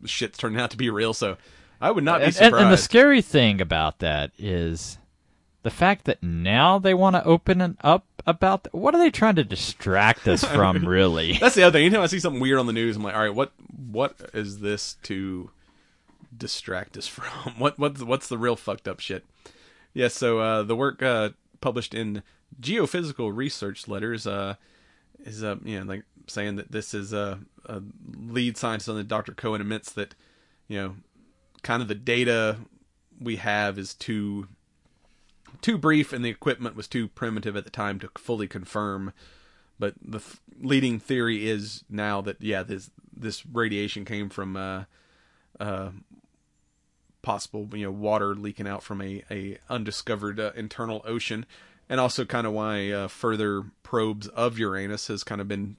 shit's 0.04 0.38
turning 0.38 0.60
out 0.60 0.70
to 0.70 0.76
be 0.76 0.90
real. 0.90 1.14
So 1.14 1.36
I 1.80 1.90
would 1.90 2.04
not 2.04 2.18
be 2.18 2.24
and, 2.26 2.34
surprised. 2.34 2.54
and, 2.54 2.64
and 2.64 2.72
the 2.72 2.78
scary 2.78 3.22
thing 3.22 3.60
about 3.60 4.00
that 4.00 4.32
is 4.38 4.98
the 5.66 5.70
fact 5.70 6.04
that 6.04 6.22
now 6.22 6.78
they 6.78 6.94
want 6.94 7.16
to 7.16 7.24
open 7.24 7.60
it 7.60 7.72
up 7.80 8.06
about 8.24 8.62
th- 8.62 8.72
what 8.72 8.94
are 8.94 8.98
they 8.98 9.10
trying 9.10 9.34
to 9.34 9.42
distract 9.42 10.28
us 10.28 10.44
from 10.44 10.86
really 10.86 11.38
That's 11.38 11.56
the 11.56 11.64
other 11.64 11.72
thing. 11.76 11.86
Anytime 11.86 12.04
I 12.04 12.06
see 12.06 12.20
something 12.20 12.40
weird 12.40 12.60
on 12.60 12.68
the 12.68 12.72
news, 12.72 12.94
I'm 12.94 13.02
like, 13.02 13.16
all 13.16 13.22
right, 13.22 13.34
what 13.34 13.50
what 13.76 14.30
is 14.32 14.60
this 14.60 14.94
to 15.02 15.50
distract 16.38 16.96
us 16.96 17.08
from? 17.08 17.58
What 17.58 17.80
what's 17.80 18.00
what's 18.00 18.28
the 18.28 18.38
real 18.38 18.54
fucked 18.54 18.86
up 18.86 19.00
shit? 19.00 19.24
Yeah. 19.92 20.06
So 20.06 20.38
uh, 20.38 20.62
the 20.62 20.76
work 20.76 21.02
uh, 21.02 21.30
published 21.60 21.94
in 21.94 22.22
Geophysical 22.60 23.34
Research 23.34 23.88
Letters 23.88 24.24
uh, 24.24 24.54
is 25.24 25.42
uh, 25.42 25.56
you 25.64 25.80
know 25.80 25.86
like 25.86 26.04
saying 26.28 26.54
that 26.56 26.70
this 26.70 26.94
is 26.94 27.12
a, 27.12 27.40
a 27.64 27.82
lead 28.16 28.56
scientist 28.56 28.88
on 28.88 28.94
the 28.94 29.02
Dr. 29.02 29.32
Cohen 29.32 29.60
admits 29.60 29.90
that 29.94 30.14
you 30.68 30.78
know 30.78 30.94
kind 31.64 31.82
of 31.82 31.88
the 31.88 31.96
data 31.96 32.58
we 33.20 33.34
have 33.34 33.80
is 33.80 33.94
too 33.94 34.46
too 35.62 35.78
brief 35.78 36.12
and 36.12 36.24
the 36.24 36.30
equipment 36.30 36.76
was 36.76 36.88
too 36.88 37.08
primitive 37.08 37.56
at 37.56 37.64
the 37.64 37.70
time 37.70 37.98
to 37.98 38.08
fully 38.18 38.46
confirm 38.48 39.12
but 39.78 39.94
the 40.02 40.18
f- 40.18 40.40
leading 40.60 40.98
theory 40.98 41.48
is 41.48 41.84
now 41.88 42.20
that 42.20 42.40
yeah 42.40 42.62
this 42.62 42.90
this 43.14 43.44
radiation 43.46 44.04
came 44.04 44.28
from 44.28 44.56
uh 44.56 44.84
uh 45.60 45.90
possible 47.22 47.68
you 47.72 47.84
know 47.84 47.90
water 47.90 48.34
leaking 48.34 48.68
out 48.68 48.82
from 48.82 49.02
a 49.02 49.22
a 49.30 49.58
undiscovered 49.68 50.38
uh, 50.38 50.52
internal 50.54 51.02
ocean 51.04 51.44
and 51.88 52.00
also 52.00 52.24
kind 52.24 52.46
of 52.46 52.52
why 52.52 52.90
uh, 52.90 53.08
further 53.08 53.64
probes 53.82 54.28
of 54.28 54.58
Uranus 54.58 55.08
has 55.08 55.22
kind 55.24 55.40
of 55.40 55.48
been 55.48 55.76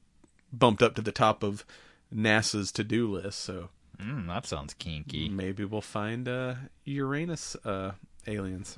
bumped 0.54 0.82
up 0.82 0.96
to 0.96 1.02
the 1.02 1.12
top 1.12 1.44
of 1.44 1.66
NASA's 2.14 2.72
to-do 2.72 3.10
list 3.10 3.40
so 3.40 3.70
mm, 3.98 4.28
that 4.28 4.46
sounds 4.46 4.74
kinky. 4.74 5.30
maybe 5.30 5.64
we'll 5.64 5.82
find 5.82 6.28
uh 6.28 6.56
Uranus 6.86 7.56
uh 7.64 7.92
aliens 8.26 8.78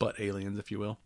butt 0.00 0.18
aliens 0.18 0.58
if 0.58 0.72
you 0.72 0.80
will 0.80 0.98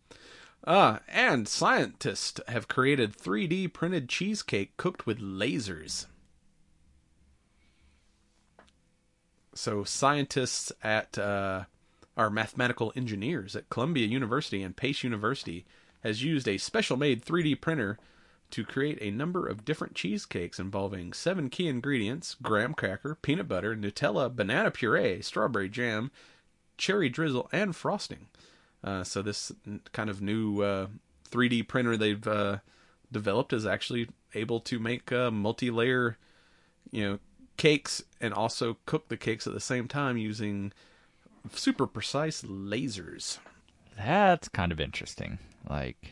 uh, 0.65 0.97
and 1.07 1.47
scientists 1.47 2.41
have 2.47 2.67
created 2.67 3.15
3D 3.15 3.71
printed 3.71 4.09
cheesecake 4.09 4.75
cooked 4.77 5.05
with 5.05 5.19
lasers. 5.19 6.07
So, 9.53 9.83
scientists 9.83 10.71
at 10.83 11.17
uh, 11.19 11.65
our 12.17 12.29
mathematical 12.29 12.91
engineers 12.95 13.55
at 13.55 13.69
Columbia 13.69 14.07
University 14.07 14.63
and 14.63 14.75
Pace 14.75 15.03
University 15.03 15.65
has 16.03 16.23
used 16.23 16.47
a 16.47 16.57
special 16.57 16.97
made 16.97 17.23
3D 17.23 17.61
printer 17.61 17.99
to 18.51 18.65
create 18.65 18.97
a 19.01 19.11
number 19.11 19.47
of 19.47 19.65
different 19.65 19.95
cheesecakes 19.95 20.59
involving 20.59 21.13
seven 21.13 21.49
key 21.49 21.67
ingredients 21.67 22.35
graham 22.41 22.73
cracker, 22.73 23.15
peanut 23.21 23.47
butter, 23.47 23.75
Nutella, 23.75 24.35
banana 24.35 24.71
puree, 24.71 25.21
strawberry 25.21 25.69
jam, 25.69 26.11
cherry 26.77 27.09
drizzle, 27.09 27.49
and 27.51 27.75
frosting. 27.75 28.27
Uh, 28.85 29.03
so 29.03 29.21
this 29.21 29.51
kind 29.91 30.09
of 30.09 30.21
new 30.21 30.61
uh, 30.61 30.87
3D 31.31 31.67
printer 31.67 31.97
they've 31.97 32.25
uh, 32.27 32.59
developed 33.11 33.51
is 33.51 33.65
actually 33.65 34.07
able 34.35 34.59
to 34.61 34.77
make 34.79 35.11
uh, 35.11 35.31
multi-layer, 35.31 36.17
you 36.91 37.03
know, 37.03 37.19
cakes 37.57 38.03
and 38.21 38.33
also 38.33 38.77
cook 38.85 39.07
the 39.09 39.17
cakes 39.17 39.47
at 39.47 39.53
the 39.53 39.59
same 39.59 39.87
time 39.87 40.17
using 40.17 40.71
super 41.53 41.87
precise 41.87 42.41
lasers. 42.43 43.39
that's 43.97 44.49
kind 44.49 44.71
of 44.71 44.79
interesting 44.79 45.37
like 45.69 46.11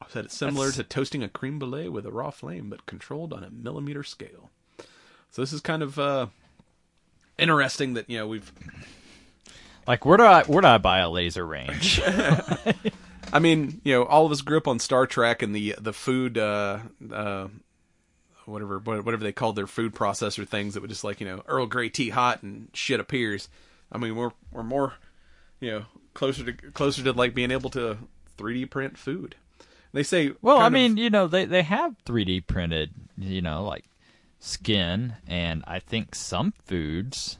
I 0.00 0.06
Said 0.08 0.26
it's 0.26 0.36
similar 0.36 0.66
That's- 0.66 0.76
to 0.76 0.84
toasting 0.84 1.22
a 1.22 1.28
cream 1.28 1.58
brulee 1.58 1.88
with 1.88 2.04
a 2.06 2.12
raw 2.12 2.30
flame, 2.30 2.68
but 2.68 2.84
controlled 2.86 3.32
on 3.32 3.42
a 3.42 3.50
millimeter 3.50 4.02
scale. 4.02 4.50
So 5.30 5.40
this 5.42 5.52
is 5.52 5.60
kind 5.62 5.82
of 5.82 5.98
uh, 5.98 6.26
interesting 7.38 7.94
that 7.94 8.08
you 8.10 8.18
know 8.18 8.28
we've 8.28 8.52
like 9.86 10.04
where 10.04 10.16
do 10.16 10.24
I 10.24 10.42
where 10.44 10.60
do 10.62 10.68
I 10.68 10.78
buy 10.78 10.98
a 11.00 11.10
laser 11.10 11.46
range 11.46 12.00
I 13.32 13.40
mean, 13.40 13.80
you 13.82 13.94
know, 13.94 14.04
all 14.04 14.26
of 14.26 14.30
us 14.32 14.42
grew 14.42 14.58
up 14.58 14.68
on 14.68 14.78
Star 14.78 15.06
Trek 15.06 15.42
and 15.42 15.54
the 15.56 15.74
the 15.80 15.92
food, 15.92 16.38
uh, 16.38 16.78
uh, 17.12 17.48
whatever 18.44 18.78
whatever 18.78 19.16
they 19.24 19.32
called 19.32 19.56
their 19.56 19.66
food 19.66 19.92
processor 19.94 20.46
things 20.46 20.74
that 20.74 20.80
would 20.82 20.90
just 20.90 21.02
like 21.02 21.20
you 21.20 21.26
know 21.26 21.42
Earl 21.48 21.66
Grey 21.66 21.88
tea 21.88 22.10
hot 22.10 22.42
and 22.44 22.68
shit 22.74 23.00
appears. 23.00 23.48
I 23.90 23.98
mean, 23.98 24.14
we're 24.14 24.30
we're 24.52 24.62
more, 24.62 24.94
you 25.58 25.70
know, 25.70 25.84
closer 26.12 26.44
to 26.44 26.52
closer 26.52 27.02
to 27.02 27.12
like 27.12 27.34
being 27.34 27.50
able 27.50 27.70
to 27.70 27.98
3D 28.38 28.70
print 28.70 28.98
food. 28.98 29.34
They 29.92 30.02
say, 30.04 30.32
Well, 30.42 30.58
I 30.58 30.62
kind 30.64 30.66
of- 30.66 30.80
mean, 30.80 30.96
you 30.96 31.10
know, 31.10 31.26
they 31.26 31.44
they 31.44 31.62
have 31.62 31.96
3D 32.06 32.46
printed, 32.46 32.90
you 33.18 33.42
know, 33.42 33.64
like 33.64 33.84
skin, 34.38 35.14
and 35.26 35.64
I 35.66 35.80
think 35.80 36.14
some 36.14 36.52
foods. 36.66 37.38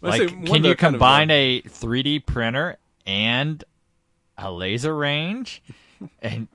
Like, 0.00 0.28
can 0.28 0.64
you 0.64 0.74
combine 0.74 1.30
a 1.30 1.62
3D 1.62 2.24
printer 2.24 2.78
and 3.06 3.62
a 4.38 4.50
laser 4.50 4.96
range, 4.96 5.62
and 6.20 6.48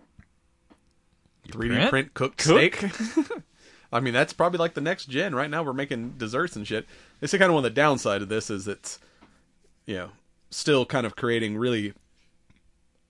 3D 1.49 1.67
print? 1.67 1.89
print, 1.89 2.13
cooked 2.13 2.37
Cook? 2.39 2.75
steak. 2.75 2.91
I 3.93 3.99
mean, 3.99 4.13
that's 4.13 4.33
probably 4.33 4.57
like 4.57 4.73
the 4.73 4.81
next 4.81 5.05
gen. 5.05 5.35
Right 5.35 5.49
now, 5.49 5.63
we're 5.63 5.73
making 5.73 6.15
desserts 6.17 6.55
and 6.55 6.67
shit. 6.67 6.85
They 7.19 7.27
say 7.27 7.37
kind 7.37 7.49
of 7.49 7.55
one 7.55 7.63
of 7.63 7.71
the 7.71 7.75
downside 7.75 8.21
of 8.21 8.29
this 8.29 8.49
is 8.49 8.67
it's, 8.67 8.99
you 9.85 9.95
know, 9.95 10.09
still 10.49 10.85
kind 10.85 11.05
of 11.05 11.15
creating 11.15 11.57
really 11.57 11.93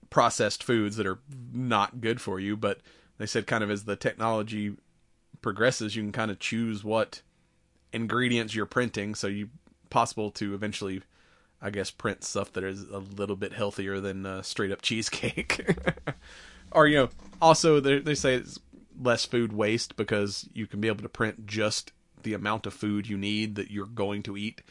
processed 0.10 0.64
foods 0.64 0.98
that 0.98 1.08
are 1.08 1.20
not 1.54 2.02
good 2.02 2.22
for 2.22 2.40
you. 2.40 2.56
But 2.56 2.82
they 3.18 3.26
said 3.26 3.48
kind 3.48 3.64
of 3.64 3.72
as 3.72 3.86
the 3.86 3.96
technology 3.96 4.76
progresses, 5.42 5.96
you 5.96 6.04
can 6.04 6.12
kind 6.12 6.30
of 6.30 6.40
choose 6.40 6.84
what 6.84 7.22
ingredients 7.94 8.54
you're 8.54 8.66
printing, 8.66 9.16
so 9.16 9.28
you 9.28 9.50
possible 9.96 10.30
to 10.32 10.54
eventually. 10.54 11.02
I 11.62 11.70
guess 11.70 11.90
print 11.90 12.24
stuff 12.24 12.52
that 12.54 12.64
is 12.64 12.84
a 12.84 13.00
little 13.00 13.38
bit 13.38 13.54
healthier 13.54 14.00
than 14.00 14.26
uh, 14.26 14.42
straight 14.42 14.72
up 14.72 14.82
cheesecake. 14.88 15.66
or 16.72 16.86
you 16.86 16.98
know 16.98 17.10
also 17.42 17.80
they 17.80 18.00
they 18.00 18.14
say 18.14 18.36
it's 18.36 18.60
less 19.02 19.26
food 19.26 19.54
waste 19.54 19.96
because 19.96 20.48
you 20.54 20.68
can 20.68 20.82
be 20.82 20.90
able 20.90 21.02
to 21.02 21.10
print 21.10 21.48
just 21.48 21.92
the 22.24 22.34
amount 22.34 22.66
of 22.66 22.74
food 22.74 23.08
you 23.08 23.18
need 23.18 23.56
that 23.56 23.72
you're 23.72 23.86
going 23.86 24.22
to 24.24 24.38
eat 24.38 24.62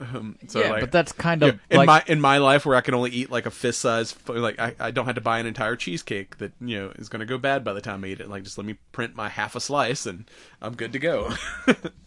um, 0.00 0.36
so 0.46 0.60
yeah, 0.60 0.70
like, 0.72 0.80
but 0.80 0.92
that's 0.92 1.12
kind 1.12 1.42
yeah, 1.42 1.48
of 1.48 1.60
in 1.70 1.76
like 1.78 1.86
my 1.86 2.02
in 2.06 2.20
my 2.20 2.38
life 2.38 2.66
where 2.66 2.76
I 2.76 2.80
can 2.80 2.94
only 2.94 3.10
eat 3.10 3.30
like 3.30 3.46
a 3.46 3.50
fist 3.50 3.80
size 3.80 4.14
like 4.28 4.58
I, 4.58 4.74
I 4.78 4.90
don't 4.90 5.06
have 5.06 5.14
to 5.14 5.20
buy 5.20 5.38
an 5.38 5.46
entire 5.46 5.76
cheesecake 5.76 6.38
that 6.38 6.52
you 6.60 6.78
know 6.78 6.92
is 6.96 7.08
going 7.08 7.20
to 7.20 7.26
go 7.26 7.38
bad 7.38 7.64
by 7.64 7.72
the 7.72 7.80
time 7.80 8.04
I 8.04 8.08
eat 8.08 8.20
it 8.20 8.28
like 8.28 8.42
just 8.42 8.58
let 8.58 8.66
me 8.66 8.76
print 8.92 9.16
my 9.16 9.28
half 9.28 9.56
a 9.56 9.60
slice 9.60 10.06
and 10.06 10.28
I'm 10.60 10.74
good 10.74 10.92
to 10.92 10.98
go 10.98 11.32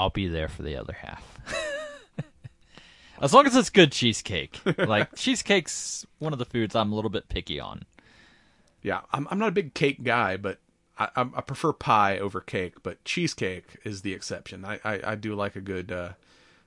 I'll 0.00 0.10
be 0.10 0.28
there 0.28 0.48
for 0.48 0.62
the 0.62 0.76
other 0.76 0.94
half. 0.94 1.38
as 3.20 3.34
long 3.34 3.46
as 3.46 3.54
it's 3.54 3.70
good 3.70 3.92
cheesecake. 3.92 4.60
Like 4.78 5.14
cheesecake's 5.16 6.06
one 6.18 6.32
of 6.32 6.38
the 6.38 6.44
foods 6.44 6.74
I'm 6.74 6.92
a 6.92 6.94
little 6.94 7.10
bit 7.10 7.28
picky 7.28 7.60
on. 7.60 7.84
yeah 8.82 9.00
I'm 9.12 9.28
I'm 9.30 9.38
not 9.38 9.48
a 9.48 9.52
big 9.52 9.74
cake 9.74 10.02
guy 10.02 10.36
but 10.36 10.58
I, 10.98 11.08
I 11.16 11.40
prefer 11.42 11.72
pie 11.72 12.18
over 12.18 12.40
cake 12.40 12.82
but 12.82 13.04
cheesecake 13.04 13.76
is 13.84 14.02
the 14.02 14.12
exception 14.14 14.64
I 14.64 14.80
I, 14.84 15.00
I 15.12 15.14
do 15.16 15.34
like 15.34 15.54
a 15.56 15.60
good 15.60 15.92
uh, 15.92 16.12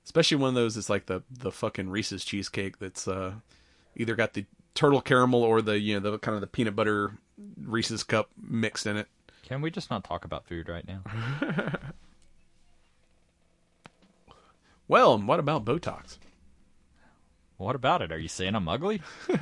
especially 0.05 0.37
one 0.37 0.49
of 0.49 0.55
those 0.55 0.75
that's 0.75 0.89
like 0.89 1.07
the 1.07 1.23
the 1.31 1.51
fucking 1.51 1.89
Reese's 1.89 2.23
cheesecake 2.23 2.77
that's 2.79 3.07
uh 3.07 3.33
either 3.95 4.15
got 4.15 4.33
the 4.33 4.45
turtle 4.75 5.01
caramel 5.01 5.43
or 5.43 5.61
the 5.61 5.79
you 5.79 5.99
know 5.99 6.11
the 6.11 6.19
kind 6.19 6.35
of 6.35 6.41
the 6.41 6.47
peanut 6.47 6.75
butter 6.75 7.13
Reese's 7.63 8.03
cup 8.03 8.29
mixed 8.39 8.85
in 8.85 8.95
it. 8.97 9.07
Can 9.43 9.61
we 9.61 9.69
just 9.71 9.89
not 9.89 10.03
talk 10.03 10.23
about 10.23 10.45
food 10.45 10.69
right 10.69 10.87
now? 10.87 11.01
Well, 14.87 15.17
what 15.17 15.39
about 15.39 15.65
Botox? 15.65 16.17
What 17.57 17.75
about 17.75 18.01
it? 18.01 18.11
Are 18.11 18.19
you 18.19 18.27
saying 18.27 18.55
I'm 18.55 18.67
ugly? 18.67 19.01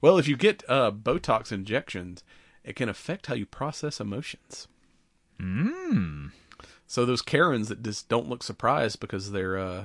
Well, 0.00 0.18
if 0.18 0.28
you 0.28 0.36
get 0.36 0.62
uh, 0.68 0.92
Botox 0.92 1.50
injections, 1.50 2.22
it 2.62 2.76
can 2.76 2.88
affect 2.88 3.26
how 3.26 3.34
you 3.34 3.46
process 3.46 4.00
emotions. 4.00 4.68
Mmm. 5.40 6.30
So 6.86 7.04
those 7.04 7.22
Karens 7.22 7.68
that 7.68 7.82
just 7.82 8.08
don't 8.08 8.28
look 8.28 8.42
surprised 8.42 9.00
because 9.00 9.32
they're, 9.32 9.58
uh, 9.58 9.84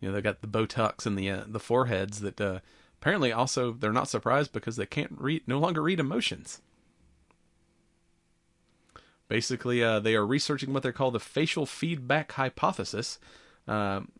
you 0.00 0.08
know, 0.08 0.14
they 0.14 0.20
got 0.20 0.42
the 0.42 0.48
Botox 0.48 1.06
in 1.06 1.14
the 1.14 1.30
uh, 1.30 1.44
the 1.46 1.60
foreheads 1.60 2.20
that 2.20 2.40
uh, 2.40 2.58
apparently 3.00 3.32
also 3.32 3.72
they're 3.72 3.92
not 3.92 4.08
surprised 4.08 4.52
because 4.52 4.76
they 4.76 4.86
can't 4.86 5.12
read, 5.16 5.42
no 5.46 5.58
longer 5.58 5.82
read 5.82 6.00
emotions. 6.00 6.60
Basically, 9.28 9.82
uh, 9.82 10.00
they 10.00 10.14
are 10.14 10.26
researching 10.26 10.72
what 10.72 10.82
they 10.82 10.92
call 10.92 11.10
the 11.10 11.20
facial 11.20 11.64
feedback 11.64 12.32
hypothesis. 12.32 13.18
Um, 13.66 14.10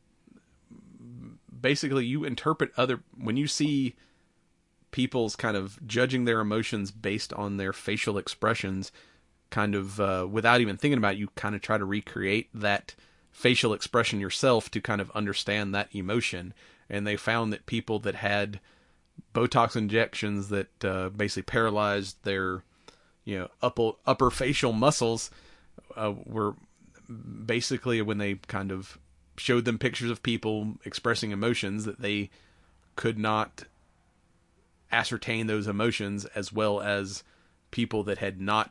basically, 1.63 2.05
you 2.05 2.25
interpret 2.25 2.73
other 2.77 3.01
when 3.17 3.37
you 3.37 3.47
see 3.47 3.95
people's 4.91 5.37
kind 5.37 5.57
of 5.57 5.85
judging 5.87 6.25
their 6.25 6.41
emotions 6.41 6.91
based 6.91 7.33
on 7.33 7.57
their 7.57 7.73
facial 7.73 8.19
expressions, 8.19 8.93
kind 9.51 9.75
of 9.75 10.01
uh, 10.01 10.27
without 10.31 10.61
even 10.61 10.77
thinking 10.77 10.99
about 10.99 11.15
it, 11.15 11.19
you 11.19 11.29
kind 11.35 11.55
of 11.55 11.63
try 11.63 11.79
to 11.79 11.85
recreate 11.85 12.49
that 12.53 12.95
facial 13.31 13.73
expression 13.73 14.21
yourself 14.21 14.71
to 14.71 14.81
kind 14.81 15.01
of 15.01 15.11
understand 15.13 15.75
that 15.75 15.95
emotion. 15.95 16.53
And 16.91 17.07
they 17.07 17.17
found 17.17 17.53
that 17.53 17.65
people 17.67 17.99
that 18.01 18.17
had 18.17 18.61
Botox 19.35 19.77
injections 19.77 20.49
that 20.49 20.85
uh, 20.85 21.09
basically 21.09 21.45
paralyzed 21.45 22.17
their, 22.25 22.63
you 23.25 23.39
know, 23.39 23.49
upper 23.63 23.93
upper 24.05 24.31
facial 24.31 24.73
muscles, 24.73 25.31
uh, 25.97 26.13
were 26.27 26.55
basically 27.47 28.03
when 28.03 28.19
they 28.19 28.35
kind 28.35 28.71
of 28.71 28.99
showed 29.37 29.65
them 29.65 29.79
pictures 29.79 30.11
of 30.11 30.23
people 30.23 30.75
expressing 30.85 31.31
emotions 31.31 31.85
that 31.85 32.01
they 32.01 32.31
could 32.97 33.19
not 33.19 33.65
ascertain 34.91 35.47
those 35.47 35.67
emotions 35.67 36.25
as 36.35 36.53
well 36.53 36.81
as 36.81 37.25
people 37.71 38.03
that 38.05 38.19
had 38.19 38.41
not 38.41 38.71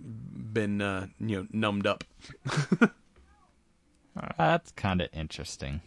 been 0.00 0.80
uh, 0.80 1.06
you 1.20 1.36
know 1.36 1.46
numbed 1.52 1.86
up. 1.86 2.04
That's 4.38 4.72
kind 4.72 5.00
of 5.00 5.08
interesting. 5.12 5.80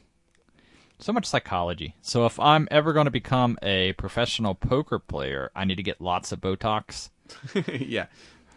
So 1.00 1.12
much 1.12 1.26
psychology. 1.26 1.96
So 2.02 2.26
if 2.28 2.40
I'm 2.40 2.68
ever 2.70 2.94
going 2.94 3.06
to 3.06 3.12
become 3.12 3.58
a 3.64 3.94
professional 3.94 4.54
poker 4.54 5.00
player, 5.00 5.52
I 5.56 5.66
need 5.66 5.76
to 5.76 5.84
get 5.84 6.00
lots 6.00 6.32
of 6.32 6.40
Botox. 6.40 7.10
yeah. 7.66 8.06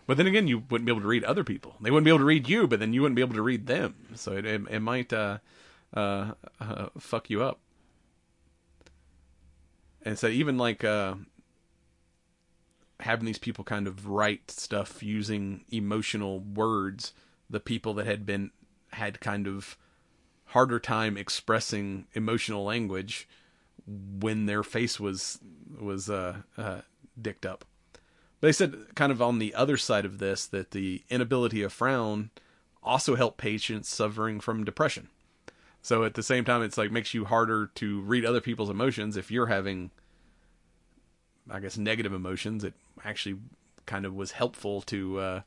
But 0.06 0.16
then 0.18 0.26
again, 0.26 0.48
you 0.48 0.58
wouldn't 0.70 0.84
be 0.86 0.92
able 0.92 1.00
to 1.00 1.08
read 1.08 1.24
other 1.24 1.44
people. 1.44 1.76
They 1.80 1.90
wouldn't 1.90 2.04
be 2.04 2.10
able 2.10 2.18
to 2.18 2.24
read 2.24 2.48
you, 2.48 2.66
but 2.66 2.78
then 2.78 2.92
you 2.92 3.00
wouldn't 3.00 3.16
be 3.16 3.22
able 3.22 3.34
to 3.34 3.42
read 3.42 3.66
them. 3.66 3.94
So 4.14 4.32
it 4.32 4.44
it, 4.44 4.62
it 4.70 4.80
might 4.80 5.12
uh, 5.12 5.38
uh, 5.94 6.32
uh, 6.60 6.88
fuck 6.98 7.30
you 7.30 7.42
up. 7.42 7.60
And 10.04 10.18
so 10.18 10.26
even 10.26 10.58
like 10.58 10.84
uh, 10.84 11.14
having 13.00 13.24
these 13.24 13.38
people 13.38 13.64
kind 13.64 13.86
of 13.86 14.06
write 14.06 14.50
stuff 14.50 15.02
using 15.02 15.64
emotional 15.70 16.40
words, 16.40 17.12
the 17.48 17.60
people 17.60 17.94
that 17.94 18.06
had 18.06 18.26
been 18.26 18.50
had 18.92 19.20
kind 19.20 19.46
of 19.46 19.76
harder 20.46 20.78
time 20.78 21.16
expressing 21.16 22.06
emotional 22.12 22.64
language 22.64 23.26
when 23.86 24.46
their 24.46 24.62
face 24.62 25.00
was 25.00 25.38
was 25.80 26.10
uh, 26.10 26.36
uh, 26.58 26.80
dicked 27.20 27.46
up. 27.46 27.64
They 28.44 28.52
said, 28.52 28.74
kind 28.94 29.10
of 29.10 29.22
on 29.22 29.38
the 29.38 29.54
other 29.54 29.76
side 29.76 30.04
of 30.04 30.18
this, 30.18 30.46
that 30.46 30.72
the 30.72 31.02
inability 31.08 31.62
to 31.62 31.70
frown 31.70 32.30
also 32.82 33.16
helped 33.16 33.38
patients 33.38 33.88
suffering 33.88 34.38
from 34.40 34.64
depression. 34.64 35.08
So 35.80 36.04
at 36.04 36.14
the 36.14 36.22
same 36.22 36.44
time, 36.44 36.62
it's 36.62 36.76
like 36.76 36.90
makes 36.90 37.14
you 37.14 37.24
harder 37.24 37.70
to 37.76 38.00
read 38.02 38.24
other 38.24 38.40
people's 38.40 38.70
emotions 38.70 39.16
if 39.16 39.30
you're 39.30 39.46
having, 39.46 39.90
I 41.50 41.60
guess, 41.60 41.78
negative 41.78 42.12
emotions. 42.12 42.64
It 42.64 42.74
actually 43.04 43.38
kind 43.86 44.04
of 44.04 44.14
was 44.14 44.32
helpful 44.32 44.82
to, 44.82 45.18
uh, 45.18 45.40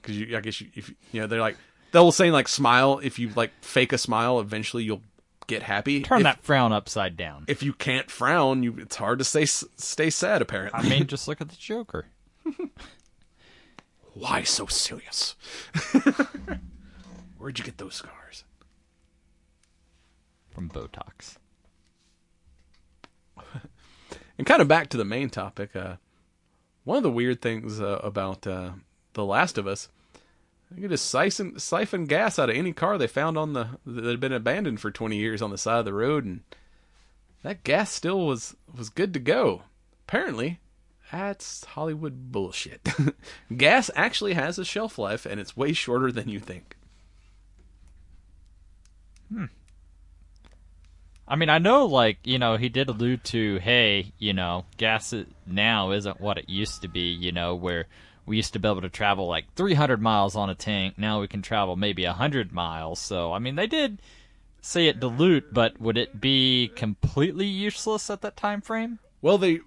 because 0.00 0.18
you, 0.18 0.36
I 0.36 0.40
guess 0.40 0.60
you, 0.60 0.68
if 0.74 0.90
you 1.12 1.20
know, 1.20 1.26
they're 1.26 1.40
like 1.40 1.56
they'll 1.92 2.12
say 2.12 2.30
like 2.30 2.48
smile 2.48 3.00
if 3.02 3.18
you 3.18 3.30
like 3.36 3.52
fake 3.60 3.92
a 3.92 3.98
smile, 3.98 4.40
eventually 4.40 4.84
you'll 4.84 5.02
get 5.46 5.62
happy. 5.62 6.02
Turn 6.02 6.20
if, 6.20 6.24
that 6.24 6.42
frown 6.42 6.72
upside 6.72 7.16
down. 7.16 7.44
If 7.48 7.62
you 7.62 7.72
can't 7.72 8.10
frown, 8.10 8.62
you 8.62 8.76
it's 8.78 8.96
hard 8.96 9.18
to 9.18 9.24
stay 9.24 9.44
stay 9.46 10.08
sad. 10.10 10.42
Apparently, 10.42 10.78
I 10.78 10.88
mean, 10.88 11.06
just 11.06 11.28
look 11.28 11.40
at 11.40 11.48
the 11.48 11.56
Joker. 11.56 12.06
Why 14.14 14.42
so 14.42 14.66
serious? 14.66 15.36
Where'd 17.38 17.58
you 17.58 17.64
get 17.64 17.78
those 17.78 17.94
scars? 17.94 18.44
From 20.50 20.68
Botox. 20.68 21.36
And 24.38 24.46
kind 24.46 24.62
of 24.62 24.68
back 24.68 24.88
to 24.88 24.96
the 24.96 25.04
main 25.04 25.28
topic, 25.28 25.76
uh, 25.76 25.96
one 26.84 26.96
of 26.96 27.02
the 27.02 27.10
weird 27.10 27.42
things 27.42 27.78
uh, 27.78 28.00
about 28.02 28.46
uh, 28.46 28.70
The 29.12 29.22
Last 29.22 29.58
of 29.58 29.66
Us, 29.66 29.90
they 30.70 30.80
could 30.80 30.90
just 30.90 31.10
siphon, 31.10 31.58
siphon 31.58 32.06
gas 32.06 32.38
out 32.38 32.48
of 32.48 32.56
any 32.56 32.72
car 32.72 32.96
they 32.96 33.06
found 33.06 33.36
on 33.36 33.52
the 33.52 33.68
that 33.84 34.04
had 34.04 34.18
been 34.18 34.32
abandoned 34.32 34.80
for 34.80 34.90
20 34.90 35.14
years 35.14 35.42
on 35.42 35.50
the 35.50 35.58
side 35.58 35.80
of 35.80 35.84
the 35.84 35.92
road, 35.92 36.24
and 36.24 36.40
that 37.42 37.64
gas 37.64 37.92
still 37.92 38.26
was 38.26 38.56
was 38.74 38.88
good 38.88 39.12
to 39.12 39.20
go. 39.20 39.64
Apparently, 40.08 40.60
that's 41.10 41.64
Hollywood 41.64 42.32
bullshit. 42.32 42.88
gas 43.56 43.90
actually 43.94 44.34
has 44.34 44.58
a 44.58 44.64
shelf 44.64 44.98
life, 44.98 45.26
and 45.26 45.40
it's 45.40 45.56
way 45.56 45.72
shorter 45.72 46.12
than 46.12 46.28
you 46.28 46.40
think. 46.40 46.76
Hmm. 49.32 49.46
I 51.26 51.36
mean, 51.36 51.48
I 51.48 51.58
know, 51.58 51.86
like, 51.86 52.18
you 52.24 52.38
know, 52.38 52.56
he 52.56 52.68
did 52.68 52.88
allude 52.88 53.22
to, 53.26 53.58
hey, 53.58 54.12
you 54.18 54.32
know, 54.32 54.64
gas 54.76 55.14
now 55.46 55.92
isn't 55.92 56.20
what 56.20 56.38
it 56.38 56.48
used 56.48 56.82
to 56.82 56.88
be, 56.88 57.12
you 57.12 57.30
know, 57.30 57.54
where 57.54 57.86
we 58.26 58.36
used 58.36 58.52
to 58.54 58.58
be 58.58 58.68
able 58.68 58.80
to 58.80 58.88
travel 58.88 59.28
like 59.28 59.54
300 59.54 60.02
miles 60.02 60.34
on 60.34 60.50
a 60.50 60.56
tank. 60.56 60.98
Now 60.98 61.20
we 61.20 61.28
can 61.28 61.40
travel 61.40 61.76
maybe 61.76 62.04
100 62.04 62.52
miles. 62.52 62.98
So, 62.98 63.32
I 63.32 63.38
mean, 63.38 63.54
they 63.54 63.68
did 63.68 64.02
say 64.60 64.88
it 64.88 64.98
dilute, 64.98 65.54
but 65.54 65.80
would 65.80 65.96
it 65.96 66.20
be 66.20 66.72
completely 66.74 67.46
useless 67.46 68.10
at 68.10 68.22
that 68.22 68.36
time 68.36 68.60
frame? 68.60 68.98
Well, 69.22 69.38
they 69.38 69.60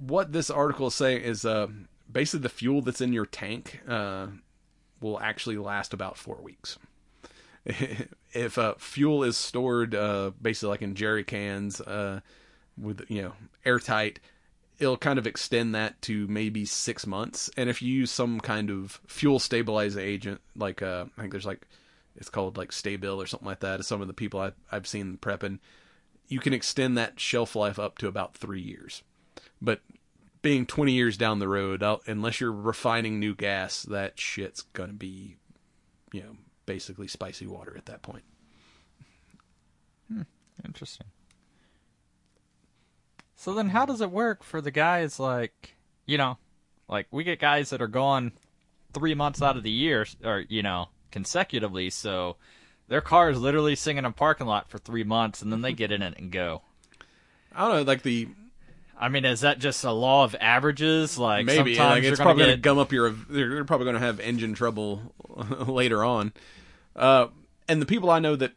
what 0.00 0.32
this 0.32 0.50
article 0.50 0.88
is 0.88 0.94
saying 0.94 1.22
is 1.22 1.44
uh, 1.44 1.66
basically 2.10 2.42
the 2.42 2.48
fuel 2.48 2.82
that's 2.82 3.00
in 3.00 3.12
your 3.12 3.26
tank 3.26 3.80
uh, 3.88 4.28
will 5.00 5.20
actually 5.20 5.56
last 5.56 5.92
about 5.92 6.16
four 6.16 6.36
weeks. 6.42 6.78
if 8.32 8.58
uh, 8.58 8.74
fuel 8.78 9.24
is 9.24 9.36
stored 9.36 9.94
uh, 9.94 10.30
basically 10.40 10.70
like 10.70 10.82
in 10.82 10.94
jerry 10.94 11.24
cans 11.24 11.80
uh, 11.82 12.20
with 12.80 13.04
you 13.08 13.22
know 13.22 13.32
airtight, 13.64 14.20
it'll 14.78 14.96
kind 14.96 15.18
of 15.18 15.26
extend 15.26 15.74
that 15.74 16.00
to 16.02 16.26
maybe 16.28 16.64
six 16.64 17.06
months. 17.06 17.50
And 17.56 17.68
if 17.68 17.82
you 17.82 17.92
use 17.92 18.10
some 18.10 18.40
kind 18.40 18.70
of 18.70 19.00
fuel 19.06 19.38
stabilizing 19.38 20.04
agent, 20.04 20.40
like 20.56 20.82
uh, 20.82 21.06
I 21.16 21.20
think 21.20 21.32
there's 21.32 21.46
like 21.46 21.66
it's 22.16 22.30
called 22.30 22.56
like 22.56 22.70
Stabil 22.70 23.16
or 23.16 23.26
something 23.26 23.46
like 23.46 23.60
that. 23.60 23.84
Some 23.84 24.00
of 24.00 24.08
the 24.08 24.14
people 24.14 24.40
I, 24.40 24.52
I've 24.72 24.86
seen 24.86 25.18
prepping, 25.20 25.58
you 26.28 26.40
can 26.40 26.52
extend 26.52 26.96
that 26.96 27.20
shelf 27.20 27.54
life 27.54 27.78
up 27.78 27.98
to 27.98 28.08
about 28.08 28.34
three 28.34 28.60
years. 28.60 29.02
But 29.60 29.80
being 30.42 30.66
20 30.66 30.92
years 30.92 31.16
down 31.16 31.38
the 31.38 31.48
road, 31.48 31.82
I'll, 31.82 32.00
unless 32.06 32.40
you're 32.40 32.52
refining 32.52 33.18
new 33.18 33.34
gas, 33.34 33.82
that 33.84 34.18
shit's 34.18 34.62
gonna 34.72 34.92
be, 34.92 35.36
you 36.12 36.22
know, 36.22 36.36
basically 36.66 37.08
spicy 37.08 37.46
water 37.46 37.74
at 37.76 37.86
that 37.86 38.02
point. 38.02 38.24
Hmm, 40.10 40.22
interesting. 40.64 41.06
So 43.36 43.54
then, 43.54 43.68
how 43.68 43.86
does 43.86 44.00
it 44.00 44.10
work 44.10 44.42
for 44.42 44.60
the 44.60 44.70
guys 44.70 45.20
like, 45.20 45.76
you 46.06 46.18
know, 46.18 46.38
like 46.88 47.06
we 47.10 47.24
get 47.24 47.38
guys 47.38 47.70
that 47.70 47.82
are 47.82 47.88
gone 47.88 48.32
three 48.92 49.14
months 49.14 49.42
out 49.42 49.56
of 49.56 49.62
the 49.62 49.70
year, 49.70 50.06
or 50.24 50.44
you 50.48 50.62
know, 50.62 50.88
consecutively. 51.10 51.90
So 51.90 52.36
their 52.88 53.00
car 53.00 53.30
is 53.30 53.38
literally 53.38 53.76
sitting 53.76 53.98
in 53.98 54.04
a 54.04 54.12
parking 54.12 54.46
lot 54.46 54.68
for 54.68 54.78
three 54.78 55.04
months, 55.04 55.42
and 55.42 55.52
then 55.52 55.60
they 55.60 55.72
get 55.72 55.92
in 55.92 56.02
it 56.02 56.14
and 56.18 56.32
go. 56.32 56.62
I 57.54 57.66
don't 57.66 57.76
know, 57.76 57.82
like 57.82 58.02
the 58.02 58.28
I 58.98 59.08
mean, 59.08 59.24
is 59.24 59.40
that 59.40 59.60
just 59.60 59.84
a 59.84 59.92
law 59.92 60.24
of 60.24 60.34
averages? 60.40 61.18
Like 61.18 61.46
maybe 61.46 61.76
sometimes 61.76 61.94
like 61.96 62.02
you're 62.02 62.12
it's 62.12 62.18
gonna 62.18 62.28
probably 62.28 62.44
going 62.44 62.56
to 62.56 62.60
gum 62.60 62.78
up 62.78 62.92
your. 62.92 63.10
They're, 63.10 63.48
they're 63.50 63.64
probably 63.64 63.84
going 63.84 63.94
to 63.94 64.00
have 64.00 64.18
engine 64.18 64.54
trouble 64.54 65.14
later 65.66 66.04
on. 66.04 66.32
Uh, 66.96 67.28
and 67.68 67.80
the 67.80 67.86
people 67.86 68.10
I 68.10 68.18
know 68.18 68.34
that 68.36 68.52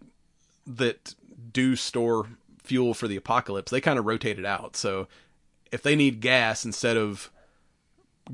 that 0.66 1.16
do 1.52 1.76
store 1.76 2.28
fuel 2.64 2.94
for 2.94 3.08
the 3.08 3.16
apocalypse, 3.16 3.72
they 3.72 3.82
kind 3.82 4.00
of 4.00 4.06
rotate 4.06 4.40
it 4.40 4.46
out. 4.46 4.76
So 4.76 5.08
if 5.72 5.84
they 5.84 5.96
need 5.96 6.22
gas 6.22 6.66
instead 6.66 6.98
of 6.98 7.30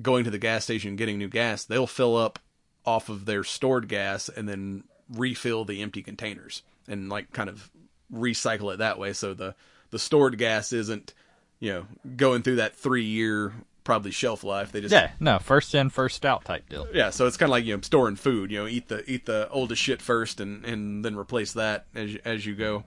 going 0.02 0.24
to 0.24 0.32
the 0.32 0.38
gas 0.38 0.64
station 0.64 0.90
and 0.90 0.98
getting 0.98 1.18
new 1.18 1.30
gas, 1.30 1.66
they'll 1.66 1.88
fill 1.88 2.16
up 2.16 2.40
off 2.86 3.10
of 3.10 3.26
their 3.26 3.44
stored 3.44 3.90
gas 3.90 4.30
and 4.30 4.48
then 4.48 4.84
refill 5.10 5.66
the 5.66 5.82
empty 5.82 6.02
containers 6.02 6.64
and 6.88 7.10
like 7.10 7.32
kind 7.34 7.50
of 7.50 7.70
recycle 8.14 8.74
it 8.74 8.78
that 8.78 8.98
way. 8.98 9.12
So 9.14 9.34
the 9.34 9.56
the 9.90 10.00
stored 10.00 10.38
gas 10.38 10.72
isn't 10.72 11.14
you 11.60 11.74
know 11.74 11.86
going 12.16 12.42
through 12.44 12.58
that 12.58 12.76
three 12.76 13.06
year 13.06 13.54
probably 13.88 14.12
shelf 14.12 14.44
life. 14.44 14.72
They 14.72 14.82
just 14.82 14.92
yeah, 14.92 15.12
no, 15.20 15.40
first 15.40 15.74
in, 15.74 15.90
first 15.90 16.26
out 16.26 16.46
type 16.46 16.68
deal. 16.70 16.88
yeah, 16.94 17.10
so 17.10 17.26
it's 17.26 17.38
kind 17.38 17.50
of 17.50 17.52
like 17.52 17.66
you 17.66 17.76
know 17.76 17.82
storing 17.82 18.18
food. 18.18 18.52
You 18.52 18.60
know, 18.60 18.68
eat 18.68 18.90
the 18.90 19.10
eat 19.10 19.26
the 19.26 19.50
oldest 19.50 19.82
shit 19.82 20.02
first, 20.02 20.40
and 20.40 20.64
and 20.66 21.04
then 21.04 21.16
replace 21.16 21.54
that 21.54 21.88
as 21.96 22.16
as 22.26 22.46
you 22.46 22.54
go. 22.54 22.84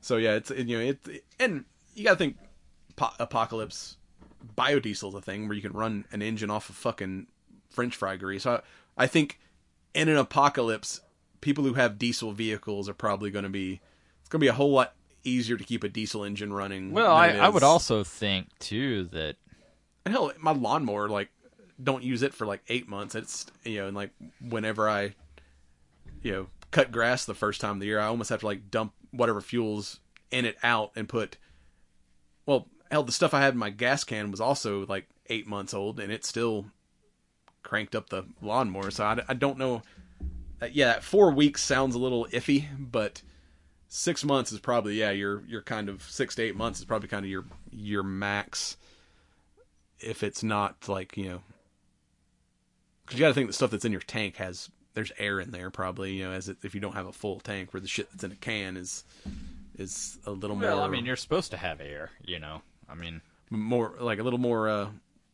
So 0.00 0.18
yeah, 0.18 0.34
it's 0.34 0.50
you 0.50 0.78
know 0.78 0.84
it 0.84 1.24
and 1.40 1.64
you 1.94 2.04
gotta 2.04 2.16
think 2.16 2.36
po- 2.96 3.14
apocalypse 3.18 3.96
biodiesel's 4.56 5.14
a 5.14 5.20
thing 5.20 5.48
where 5.48 5.56
you 5.56 5.62
can 5.62 5.72
run 5.72 6.04
an 6.12 6.22
engine 6.22 6.50
off 6.50 6.68
of 6.68 6.76
fucking 6.76 7.26
French 7.70 7.96
fry 7.96 8.16
grease. 8.16 8.44
So 8.44 8.62
I, 8.96 9.04
I 9.04 9.06
think 9.06 9.40
in 9.94 10.08
an 10.08 10.16
apocalypse, 10.16 11.00
people 11.40 11.64
who 11.64 11.74
have 11.74 11.98
diesel 11.98 12.32
vehicles 12.32 12.88
are 12.88 12.94
probably 12.94 13.30
going 13.30 13.44
to 13.44 13.50
be 13.50 13.80
it's 14.20 14.28
going 14.28 14.40
to 14.40 14.44
be 14.44 14.48
a 14.48 14.52
whole 14.52 14.72
lot 14.72 14.94
easier 15.24 15.56
to 15.56 15.64
keep 15.64 15.84
a 15.84 15.88
diesel 15.88 16.24
engine 16.24 16.52
running. 16.52 16.92
Well, 16.92 17.14
I, 17.14 17.28
I 17.30 17.48
would 17.48 17.62
also 17.62 18.04
think 18.04 18.46
too 18.58 19.04
that 19.12 19.36
and 20.04 20.14
hell, 20.14 20.32
my 20.38 20.52
lawnmower 20.52 21.08
like 21.08 21.28
don't 21.82 22.02
use 22.02 22.22
it 22.22 22.34
for 22.34 22.46
like 22.46 22.62
eight 22.68 22.88
months. 22.88 23.14
It's 23.14 23.46
you 23.64 23.80
know, 23.80 23.86
and 23.86 23.96
like 23.96 24.10
whenever 24.40 24.88
I, 24.88 25.14
you 26.22 26.32
know, 26.32 26.46
cut 26.70 26.92
grass 26.92 27.24
the 27.24 27.34
first 27.34 27.60
time 27.60 27.72
of 27.72 27.80
the 27.80 27.86
year, 27.86 28.00
I 28.00 28.06
almost 28.06 28.30
have 28.30 28.40
to 28.40 28.46
like 28.46 28.70
dump 28.70 28.92
whatever 29.10 29.40
fuels 29.40 30.00
in 30.30 30.44
it 30.44 30.56
out 30.62 30.92
and 30.96 31.08
put. 31.08 31.36
Well, 32.46 32.68
hell, 32.90 33.02
the 33.02 33.12
stuff 33.12 33.34
I 33.34 33.40
had 33.40 33.54
in 33.54 33.58
my 33.58 33.70
gas 33.70 34.04
can 34.04 34.30
was 34.30 34.40
also 34.40 34.86
like 34.86 35.06
eight 35.28 35.46
months 35.46 35.74
old, 35.74 36.00
and 36.00 36.12
it 36.12 36.24
still 36.24 36.66
cranked 37.62 37.94
up 37.94 38.10
the 38.10 38.24
lawnmower. 38.40 38.90
So 38.90 39.04
I, 39.04 39.20
I 39.28 39.34
don't 39.34 39.58
know. 39.58 39.82
Uh, 40.62 40.68
yeah, 40.70 41.00
four 41.00 41.30
weeks 41.30 41.62
sounds 41.62 41.94
a 41.94 41.98
little 41.98 42.26
iffy, 42.26 42.66
but 42.78 43.22
six 43.90 44.24
months 44.24 44.52
is 44.52 44.60
probably 44.60 44.94
yeah. 44.98 45.10
Your 45.10 45.42
your 45.46 45.60
kind 45.60 45.90
of 45.90 46.02
six 46.02 46.34
to 46.36 46.42
eight 46.42 46.56
months 46.56 46.78
is 46.78 46.86
probably 46.86 47.08
kind 47.08 47.24
of 47.26 47.30
your 47.30 47.44
your 47.70 48.02
max. 48.02 48.78
If 49.98 50.22
it's 50.22 50.42
not 50.42 50.88
like 50.88 51.18
you 51.18 51.28
know, 51.28 51.42
because 53.04 53.18
you 53.18 53.24
got 53.24 53.28
to 53.28 53.34
think 53.34 53.48
the 53.48 53.52
stuff 53.52 53.70
that's 53.70 53.84
in 53.84 53.92
your 53.92 54.00
tank 54.00 54.36
has 54.36 54.70
there's 54.94 55.12
air 55.18 55.38
in 55.38 55.50
there 55.52 55.70
probably 55.70 56.14
you 56.14 56.24
know 56.24 56.32
as 56.32 56.48
it, 56.48 56.56
if 56.64 56.74
you 56.74 56.80
don't 56.80 56.94
have 56.94 57.06
a 57.06 57.12
full 57.12 57.38
tank 57.38 57.72
where 57.72 57.80
the 57.80 57.86
shit 57.86 58.10
that's 58.10 58.24
in 58.24 58.32
a 58.32 58.36
can 58.36 58.76
is 58.76 59.04
is 59.78 60.18
a 60.26 60.30
little 60.30 60.56
more 60.56 60.68
Well, 60.68 60.76
more 60.78 60.86
I 60.86 60.88
mean, 60.88 61.06
you're 61.06 61.16
supposed 61.16 61.50
to 61.52 61.56
have 61.56 61.80
air, 61.80 62.10
you 62.24 62.38
know. 62.38 62.62
I 62.88 62.94
mean, 62.94 63.20
more 63.50 63.94
like 64.00 64.18
a 64.18 64.22
little 64.22 64.38
more 64.38 64.68
uh 64.68 64.88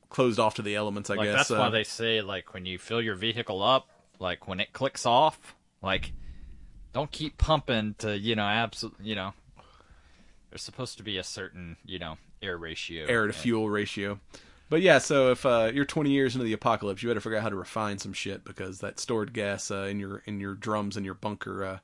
closed 0.09 0.39
off 0.39 0.55
to 0.55 0.63
the 0.63 0.75
elements 0.75 1.11
I 1.11 1.15
like 1.15 1.27
guess 1.29 1.37
that's 1.37 1.51
uh, 1.51 1.57
why 1.59 1.69
they 1.71 1.85
say 1.85 2.23
like 2.23 2.55
when 2.55 2.65
you 2.67 2.79
fill 2.79 3.03
your 3.03 3.15
vehicle 3.17 3.63
up, 3.63 3.89
like 4.19 4.47
when 4.49 4.61
it 4.61 4.73
clicks 4.73 5.05
off, 5.07 5.55
like 5.83 6.13
don't 6.97 7.13
keep 7.13 7.37
pumping 7.37 7.95
to 7.99 8.17
you 8.17 8.35
know 8.35 8.47
absolute 8.47 8.95
you 9.03 9.15
know. 9.15 9.35
There's 10.49 10.63
supposed 10.63 10.97
to 10.97 11.03
be 11.03 11.19
a 11.19 11.23
certain 11.23 11.77
you 11.85 11.99
know 11.99 12.17
air 12.41 12.57
ratio. 12.57 13.05
air 13.07 13.25
to 13.27 13.29
and- 13.29 13.35
fuel 13.35 13.69
ratio. 13.69 14.19
But 14.71 14.81
yeah, 14.81 14.99
so 14.99 15.31
if 15.31 15.45
uh, 15.47 15.71
you're 15.73 15.85
20 15.85 16.11
years 16.11 16.35
into 16.35 16.45
the 16.45 16.55
apocalypse, 16.55 17.01
you 17.01 17.09
better 17.09 17.21
figure 17.21 17.37
out 17.37 17.43
how 17.43 17.51
to 17.51 17.55
refine 17.55 17.99
some 17.99 18.13
shit 18.13 18.45
because 18.45 18.81
that 18.81 18.99
stored 18.99 19.33
gas 19.33 19.71
uh, 19.71 19.83
in 19.91 20.01
your 20.01 20.23
in 20.25 20.41
your 20.41 20.55
drums 20.55 20.97
in 20.97 21.05
your 21.05 21.13
bunker 21.15 21.63
uh, 21.63 21.79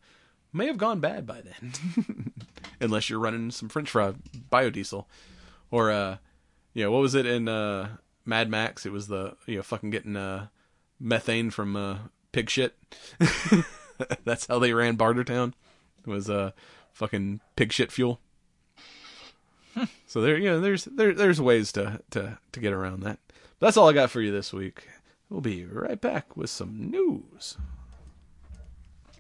may 0.51 0.67
have 0.67 0.79
gone 0.79 0.99
bad 0.99 1.27
by 1.27 1.43
then, 1.43 2.33
unless 2.81 3.11
you're 3.11 3.21
running 3.21 3.51
some 3.51 3.69
French 3.69 3.91
fry 3.91 4.15
biodiesel, 4.51 5.05
or 5.71 5.91
uh, 5.91 6.17
you 6.73 6.83
know 6.83 6.91
what 6.91 7.03
was 7.03 7.15
it 7.15 7.27
in 7.27 7.49
uh, 7.49 7.97
Mad 8.25 8.49
Max? 8.49 8.87
It 8.87 8.93
was 8.93 9.09
the 9.09 9.37
you 9.45 9.57
know 9.57 9.63
fucking 9.63 9.91
getting 9.91 10.17
uh, 10.17 10.47
methane 10.99 11.51
from 11.51 11.77
uh, 11.77 11.99
pig 12.33 12.49
shit. 12.49 12.77
That's 14.25 14.47
how 14.47 14.59
they 14.59 14.73
ran 14.73 14.97
Bartertown. 14.97 15.53
It 16.07 16.11
was 16.11 16.29
uh, 16.29 16.53
fucking 16.93 17.41
pig 17.57 17.73
shit 17.73 17.93
fuel. 17.93 18.21
So 20.07 20.21
there, 20.21 20.37
you 20.37 20.51
know, 20.51 20.61
there's 20.61 20.85
there, 20.85 21.15
there's 21.15 21.41
ways 21.41 21.73
to, 21.73 22.01
to 22.11 22.39
to 22.53 22.61
get 22.61 22.75
around 22.75 23.03
that. 23.05 23.19
But 23.59 23.67
that's 23.67 23.79
all 23.79 23.89
I 23.89 23.95
got 23.95 24.11
for 24.11 24.21
you 24.21 24.31
this 24.31 24.53
week. 24.53 24.87
We'll 25.31 25.41
be 25.41 25.65
right 25.65 25.99
back 25.99 26.37
with 26.37 26.51
some 26.51 26.91
news. 26.91 27.57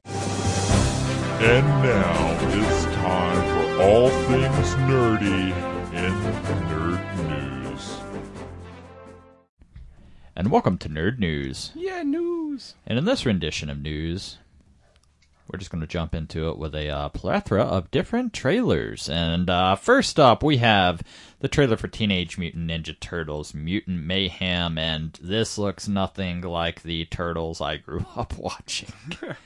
And 0.04 1.66
now 1.66 2.38
it's 2.52 2.84
time 2.96 3.76
for 3.76 3.82
all 3.82 4.10
things 4.10 4.74
nerdy 4.74 5.52
in 5.94 6.12
nerd 6.68 7.00
news. 7.72 7.98
And 10.36 10.50
welcome 10.50 10.76
to 10.78 10.88
Nerd 10.88 11.18
News. 11.18 11.72
Yeah, 11.74 12.02
news. 12.02 12.74
And 12.86 12.98
in 12.98 13.06
this 13.06 13.24
rendition 13.24 13.70
of 13.70 13.80
news, 13.80 14.38
we're 15.52 15.58
just 15.58 15.70
going 15.70 15.82
to 15.82 15.86
jump 15.86 16.14
into 16.14 16.48
it 16.48 16.58
with 16.58 16.74
a 16.74 16.88
uh, 16.88 17.08
plethora 17.10 17.62
of 17.62 17.90
different 17.90 18.32
trailers. 18.32 19.08
And 19.08 19.50
uh, 19.50 19.76
first 19.76 20.18
up, 20.18 20.42
we 20.42 20.56
have 20.58 21.02
the 21.40 21.48
trailer 21.48 21.76
for 21.76 21.88
Teenage 21.88 22.38
Mutant 22.38 22.70
Ninja 22.70 22.98
Turtles 22.98 23.52
Mutant 23.52 24.04
Mayhem. 24.04 24.78
And 24.78 25.18
this 25.22 25.58
looks 25.58 25.86
nothing 25.86 26.40
like 26.40 26.82
the 26.82 27.04
Turtles 27.06 27.60
I 27.60 27.76
grew 27.76 28.06
up 28.16 28.36
watching. 28.38 28.92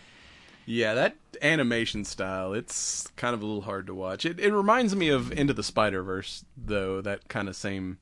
Yeah, 0.69 0.95
that 0.95 1.15
animation 1.43 2.05
style, 2.05 2.53
it's 2.53 3.07
kind 3.15 3.35
of 3.35 3.41
a 3.41 3.47
little 3.47 3.63
hard 3.63 3.87
to 3.87 3.95
watch. 3.95 4.25
It 4.25 4.41
it 4.41 4.53
reminds 4.53 4.97
me 4.97 5.11
of 5.11 5.31
Into 5.31 5.53
the 5.53 5.63
Spider 5.63 6.03
Verse, 6.03 6.45
though. 6.57 7.01
That 7.01 7.29
kind 7.29 7.49
of 7.49 7.55
same. 7.55 7.99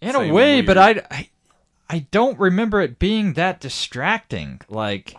In 0.00 0.12
Same 0.12 0.30
a 0.30 0.32
way, 0.32 0.60
but 0.60 0.78
I. 0.78 1.02
I, 1.10 1.28
I 1.88 2.06
don't 2.12 2.38
remember 2.38 2.80
it 2.80 3.00
being 3.00 3.32
that 3.32 3.60
distracting. 3.60 4.60
Like, 4.68 5.16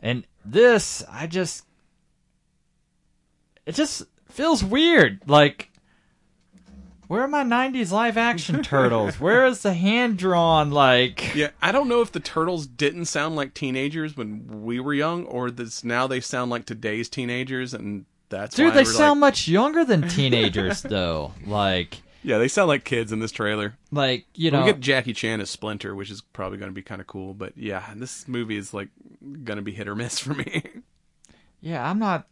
and 0.00 0.26
this, 0.50 1.04
I 1.10 1.26
just, 1.26 1.64
it 3.64 3.74
just 3.74 4.04
feels 4.28 4.62
weird. 4.62 5.20
Like, 5.26 5.70
where 7.08 7.22
are 7.22 7.28
my 7.28 7.44
'90s 7.44 7.92
live 7.92 8.16
action 8.16 8.62
turtles? 8.64 9.20
where 9.20 9.46
is 9.46 9.62
the 9.62 9.74
hand 9.74 10.18
drawn? 10.18 10.70
Like, 10.70 11.34
Yeah, 11.34 11.50
I 11.62 11.72
don't 11.72 11.88
know 11.88 12.00
if 12.00 12.12
the 12.12 12.20
turtles 12.20 12.66
didn't 12.66 13.06
sound 13.06 13.36
like 13.36 13.54
teenagers 13.54 14.16
when 14.16 14.64
we 14.64 14.80
were 14.80 14.94
young, 14.94 15.24
or 15.24 15.50
this 15.50 15.84
now 15.84 16.06
they 16.06 16.20
sound 16.20 16.50
like 16.50 16.66
today's 16.66 17.08
teenagers, 17.08 17.74
and 17.74 18.06
that's 18.28 18.56
dude, 18.56 18.74
they 18.74 18.84
sound 18.84 19.20
like, 19.20 19.30
much 19.32 19.48
younger 19.48 19.84
than 19.84 20.08
teenagers, 20.08 20.82
though. 20.82 21.32
Like, 21.46 22.02
yeah, 22.26 22.38
they 22.38 22.48
sound 22.48 22.66
like 22.66 22.82
kids 22.82 23.12
in 23.12 23.20
this 23.20 23.30
trailer. 23.30 23.76
like 23.92 24.26
you 24.34 24.50
know, 24.50 24.64
We 24.64 24.72
get 24.72 24.80
Jackie 24.80 25.12
Chan 25.12 25.40
as 25.40 25.48
Splinter, 25.48 25.94
which 25.94 26.10
is 26.10 26.20
probably 26.20 26.58
going 26.58 26.70
to 26.70 26.74
be 26.74 26.82
kind 26.82 27.00
of 27.00 27.06
cool. 27.06 27.34
But 27.34 27.56
yeah, 27.56 27.92
this 27.94 28.26
movie 28.26 28.56
is 28.56 28.74
like 28.74 28.88
going 29.44 29.56
to 29.58 29.62
be 29.62 29.70
hit 29.72 29.86
or 29.86 29.94
miss 29.94 30.18
for 30.24 30.34
me. 30.34 30.64
Yeah, 31.60 31.88
I'm 31.88 32.00
not. 32.00 32.26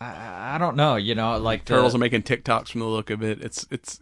I, 0.00 0.54
I 0.54 0.58
don't 0.58 0.76
know. 0.76 0.96
You 0.96 1.14
know, 1.14 1.38
like 1.38 1.64
the- 1.64 1.74
Turtles 1.74 1.94
are 1.94 1.98
making 1.98 2.22
TikToks 2.22 2.68
from 2.68 2.80
the 2.80 2.86
look 2.86 3.08
of 3.10 3.22
it. 3.22 3.40
It's 3.42 3.66
it's 3.70 3.98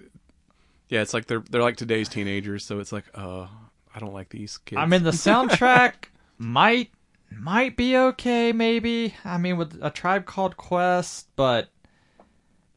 yeah, 0.88 1.02
it's 1.02 1.14
like 1.14 1.26
they're 1.26 1.44
they're 1.50 1.62
like 1.62 1.76
today's 1.76 2.08
teenagers. 2.08 2.64
So 2.64 2.80
it's 2.80 2.92
like, 2.92 3.04
uh, 3.14 3.46
I 3.94 3.98
don't 4.00 4.12
like 4.12 4.30
these 4.30 4.58
kids. 4.58 4.78
I 4.80 4.86
mean, 4.86 5.04
the 5.04 5.10
soundtrack 5.12 6.06
might 6.36 6.90
might 7.30 7.76
be 7.76 7.96
okay, 7.96 8.52
maybe. 8.52 9.14
I 9.24 9.38
mean, 9.38 9.56
with 9.56 9.78
a 9.82 9.90
tribe 9.90 10.26
called 10.26 10.56
Quest, 10.56 11.28
but 11.36 11.68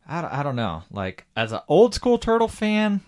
I 0.07 0.21
don't, 0.21 0.33
I 0.33 0.43
don't 0.43 0.55
know. 0.55 0.83
Like 0.91 1.25
as 1.35 1.51
an 1.51 1.59
old 1.67 1.93
school 1.93 2.17
Turtle 2.17 2.47
fan, 2.47 3.01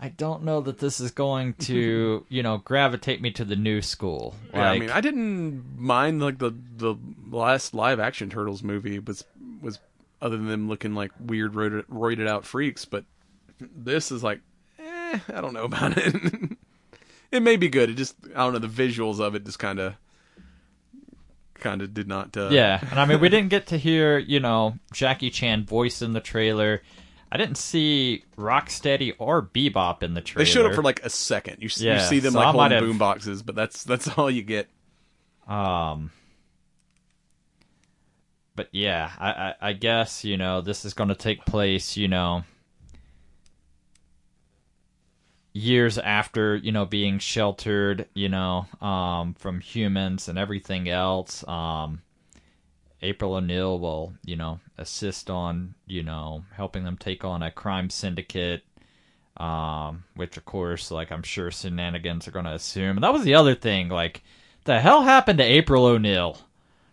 I 0.00 0.10
don't 0.10 0.44
know 0.44 0.60
that 0.60 0.78
this 0.78 1.00
is 1.00 1.10
going 1.10 1.54
to 1.54 2.24
you 2.28 2.42
know 2.42 2.58
gravitate 2.58 3.20
me 3.20 3.30
to 3.32 3.44
the 3.44 3.56
new 3.56 3.82
school. 3.82 4.34
Like, 4.46 4.54
yeah, 4.54 4.70
I 4.70 4.78
mean, 4.78 4.90
I 4.90 5.00
didn't 5.00 5.78
mind 5.78 6.22
like 6.22 6.38
the 6.38 6.52
the 6.76 6.94
last 7.30 7.74
live 7.74 7.98
action 7.98 8.30
Turtles 8.30 8.62
movie 8.62 8.98
was 9.00 9.24
was 9.60 9.80
other 10.22 10.36
than 10.36 10.46
them 10.46 10.68
looking 10.68 10.94
like 10.94 11.10
weird 11.20 11.52
roided, 11.54 11.84
roided 11.86 12.28
out 12.28 12.44
freaks, 12.44 12.84
but 12.84 13.04
this 13.60 14.10
is 14.10 14.22
like, 14.22 14.40
eh, 14.78 15.18
I 15.28 15.40
don't 15.40 15.52
know 15.52 15.64
about 15.64 15.96
it. 15.96 16.56
it 17.30 17.42
may 17.42 17.56
be 17.56 17.68
good. 17.68 17.90
It 17.90 17.94
just 17.96 18.14
I 18.34 18.38
don't 18.38 18.52
know 18.52 18.58
the 18.60 18.68
visuals 18.68 19.20
of 19.20 19.34
it 19.34 19.44
just 19.44 19.58
kind 19.58 19.80
of 19.80 19.94
kind 21.60 21.82
of 21.82 21.92
did 21.94 22.08
not. 22.08 22.36
Uh, 22.36 22.48
Yeah, 22.50 22.80
and 22.90 22.98
I 23.00 23.04
mean, 23.04 23.20
we 23.20 23.28
didn't 23.28 23.48
get 23.50 23.66
to 23.68 23.76
hear, 23.78 24.18
you 24.18 24.40
know, 24.40 24.78
Jackie 24.92 25.30
Chan 25.30 25.64
voice 25.66 26.02
in 26.02 26.12
the 26.12 26.20
trailer. 26.20 26.82
I 27.30 27.36
didn't 27.36 27.56
see 27.58 28.24
Rocksteady 28.38 29.14
or 29.18 29.42
Bebop 29.42 30.02
in 30.02 30.14
the 30.14 30.20
trailer. 30.22 30.44
They 30.44 30.50
showed 30.50 30.64
up 30.66 30.74
for 30.74 30.82
like 30.82 31.04
a 31.04 31.10
second. 31.10 31.58
You, 31.60 31.66
s 31.66 31.80
you 31.80 32.00
see 32.00 32.20
them 32.20 32.32
so 32.32 32.38
like 32.38 32.52
holding 32.52 32.70
have- 32.72 32.80
boom 32.82 32.98
boxes, 32.98 33.42
but 33.42 33.54
that's 33.54 33.84
that's 33.84 34.08
all 34.16 34.30
you 34.30 34.42
get. 34.42 34.68
Um, 35.46 36.10
but 38.56 38.68
yeah, 38.72 39.10
I, 39.18 39.30
I, 39.30 39.54
I 39.68 39.72
guess 39.74 40.24
you 40.24 40.36
know 40.36 40.60
this 40.60 40.84
is 40.84 40.94
going 40.94 41.08
to 41.08 41.14
take 41.14 41.44
place, 41.44 41.96
you 41.96 42.08
know, 42.08 42.44
years 45.58 45.98
after 45.98 46.56
you 46.56 46.72
know 46.72 46.86
being 46.86 47.18
sheltered, 47.18 48.06
you 48.14 48.28
know, 48.28 48.66
um, 48.80 49.34
from 49.34 49.60
humans 49.60 50.28
and 50.28 50.38
everything 50.38 50.88
else. 50.88 51.46
Um, 51.46 52.02
April 53.02 53.34
O'Neil 53.34 53.78
will, 53.78 54.14
you 54.24 54.34
know, 54.36 54.58
assist 54.76 55.30
on, 55.30 55.74
you 55.86 56.02
know, 56.02 56.44
helping 56.54 56.84
them 56.84 56.96
take 56.96 57.24
on 57.24 57.42
a 57.42 57.50
crime 57.50 57.90
syndicate. 57.90 58.64
Um, 59.36 60.02
which 60.16 60.36
of 60.36 60.44
course, 60.44 60.90
like 60.90 61.12
I'm 61.12 61.22
sure 61.22 61.52
shenanigans 61.52 62.26
are 62.26 62.32
going 62.32 62.44
to 62.46 62.54
assume. 62.54 62.96
And 62.96 63.04
that 63.04 63.12
was 63.12 63.22
the 63.22 63.36
other 63.36 63.54
thing, 63.54 63.88
like, 63.88 64.22
the 64.64 64.80
hell 64.80 65.02
happened 65.02 65.38
to 65.38 65.44
April 65.44 65.84
O'Neil? 65.84 66.38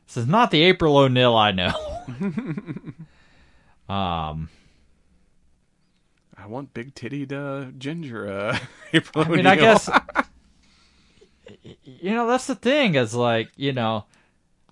This 0.05 0.17
is 0.17 0.27
not 0.27 0.51
the 0.51 0.61
April 0.61 0.95
O'Neil 0.95 1.35
I 1.35 1.51
know. 1.51 1.73
um, 3.93 4.49
I 6.45 6.47
want 6.47 6.75
big 6.75 6.93
tittied 6.93 7.33
uh, 7.33 7.71
ginger. 7.79 8.29
Uh, 8.29 8.59
April 8.93 9.25
I 9.25 9.29
mean, 9.29 9.47
I 9.47 9.55
guess 9.55 9.89
you 11.83 12.13
know 12.13 12.27
that's 12.27 12.45
the 12.45 12.53
thing 12.53 12.93
is 12.93 13.15
like 13.15 13.49
you 13.55 13.73
know 13.73 14.05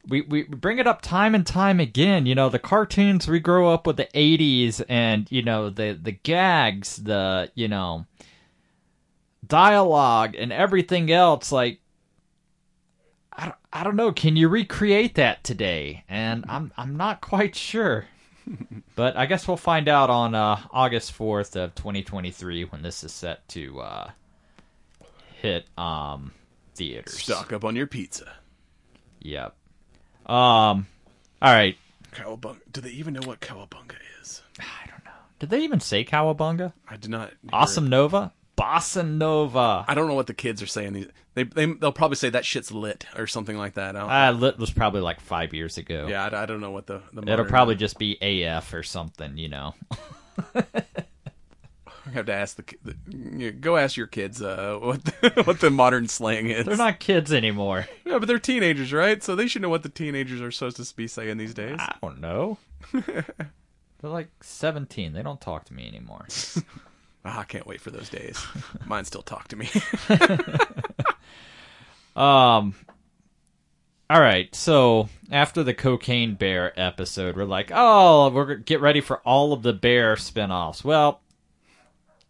we 0.07 0.21
we 0.21 0.43
bring 0.43 0.77
it 0.77 0.85
up 0.85 1.01
time 1.01 1.33
and 1.33 1.47
time 1.47 1.79
again. 1.79 2.27
You 2.27 2.35
know 2.35 2.49
the 2.49 2.59
cartoons 2.59 3.27
we 3.27 3.39
grow 3.39 3.73
up 3.73 3.87
with 3.87 3.97
the 3.97 4.07
'80s, 4.13 4.85
and 4.87 5.25
you 5.31 5.41
know 5.41 5.71
the 5.71 5.97
the 5.99 6.11
gags, 6.11 6.97
the 6.97 7.49
you 7.55 7.67
know 7.67 8.05
dialogue 9.47 10.35
and 10.35 10.53
everything 10.53 11.11
else. 11.11 11.51
Like 11.51 11.79
I 13.35 13.45
don't, 13.45 13.55
I 13.73 13.83
don't 13.83 13.95
know. 13.95 14.11
Can 14.11 14.35
you 14.35 14.47
recreate 14.47 15.15
that 15.15 15.43
today? 15.43 16.03
And 16.07 16.45
I'm 16.47 16.71
I'm 16.77 16.95
not 16.97 17.19
quite 17.21 17.55
sure. 17.55 18.05
but 18.95 19.15
I 19.17 19.25
guess 19.25 19.47
we'll 19.47 19.57
find 19.57 19.87
out 19.87 20.09
on 20.09 20.35
uh, 20.35 20.59
August 20.71 21.17
4th 21.17 21.55
of 21.55 21.75
2023 21.75 22.65
when 22.65 22.81
this 22.81 23.03
is 23.03 23.11
set 23.11 23.47
to 23.49 23.79
uh, 23.79 24.11
hit 25.41 25.65
um, 25.77 26.31
theaters. 26.75 27.19
Stock 27.19 27.53
up 27.53 27.63
on 27.63 27.75
your 27.75 27.87
pizza. 27.87 28.31
Yep. 29.21 29.55
Um. 30.25 30.87
All 31.41 31.53
right. 31.53 31.77
Cowabunga. 32.11 32.59
Do 32.71 32.81
they 32.81 32.91
even 32.91 33.13
know 33.13 33.25
what 33.27 33.39
cowabunga 33.39 33.95
is? 34.21 34.41
I 34.59 34.87
don't 34.87 35.03
know. 35.05 35.11
Did 35.39 35.49
they 35.49 35.61
even 35.61 35.79
say 35.79 36.05
Cowabunga? 36.05 36.73
I 36.87 36.97
did 36.97 37.09
not. 37.09 37.31
Awesome 37.51 37.87
it. 37.87 37.89
Nova. 37.89 38.31
Bossa 38.57 39.07
Nova. 39.07 39.83
I 39.87 39.93
don't 39.95 40.07
know 40.07 40.13
what 40.13 40.27
the 40.27 40.33
kids 40.33 40.61
are 40.61 40.67
saying. 40.67 41.07
They 41.33 41.43
they 41.43 41.65
they'll 41.65 41.91
probably 41.91 42.15
say 42.17 42.29
that 42.29 42.45
shit's 42.45 42.71
lit 42.71 43.05
or 43.17 43.25
something 43.27 43.57
like 43.57 43.73
that. 43.73 43.95
I 43.95 44.27
Uh, 44.27 44.31
lit 44.33 44.59
was 44.59 44.69
probably 44.71 45.01
like 45.01 45.19
five 45.19 45.53
years 45.53 45.77
ago. 45.77 46.05
yeah, 46.09 46.25
I, 46.31 46.43
I 46.43 46.45
don't 46.45 46.61
know 46.61 46.71
what 46.71 46.85
the, 46.87 47.01
the 47.11 47.23
It'll 47.31 47.45
probably 47.45 47.75
just 47.75 47.97
be 47.97 48.17
AF 48.21 48.71
or 48.73 48.83
something, 48.83 49.37
you 49.37 49.49
know. 49.49 49.73
I 52.05 52.09
have 52.11 52.25
to 52.25 52.33
ask 52.33 52.57
the, 52.57 52.93
the 53.37 53.51
go 53.51 53.77
ask 53.77 53.95
your 53.97 54.07
kids 54.07 54.41
uh, 54.41 54.77
what 54.79 55.03
the, 55.05 55.41
what 55.45 55.59
the 55.61 55.69
modern 55.71 56.07
slang 56.07 56.49
is. 56.49 56.65
They're 56.65 56.75
not 56.77 56.99
kids 56.99 57.31
anymore. 57.33 57.87
Yeah, 58.05 58.19
but 58.19 58.27
they're 58.27 58.37
teenagers, 58.37 58.93
right? 58.93 59.23
So 59.23 59.35
they 59.35 59.47
should 59.47 59.61
know 59.63 59.69
what 59.69 59.81
the 59.81 59.89
teenagers 59.89 60.39
are 60.41 60.51
supposed 60.51 60.77
to 60.77 60.95
be 60.95 61.07
saying 61.07 61.37
these 61.37 61.53
days. 61.55 61.77
I 61.79 61.95
don't 62.01 62.19
know. 62.21 62.57
They're 62.91 63.23
like 64.03 64.27
17. 64.43 65.13
They 65.13 65.23
don't 65.23 65.41
talk 65.41 65.63
to 65.65 65.73
me 65.73 65.87
anymore. 65.87 66.27
Ah, 67.25 67.39
I 67.39 67.43
can't 67.43 67.65
wait 67.65 67.81
for 67.81 67.91
those 67.91 68.09
days. 68.09 68.45
Mine 68.85 69.05
still 69.05 69.21
talk 69.21 69.47
to 69.49 69.55
me. 69.55 69.69
Um. 72.15 72.75
All 74.09 74.21
right, 74.21 74.53
so 74.53 75.09
after 75.31 75.63
the 75.63 75.73
Cocaine 75.73 76.35
Bear 76.35 76.79
episode, 76.79 77.35
we're 77.35 77.45
like, 77.45 77.71
oh, 77.73 78.29
we're 78.29 78.45
gonna 78.45 78.59
get 78.59 78.81
ready 78.81 79.01
for 79.01 79.19
all 79.21 79.53
of 79.53 79.63
the 79.63 79.73
Bear 79.73 80.15
spinoffs. 80.15 80.83
Well, 80.83 81.21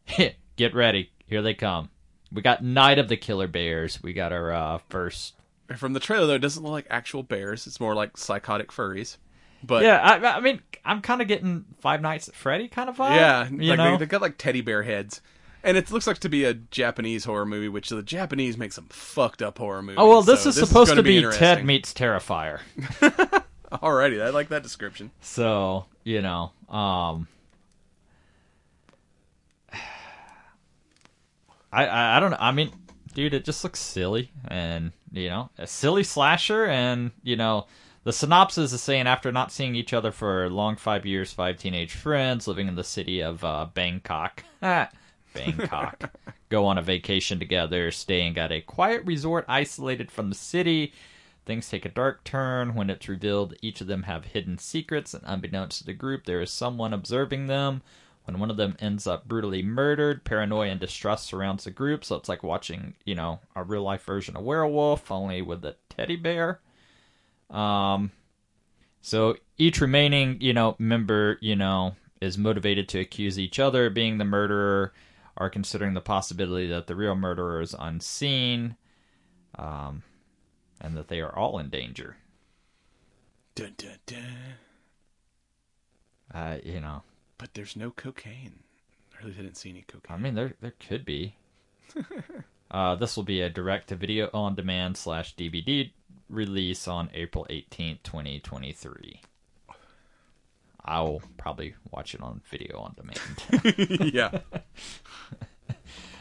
get 0.55 0.73
ready, 0.73 1.11
here 1.25 1.41
they 1.41 1.53
come. 1.53 1.89
We 2.31 2.41
got 2.41 2.63
Night 2.63 2.99
of 2.99 3.09
the 3.09 3.17
Killer 3.17 3.47
Bears. 3.47 4.01
We 4.01 4.13
got 4.13 4.31
our 4.31 4.53
uh, 4.53 4.77
first. 4.89 5.33
From 5.75 5.93
the 5.93 5.99
trailer, 5.99 6.27
though, 6.27 6.35
it 6.35 6.39
doesn't 6.39 6.63
look 6.63 6.71
like 6.71 6.87
actual 6.89 7.23
bears. 7.23 7.67
It's 7.67 7.79
more 7.79 7.95
like 7.95 8.17
psychotic 8.17 8.69
furries. 8.69 9.17
But 9.63 9.83
Yeah, 9.83 9.99
I, 9.99 10.37
I 10.37 10.39
mean, 10.39 10.61
I'm 10.85 11.01
kind 11.01 11.21
of 11.21 11.27
getting 11.27 11.65
Five 11.79 12.01
Nights 12.01 12.27
at 12.27 12.35
Freddy 12.35 12.67
kind 12.67 12.89
of 12.89 12.97
vibe. 12.97 13.15
yeah, 13.15 13.47
you 13.49 13.69
like 13.69 13.77
know. 13.77 13.91
they, 13.91 13.97
they 13.97 14.05
got 14.05 14.21
like 14.21 14.37
teddy 14.37 14.61
bear 14.61 14.83
heads. 14.83 15.21
And 15.65 15.77
it 15.77 15.89
looks 15.91 16.05
like 16.05 16.17
to 16.19 16.27
be 16.29 16.43
a 16.43 16.53
Japanese 16.53 17.23
horror 17.23 17.45
movie, 17.45 17.69
which 17.69 17.87
the 17.87 18.03
Japanese 18.03 18.57
make 18.57 18.73
some 18.73 18.87
fucked 18.89 19.41
up 19.41 19.57
horror 19.57 19.81
movies. 19.81 19.95
oh 19.97 20.09
well, 20.09 20.21
this 20.21 20.41
so 20.41 20.49
is 20.49 20.55
supposed 20.55 20.89
gonna 20.89 21.01
to 21.01 21.03
be, 21.03 21.21
Ted 21.31 21.63
meets 21.65 21.93
Terrifier. 21.93 22.59
Alrighty, 23.71 24.21
I 24.21 24.29
like 24.29 24.49
that 24.49 24.61
description. 24.61 25.11
So, 25.21 25.85
you 26.03 26.21
know, 26.21 26.51
um 26.67 27.27
I, 31.71 31.85
I 31.87 32.17
I 32.17 32.19
don't 32.19 32.31
know. 32.31 32.37
I 32.39 32.51
mean, 32.51 32.71
dude, 33.13 33.33
it 33.33 33.45
just 33.45 33.63
looks 33.63 33.79
silly 33.79 34.31
and, 34.49 34.91
you 35.13 35.29
know, 35.29 35.49
a 35.57 35.65
silly 35.65 36.03
slasher 36.03 36.65
and, 36.65 37.11
you 37.23 37.35
know, 37.37 37.67
the 38.03 38.13
synopsis 38.13 38.73
is 38.73 38.81
saying 38.81 39.07
after 39.07 39.31
not 39.31 39.51
seeing 39.51 39.75
each 39.75 39.93
other 39.93 40.11
for 40.11 40.45
a 40.45 40.49
long 40.49 40.75
5 40.75 41.05
years, 41.05 41.31
five 41.31 41.57
teenage 41.57 41.93
friends 41.93 42.47
living 42.47 42.67
in 42.67 42.75
the 42.75 42.83
city 42.83 43.21
of 43.21 43.43
uh, 43.43 43.67
Bangkok. 43.73 44.43
Bangkok. 45.33 46.11
Go 46.49 46.65
on 46.65 46.77
a 46.77 46.81
vacation 46.81 47.39
together, 47.39 47.91
staying 47.91 48.37
at 48.37 48.51
a 48.51 48.61
quiet 48.61 49.03
resort 49.05 49.45
isolated 49.47 50.11
from 50.11 50.29
the 50.29 50.35
city. 50.35 50.93
Things 51.45 51.69
take 51.69 51.85
a 51.85 51.89
dark 51.89 52.23
turn 52.23 52.75
when 52.75 52.89
it's 52.89 53.09
revealed 53.09 53.55
each 53.61 53.81
of 53.81 53.87
them 53.87 54.03
have 54.03 54.25
hidden 54.25 54.57
secrets, 54.57 55.13
and 55.13 55.23
unbeknownst 55.25 55.79
to 55.79 55.85
the 55.85 55.93
group, 55.93 56.25
there 56.25 56.41
is 56.41 56.51
someone 56.51 56.93
observing 56.93 57.47
them. 57.47 57.81
When 58.25 58.39
one 58.39 58.49
of 58.49 58.55
them 58.55 58.77
ends 58.79 59.05
up 59.05 59.27
brutally 59.27 59.61
murdered, 59.61 60.23
paranoia 60.23 60.69
and 60.69 60.79
distrust 60.79 61.25
surrounds 61.25 61.65
the 61.65 61.71
group, 61.71 62.05
so 62.05 62.15
it's 62.15 62.29
like 62.29 62.43
watching, 62.43 62.93
you 63.03 63.15
know, 63.15 63.39
a 63.55 63.63
real 63.63 63.83
life 63.83 64.03
version 64.03 64.37
of 64.37 64.43
Werewolf, 64.43 65.11
only 65.11 65.41
with 65.41 65.65
a 65.65 65.75
teddy 65.89 66.15
bear. 66.15 66.61
Um, 67.53 68.11
so 69.01 69.37
each 69.57 69.79
remaining, 69.79 70.41
you 70.41 70.53
know, 70.53 70.75
member, 70.79 71.37
you 71.41 71.55
know, 71.55 71.95
is 72.19 72.37
motivated 72.37 72.89
to 72.89 72.99
accuse 72.99 73.37
each 73.37 73.59
other 73.59 73.87
of 73.87 73.93
being 73.93 74.17
the 74.17 74.25
murderer, 74.25 74.93
are 75.37 75.49
considering 75.49 75.93
the 75.93 76.01
possibility 76.01 76.67
that 76.67 76.87
the 76.87 76.95
real 76.95 77.15
murderer 77.15 77.61
is 77.61 77.75
unseen. 77.77 78.75
Um, 79.55 80.03
and 80.83 80.97
that 80.97 81.07
they 81.07 81.21
are 81.21 81.35
all 81.35 81.57
in 81.59 81.69
danger. 81.69 82.17
Dun, 83.55 83.73
dun, 83.77 83.97
dun. 84.05 84.57
Uh, 86.33 86.57
you 86.63 86.79
know, 86.79 87.03
But 87.37 87.53
there's 87.53 87.75
no 87.75 87.91
cocaine. 87.91 88.59
I 89.13 89.23
really 89.23 89.35
didn't 89.35 89.55
see 89.55 89.69
any 89.69 89.83
cocaine. 89.87 90.15
I 90.15 90.19
mean, 90.19 90.35
there 90.35 90.53
there 90.59 90.73
could 90.79 91.05
be. 91.05 91.37
uh, 92.71 92.95
this 92.95 93.15
will 93.15 93.23
be 93.23 93.41
a 93.41 93.49
direct 93.49 93.89
to 93.89 93.95
video 93.95 94.29
on 94.33 94.55
demand 94.55 94.97
slash 94.97 95.35
DVD 95.35 95.91
release 96.33 96.87
on 96.87 97.09
April 97.13 97.45
eighteenth, 97.49 98.03
twenty 98.03 98.39
twenty 98.39 98.73
three. 98.73 99.21
I'll 100.85 101.21
probably 101.37 101.75
watch 101.91 102.13
it 102.13 102.21
on 102.21 102.41
video 102.49 102.79
on 102.79 102.95
demand. 102.97 104.13
yeah. 104.13 104.39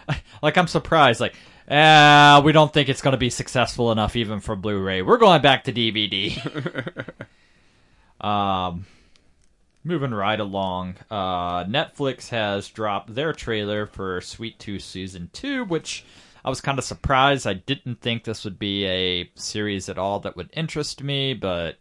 like 0.43 0.56
I'm 0.56 0.68
surprised. 0.68 1.20
Like, 1.20 1.34
uh, 1.68 2.40
we 2.44 2.52
don't 2.52 2.72
think 2.72 2.89
it's 2.89 3.02
going 3.02 3.12
to 3.12 3.18
be 3.18 3.30
successful 3.30 3.90
enough 3.90 4.14
even 4.14 4.40
for 4.40 4.55
Blu-ray. 4.55 5.02
We're 5.02 5.18
going 5.18 5.43
back 5.43 5.64
to 5.64 5.72
DVD. 5.72 6.39
um, 8.24 8.86
moving 9.82 10.12
right 10.12 10.39
along. 10.39 10.97
Uh, 11.10 11.64
Netflix 11.64 12.28
has 12.28 12.68
dropped 12.68 13.14
their 13.14 13.32
trailer 13.32 13.86
for 13.86 14.20
Sweet 14.20 14.59
Tooth 14.60 14.82
season 14.82 15.30
two, 15.32 15.64
which 15.64 16.05
I 16.44 16.48
was 16.51 16.60
kind 16.60 16.78
of 16.78 16.85
surprised. 16.85 17.47
I 17.47 17.55
didn't 17.55 18.01
think 18.01 18.24
this 18.24 18.44
would 18.44 18.59
be 18.59 18.85
a 18.86 19.31
series 19.35 19.89
at 19.89 19.98
all 19.98 20.20
that 20.20 20.36
would 20.36 20.51
interest 20.52 21.02
me, 21.02 21.35
but 21.35 21.77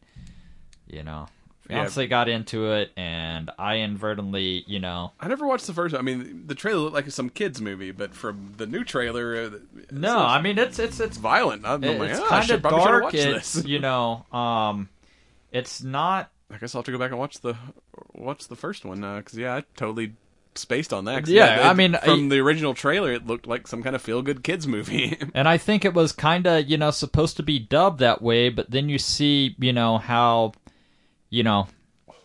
you 0.88 1.04
know. 1.04 1.28
Yeah. 1.70 1.78
Fiance 1.84 2.08
got 2.08 2.28
into 2.28 2.74
it, 2.74 2.92
and 2.98 3.50
I 3.58 3.78
inadvertently, 3.78 4.66
you 4.68 4.80
know, 4.80 5.14
I 5.22 5.30
never 5.30 5.48
watched 5.48 5.68
the 5.68 5.74
first. 5.74 5.96
I 5.96 6.02
mean, 6.02 6.44
the 6.48 6.56
trailer 6.56 6.80
looked 6.82 6.96
like 6.96 7.10
some 7.12 7.30
kids 7.30 7.62
movie, 7.62 7.92
but 7.92 8.14
from 8.14 8.56
the 8.58 8.66
new 8.68 8.84
trailer, 8.84 9.46
uh, 9.46 9.50
no, 9.90 10.18
I 10.20 10.42
mean 10.42 10.58
it's 10.58 10.80
it's 10.80 11.00
it's 11.00 11.16
violent. 11.16 11.66
I'm 11.66 11.82
It- 11.82 11.98
like, 11.98 12.10
it's 12.10 12.20
oh, 12.20 12.28
kind 12.28 12.50
of 12.52 12.62
dark. 12.62 13.04
watch 13.06 13.14
It's 13.14 13.54
this. 13.54 13.66
you 13.66 13.80
know, 13.80 14.26
um, 14.34 14.90
it's 15.54 15.82
not. 15.82 16.30
I 16.54 16.58
guess 16.58 16.76
I'll 16.76 16.80
have 16.80 16.86
to 16.88 16.92
go 16.92 16.98
back 16.98 17.12
and 17.12 17.20
watch 17.20 17.40
the 17.40 17.56
watch 18.14 18.50
the 18.50 18.58
first 18.58 18.84
one 18.84 19.00
because 19.00 19.38
yeah, 19.38 19.56
I 19.56 19.64
totally 19.78 20.16
spaced 20.56 20.92
on 20.94 21.06
that. 21.06 21.28
Yeah, 21.28 21.60
it- 21.62 21.66
I 21.66 21.74
mean, 21.74 21.98
from 22.04 22.26
I- 22.26 22.30
the 22.30 22.40
original 22.40 22.74
trailer, 22.74 23.12
it 23.14 23.26
looked 23.28 23.48
like 23.48 23.68
some 23.68 23.82
kind 23.84 23.96
of 23.96 24.02
feel 24.02 24.22
good 24.22 24.44
kids 24.44 24.68
movie. 24.68 25.18
And 25.34 25.48
I 25.48 25.58
think 25.58 25.86
it 25.86 25.94
was 25.94 26.12
kind 26.12 26.46
of 26.48 26.70
you 26.70 26.78
know 26.78 26.92
supposed 26.92 27.38
to 27.38 27.44
be 27.44 27.60
dubbed 27.60 28.00
that 28.00 28.22
way, 28.22 28.50
but 28.50 28.70
then 28.72 28.90
you 28.90 28.98
see 28.98 29.56
you 29.60 29.74
know 29.74 29.98
how, 29.98 30.54
you 31.30 31.44
know, 31.44 31.68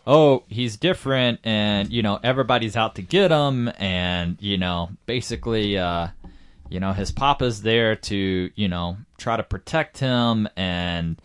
oh 0.05 0.43
he's 0.47 0.77
different, 0.77 1.39
and 1.43 1.91
you 1.91 2.01
know 2.01 2.19
everybody's 2.23 2.75
out 2.75 2.95
to 2.95 3.01
get 3.01 3.31
him, 3.31 3.71
and 3.77 4.37
you 4.41 4.57
know 4.57 4.89
basically, 5.05 5.77
uh, 5.77 6.07
you 6.69 6.79
know 6.79 6.93
his 6.93 7.11
papa's 7.11 7.61
there 7.61 7.95
to 7.95 8.49
you 8.55 8.67
know 8.67 8.97
try 9.17 9.37
to 9.37 9.43
protect 9.43 9.99
him 9.99 10.47
and 10.57 11.19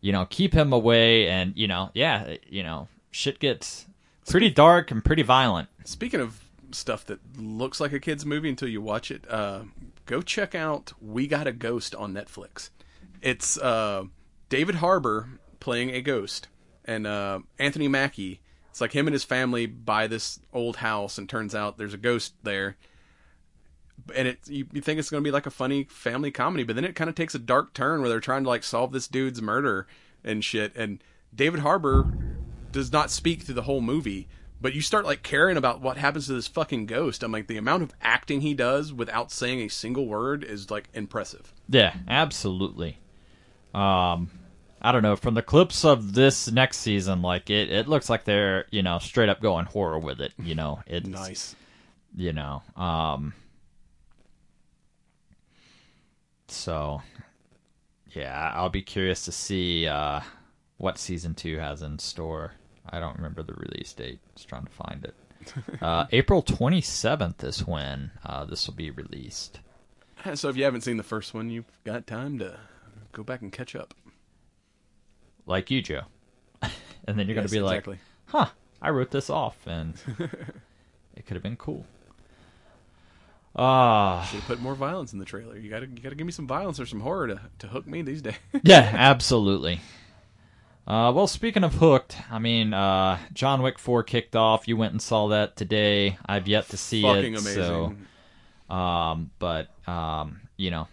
you 0.00 0.12
know 0.12 0.26
keep 0.28 0.52
him 0.52 0.72
away, 0.72 1.28
and 1.28 1.56
you 1.56 1.66
know 1.68 1.90
yeah 1.94 2.34
you 2.48 2.62
know 2.62 2.88
shit 3.10 3.38
gets 3.38 3.86
pretty 4.28 4.50
dark 4.50 4.90
and 4.90 5.04
pretty 5.04 5.22
violent. 5.22 5.68
Speaking 5.84 6.20
of 6.20 6.40
stuff 6.72 7.04
that 7.06 7.20
looks 7.38 7.80
like 7.80 7.92
a 7.92 8.00
kids 8.00 8.24
movie 8.24 8.48
until 8.48 8.68
you 8.68 8.80
watch 8.80 9.10
it, 9.10 9.24
uh, 9.30 9.62
go 10.06 10.22
check 10.22 10.54
out 10.54 10.92
"We 11.00 11.26
Got 11.26 11.46
a 11.46 11.52
Ghost" 11.52 11.94
on 11.94 12.12
Netflix. 12.12 12.70
It's 13.22 13.58
uh, 13.58 14.04
David 14.48 14.76
Harbour 14.76 15.28
playing 15.60 15.90
a 15.90 16.00
ghost, 16.00 16.48
and 16.84 17.06
uh, 17.06 17.40
Anthony 17.58 17.88
Mackie. 17.88 18.40
It's 18.70 18.80
like 18.80 18.92
him 18.92 19.06
and 19.06 19.12
his 19.12 19.24
family 19.24 19.66
buy 19.66 20.06
this 20.06 20.38
old 20.52 20.76
house, 20.76 21.18
and 21.18 21.28
turns 21.28 21.54
out 21.54 21.78
there's 21.78 21.94
a 21.94 21.98
ghost 21.98 22.34
there. 22.42 22.76
And 24.14 24.28
it 24.28 24.38
you, 24.48 24.66
you 24.72 24.80
think 24.80 24.98
it's 24.98 25.10
going 25.10 25.22
to 25.22 25.28
be 25.28 25.32
like 25.32 25.46
a 25.46 25.50
funny 25.50 25.84
family 25.84 26.30
comedy, 26.30 26.64
but 26.64 26.76
then 26.76 26.84
it 26.84 26.94
kind 26.94 27.10
of 27.10 27.16
takes 27.16 27.34
a 27.34 27.38
dark 27.40 27.74
turn 27.74 28.00
where 28.00 28.08
they're 28.08 28.20
trying 28.20 28.44
to 28.44 28.48
like 28.48 28.62
solve 28.62 28.92
this 28.92 29.08
dude's 29.08 29.42
murder 29.42 29.86
and 30.24 30.44
shit. 30.44 30.74
And 30.76 31.02
David 31.34 31.60
Harbour 31.60 32.06
does 32.72 32.92
not 32.92 33.10
speak 33.10 33.42
through 33.42 33.56
the 33.56 33.62
whole 33.62 33.80
movie, 33.80 34.28
but 34.60 34.74
you 34.74 34.80
start 34.80 35.04
like 35.04 35.22
caring 35.22 35.56
about 35.56 35.80
what 35.80 35.96
happens 35.96 36.26
to 36.26 36.32
this 36.32 36.46
fucking 36.46 36.86
ghost. 36.86 37.22
I'm 37.22 37.32
like 37.32 37.46
the 37.46 37.56
amount 37.56 37.82
of 37.82 37.92
acting 38.00 38.40
he 38.40 38.54
does 38.54 38.92
without 38.92 39.30
saying 39.30 39.60
a 39.60 39.68
single 39.68 40.06
word 40.06 40.44
is 40.44 40.70
like 40.70 40.88
impressive. 40.94 41.52
Yeah, 41.68 41.94
absolutely. 42.08 42.98
Um, 43.74 44.30
I 44.80 44.92
don't 44.92 45.02
know. 45.02 45.16
From 45.16 45.34
the 45.34 45.42
clips 45.42 45.84
of 45.84 46.14
this 46.14 46.50
next 46.50 46.78
season, 46.78 47.22
like 47.22 47.50
it, 47.50 47.70
it 47.70 47.88
looks 47.88 48.08
like 48.08 48.24
they're 48.24 48.66
you 48.70 48.82
know 48.82 48.98
straight 48.98 49.28
up 49.28 49.40
going 49.40 49.66
horror 49.66 49.98
with 49.98 50.20
it. 50.20 50.32
You 50.42 50.54
know, 50.54 50.80
it's 50.86 51.06
Nice. 51.08 51.56
You 52.16 52.32
know, 52.32 52.62
um, 52.74 53.34
so 56.48 57.02
yeah, 58.12 58.52
I'll 58.54 58.70
be 58.70 58.82
curious 58.82 59.24
to 59.26 59.32
see 59.32 59.86
uh, 59.86 60.20
what 60.78 60.98
season 60.98 61.34
two 61.34 61.58
has 61.58 61.82
in 61.82 61.98
store. 61.98 62.52
I 62.92 63.00
don't 63.00 63.16
remember 63.16 63.42
the 63.42 63.54
release 63.54 63.92
date. 63.92 64.20
Just 64.34 64.48
trying 64.48 64.64
to 64.64 64.72
find 64.72 65.04
it. 65.04 65.14
Uh, 65.80 66.06
April 66.12 66.42
27th 66.42 67.42
is 67.44 67.66
when 67.66 68.10
uh, 68.26 68.44
this 68.44 68.66
will 68.66 68.74
be 68.74 68.90
released. 68.90 69.60
So 70.34 70.48
if 70.48 70.56
you 70.56 70.64
haven't 70.64 70.80
seen 70.80 70.96
the 70.96 71.04
first 71.04 71.32
one, 71.32 71.48
you've 71.48 71.64
got 71.84 72.06
time 72.06 72.40
to 72.40 72.58
go 73.12 73.22
back 73.22 73.40
and 73.40 73.52
catch 73.52 73.76
up. 73.76 73.94
Like 75.46 75.70
you, 75.70 75.80
Joe. 75.80 76.02
and 76.62 77.16
then 77.18 77.26
you're 77.28 77.36
going 77.36 77.46
to 77.46 77.50
be 77.52 77.58
exactly. 77.58 77.94
like, 77.94 78.00
huh, 78.26 78.46
I 78.82 78.90
wrote 78.90 79.12
this 79.12 79.30
off, 79.30 79.56
and 79.66 79.94
it 81.16 81.24
could 81.24 81.34
have 81.36 81.42
been 81.42 81.56
cool. 81.56 81.86
Ah, 83.56 84.26
Should 84.30 84.40
have 84.40 84.48
put 84.48 84.60
more 84.60 84.74
violence 84.74 85.12
in 85.12 85.18
the 85.18 85.24
trailer. 85.24 85.56
You 85.56 85.70
gotta, 85.70 85.86
you 85.86 86.00
gotta 86.02 86.14
give 86.14 86.26
me 86.26 86.32
some 86.32 86.46
violence 86.46 86.78
or 86.78 86.86
some 86.86 87.00
horror 87.00 87.28
to, 87.28 87.40
to 87.60 87.68
hook 87.68 87.86
me 87.86 88.02
these 88.02 88.22
days. 88.22 88.34
yeah, 88.62 88.90
absolutely. 88.94 89.80
Uh, 90.88 91.12
well, 91.12 91.26
speaking 91.26 91.64
of 91.64 91.74
hooked, 91.74 92.16
I 92.30 92.38
mean, 92.38 92.72
uh, 92.72 93.18
John 93.34 93.60
Wick 93.60 93.78
4 93.78 94.02
kicked 94.04 94.34
off. 94.34 94.66
You 94.66 94.78
went 94.78 94.92
and 94.92 95.02
saw 95.02 95.28
that 95.28 95.54
today. 95.54 96.16
I've 96.24 96.48
yet 96.48 96.70
to 96.70 96.78
see 96.78 97.02
Fucking 97.02 97.34
it. 97.34 97.40
amazing. 97.40 98.06
So, 98.70 98.74
um, 98.74 99.30
but 99.38 99.68
um, 99.86 100.40
you 100.56 100.70
know, 100.70 100.88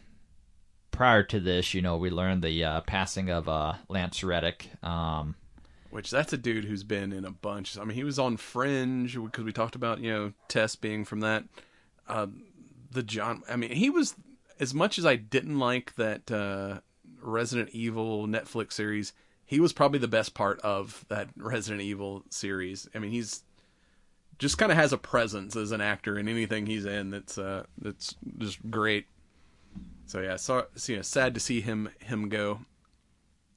prior 0.91 1.23
to 1.23 1.39
this, 1.39 1.73
you 1.73 1.81
know, 1.81 1.95
we 1.95 2.09
learned 2.09 2.43
the 2.43 2.61
uh, 2.61 2.81
passing 2.81 3.30
of 3.30 3.47
uh, 3.47 3.76
Lance 3.88 4.22
Reddick. 4.22 4.69
Um, 4.84 5.35
Which 5.91 6.11
that's 6.11 6.34
a 6.34 6.38
dude 6.38 6.65
who's 6.65 6.84
been 6.84 7.13
in 7.13 7.23
a 7.23 7.31
bunch. 7.31 7.77
I 7.77 7.85
mean, 7.85 7.95
he 7.95 8.03
was 8.03 8.19
on 8.19 8.35
Fringe 8.35 9.15
because 9.15 9.45
we 9.45 9.53
talked 9.53 9.76
about 9.76 10.01
you 10.01 10.11
know 10.11 10.34
Tess 10.49 10.76
being 10.76 11.05
from 11.05 11.22
that. 11.22 11.45
Uh, 12.05 12.27
the 12.91 13.01
John. 13.01 13.43
I 13.49 13.55
mean, 13.55 13.72
he 13.72 13.89
was 13.89 14.15
as 14.59 14.73
much 14.73 14.97
as 14.97 15.05
I 15.05 15.15
didn't 15.15 15.57
like 15.57 15.95
that 15.95 16.30
uh, 16.30 16.81
Resident 17.22 17.69
Evil 17.69 18.27
Netflix 18.27 18.73
series. 18.73 19.13
He 19.45 19.59
was 19.59 19.73
probably 19.73 19.99
the 19.99 20.07
best 20.07 20.34
part 20.34 20.59
of 20.61 21.05
that 21.09 21.30
Resident 21.38 21.81
Evil 21.81 22.23
series. 22.30 22.89
I 22.95 22.99
mean, 22.99 23.11
he's 23.11 23.43
just 24.39 24.57
kind 24.57 24.72
of 24.72 24.77
has 24.77 24.91
a 24.91 24.97
presence 24.97 25.55
as 25.55 25.72
an 25.72 25.81
actor 25.81 26.17
in 26.17 26.27
anything 26.27 26.65
he's 26.65 26.85
in. 26.85 27.11
That's 27.11 27.38
uh, 27.38 27.63
that's 27.77 28.15
just 28.39 28.69
great. 28.69 29.05
So 30.07 30.19
yeah, 30.22 30.35
so, 30.35 30.65
so 30.76 30.93
yeah, 30.93 31.01
sad 31.01 31.34
to 31.35 31.39
see 31.39 31.61
him 31.61 31.89
him 31.99 32.30
go. 32.30 32.61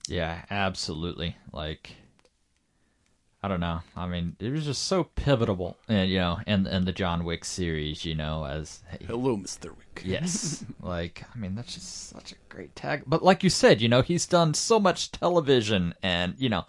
yeah, 0.08 0.42
absolutely. 0.50 1.36
Like, 1.52 1.92
I 3.42 3.48
don't 3.48 3.60
know. 3.60 3.80
I 3.96 4.06
mean, 4.06 4.34
it 4.40 4.50
was 4.50 4.64
just 4.64 4.84
so 4.84 5.04
pivotal, 5.04 5.78
and 5.88 6.10
you 6.10 6.18
know, 6.18 6.38
in 6.46 6.66
in 6.66 6.84
the 6.84 6.92
John 6.92 7.24
Wick 7.24 7.44
series, 7.44 8.04
you 8.04 8.16
know, 8.16 8.44
as 8.44 8.82
Hello, 9.06 9.36
Mister 9.36 9.72
Wick. 9.72 10.02
Yes. 10.04 10.64
like, 10.82 11.24
I 11.34 11.38
mean, 11.38 11.54
that's 11.54 11.74
just 11.74 12.08
such 12.10 12.32
a 12.32 12.36
great 12.48 12.74
tag. 12.74 13.04
But 13.06 13.22
like 13.22 13.44
you 13.44 13.50
said, 13.50 13.80
you 13.80 13.88
know, 13.88 14.02
he's 14.02 14.26
done 14.26 14.54
so 14.54 14.80
much 14.80 15.12
television 15.12 15.94
and, 16.02 16.34
you 16.38 16.48
know, 16.48 16.64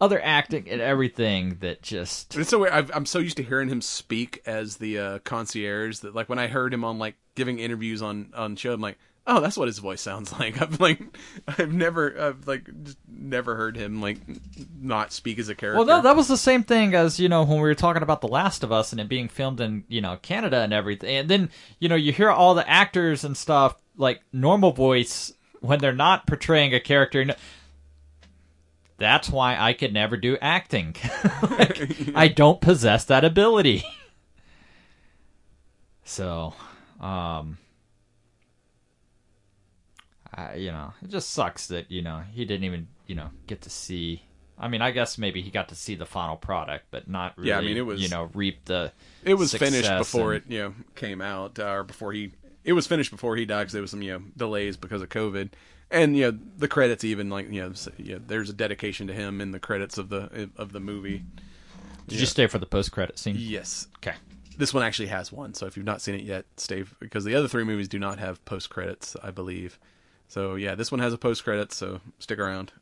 other 0.00 0.20
acting 0.22 0.68
and 0.68 0.80
everything 0.80 1.58
that 1.60 1.82
just. 1.82 2.36
It's 2.36 2.50
so 2.50 2.60
weird. 2.60 2.72
I've, 2.72 2.90
I'm 2.94 3.06
so 3.06 3.18
used 3.18 3.36
to 3.38 3.42
hearing 3.42 3.68
him 3.68 3.80
speak 3.80 4.42
as 4.46 4.76
the 4.76 4.98
uh, 4.98 5.18
concierge 5.20 5.98
that, 6.00 6.14
like, 6.14 6.28
when 6.28 6.38
I 6.38 6.46
heard 6.46 6.72
him 6.72 6.84
on 6.84 6.98
like 6.98 7.16
giving 7.34 7.58
interviews 7.58 8.02
on 8.02 8.32
on 8.34 8.56
show, 8.56 8.72
I'm 8.72 8.80
like, 8.80 8.98
oh, 9.28 9.40
that's 9.40 9.56
what 9.56 9.68
his 9.68 9.78
voice 9.78 10.00
sounds 10.00 10.32
like. 10.40 10.60
I've 10.60 10.80
like, 10.80 11.00
I've 11.46 11.72
never, 11.72 12.20
I've 12.20 12.48
like, 12.48 12.68
never 13.08 13.54
heard 13.54 13.76
him 13.76 14.00
like 14.00 14.18
not 14.80 15.12
speak 15.12 15.38
as 15.38 15.48
a 15.48 15.54
character. 15.54 15.76
Well, 15.76 15.86
that, 15.86 16.02
that 16.02 16.16
was 16.16 16.26
the 16.26 16.36
same 16.36 16.64
thing 16.64 16.94
as, 16.94 17.20
you 17.20 17.28
know, 17.28 17.44
when 17.44 17.56
we 17.56 17.62
were 17.62 17.74
talking 17.74 18.02
about 18.02 18.20
The 18.20 18.28
Last 18.28 18.64
of 18.64 18.72
Us 18.72 18.90
and 18.90 19.00
it 19.00 19.08
being 19.08 19.28
filmed 19.28 19.60
in, 19.60 19.84
you 19.88 20.00
know, 20.00 20.18
Canada 20.20 20.60
and 20.60 20.72
everything. 20.72 21.14
And 21.16 21.28
then, 21.28 21.50
you 21.78 21.88
know, 21.88 21.94
you 21.94 22.12
hear 22.12 22.30
all 22.30 22.54
the 22.54 22.68
actors 22.68 23.22
and 23.22 23.36
stuff, 23.36 23.76
like 23.96 24.22
normal 24.32 24.72
voice, 24.72 25.32
when 25.60 25.78
they're 25.78 25.92
not 25.92 26.26
portraying 26.26 26.74
a 26.74 26.80
character. 26.80 27.26
That's 28.96 29.28
why 29.28 29.56
I 29.56 29.74
could 29.74 29.92
never 29.92 30.16
do 30.16 30.36
acting. 30.40 30.96
Like, 31.42 32.14
I 32.14 32.28
don't 32.36 32.60
possess 32.60 33.04
that 33.06 33.24
ability. 33.24 33.84
So, 36.04 36.54
um, 37.00 37.58
I, 40.38 40.54
you 40.54 40.70
know, 40.70 40.92
it 41.02 41.10
just 41.10 41.30
sucks 41.30 41.66
that 41.68 41.90
you 41.90 42.02
know 42.02 42.22
he 42.32 42.44
didn't 42.44 42.64
even 42.64 42.88
you 43.06 43.14
know 43.14 43.30
get 43.46 43.62
to 43.62 43.70
see. 43.70 44.22
I 44.60 44.66
mean, 44.68 44.82
I 44.82 44.90
guess 44.90 45.18
maybe 45.18 45.40
he 45.40 45.50
got 45.50 45.68
to 45.68 45.74
see 45.76 45.94
the 45.94 46.06
final 46.06 46.36
product, 46.36 46.86
but 46.90 47.08
not 47.08 47.36
really. 47.36 47.50
Yeah, 47.50 47.58
I 47.58 47.60
mean, 47.62 47.76
it 47.76 47.86
was- 47.86 48.00
you 48.02 48.08
know 48.08 48.30
reap 48.34 48.64
the. 48.64 48.92
it 49.24 49.34
was 49.34 49.54
finished 49.54 49.88
before 49.98 50.34
and- 50.34 50.44
it 50.46 50.52
you 50.52 50.58
know 50.62 50.74
came 50.96 51.20
out 51.20 51.58
uh, 51.58 51.66
or 51.68 51.84
before 51.84 52.12
he. 52.12 52.32
It 52.64 52.72
was 52.72 52.86
finished 52.86 53.10
before 53.10 53.36
he 53.36 53.44
died 53.46 53.60
because 53.60 53.72
there 53.72 53.82
was 53.82 53.90
some 53.90 54.02
you 54.02 54.12
know 54.12 54.22
delays 54.36 54.76
because 54.76 55.00
of 55.02 55.08
COVID, 55.08 55.50
and 55.90 56.16
you 56.16 56.30
know 56.32 56.38
the 56.58 56.68
credits 56.68 57.04
even 57.04 57.30
like 57.30 57.50
you 57.50 57.62
know, 57.62 57.72
you 57.96 58.14
know 58.16 58.22
there's 58.26 58.50
a 58.50 58.52
dedication 58.52 59.06
to 59.06 59.12
him 59.14 59.40
in 59.40 59.52
the 59.52 59.60
credits 59.60 59.96
of 59.98 60.08
the 60.08 60.50
of 60.56 60.72
the 60.72 60.80
movie. 60.80 61.22
Did 62.08 62.20
you 62.20 62.26
stay 62.26 62.46
for 62.46 62.58
the 62.58 62.66
post 62.66 62.90
credit 62.90 63.18
scene? 63.18 63.36
Yes, 63.38 63.86
Okay. 63.98 64.14
this 64.56 64.72
one 64.72 64.82
actually 64.82 65.08
has 65.08 65.30
one. 65.30 65.52
So 65.54 65.66
if 65.66 65.76
you've 65.76 65.84
not 65.86 66.00
seen 66.00 66.14
it 66.14 66.22
yet, 66.22 66.46
stay 66.56 66.84
because 67.00 67.24
the 67.24 67.34
other 67.34 67.48
three 67.48 67.64
movies 67.64 67.86
do 67.86 67.98
not 67.98 68.18
have 68.18 68.42
post 68.46 68.70
credits, 68.70 69.14
I 69.22 69.30
believe. 69.30 69.78
So 70.28 70.54
yeah, 70.54 70.74
this 70.74 70.92
one 70.92 71.00
has 71.00 71.12
a 71.12 71.18
post 71.18 71.42
credits. 71.44 71.76
So 71.76 72.00
stick 72.18 72.38
around. 72.38 72.72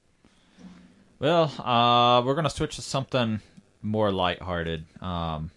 Well, 1.19 1.45
uh, 1.59 2.23
we're 2.23 2.35
gonna 2.35 2.51
switch 2.51 2.77
to 2.77 2.83
something 2.83 3.41
more 3.83 4.13
lighthearted. 4.13 4.85
Um, 5.03 5.51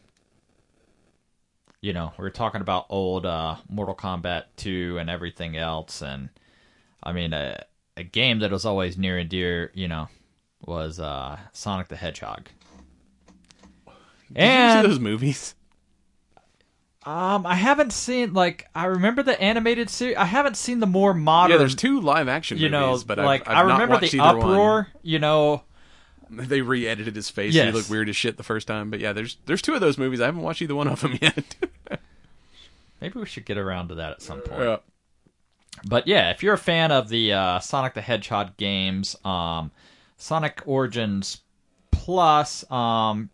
you 1.81 1.93
know, 1.93 2.13
we 2.17 2.25
are 2.25 2.29
talking 2.31 2.61
about 2.61 2.85
old 2.89 3.25
uh, 3.25 3.55
Mortal 3.69 3.95
Kombat 3.95 4.45
2 4.57 4.97
and 4.99 5.09
everything 5.09 5.55
else, 5.57 6.01
and 6.01 6.29
I 7.01 7.13
mean, 7.13 7.33
a, 7.33 7.63
a 7.97 8.03
game 8.03 8.39
that 8.39 8.51
was 8.51 8.65
always 8.65 8.97
near 8.97 9.17
and 9.17 9.29
dear, 9.29 9.71
you 9.73 9.87
know, 9.87 10.09
was 10.65 10.99
uh, 10.99 11.39
Sonic 11.53 11.87
the 11.87 11.95
Hedgehog. 11.95 12.49
Did 14.31 14.37
you 14.37 14.41
And 14.43 14.83
see 14.83 14.87
those 14.89 14.99
movies? 14.99 15.55
Um, 17.05 17.45
I 17.45 17.55
haven't 17.55 17.93
seen 17.93 18.33
like 18.33 18.67
I 18.75 18.85
remember 18.85 19.23
the 19.23 19.39
animated 19.41 19.89
series. 19.89 20.17
I 20.17 20.25
haven't 20.25 20.57
seen 20.57 20.79
the 20.79 20.87
more 20.87 21.13
modern. 21.13 21.51
Yeah, 21.51 21.57
there's 21.57 21.75
two 21.75 22.01
live 22.01 22.27
action 22.27 22.57
You 22.57 22.69
know, 22.69 22.87
movies, 22.87 23.03
but 23.05 23.17
like 23.19 23.47
I've, 23.47 23.57
I've 23.57 23.57
I 23.57 23.71
remember 23.73 23.99
the 23.99 24.19
uproar. 24.19 24.87
You 25.01 25.19
know. 25.19 25.63
They 26.31 26.61
re-edited 26.61 27.15
his 27.15 27.31
face. 27.31 27.55
Yes. 27.55 27.65
He 27.65 27.71
looked 27.71 27.89
weird 27.89 28.07
as 28.07 28.15
shit 28.15 28.37
the 28.37 28.43
first 28.43 28.67
time. 28.67 28.91
But 28.91 28.99
yeah, 28.99 29.13
there's 29.13 29.37
there's 29.47 29.63
two 29.63 29.73
of 29.73 29.81
those 29.81 29.97
movies. 29.97 30.21
I 30.21 30.25
haven't 30.25 30.43
watched 30.43 30.61
either 30.61 30.75
one 30.75 30.87
of 30.87 31.01
them 31.01 31.17
yet. 31.23 31.55
maybe 33.01 33.19
we 33.19 33.25
should 33.25 33.45
get 33.45 33.57
around 33.57 33.87
to 33.87 33.95
that 33.95 34.11
at 34.11 34.21
some 34.21 34.41
point. 34.41 34.61
Yeah. 34.61 34.77
But 35.87 36.05
yeah, 36.05 36.29
if 36.29 36.43
you're 36.43 36.53
a 36.53 36.57
fan 36.59 36.91
of 36.91 37.09
the 37.09 37.33
uh, 37.33 37.59
Sonic 37.59 37.95
the 37.95 38.01
Hedgehog 38.01 38.57
games, 38.57 39.15
um, 39.25 39.71
Sonic 40.17 40.61
Origins 40.67 41.41
Plus 41.91 42.69
um, 42.71 43.29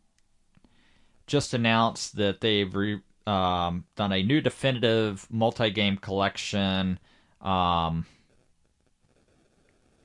just 1.27 1.53
announced 1.53 2.15
that 2.15 2.41
they've 2.41 2.73
re- 2.73 3.01
um, 3.27 3.85
done 3.95 4.11
a 4.11 4.23
new 4.23 4.41
definitive 4.41 5.27
multi-game 5.29 5.97
collection 5.97 6.99
um, 7.41 8.05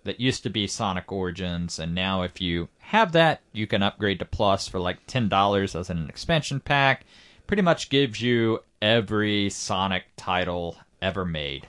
that 0.05 0.21
used 0.21 0.43
to 0.45 0.51
be 0.51 0.67
Sonic 0.67 1.11
Origins, 1.13 1.79
and 1.79 1.95
now 1.95 2.23
if 2.23 2.41
you 2.41 2.69
have 2.79 3.13
that, 3.13 3.41
you 3.53 3.67
can 3.67 3.83
upgrade 3.83 4.19
to 4.21 4.25
Plus 4.25 4.69
for 4.69 4.79
like 4.79 5.07
ten 5.07 5.29
dollars 5.29 5.75
as 5.75 5.91
an 5.91 6.09
expansion 6.09 6.61
pack. 6.61 7.05
Pretty 7.47 7.63
much 7.63 7.91
gives 7.91 8.23
you 8.23 8.61
every 8.81 9.51
Sonic 9.51 10.05
title 10.17 10.77
ever 11.03 11.25
made. 11.25 11.67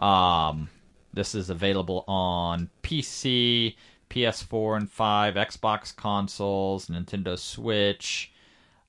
Um, 0.00 0.68
this 1.12 1.34
is 1.34 1.50
available 1.50 2.04
on 2.06 2.70
PC, 2.82 3.76
PS4 4.08 4.76
and 4.76 4.90
5, 4.90 5.34
Xbox 5.34 5.94
consoles, 5.94 6.86
Nintendo 6.86 7.38
Switch. 7.38 8.32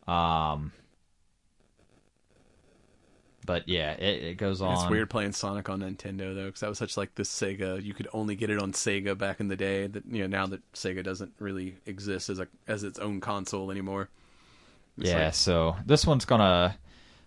Um, 0.08 0.72
but 3.46 3.68
yeah, 3.68 3.92
it, 3.94 4.24
it 4.24 4.38
goes 4.38 4.62
on. 4.62 4.74
It's 4.74 4.90
weird 4.90 5.10
playing 5.10 5.32
Sonic 5.32 5.70
on 5.70 5.80
Nintendo 5.82 6.34
though, 6.36 6.46
because 6.46 6.62
that 6.62 6.70
was 6.70 6.78
such 6.78 6.98
like 6.98 7.16
this 7.16 7.30
Sega. 7.30 7.84
You 7.84 7.94
could 7.94 8.08
only 8.14 8.36
get 8.36 8.50
it 8.50 8.62
on 8.62 8.72
Sega 8.72 9.18
back 9.18 9.40
in 9.40 9.48
the 9.48 9.56
day. 9.56 9.88
That 9.88 10.06
you 10.06 10.22
know 10.22 10.28
now 10.28 10.48
that 10.48 10.72
Sega 10.74 11.04
doesn't 11.04 11.34
really 11.40 11.76
exist 11.86 12.30
as 12.30 12.40
a 12.40 12.48
as 12.68 12.84
its 12.84 13.00
own 13.00 13.20
console 13.22 13.72
anymore. 13.72 14.10
It's 14.98 15.10
Yeah, 15.10 15.26
like- 15.26 15.34
so 15.34 15.76
this 15.86 16.06
one's 16.06 16.26
gonna. 16.26 16.78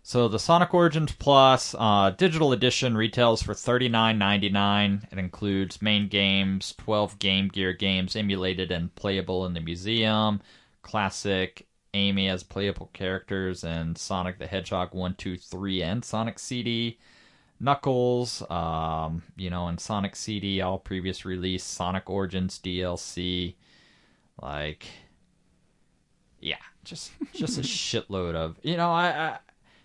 So 0.07 0.29
the 0.29 0.39
Sonic 0.39 0.75
Origins 0.75 1.13
Plus 1.13 1.75
uh, 1.79 2.11
digital 2.11 2.53
edition 2.53 2.95
retails 2.95 3.43
for 3.43 3.55
thirty 3.55 3.89
nine 3.89 4.19
ninety 4.19 4.51
nine. 4.51 5.09
It 5.11 5.19
includes 5.19 5.81
main 5.81 6.09
games, 6.09 6.75
twelve 6.77 7.19
Game 7.19 7.49
Gear 7.49 7.73
games 7.73 8.15
emulated 8.15 8.71
and 8.71 8.95
playable 8.97 9.47
in 9.47 9.55
the 9.55 9.61
museum, 9.61 10.43
classic 10.83 11.67
Amy 11.95 12.29
as 12.29 12.43
playable 12.43 12.91
characters, 12.93 13.65
and 13.65 13.97
Sonic 13.97 14.39
the 14.39 14.47
Hedgehog 14.47 14.95
one, 14.95 15.15
two, 15.15 15.37
three, 15.37 15.83
and 15.83 16.05
Sonic 16.05 16.39
CD. 16.39 16.99
Knuckles, 17.61 18.43
um, 18.51 19.23
you 19.37 19.49
know, 19.49 19.69
and 19.69 19.81
Sonic 19.81 20.17
CD, 20.17 20.61
all 20.61 20.79
previous 20.79 21.25
release, 21.25 21.63
Sonic 21.65 22.11
Origins 22.11 22.59
DLC, 22.59 23.55
like 24.43 24.87
yeah, 26.41 26.57
just 26.85 27.13
just 27.33 27.59
a 27.59 27.63
shitload 27.63 28.35
of 28.35 28.59
you 28.63 28.77
know 28.77 28.91
I, 28.93 29.07
I 29.09 29.39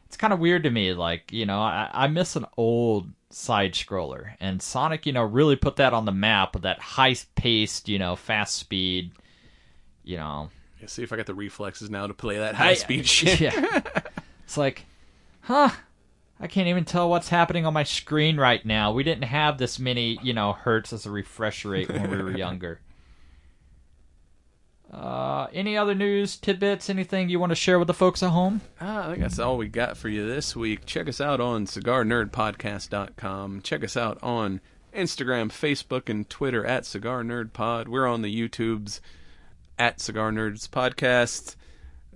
it's 0.06 0.18
kind 0.18 0.34
of 0.34 0.40
weird 0.40 0.64
to 0.64 0.70
me 0.70 0.94
like 0.94 1.32
you 1.32 1.46
know 1.46 1.60
I, 1.60 1.90
I 1.92 2.08
miss 2.08 2.36
an 2.36 2.46
old 2.58 3.10
side 3.30 3.74
scroller 3.74 4.34
and 4.40 4.62
Sonic 4.62 5.06
you 5.06 5.14
know 5.14 5.24
really 5.24 5.56
put 5.56 5.78
that 5.78 5.94
on 5.94 6.06
the 6.06 6.12
map 6.12 6.54
with 6.54 6.64
that 6.64 6.80
high 6.80 7.16
paced 7.36 7.88
you 7.88 8.00
know 8.00 8.16
fast 8.16 8.56
speed 8.56 9.12
you 10.04 10.18
know 10.18 10.50
Yeah, 10.80 10.88
see 10.88 11.04
if 11.04 11.12
I 11.12 11.18
got 11.18 11.26
the 11.26 11.34
reflexes 11.34 11.90
now 11.90 12.08
to 12.08 12.14
play 12.14 12.38
that 12.38 12.56
high 12.56 12.74
speed 12.76 13.06
shit. 13.08 13.40
Yeah. 13.40 13.82
It's 14.44 14.58
like, 14.58 14.86
huh? 15.42 15.70
I 16.40 16.48
can't 16.48 16.70
even 16.70 16.86
tell 16.86 17.10
what's 17.10 17.30
happening 17.30 17.66
on 17.66 17.74
my 17.74 17.84
screen 17.84 18.38
right 18.38 18.66
now. 18.66 18.94
We 18.94 19.04
didn't 19.04 19.26
have 19.26 19.58
this 19.58 19.78
many, 19.78 20.18
you 20.24 20.34
know, 20.34 20.54
hertz 20.54 20.94
as 20.94 21.06
a 21.06 21.12
refresh 21.12 21.66
rate 21.66 21.90
when 21.90 22.10
we 22.10 22.24
were 22.24 22.32
younger. 22.38 22.80
Uh, 24.92 25.48
any 25.54 25.78
other 25.78 25.94
news, 25.94 26.36
tidbits, 26.38 26.90
anything 26.90 27.30
you 27.30 27.40
want 27.40 27.52
to 27.52 27.56
share 27.56 27.78
with 27.78 27.88
the 27.88 27.94
folks 27.94 28.24
at 28.24 28.32
home? 28.32 28.62
Ah, 28.82 29.06
I 29.06 29.10
think 29.10 29.22
that's 29.22 29.38
all 29.38 29.58
we 29.58 29.68
got 29.68 29.98
for 29.98 30.10
you 30.10 30.28
this 30.28 30.56
week. 30.56 30.86
Check 30.86 31.08
us 31.08 31.22
out 31.22 31.40
on 31.40 31.68
cigarnerdpodcast.com. 31.68 33.62
Check 33.62 33.84
us 33.84 33.96
out 33.96 34.18
on 34.24 34.62
Instagram, 34.96 35.50
Facebook, 35.50 36.10
and 36.10 36.28
Twitter 36.28 36.66
at 36.66 36.86
Cigar 36.88 37.22
Nerd 37.24 37.54
Pod. 37.54 37.88
We're 37.88 38.08
on 38.08 38.24
the 38.24 38.34
YouTubes 38.34 39.00
at 39.80 40.00
Cigar 40.00 40.32
Nerds 40.32 40.68
Podcast. 40.68 41.56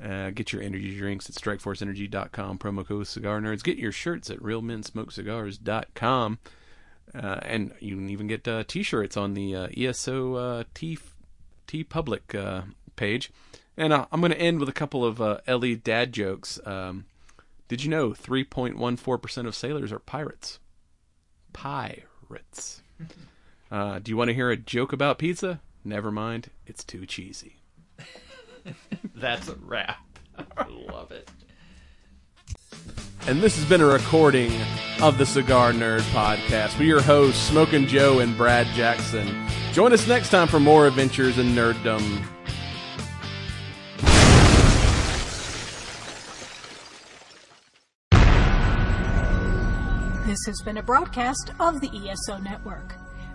Uh, 0.03 0.31
get 0.31 0.51
your 0.51 0.61
energy 0.61 0.97
drinks 0.97 1.29
at 1.29 1.35
strikeforceenergy.com. 1.35 2.59
Promo 2.59 2.85
code 2.85 3.07
Cigar 3.07 3.39
Nerds. 3.39 3.63
Get 3.63 3.77
your 3.77 3.91
shirts 3.91 4.29
at 4.29 4.39
realmensmokecigars.com. 4.39 6.39
Uh, 7.15 7.39
and 7.43 7.73
you 7.79 7.95
can 7.95 8.09
even 8.09 8.27
get 8.27 8.47
uh, 8.47 8.63
t-shirts 8.67 9.15
on 9.15 9.33
the 9.33 9.55
uh, 9.55 9.67
ESO 9.77 10.35
uh, 10.35 10.63
T 10.73 10.97
T 11.67 11.83
Public 11.83 12.35
uh, 12.35 12.63
page. 12.95 13.31
And 13.77 13.93
uh, 13.93 14.07
I'm 14.11 14.19
going 14.19 14.31
to 14.31 14.39
end 14.39 14.59
with 14.59 14.69
a 14.69 14.73
couple 14.73 15.05
of 15.05 15.21
uh, 15.21 15.37
Ellie 15.47 15.75
dad 15.75 16.11
jokes. 16.11 16.59
Um, 16.65 17.05
did 17.67 17.83
you 17.83 17.89
know 17.89 18.09
3.14% 18.09 19.47
of 19.47 19.55
sailors 19.55 19.91
are 19.91 19.99
pirates? 19.99 20.59
Pirates. 21.53 22.81
Uh, 23.71 23.97
do 23.97 24.11
you 24.11 24.15
want 24.15 24.27
to 24.27 24.35
hear 24.35 24.51
a 24.51 24.55
joke 24.55 24.93
about 24.93 25.17
pizza? 25.17 25.59
Never 25.85 26.11
mind, 26.11 26.49
it's 26.65 26.83
too 26.83 27.05
cheesy. 27.05 27.57
That's 29.15 29.49
a 29.49 29.55
wrap. 29.55 29.97
I 30.57 30.67
love 30.67 31.11
it. 31.11 31.29
And 33.27 33.41
this 33.41 33.55
has 33.57 33.65
been 33.65 33.81
a 33.81 33.85
recording 33.85 34.51
of 35.01 35.17
the 35.17 35.25
Cigar 35.25 35.71
Nerd 35.71 36.01
Podcast 36.11 36.77
with 36.77 36.87
your 36.87 37.01
hosts, 37.01 37.41
Smoking 37.41 37.87
Joe 37.87 38.19
and 38.19 38.37
Brad 38.37 38.67
Jackson. 38.67 39.47
Join 39.71 39.93
us 39.93 40.07
next 40.07 40.29
time 40.29 40.47
for 40.47 40.59
more 40.59 40.87
adventures 40.87 41.37
in 41.37 41.47
nerddom. 41.47 42.25
This 50.25 50.39
has 50.45 50.61
been 50.63 50.77
a 50.77 50.83
broadcast 50.83 51.51
of 51.59 51.79
the 51.79 51.89
ESO 52.09 52.37
Network. 52.39 52.95